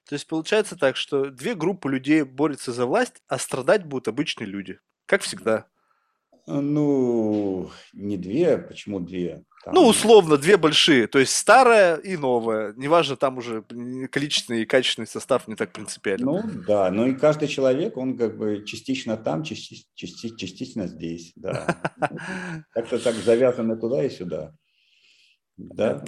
То 0.10 0.15
есть 0.15 0.26
получается 0.26 0.76
так, 0.76 0.98
что 0.98 1.30
две 1.30 1.53
группы 1.53 1.88
людей 1.88 2.23
борются 2.23 2.72
за 2.72 2.88
власть, 2.88 3.22
а 3.27 3.38
страдать 3.38 3.86
будут 3.86 4.07
обычные 4.07 4.48
люди, 4.48 4.80
как 5.06 5.22
всегда. 5.22 5.68
Ну, 6.48 7.69
не 7.94 8.18
две, 8.18 8.57
почему 8.57 8.99
две? 8.99 9.44
Там... 9.64 9.76
Ну, 9.76 9.86
условно, 9.86 10.38
две 10.38 10.57
большие, 10.57 11.06
то 11.06 11.19
есть 11.19 11.36
старая 11.36 11.98
и 11.98 12.18
новая. 12.18 12.73
Неважно, 12.76 13.18
там 13.18 13.38
уже 13.38 13.61
количественный 14.11 14.64
и 14.64 14.65
качественный 14.65 15.06
состав 15.06 15.48
не 15.48 15.53
так 15.53 15.73
принципиально. 15.73 16.26
Ну, 16.26 16.41
да, 16.68 16.90
ну 16.90 17.06
и 17.06 17.14
каждый 17.14 17.48
человек, 17.48 17.95
он 17.95 18.18
как 18.18 18.36
бы 18.36 18.64
частично 18.65 19.15
там, 19.15 19.44
частично, 19.44 19.86
частично 19.94 20.88
здесь, 20.88 21.34
да. 21.36 21.77
Как-то 22.73 22.98
так 22.98 23.14
завязаны 23.14 23.77
туда 23.77 24.03
и 24.03 24.10
сюда. 24.10 24.56
Да. 25.56 26.03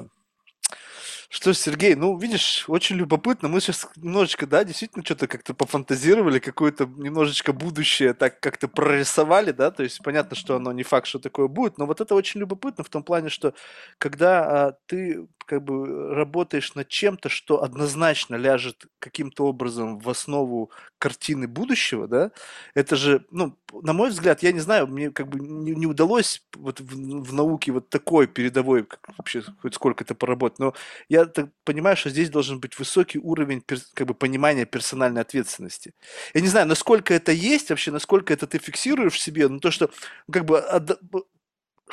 Что 1.33 1.53
ж, 1.53 1.57
Сергей, 1.57 1.95
ну, 1.95 2.17
видишь, 2.17 2.65
очень 2.67 2.97
любопытно. 2.97 3.47
Мы 3.47 3.61
сейчас 3.61 3.87
немножечко, 3.95 4.45
да, 4.45 4.65
действительно 4.65 5.05
что-то 5.05 5.27
как-то 5.27 5.53
пофантазировали, 5.53 6.39
какое-то 6.39 6.83
немножечко 6.97 7.53
будущее 7.53 8.13
так 8.13 8.41
как-то 8.41 8.67
прорисовали, 8.67 9.51
да, 9.53 9.71
то 9.71 9.81
есть 9.81 10.03
понятно, 10.03 10.35
что 10.35 10.57
оно 10.57 10.73
не 10.73 10.83
факт, 10.83 11.07
что 11.07 11.19
такое 11.19 11.47
будет, 11.47 11.77
но 11.77 11.85
вот 11.85 12.01
это 12.01 12.15
очень 12.15 12.41
любопытно 12.41 12.83
в 12.83 12.89
том 12.89 13.01
плане, 13.01 13.29
что 13.29 13.53
когда 13.97 14.67
а, 14.67 14.77
ты 14.87 15.25
как 15.45 15.63
бы 15.63 16.13
работаешь 16.13 16.75
над 16.75 16.89
чем-то, 16.89 17.29
что 17.29 17.63
однозначно 17.63 18.35
ляжет 18.35 18.85
каким-то 18.99 19.45
образом 19.47 19.99
в 19.99 20.09
основу 20.09 20.69
картины 20.97 21.47
будущего, 21.47 22.07
да, 22.07 22.31
это 22.73 22.97
же, 22.97 23.25
ну, 23.31 23.57
на 23.73 23.93
мой 23.93 24.09
взгляд, 24.09 24.43
я 24.43 24.51
не 24.51 24.59
знаю, 24.59 24.87
мне 24.87 25.11
как 25.11 25.29
бы 25.29 25.39
не, 25.39 25.75
не 25.75 25.87
удалось 25.87 26.45
вот 26.57 26.81
в, 26.81 27.23
в 27.23 27.33
науке 27.33 27.71
вот 27.71 27.89
такой 27.89 28.27
передовой, 28.27 28.83
как 28.83 28.99
вообще 29.17 29.43
хоть 29.61 29.75
сколько-то 29.75 30.13
поработать, 30.13 30.59
но 30.59 30.73
я 31.09 31.20
так 31.25 31.49
понимаю, 31.63 31.97
что 31.97 32.09
здесь 32.09 32.29
должен 32.29 32.59
быть 32.59 32.77
высокий 32.77 33.19
уровень 33.19 33.63
как 33.93 34.07
бы 34.07 34.13
понимания 34.13 34.65
персональной 34.65 35.21
ответственности. 35.21 35.93
Я 36.33 36.41
не 36.41 36.47
знаю, 36.47 36.67
насколько 36.67 37.13
это 37.13 37.31
есть 37.31 37.69
вообще, 37.69 37.91
насколько 37.91 38.33
это 38.33 38.47
ты 38.47 38.57
фиксируешь 38.59 39.13
в 39.13 39.19
себе, 39.19 39.47
но 39.47 39.59
то, 39.59 39.71
что 39.71 39.89
как 40.31 40.45
бы 40.45 40.61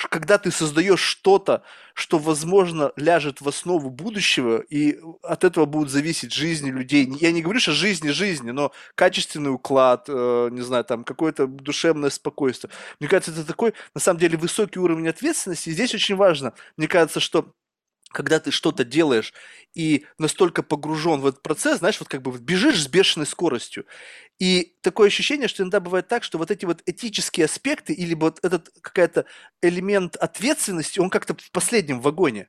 когда 0.06 0.38
ты 0.38 0.50
создаешь 0.50 1.00
что-то, 1.00 1.62
что, 1.94 2.18
возможно, 2.18 2.92
ляжет 2.96 3.40
в 3.40 3.48
основу 3.48 3.90
будущего, 3.90 4.58
и 4.58 4.98
от 5.22 5.44
этого 5.44 5.64
будут 5.64 5.90
зависеть 5.90 6.32
жизни 6.32 6.70
людей. 6.70 7.08
Я 7.20 7.32
не 7.32 7.42
говорю, 7.42 7.58
что 7.60 7.72
жизни 7.72 8.10
жизни, 8.10 8.50
но 8.50 8.72
качественный 8.94 9.52
уклад, 9.52 10.04
э, 10.08 10.48
не 10.52 10.60
знаю, 10.60 10.84
там 10.84 11.04
какое-то 11.04 11.46
душевное 11.46 12.10
спокойствие. 12.10 12.70
Мне 13.00 13.08
кажется, 13.08 13.32
это 13.32 13.44
такой, 13.44 13.74
на 13.94 14.00
самом 14.00 14.20
деле, 14.20 14.38
высокий 14.38 14.78
уровень 14.78 15.08
ответственности. 15.08 15.70
И 15.70 15.72
здесь 15.72 15.94
очень 15.94 16.16
важно, 16.16 16.54
мне 16.76 16.86
кажется, 16.86 17.20
что 17.20 17.52
когда 18.10 18.40
ты 18.40 18.50
что-то 18.50 18.84
делаешь 18.84 19.32
и 19.74 20.06
настолько 20.18 20.62
погружен 20.62 21.20
в 21.20 21.26
этот 21.26 21.42
процесс, 21.42 21.78
знаешь, 21.78 22.00
вот 22.00 22.08
как 22.08 22.22
бы 22.22 22.36
бежишь 22.38 22.82
с 22.82 22.88
бешеной 22.88 23.26
скоростью. 23.26 23.86
И 24.38 24.74
такое 24.82 25.08
ощущение, 25.08 25.48
что 25.48 25.62
иногда 25.62 25.80
бывает 25.80 26.08
так, 26.08 26.24
что 26.24 26.38
вот 26.38 26.50
эти 26.50 26.64
вот 26.64 26.82
этические 26.86 27.46
аспекты 27.46 27.92
или 27.92 28.14
вот 28.14 28.38
этот 28.42 28.70
какой-то 28.80 29.26
элемент 29.62 30.16
ответственности, 30.16 31.00
он 31.00 31.10
как-то 31.10 31.34
в 31.34 31.50
последнем 31.50 32.00
вагоне. 32.00 32.48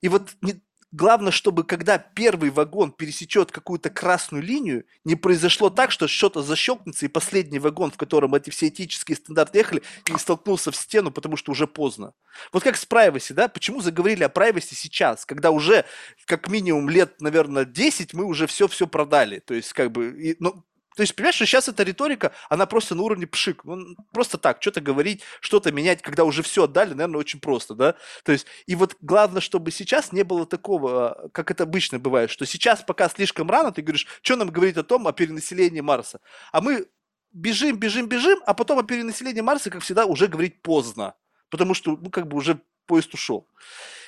И 0.00 0.08
вот 0.08 0.30
не, 0.42 0.60
Главное, 0.96 1.30
чтобы 1.30 1.62
когда 1.64 1.98
первый 1.98 2.48
вагон 2.48 2.90
пересечет 2.90 3.52
какую-то 3.52 3.90
красную 3.90 4.42
линию, 4.42 4.86
не 5.04 5.14
произошло 5.14 5.68
так, 5.68 5.90
что 5.90 6.08
что-то 6.08 6.40
защелкнется, 6.40 7.04
и 7.04 7.10
последний 7.10 7.58
вагон, 7.58 7.90
в 7.90 7.98
котором 7.98 8.34
эти 8.34 8.48
все 8.48 8.68
этические 8.68 9.16
стандарты 9.16 9.58
ехали, 9.58 9.82
не 10.08 10.18
столкнулся 10.18 10.70
в 10.70 10.76
стену, 10.76 11.10
потому 11.10 11.36
что 11.36 11.52
уже 11.52 11.66
поздно. 11.66 12.14
Вот 12.50 12.62
как 12.62 12.78
с 12.78 12.86
privacy, 12.86 13.34
да? 13.34 13.48
Почему 13.48 13.82
заговорили 13.82 14.24
о 14.24 14.28
privacy 14.28 14.72
сейчас, 14.72 15.26
когда 15.26 15.50
уже 15.50 15.84
как 16.24 16.48
минимум 16.48 16.88
лет, 16.88 17.20
наверное, 17.20 17.66
10 17.66 18.14
мы 18.14 18.24
уже 18.24 18.46
все-все 18.46 18.86
продали. 18.86 19.40
То 19.40 19.52
есть, 19.52 19.74
как 19.74 19.92
бы, 19.92 20.18
и, 20.18 20.36
ну, 20.40 20.64
то 20.96 21.02
есть, 21.02 21.14
понимаешь, 21.14 21.34
что 21.34 21.44
сейчас 21.44 21.68
эта 21.68 21.82
риторика, 21.82 22.32
она 22.48 22.64
просто 22.64 22.94
на 22.94 23.02
уровне 23.02 23.26
пшик. 23.26 23.64
Ну, 23.64 23.96
просто 24.12 24.38
так, 24.38 24.62
что-то 24.62 24.80
говорить, 24.80 25.22
что-то 25.40 25.70
менять, 25.70 26.00
когда 26.00 26.24
уже 26.24 26.42
все 26.42 26.64
отдали, 26.64 26.94
наверное, 26.94 27.20
очень 27.20 27.38
просто, 27.38 27.74
да? 27.74 27.96
То 28.24 28.32
есть, 28.32 28.46
и 28.64 28.74
вот 28.74 28.96
главное, 29.02 29.42
чтобы 29.42 29.70
сейчас 29.72 30.10
не 30.10 30.22
было 30.22 30.46
такого, 30.46 31.28
как 31.34 31.50
это 31.50 31.64
обычно 31.64 31.98
бывает, 31.98 32.30
что 32.30 32.46
сейчас 32.46 32.82
пока 32.82 33.10
слишком 33.10 33.50
рано, 33.50 33.72
ты 33.72 33.82
говоришь, 33.82 34.06
что 34.22 34.36
нам 34.36 34.48
говорить 34.48 34.78
о 34.78 34.84
том, 34.84 35.06
о 35.06 35.12
перенаселении 35.12 35.82
Марса. 35.82 36.20
А 36.50 36.62
мы 36.62 36.86
бежим, 37.30 37.76
бежим, 37.76 38.08
бежим, 38.08 38.40
а 38.46 38.54
потом 38.54 38.78
о 38.78 38.82
перенаселении 38.82 39.42
Марса, 39.42 39.68
как 39.68 39.82
всегда, 39.82 40.06
уже 40.06 40.28
говорить 40.28 40.62
поздно. 40.62 41.14
Потому 41.50 41.74
что, 41.74 41.98
ну, 41.98 42.08
как 42.10 42.26
бы 42.26 42.38
уже 42.38 42.58
поезд 42.86 43.12
ушел. 43.12 43.46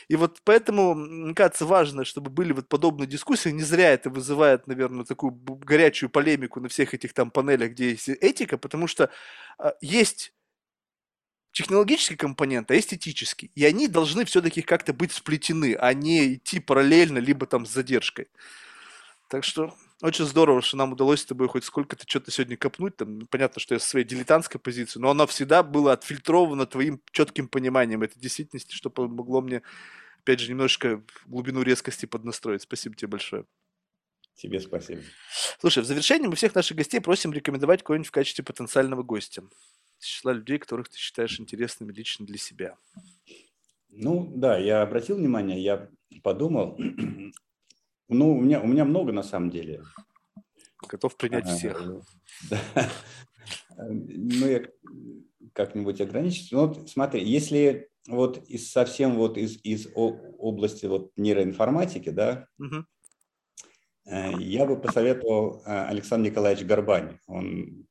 И 0.08 0.16
вот 0.16 0.40
поэтому, 0.44 0.94
мне 0.94 1.34
кажется, 1.34 1.66
важно, 1.66 2.04
чтобы 2.04 2.30
были 2.30 2.52
вот 2.52 2.68
подобные 2.68 3.06
дискуссии. 3.06 3.50
Не 3.50 3.62
зря 3.62 3.90
это 3.90 4.08
вызывает, 4.08 4.66
наверное, 4.66 5.04
такую 5.04 5.32
горячую 5.32 6.08
полемику 6.08 6.60
на 6.60 6.68
всех 6.68 6.94
этих 6.94 7.12
там 7.12 7.30
панелях, 7.30 7.72
где 7.72 7.90
есть 7.90 8.08
этика, 8.08 8.56
потому 8.56 8.86
что 8.86 9.10
э, 9.58 9.72
есть 9.82 10.32
технологический 11.52 12.16
компонент, 12.16 12.70
а 12.70 12.78
эстетический. 12.78 13.50
И 13.54 13.64
они 13.66 13.86
должны 13.86 14.24
все-таки 14.24 14.62
как-то 14.62 14.94
быть 14.94 15.12
сплетены, 15.12 15.74
а 15.74 15.92
не 15.92 16.34
идти 16.34 16.58
параллельно, 16.58 17.18
либо 17.18 17.46
там 17.46 17.66
с 17.66 17.70
задержкой. 17.70 18.28
Так 19.28 19.44
что 19.44 19.74
очень 20.00 20.26
здорово, 20.26 20.62
что 20.62 20.76
нам 20.76 20.92
удалось 20.92 21.22
с 21.22 21.26
тобой 21.26 21.48
хоть 21.48 21.64
сколько-то 21.64 22.04
что-то 22.06 22.30
сегодня 22.30 22.56
копнуть. 22.56 22.96
Там, 22.96 23.26
понятно, 23.26 23.60
что 23.60 23.74
я 23.74 23.80
со 23.80 23.88
своей 23.88 24.06
дилетантской 24.06 24.60
позиции, 24.60 25.00
но 25.00 25.10
оно 25.10 25.26
всегда 25.26 25.62
было 25.62 25.92
отфильтровано 25.92 26.66
твоим 26.66 27.00
четким 27.10 27.48
пониманием 27.48 28.02
этой 28.02 28.20
действительности, 28.20 28.74
что 28.74 28.90
помогло 28.90 29.40
мне, 29.40 29.62
опять 30.20 30.38
же, 30.38 30.50
немножечко 30.50 31.02
глубину 31.26 31.62
резкости 31.62 32.06
поднастроить. 32.06 32.62
Спасибо 32.62 32.94
тебе 32.94 33.08
большое. 33.08 33.44
Тебе 34.36 34.60
спасибо. 34.60 35.02
Слушай, 35.58 35.82
в 35.82 35.86
завершении 35.86 36.28
мы 36.28 36.36
всех 36.36 36.54
наших 36.54 36.76
гостей 36.76 37.00
просим 37.00 37.32
рекомендовать 37.32 37.82
кого-нибудь 37.82 38.06
в 38.06 38.12
качестве 38.12 38.44
потенциального 38.44 39.02
гостя. 39.02 39.42
Из 40.00 40.06
числа 40.06 40.32
людей, 40.32 40.58
которых 40.58 40.88
ты 40.88 40.96
считаешь 40.96 41.40
интересными 41.40 41.92
лично 41.92 42.24
для 42.24 42.38
себя. 42.38 42.76
Ну, 43.88 44.30
да, 44.36 44.56
я 44.56 44.82
обратил 44.82 45.16
внимание, 45.16 45.60
я 45.60 45.88
подумал. 46.22 46.78
Ну, 48.08 48.32
у 48.32 48.40
меня, 48.40 48.60
у 48.60 48.66
меня 48.66 48.84
много 48.84 49.12
на 49.12 49.22
самом 49.22 49.50
деле. 49.50 49.82
Готов 50.88 51.16
принять 51.16 51.46
а, 51.46 51.54
всех. 51.54 51.82
Да. 52.50 52.88
Ну, 53.78 54.46
я 54.46 54.64
как-нибудь 55.52 56.00
ограничусь. 56.00 56.52
Ну, 56.52 56.66
вот 56.66 56.90
смотри, 56.90 57.24
если 57.24 57.90
вот 58.06 58.48
из 58.48 58.70
совсем 58.70 59.16
вот 59.16 59.36
из, 59.36 59.58
из 59.64 59.88
области 59.94 60.86
вот 60.86 61.12
нейроинформатики, 61.16 62.10
да, 62.10 62.46
угу. 62.58 62.84
я 64.04 64.66
бы 64.66 64.80
посоветовал 64.80 65.62
э, 65.64 65.86
Александр 65.86 66.30
Николаевич 66.30 66.64
Горбань. 66.64 67.18
Он 67.26 67.86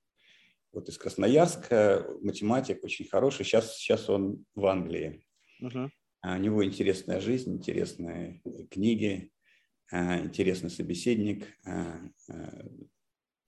вот 0.74 0.90
из 0.90 0.98
Красноярска, 0.98 2.06
математик 2.22 2.84
очень 2.84 3.08
хороший. 3.08 3.46
Сейчас, 3.46 3.78
сейчас 3.78 4.10
он 4.10 4.46
в 4.56 4.66
Англии. 4.66 5.26
Угу. 5.62 5.90
У 6.24 6.38
него 6.38 6.66
интересная 6.66 7.20
жизнь, 7.20 7.54
интересные 7.54 8.42
книги. 8.70 9.32
Э, 9.92 10.20
интересный 10.20 10.70
собеседник, 10.70 11.46
э, 11.66 11.94
э, 12.30 12.68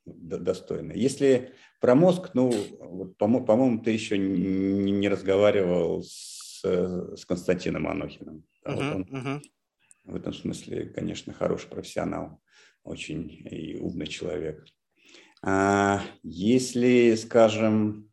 достойный. 0.06 0.98
Если 0.98 1.54
про 1.82 1.96
мозг, 1.96 2.32
ну, 2.34 2.52
по-моему, 3.18 3.82
ты 3.82 3.92
еще 3.92 4.18
не 4.18 5.08
разговаривал 5.10 6.02
с, 6.02 6.62
с 6.64 7.26
Константином 7.26 7.88
Анохиным. 7.88 8.46
Да, 8.64 8.72
uh-huh, 8.72 8.76
вот 8.76 8.96
он 8.96 9.04
uh-huh. 9.04 9.42
В 10.06 10.16
этом 10.16 10.34
смысле, 10.34 10.86
конечно, 10.86 11.34
хороший 11.34 11.70
профессионал, 11.70 12.42
очень 12.84 13.30
и 13.30 13.76
умный 13.76 14.08
человек. 14.08 14.66
А 15.44 16.02
если, 16.24 17.16
скажем, 17.16 18.10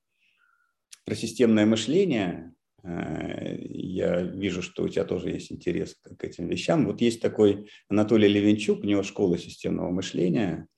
про 1.04 1.14
системное 1.14 1.64
мышление, 1.64 2.55
я 2.88 4.22
вижу, 4.22 4.62
что 4.62 4.84
у 4.84 4.88
тебя 4.88 5.04
тоже 5.04 5.30
есть 5.30 5.50
интерес 5.50 5.96
к 5.96 6.22
этим 6.22 6.48
вещам. 6.48 6.86
Вот 6.86 7.00
есть 7.00 7.20
такой 7.20 7.68
Анатолий 7.88 8.28
Левенчук, 8.28 8.80
у 8.80 8.86
него 8.86 9.02
школа 9.02 9.38
системного 9.38 9.90
мышления, 9.90 10.68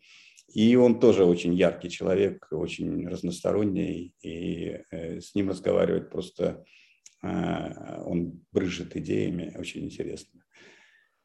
и 0.53 0.75
он 0.77 1.01
тоже 1.01 1.25
очень 1.25 1.55
яркий 1.55 1.91
человек, 1.91 2.49
очень 2.51 3.07
разносторонний, 3.07 4.15
и 4.23 4.81
э, 4.91 5.21
с 5.21 5.35
ним 5.35 5.51
разговаривать 5.51 6.11
просто, 6.11 6.65
э, 7.23 8.03
он 8.05 8.41
брыжет 8.53 8.97
идеями, 8.97 9.55
очень 9.59 9.85
интересно. 9.85 10.43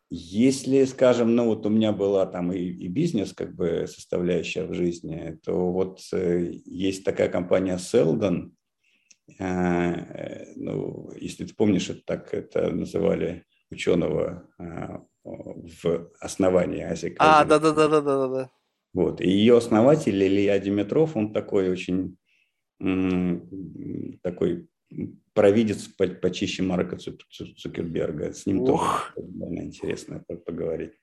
Если, 0.10 0.84
скажем, 0.84 1.34
ну 1.34 1.46
вот 1.46 1.66
у 1.66 1.70
меня 1.70 1.94
была 1.94 2.26
там 2.26 2.52
и, 2.52 2.60
и 2.60 2.88
бизнес 2.90 3.34
как 3.34 3.56
бы 3.56 3.86
составляющая 3.88 4.66
в 4.66 4.74
жизни, 4.74 5.40
то 5.44 5.72
вот 5.72 6.02
есть 6.12 7.06
такая 7.06 7.30
компания 7.30 7.78
Seldon, 7.78 8.52
ну, 9.40 11.12
если 11.16 11.46
ты 11.46 11.54
помнишь, 11.56 11.90
это 11.90 12.02
так 12.06 12.34
это 12.34 12.70
называли 12.72 13.46
ученого 13.72 14.50
а, 14.58 15.04
в 15.24 16.12
основании 16.20 16.82
Азии. 16.82 17.16
А, 17.20 17.46
да, 17.46 17.60
да, 17.60 17.72
да, 17.74 17.88
да, 17.88 18.02
да, 18.02 18.28
да. 18.28 18.52
Вот. 18.94 19.22
И 19.22 19.30
ее 19.30 19.58
основатель 19.58 20.22
Илья 20.22 20.60
Димитров, 20.60 21.16
он 21.16 21.34
такой 21.34 21.70
очень 21.70 22.18
такой 24.22 24.68
провидец 25.34 25.88
почище 25.88 26.64
Марка 26.64 26.98
Цукерберга. 26.98 28.34
С 28.34 28.46
ним 28.46 28.62
Ох. 28.62 29.14
тоже 29.16 29.28
довольно 29.28 29.62
интересно 29.62 30.24
поговорить. 30.46 30.94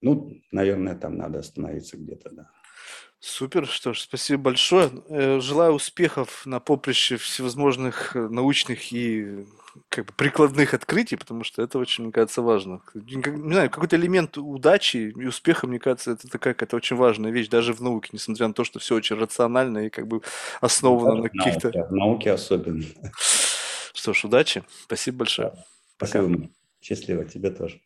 Ну, 0.00 0.40
наверное, 0.52 0.94
там 0.94 1.16
надо 1.16 1.40
остановиться 1.40 1.96
где-то, 1.96 2.30
да. 2.30 2.50
Супер, 3.20 3.66
что 3.66 3.94
ж, 3.94 4.00
спасибо 4.00 4.42
большое. 4.44 4.90
Э, 5.08 5.40
желаю 5.40 5.72
успехов 5.72 6.46
на 6.46 6.60
поприще 6.60 7.16
всевозможных 7.16 8.14
э, 8.14 8.28
научных 8.28 8.92
и 8.92 9.44
как 9.88 10.06
бы 10.06 10.12
прикладных 10.12 10.72
открытий, 10.72 11.16
потому 11.16 11.42
что 11.42 11.60
это 11.62 11.78
очень, 11.78 12.04
мне 12.04 12.12
кажется, 12.12 12.42
важно. 12.42 12.80
Не 12.94 13.52
знаю, 13.52 13.70
какой-то 13.70 13.96
элемент 13.96 14.38
удачи 14.38 15.12
и 15.16 15.26
успеха, 15.26 15.66
мне 15.66 15.80
кажется, 15.80 16.12
это 16.12 16.28
такая 16.28 16.54
какая-то 16.54 16.76
очень 16.76 16.96
важная 16.96 17.32
вещь 17.32 17.48
даже 17.48 17.72
в 17.72 17.80
науке, 17.80 18.10
несмотря 18.12 18.46
на 18.46 18.54
то, 18.54 18.62
что 18.62 18.78
все 18.78 18.94
очень 18.94 19.16
рационально 19.16 19.86
и 19.86 19.90
как 19.90 20.06
бы 20.06 20.22
основано 20.60 21.16
да, 21.16 21.22
на 21.22 21.28
каких-то... 21.28 21.70
В 21.70 21.92
науке 21.92 22.30
особенно. 22.30 22.84
Что 23.94 24.14
ж, 24.14 24.24
удачи. 24.24 24.62
Спасибо 24.84 25.18
большое. 25.18 25.52
Спасибо. 25.96 26.28
Пока. 26.28 26.48
Счастливо. 26.80 27.24
Тебе 27.24 27.50
тоже. 27.50 27.80